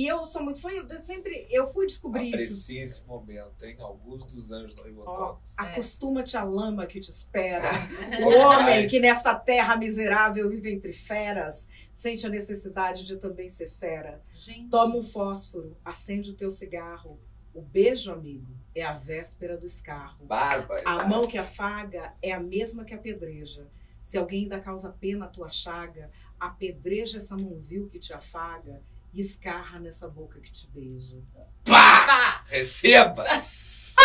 [0.00, 2.34] E eu sou muito fã, eu sempre, eu fui descobrir isso.
[2.34, 3.76] aprecia esse momento, hein?
[3.80, 5.52] Augusto dos Anjos do Ó, Ribotópolis.
[5.54, 7.68] acostuma-te à lama que te espera.
[8.24, 13.68] O homem que nesta terra miserável vive entre feras, sente a necessidade de também ser
[13.68, 14.22] fera.
[14.32, 14.70] Gente.
[14.70, 17.20] Toma um fósforo, acende o teu cigarro.
[17.52, 20.24] O beijo, amigo, é a véspera do escarro.
[20.24, 20.82] Bárbara.
[20.86, 23.68] A mão que afaga é a mesma que apedreja.
[24.02, 28.82] Se alguém ainda causa pena à tua chaga, apedreja essa mão vil que te afaga
[29.12, 31.22] e escarra nessa boca que te beija.
[31.64, 32.06] Pá!
[32.06, 32.44] Pá!
[32.48, 33.24] Receba!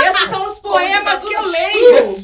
[0.03, 2.15] Esses são os poemas que eu leio.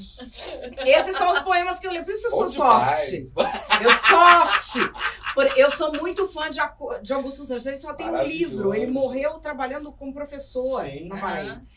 [0.85, 2.03] Esses são os poemas que eu leio.
[2.03, 3.14] Por isso eu sou soft.
[3.82, 4.76] Eu soft.
[5.56, 7.66] Eu sou muito fã de, Augusto dos Anjos.
[7.66, 8.74] Ele só tem um livro.
[8.74, 11.08] Ele morreu trabalhando como professor Sim.
[11.08, 11.51] na Bahia.
[11.53, 11.68] Aham.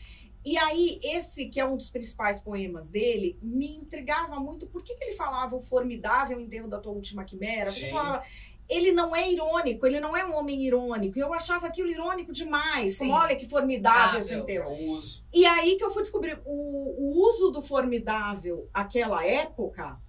[0.45, 4.67] E aí, esse que é um dos principais poemas dele, me intrigava muito.
[4.67, 7.71] Por que, que ele falava o formidável enterro da tua última quimera?
[7.71, 8.23] Porque ele falava.
[8.67, 11.17] Ele não é irônico, ele não é um homem irônico.
[11.17, 12.97] E eu achava aquilo irônico demais.
[12.97, 13.07] Sim.
[13.07, 14.33] Como, olha que formidável esse.
[14.33, 15.23] Eu uso.
[15.31, 19.99] E aí que eu fui descobrir o, o uso do formidável aquela época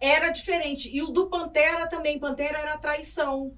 [0.00, 0.88] era diferente.
[0.94, 2.18] E o do Pantera também.
[2.18, 3.56] Pantera era traição.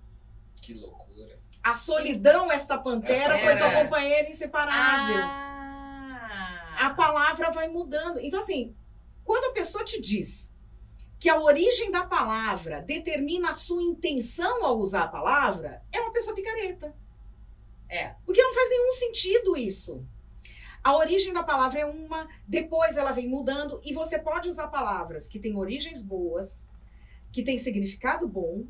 [0.63, 1.39] Que loucura.
[1.63, 5.17] A solidão, esta Pantera, Esta foi tua companheira inseparável.
[5.17, 6.77] Ah.
[6.79, 8.19] A palavra vai mudando.
[8.21, 8.75] Então, assim,
[9.25, 10.48] quando a pessoa te diz
[11.19, 16.13] que a origem da palavra determina a sua intenção ao usar a palavra, é uma
[16.13, 16.95] pessoa picareta.
[17.89, 18.15] É.
[18.25, 20.07] Porque não faz nenhum sentido isso.
[20.83, 25.27] A origem da palavra é uma, depois ela vem mudando, e você pode usar palavras
[25.27, 26.65] que têm origens boas,
[27.33, 28.65] que têm significado bom,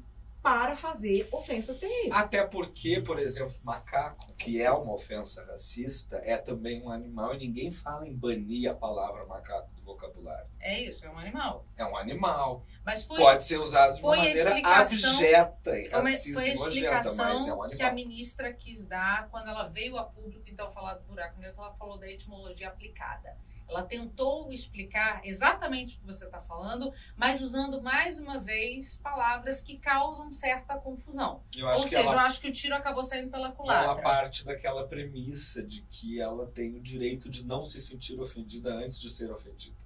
[0.48, 2.10] para fazer ofensas terríveis.
[2.12, 7.38] Até porque, por exemplo, macaco, que é uma ofensa racista, é também um animal e
[7.38, 10.48] ninguém fala em banir a palavra macaco do vocabulário.
[10.58, 11.66] É isso, é um animal.
[11.76, 12.64] É um animal.
[12.84, 16.56] Mas foi, Pode ser usado de uma maneira explicação- abjeta e racista foi a e
[16.56, 20.44] nojenta, mas é explicação um que a ministra quis dar quando ela veio a público,
[20.46, 23.36] então, falar do buraco negro, ela falou da etimologia aplicada.
[23.68, 29.60] Ela tentou explicar exatamente o que você está falando, mas usando mais uma vez palavras
[29.60, 31.42] que causam certa confusão.
[31.54, 34.02] Eu Ou seja, eu ela, acho que o tiro acabou saindo pela ela culatra.
[34.02, 38.98] parte daquela premissa de que ela tem o direito de não se sentir ofendida antes
[39.00, 39.76] de ser ofendida.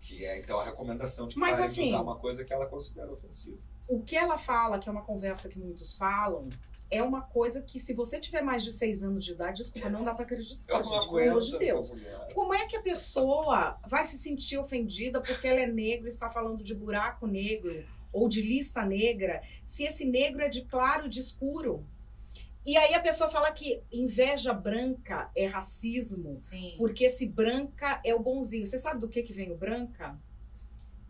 [0.00, 2.52] Que é, então, a recomendação de que Mas, parem de assim, usar uma coisa que
[2.52, 3.58] ela considera ofensiva.
[3.86, 6.48] O que ela fala, que é uma conversa que muitos falam,
[6.90, 10.02] é uma coisa que, se você tiver mais de seis anos de idade, desculpa, não
[10.02, 11.92] dá pra acreditar, Eu não gente, pelo amor de Deus.
[12.34, 16.30] Como é que a pessoa vai se sentir ofendida porque ela é negra e está
[16.30, 21.08] falando de buraco negro ou de lista negra, se esse negro é de claro e
[21.10, 21.84] de escuro?
[22.64, 26.74] E aí a pessoa fala que inveja branca é racismo, Sim.
[26.76, 28.64] porque esse branca é o bonzinho.
[28.64, 30.18] Você sabe do que, que vem o branca?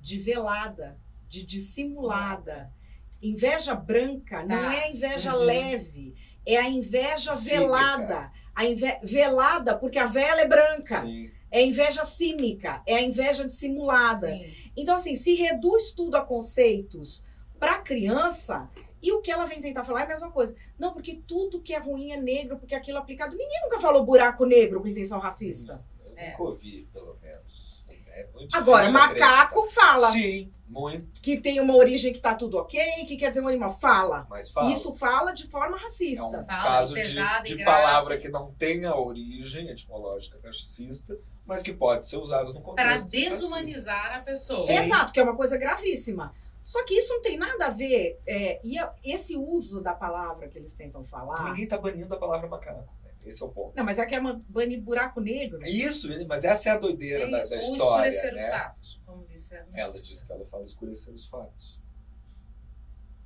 [0.01, 0.99] De velada,
[1.29, 2.73] de dissimulada.
[3.23, 4.75] Inveja branca não Tá.
[4.75, 5.43] é a inveja Uhum.
[5.45, 6.15] leve,
[6.47, 7.61] é a inveja Cínica.
[7.61, 8.33] velada.
[8.55, 8.97] A inve...
[9.03, 11.03] Velada, porque a vela é branca.
[11.03, 11.31] Sim.
[11.51, 14.29] É a inveja cínica, é a inveja dissimulada.
[14.29, 14.53] Sim.
[14.77, 17.25] Então, assim, se reduz tudo a conceitos
[17.59, 18.69] para criança,
[19.03, 20.55] e o que ela vem tentar falar é a mesma coisa.
[20.79, 23.37] Não, porque tudo que é ruim é negro, porque aquilo é aplicado.
[23.37, 25.83] Ninguém nunca falou buraco negro com intenção racista.
[26.05, 26.31] Eu É.
[26.31, 27.85] nunca ouvi, pelo menos.
[28.09, 31.21] É Agora, macaco fala Sim, muito.
[31.21, 33.73] que tem uma origem que tá tudo ok, que quer dizer um animal.
[33.73, 34.27] Fala.
[34.29, 34.71] Mas fala.
[34.73, 36.23] Isso fala de forma é um racista.
[36.23, 37.65] Fala, caso de, pesado de grave.
[37.65, 41.17] palavra que não tenha origem etimológica racista,
[41.47, 43.09] mas que pode ser usado no Para contexto.
[43.09, 44.59] desumanizar a pessoa.
[44.61, 44.75] Sim.
[44.77, 46.35] Exato, que é uma coisa gravíssima.
[46.63, 48.21] Só que isso não tem nada a ver.
[48.27, 51.17] é, e a- esse uso da palavra que eles tentam racista.
[51.17, 51.45] falar.
[51.51, 52.93] Ninguém tá banindo a palavra macaco.
[53.29, 53.33] Né?
[53.35, 53.77] Esse é o ponto.
[53.77, 55.61] Não, mas é que é uma banir buraco negro.
[55.65, 58.09] É Isso, mas essa é a doideira É da, da ou história.
[58.09, 58.51] escurecer os Né?
[58.51, 59.01] fatos.
[59.07, 61.81] Como disse a Ela diz que ela fala escurecer os fatos.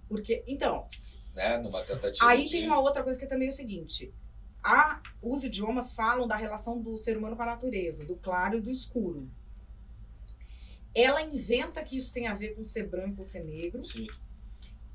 [0.08, 0.86] Porque, então,
[1.34, 1.56] Né?
[1.58, 2.50] Numa tentativa Aí de...
[2.50, 4.12] tem uma outra coisa que é também o seguinte:
[4.62, 8.60] a, os idiomas falam da relação do ser humano com a natureza, do claro e
[8.60, 9.31] do escuro.
[10.94, 14.06] Ela inventa que isso tem a ver com ser branco ou ser negro, Sim.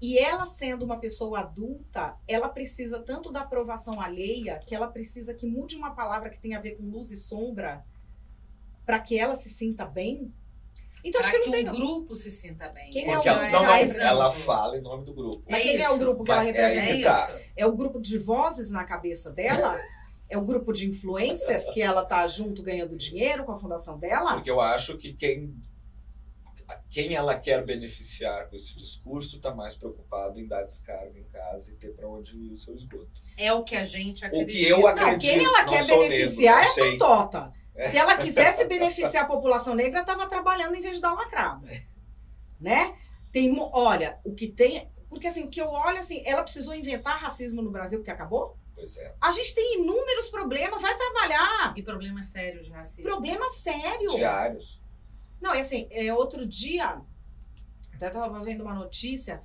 [0.01, 5.33] E ela sendo uma pessoa adulta, ela precisa tanto da aprovação alheia, que ela precisa
[5.33, 7.83] que mude uma palavra que tem a ver com luz e sombra,
[8.85, 10.31] para que ela se sinta bem.
[11.03, 11.69] Então acho que que não tem.
[11.69, 12.91] um grupo se sinta bem.
[12.91, 15.43] Quem é Porque o- ela, é não, não, ela fala em nome do grupo.
[15.49, 15.99] Mas É quem é o isso.
[15.99, 16.95] grupo que ela Mas é aí representa?
[16.97, 17.37] que É tá.
[17.39, 17.49] isso.
[17.55, 19.79] É o grupo de vozes na cabeça dela?
[20.29, 24.33] É o grupo de influencers que ela tá junto ganhando dinheiro com a fundação dela?
[24.33, 25.55] Porque eu acho que quem,
[26.89, 31.71] quem ela quer beneficiar com esse discurso está mais preocupado em dar descarga em casa
[31.71, 33.09] e ter para onde ir o seu esgoto.
[33.37, 34.51] É o que a gente O acredita.
[34.51, 35.31] que eu Não, acredito.
[35.31, 37.51] quem ela não quer beneficiar negro, é a Tota.
[37.91, 41.67] Se ela quisesse beneficiar a população negra, estava trabalhando em vez de dar lacrada.
[42.59, 42.97] Né?
[43.31, 44.89] Tem, olha, o que tem.
[45.09, 48.57] Porque assim, o que eu olho assim, ela precisou inventar racismo no Brasil porque acabou?
[48.73, 49.15] Pois é.
[49.21, 51.73] A gente tem inúmeros problemas, vai trabalhar.
[51.75, 53.03] E problemas sérios de racismo.
[53.03, 54.09] Problema sério.
[54.09, 54.81] Diários.
[55.41, 57.01] Não, e assim, é, outro dia,
[57.93, 59.41] até estava vendo uma notícia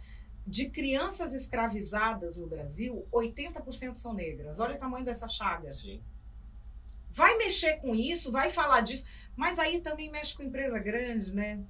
[0.47, 4.59] de crianças escravizadas no Brasil, 80% são negras.
[4.59, 5.73] Olha o tamanho dessa chaga.
[5.73, 6.03] Sim.
[7.11, 9.05] Vai mexer com isso, vai falar disso,
[9.37, 11.63] mas aí também mexe com empresa grande, né?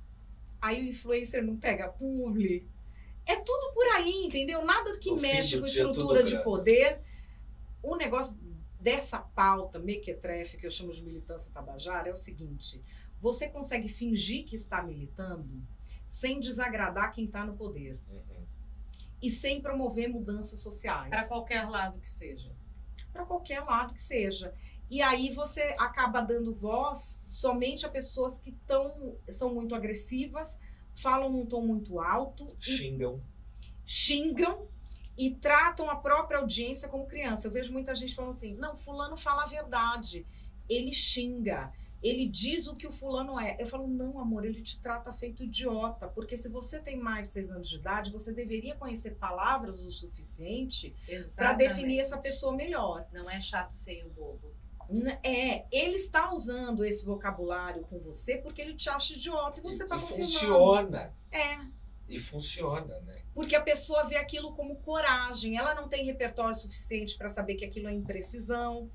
[0.60, 2.66] Aí o influencer não pega publi.
[3.26, 4.64] É tudo por aí, entendeu?
[4.64, 7.00] Nada que No mexe com dia, estrutura de poder.
[7.82, 8.36] O negócio
[8.80, 12.82] dessa pauta mequetrefe, que eu chamo de militância tabajara, é o seguinte:
[13.22, 15.48] você consegue fingir que está militando
[16.08, 18.44] sem desagradar quem está no poder Uhum.
[19.22, 22.52] e sem promover mudanças sociais Para qualquer lado que seja.
[23.12, 24.52] para qualquer lado que seja.
[24.90, 30.58] E aí você acaba dando voz somente a pessoas que tão, são muito agressivas,
[30.94, 33.22] falam num tom muito alto, e Xingam.
[33.86, 34.68] xingam
[35.16, 37.46] e tratam a própria audiência como criança.
[37.46, 40.26] Eu vejo muita gente falando assim: não, fulano fala a verdade,
[40.68, 41.72] ele xinga.
[42.02, 43.56] Ele diz o que o fulano é.
[43.60, 46.08] Eu falo, não, amor, ele te trata feito idiota.
[46.08, 49.90] Porque se você tem mais de seis anos de idade, você deveria conhecer palavras o
[49.92, 50.94] suficiente
[51.36, 53.06] para definir essa pessoa melhor.
[53.12, 54.52] Não é chato, feio, bobo.
[55.22, 59.84] É, ele está usando esse vocabulário com você porque ele te acha idiota e você
[59.84, 60.24] está e confirmando.
[60.24, 61.14] funciona.
[61.30, 61.58] É,
[62.08, 63.22] E funciona, né?
[63.32, 65.56] porque a pessoa vê aquilo como coragem.
[65.56, 68.90] Ela não tem repertório suficiente para saber que aquilo é imprecisão,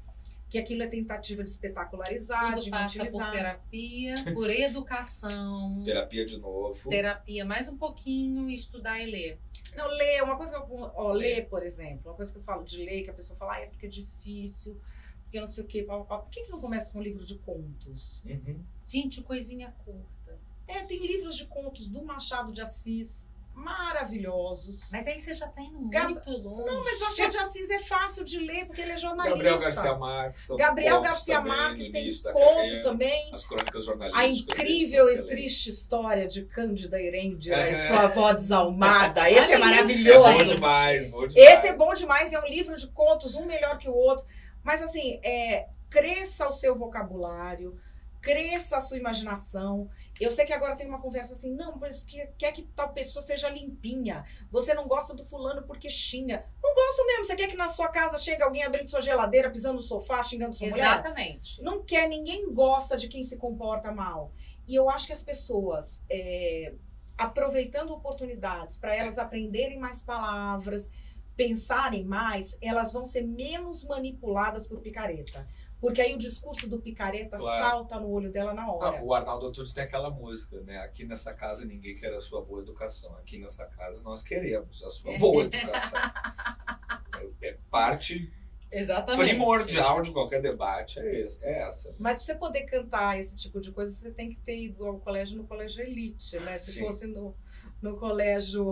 [0.49, 6.37] que aquilo é tentativa de espetacularizar, Tudo de passa por terapia, por educação, Terapia de
[6.37, 6.89] novo.
[6.89, 9.39] terapia mais um pouquinho estudar e ler.
[9.75, 10.91] Não, ler, uma coisa que eu.
[10.95, 13.55] Ó, ler, por exemplo, uma coisa que eu falo de ler, que a pessoa fala,
[13.55, 14.79] ah, é porque é difícil,
[15.23, 16.17] porque não sei o quê, pá, pá, pá.
[16.19, 18.23] Por que, que não começa com livro de contos?
[18.25, 18.59] Uhum.
[18.87, 20.39] Gente, coisinha curta.
[20.67, 23.26] É, tem livros de contos do Machado de Assis
[23.57, 24.81] maravilhosos.
[24.91, 26.65] Mas aí você já tá indo Gab- muito longe.
[26.65, 29.35] Não, mas Machado de Assis é fácil de ler, porque ele é jornalista.
[29.37, 30.47] Gabriel Garcia Marques.
[30.49, 32.83] Gabriel Garcia também, Marques tem contos carreira.
[32.83, 33.29] também.
[33.33, 34.59] As crônicas A jornalísticas.
[34.59, 37.71] incrível dele e triste história de Cândida Erendira É.
[37.71, 39.29] e sua avó desalmada.
[39.29, 40.27] Esse é maravilhoso.
[40.27, 41.35] É bom demais, bom demais.
[41.57, 44.25] Esse é bom demais, é um livro de contos, um melhor que o outro.
[44.63, 47.79] Mas assim, é, cresça o seu vocabulário,
[48.21, 49.89] cresça a sua imaginação.
[50.19, 53.21] Eu sei que agora tem uma conversa assim, não, mas que, quer que tal pessoa
[53.21, 54.25] seja limpinha.
[54.51, 56.45] Você não gosta do fulano porque xinga.
[56.63, 57.25] Não gosto mesmo.
[57.25, 60.55] Você quer que na sua casa chegue alguém abrindo sua geladeira, pisando no sofá, xingando
[60.55, 60.85] sua mulher?
[60.85, 61.61] Exatamente.
[61.61, 64.31] Não quer, ninguém gosta de quem se comporta mal.
[64.67, 66.73] E eu acho que as pessoas, é,
[67.17, 70.91] aproveitando oportunidades para elas aprenderem mais palavras,
[71.37, 75.47] pensarem mais, elas vão ser menos manipuladas por picareta.
[75.79, 77.63] Porque aí o discurso do picareta Claro.
[77.63, 78.97] salta no olho dela na hora.
[78.97, 80.77] Ah, o Arnaldo Antunes tem aquela música, né?
[80.79, 83.15] Aqui nessa casa ninguém quer a sua boa educação.
[83.17, 85.99] Aqui nessa casa nós queremos a sua boa educação.
[87.41, 88.31] É- é parte
[88.71, 89.29] Exatamente.
[89.29, 91.95] primordial de qualquer debate é, é essa.
[91.97, 94.99] Mas pra você poder cantar esse tipo de coisa, você tem que ter ido ao
[94.99, 96.57] colégio no colégio elite, né?
[96.57, 96.79] Se Sim.
[96.81, 97.35] fosse no,
[97.81, 98.69] no colégio.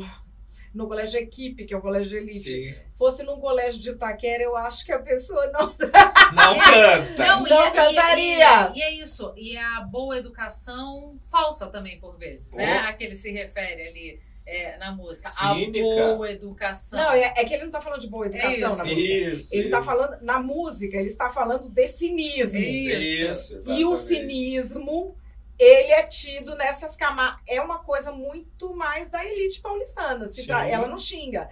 [0.76, 2.50] No colégio equipe, que é o colégio elite.
[2.50, 2.76] Sim.
[2.98, 5.72] Fosse num colégio de Itaquera, eu acho que a pessoa não.
[6.36, 7.26] Não canta!
[7.28, 8.72] Não, Não e, é- e- cantaria.
[8.74, 9.34] E, e é isso.
[9.38, 12.82] E a boa educação falsa também, por vezes, né?
[12.84, 12.90] Oh.
[12.90, 15.30] A que ele se refere ali é, na música.
[15.30, 15.80] Cínica.
[15.80, 17.00] A boa educação.
[17.00, 18.78] Não, é, é que ele não tá falando de boa educação isso.
[18.78, 18.92] na música.
[19.02, 19.56] Isso.
[19.56, 19.86] Ele tá isso.
[19.86, 22.60] falando, na música, ele está falando de cinismo.
[22.60, 23.56] Isso.
[23.58, 25.16] Isso, E o cinismo,
[25.58, 27.40] ele é tido nessas camadas.
[27.48, 30.28] É uma coisa muito mais da elite paulistana.
[30.30, 31.50] Tra- Ela não xinga.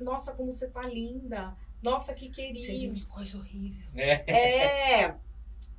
[0.00, 1.54] Nossa, como você tá linda.
[1.82, 2.94] Nossa, que querido.
[2.94, 3.86] que coisa horrível.
[3.94, 5.02] É.
[5.02, 5.14] É.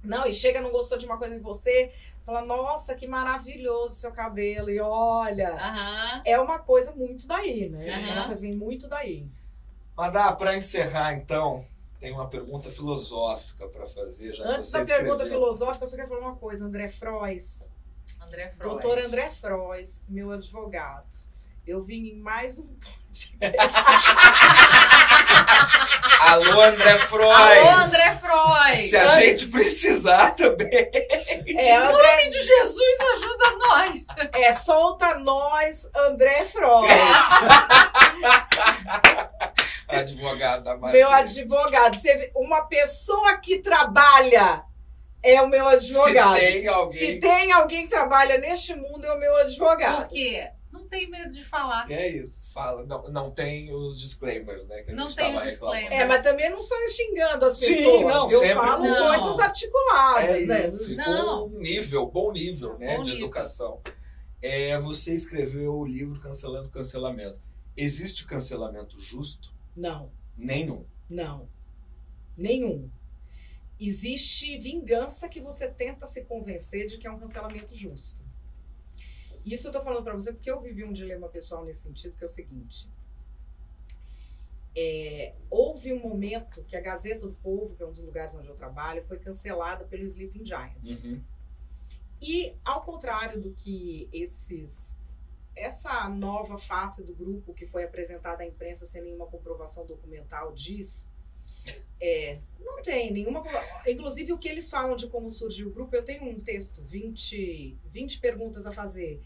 [0.04, 1.92] Não, e chega, não gostou de uma coisa em você,
[2.24, 4.70] fala, nossa, que maravilhoso seu cabelo.
[4.70, 5.54] E olha.
[5.56, 6.22] Aham.
[6.24, 7.78] É uma coisa muito daí, né?
[7.78, 7.90] Sim.
[7.90, 9.26] É uma coisa muito daí.
[9.98, 11.66] Mas dá para encerrar então,
[12.06, 14.32] tem uma pergunta filosófica para fazer.
[14.32, 15.40] Já Antes da pergunta escreveu.
[15.40, 16.64] filosófica, eu só quero falar uma coisa.
[16.64, 17.68] André Frois,
[18.22, 18.70] André Freud.
[18.70, 21.08] doutor André Frois, meu advogado.
[21.66, 22.78] Eu vim em mais um
[26.22, 27.34] Alô, André Freud!
[27.34, 28.88] Alô, André Freud!
[28.88, 30.70] Se a gente precisar também.
[30.70, 34.06] É, André, nome de Jesus ajuda nós!
[34.32, 36.92] é solta nós, André Frois.
[40.00, 41.00] Advogado da Maria.
[41.00, 41.96] meu advogado.
[42.00, 44.64] Você uma pessoa que trabalha
[45.24, 46.36] é o meu advogado.
[46.36, 46.98] Se tem alguém.
[47.00, 50.08] Se tem alguém que trabalha neste mundo, é o meu Por advogado.
[50.10, 50.50] quê?
[50.72, 51.90] Não tem medo de falar.
[51.90, 52.84] É isso, fala.
[52.84, 54.84] Não, não tem os disclaimers, né?
[54.90, 55.92] Não tem os disclaimers.
[55.92, 58.02] É, mas também não sou xingando as Sim, pessoas.
[58.14, 59.08] não, eu sempre falo não.
[59.20, 60.68] coisas articuladas, É né?
[60.68, 61.46] isso, Não.
[61.46, 63.26] um nível, bom nível, né, Bom de nível.
[63.28, 63.82] educação.
[64.42, 67.40] É, você escreveu o livro Cancelando o Cancelamento.
[67.76, 69.55] Existe cancelamento justo?
[69.76, 70.86] Não, Nenhum.
[71.10, 71.50] não.
[72.38, 72.90] Nenhum.
[73.80, 78.24] Existe vingança que você tenta se convencer de que é um cancelamento justo.
[79.46, 82.24] Isso eu tô falando pra você porque eu vivi um dilema pessoal nesse sentido, que
[82.24, 82.90] é o seguinte.
[84.76, 88.48] É, houve um momento que a Gazeta do Povo, que é um dos lugares onde
[88.48, 91.04] eu trabalho, foi cancelada pelo Sleeping Giants.
[91.04, 91.22] Uhum.
[92.22, 94.95] E ao contrário do que esses
[95.56, 101.08] essa nova face do grupo que foi apresentada à imprensa sem nenhuma comprovação documental diz,
[102.00, 103.44] é, não tem nenhuma.
[103.88, 107.78] Inclusive, o que eles falam de como surgiu o grupo, eu tenho um texto, 20,
[107.86, 109.22] 20 perguntas a fazer.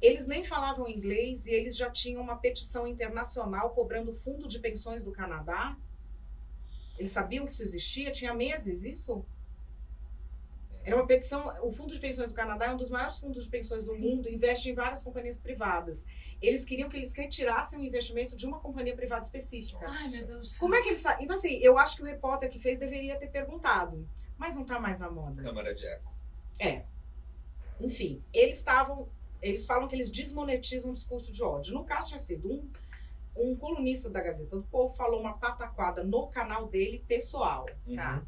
[0.00, 5.02] Eles nem falavam inglês e eles já tinham uma petição internacional cobrando fundo de pensões
[5.02, 5.76] do Canadá.
[6.98, 8.10] Eles sabiam que isso existia?
[8.10, 9.24] Tinha meses isso?
[10.84, 11.52] Era uma petição.
[11.62, 14.16] O Fundo de Pensões do Canadá é um dos maiores fundos de pensões do Sim.
[14.16, 16.06] mundo, investe em várias companhias privadas.
[16.40, 19.86] Eles queriam que eles retirassem o investimento de uma companhia privada específica.
[19.86, 20.60] Ai, meu Deus do céu.
[20.60, 23.28] Como é que eles Então, assim, eu acho que o repórter que fez deveria ter
[23.28, 25.42] perguntado, mas não tá mais na moda.
[25.42, 26.10] Câmara de eco.
[27.80, 29.08] Enfim, eles estavam.
[29.42, 31.72] Eles falam que eles desmonetizam o discurso de ódio.
[31.72, 32.70] No caso, tinha sido um,
[33.34, 37.66] um colunista da Gazeta do Povo falou uma pataquada no canal dele pessoal.
[37.94, 38.22] Tá.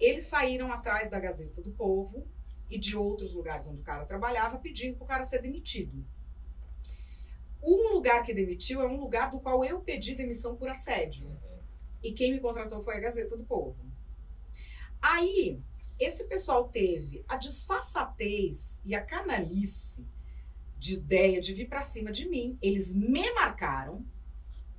[0.00, 2.26] Eles saíram atrás da Gazeta do Povo
[2.68, 6.04] e de outros lugares onde o cara trabalhava pedindo para o cara ser demitido.
[7.62, 11.26] Um lugar que demitiu é um lugar do qual eu pedi demissão por assédio.
[11.26, 11.58] Uhum.
[12.02, 13.76] E quem me contratou foi a Gazeta do Povo.
[15.00, 15.60] Aí,
[15.98, 20.04] esse pessoal teve a disfarçatez e a canalice
[20.78, 22.58] de ideia de vir pra cima de mim.
[22.60, 24.04] Eles me marcaram.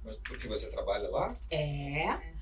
[0.04, 1.36] Mas porque você trabalha lá?
[1.50, 2.35] É.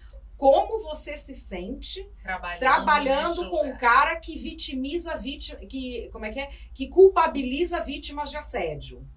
[0.44, 3.80] Como você se sente Trabalhando, trabalhando com um lugar.
[3.80, 6.52] cara que vitimiza vítima, que como é que é?
[6.74, 9.08] Que culpabiliza vítimas de assédio.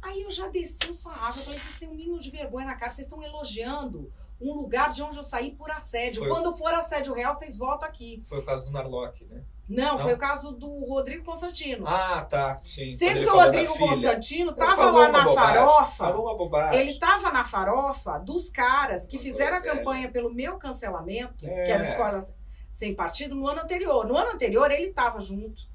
[0.00, 2.74] Aí eu já desci o água, eu falei, vocês têm um mínimo de vergonha na
[2.74, 4.10] cara, vocês estão elogiando
[4.40, 6.22] um lugar de onde eu saí por assédio.
[6.22, 6.30] Foi.
[6.30, 8.22] Quando for assédio real, vocês voltam aqui.
[8.26, 9.44] Foi o caso do Narlock, né?
[9.68, 9.98] Não, Não?
[10.00, 11.86] foi o caso do Rodrigo Constantino.
[11.86, 12.56] Ah, tá.
[12.64, 12.96] Sim.
[12.96, 13.78] Sendo que o Rodrigo.
[13.78, 15.54] Constantino Ele tava falou lá na bobagem.
[15.54, 16.04] farofa.
[16.04, 16.80] Falou uma bobagem.
[16.80, 21.64] Ele tava na farofa dos caras que fizeram a campanha pelo meu cancelamento, É.
[21.64, 22.28] que era a escola
[22.72, 24.06] sem partido, no ano anterior.
[24.06, 25.70] No ano anterior, ele tava junto.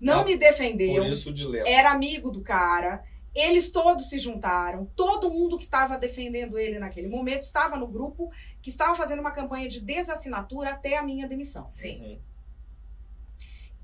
[0.00, 1.66] não Ah, me Por defendeu, isso o dilema.
[1.68, 3.02] era amigo do cara.
[3.34, 8.30] Eles todos se juntaram, todo mundo que estava defendendo ele naquele momento estava no grupo
[8.62, 11.66] que estava fazendo uma campanha de desassinatura até a minha demissão.
[11.66, 12.00] Sim.
[12.02, 12.18] Uhum.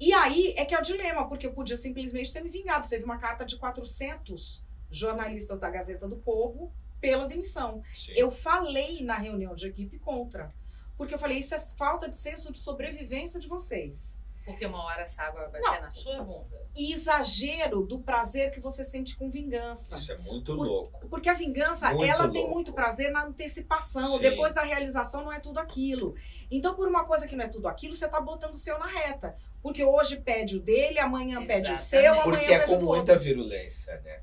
[0.05, 2.89] E aí é que é o dilema, porque eu podia simplesmente ter me vingado.
[2.89, 7.83] Teve uma carta de 400 jornalistas da Gazeta do Povo pela demissão.
[7.95, 8.13] Sim.
[8.17, 10.53] Eu falei na reunião de equipe contra.
[10.97, 14.19] Porque eu falei, isso é falta de senso de sobrevivência de vocês.
[14.45, 16.61] Porque uma hora essa água vai bater na sua bunda.
[16.75, 19.95] E exagero do prazer que você sente com vingança.
[19.95, 21.09] Isso é muito Por- louco.
[21.09, 22.55] Porque a vingança, Muito ela tem louco.
[22.57, 24.15] muito prazer na antecipação.
[24.17, 24.21] Sim.
[24.23, 26.17] Depois da realização não é tudo aquilo.
[26.51, 28.87] Então, por uma coisa que não é tudo aquilo, você tá botando o seu na
[28.87, 29.37] reta.
[29.63, 32.27] Porque hoje pede o dele, amanhã pede o seu, Exatamente.
[32.27, 32.97] amanhã Porque é com o do outro.
[32.97, 34.11] muita virulência, né?
[34.11, 34.23] É,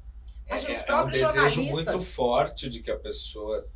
[0.49, 3.67] Mas é- é um desejo muito forte de que a pessoa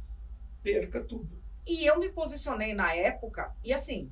[0.61, 1.41] perca tudo.
[1.65, 4.11] E eu me posicionei na época, e assim,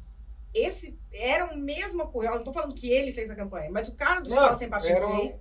[0.54, 2.30] esse era o mesmo apoio.
[2.30, 4.58] Eu não tô falando que ele fez a campanha, mas o cara do Não, Escola
[4.58, 5.40] Sem Partido um- fez.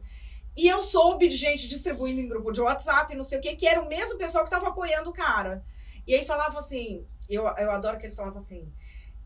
[0.57, 3.67] E eu soube de gente distribuindo em grupo de WhatsApp, não sei o que, que
[3.69, 5.65] era o mesmo pessoal que tava apoiando o cara.
[6.07, 8.73] E aí falava assim, eu, eu adoro que eles falavam assim,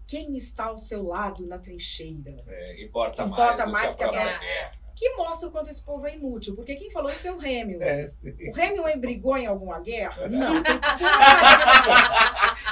[0.06, 2.34] quem está ao seu lado na trincheira?
[2.46, 4.72] É, importa, Importa mais, mais que que a a própria guerra.
[4.96, 7.88] Que mostra o quanto esse povo é inútil, porque quem falou isso é o Hemingway.
[7.88, 8.10] É,
[8.52, 10.26] O Hemingway brigou em alguma guerra?
[10.30, 10.62] Não.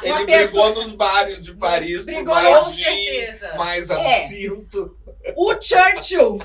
[0.03, 3.55] Ele Uma brigou pessoa- nos bares de Paris por Brigou- mais Com certeza.
[3.57, 3.95] mais É.
[3.95, 4.97] absinto.
[5.37, 6.39] O Churchill,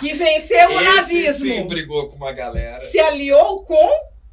[0.00, 1.44] que venceu o Esse nazismo.
[1.54, 2.80] sim brigou com uma galera.
[2.80, 3.90] se aliou com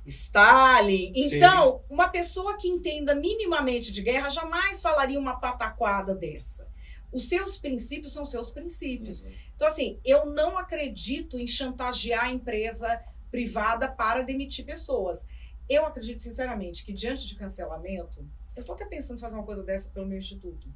[0.10, 1.14] Stalin.
[1.14, 1.36] Sim.
[1.36, 6.68] Então, uma pessoa que entenda minimamente de guerra jamais falaria uma pataquada dessa.
[7.12, 9.24] Os seus princípios são seus princípios.
[9.24, 9.32] Uhum.
[9.56, 15.26] Então, assim, eu não acredito em chantagear a empresa privada para demitir pessoas.
[15.68, 19.64] Eu acredito, sinceramente, que diante de cancelamento, eu estou até pensando em fazer uma coisa
[19.64, 20.68] dessa pelo meu instituto.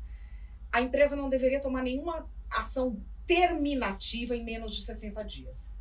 [0.72, 5.74] A empresa não deveria tomar nenhuma ação terminativa em menos de 60 dias.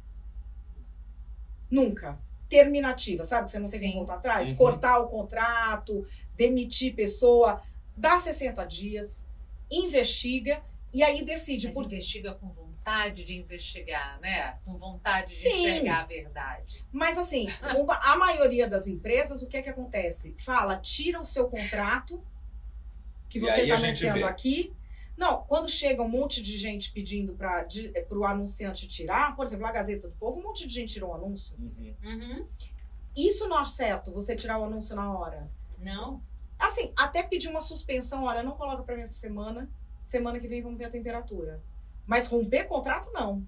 [1.71, 2.19] Nunca.
[2.53, 3.47] Terminativa, sabe?
[3.47, 3.87] Que você não tem Sim.
[3.87, 4.51] como voltar atrás.
[4.51, 4.57] Uhum.
[4.57, 6.07] Cortar o contrato,
[6.37, 7.63] demitir pessoa.
[7.97, 9.25] Dá 60 dias,
[9.71, 11.67] investiga e aí decide.
[11.69, 14.59] Mas Por investiga com vontade de investigar, né?
[14.67, 15.49] Com vontade de Sim.
[15.49, 16.85] enxergar a verdade.
[16.93, 17.47] Mas assim,
[17.81, 20.35] uma- a maioria das empresas, o que é que acontece?
[20.39, 22.23] Fala, tira o seu contrato
[23.31, 24.75] que você está anunciando aqui.
[25.17, 27.67] Não, quando chega um monte de gente pedindo para
[28.11, 31.15] o anunciante tirar, por exemplo, a Gazeta do Povo, um monte de gente tirou o
[31.15, 31.55] anúncio.
[31.59, 31.95] Uhum.
[32.03, 32.47] Uhum.
[33.17, 35.51] Isso não é certo, você tirar o anúncio na hora.
[35.79, 36.23] Não?
[36.59, 39.69] Assim, até pedir uma suspensão, olha, não coloca para mim essa semana,
[40.07, 41.63] semana que vem vamos ver a temperatura.
[42.07, 43.47] Mas romper contrato, não.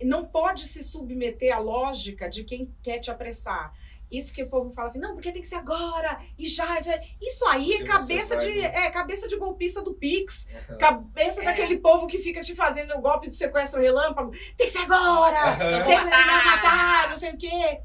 [0.00, 3.74] Não pode se submeter à lógica de quem quer te apressar.
[4.10, 6.98] Isso que o povo fala assim, não, porque tem que ser agora, e já, já.
[7.20, 10.46] Isso aí é cabeça vai- de, é cabeça de golpista do Pix.
[10.70, 10.78] Uhum.
[10.78, 11.44] Cabeça É.
[11.44, 14.30] daquele povo que fica te fazendo o golpe do sequestro relâmpago.
[14.56, 15.52] Tem que ser agora!
[15.52, 15.84] Aham.
[15.84, 17.80] Tem que ser matar, matar, não sei o quê.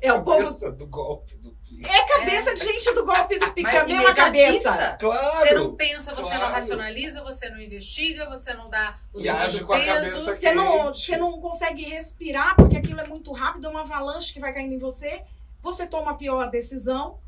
[0.00, 0.44] É o povo.
[0.44, 1.63] Cabeça do golpe do Pix.
[1.82, 4.96] É cabeça de gente do golpe do Pix, Mas é a mesma cabeça.
[4.98, 5.38] Claro!
[5.38, 6.54] Você não pensa, você não claro.
[6.54, 9.94] racionaliza, você não investiga, você não dá o E age devido com a peso.
[9.94, 14.32] cabeça Você não, você não consegue respirar porque aquilo é muito rápido, é uma avalanche
[14.32, 15.22] que vai caindo em você.
[15.62, 17.18] Você toma a pior decisão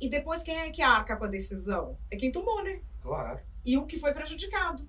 [0.00, 1.96] e depois quem é que arca com a decisão?
[2.10, 2.80] É quem tomou, né?
[3.02, 3.40] Claro.
[3.64, 4.86] E o que foi prejudicado.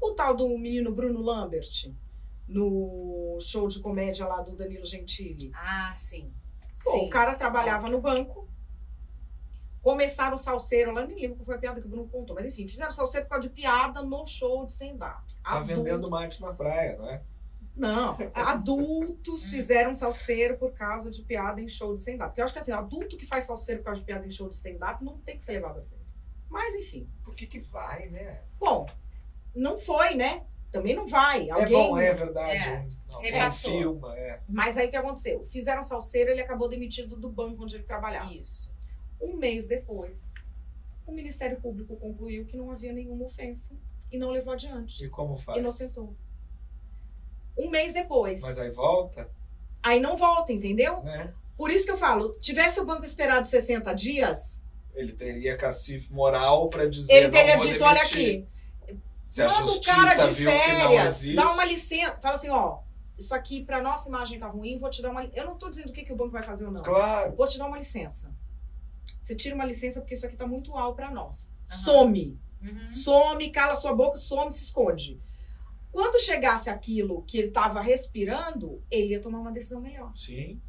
[0.00, 1.92] O tal do menino Bruno Lambert,
[2.48, 5.52] no show de comédia lá do Danilo Gentili.
[5.54, 6.32] Ah, sim.
[6.82, 7.06] Pô, sim.
[7.06, 7.94] o cara trabalhava Nossa.
[7.96, 8.48] no banco.
[9.82, 12.44] Começaram o salseiro lá, nem lembro qual foi a piada que o Bruno contou, mas
[12.44, 15.22] enfim, fizeram salseiro por causa de piada no show de stand-up.
[15.42, 17.22] Tá Adulto- vendendo mate na praia, não é?
[17.74, 22.28] Não, adultos fizeram salseiro por causa de piada em show de stand-up.
[22.30, 24.50] Porque eu acho que assim, adulto que faz salseiro por causa de piada em show
[24.50, 26.04] de stand-up não tem que ser levado a sério.
[26.50, 27.08] Mas enfim.
[27.24, 28.42] Por que que vai, né?
[28.58, 28.84] Bom,
[29.54, 30.44] não foi, né?
[30.70, 31.48] Também não vai.
[31.48, 31.72] É Alguém...
[31.72, 32.68] bom, é verdade.
[32.68, 32.86] É.
[33.08, 33.70] Não, Repassou.
[33.72, 34.40] filma, é.
[34.48, 35.44] Mas aí o que aconteceu?
[35.48, 38.32] Fizeram salseiro, ele acabou demitido do banco onde ele trabalhava.
[38.32, 38.72] Isso.
[39.20, 40.32] Um mês depois,
[41.06, 43.74] o Ministério Público concluiu que não havia nenhuma ofensa
[44.12, 45.04] e não levou adiante.
[45.04, 45.58] E como faz?
[45.58, 46.14] Inocentou.
[47.58, 48.40] Um mês depois.
[48.40, 49.28] Mas aí volta,
[49.82, 51.02] Aí não volta, entendeu?
[51.02, 51.32] né?
[51.56, 54.60] Por isso que eu falo, tivesse o banco esperado 60 dias,
[54.94, 58.46] Ele teria cacife moral pra dizer ele teria dito, olha aqui,
[59.30, 62.50] Se a manda o cara de viu que não férias, dá uma licença, fala assim,
[62.50, 62.80] ó,
[63.16, 65.90] isso aqui pra nossa imagem tá ruim, vou te dar uma, eu não tô dizendo
[65.90, 66.82] o que, que o banco vai fazer ou não.
[66.82, 67.36] Claro.
[67.36, 68.34] Vou te dar uma licença.
[69.22, 71.48] Você tira uma licença porque isso aqui tá muito alto pra nós.
[71.70, 71.78] Aham.
[71.78, 72.40] Some.
[72.60, 72.92] Uhum.
[72.92, 75.20] Some, cala sua boca, some, se esconde.
[75.92, 80.12] Quando chegasse aquilo que ele estava respirando, ele ia tomar uma decisão melhor.
[80.16, 80.60] Sim.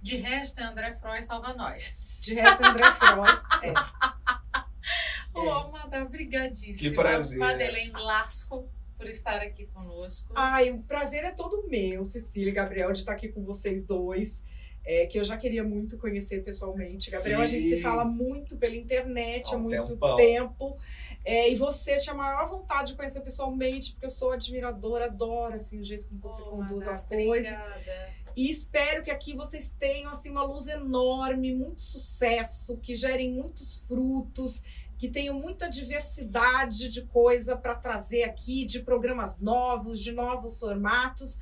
[0.00, 1.96] De resto, André Freud salva nós.
[2.20, 3.42] De resto, André Frois.
[3.62, 3.72] É.
[5.36, 6.76] Ô, Amada, brigadíssima.
[6.90, 7.38] Que prazer.
[7.38, 8.68] Madeleine Lasco.
[8.96, 10.32] por estar aqui conosco.
[10.34, 14.42] Ai, o prazer é todo meu, Cecília e Gabriel, de estar aqui com vocês dois.
[14.88, 17.10] É, que eu já queria muito conhecer pessoalmente.
[17.10, 17.82] Gabriel, a gente se Sim.
[17.82, 20.14] fala muito pela internet Há há muito tempão.
[20.16, 20.78] tempo.
[21.24, 25.54] É, e você tinha a maior vontade de conhecer pessoalmente, porque eu sou admiradora, adoro
[25.54, 27.26] assim, o jeito como você Oh, conduz as coisas.
[27.28, 28.10] Obrigada.
[28.36, 33.78] E espero que aqui vocês tenham assim uma luz enorme, muito sucesso, que gerem muitos
[33.88, 34.62] frutos,
[34.98, 41.38] que tenham muita diversidade de coisa para trazer aqui, de programas novos, de novos formatos,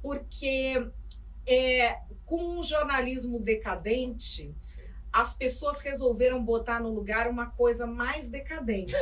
[0.00, 0.88] porque
[1.46, 4.54] é, com um jornalismo decadente,
[5.12, 8.94] as pessoas resolveram botar no lugar uma coisa mais decadente.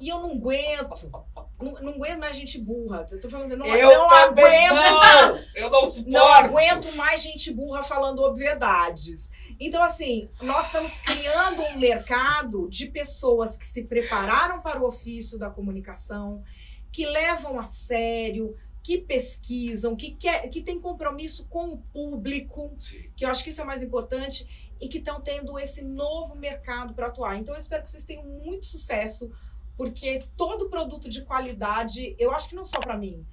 [0.00, 1.10] E eu não aguento.
[1.60, 3.06] Não, não aguento mais gente burra.
[3.10, 5.38] Eu tô falando, não, eu não aguento não!
[5.54, 6.10] Eu não suporto!
[6.10, 9.30] não aguento mais gente burra falando obviedades.
[9.64, 15.38] Então, assim, nós estamos criando um mercado de pessoas que se prepararam para o ofício
[15.38, 16.42] da comunicação,
[16.90, 23.08] que levam a sério, que pesquisam, que, quer, que têm compromisso com o público, Sim.
[23.16, 26.34] que eu acho que isso é o mais importante, e que estão tendo esse novo
[26.34, 27.36] mercado para atuar.
[27.36, 29.30] Então, eu espero que vocês tenham muito sucesso,
[29.76, 33.24] porque todo produto de qualidade, eu acho que não só para mim,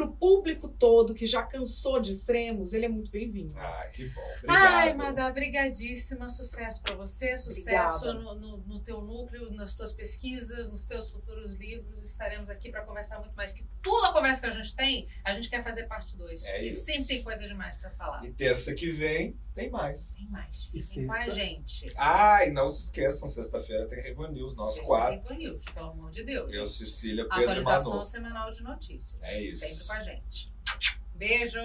[0.00, 3.52] para o público todo que já cansou de extremos, ele é muito bem-vindo.
[3.58, 4.20] Ai, que bom.
[4.38, 4.66] Obrigado.
[4.66, 6.26] Ai, Madá, brigadíssima.
[6.28, 11.54] Sucesso para você, sucesso no, no, no teu núcleo, nas tuas pesquisas, nos teus futuros
[11.54, 12.02] livros.
[12.02, 13.52] Estaremos aqui para conversar muito mais.
[13.52, 16.44] Que toda a conversa que a gente tem, a gente quer fazer parte 2.
[16.46, 16.80] É e isso.
[16.80, 18.24] sempre tem coisa demais para falar.
[18.24, 20.12] E terça que vem tem mais.
[20.14, 20.70] Tem mais.
[20.72, 21.34] E Fiquem com a sexta?
[21.34, 21.92] gente.
[21.96, 25.16] Ah, e não se esqueçam, sexta-feira tem Revo News, nós Sexta quatro.
[25.20, 26.52] Info News, pelo amor de Deus.
[26.52, 28.04] Eu, Cecília, Pedro e Atualização Manu.
[28.04, 29.20] semanal de notícias.
[29.22, 29.66] É isso.
[29.66, 30.52] Sempre com a gente.
[31.16, 31.58] Beijo!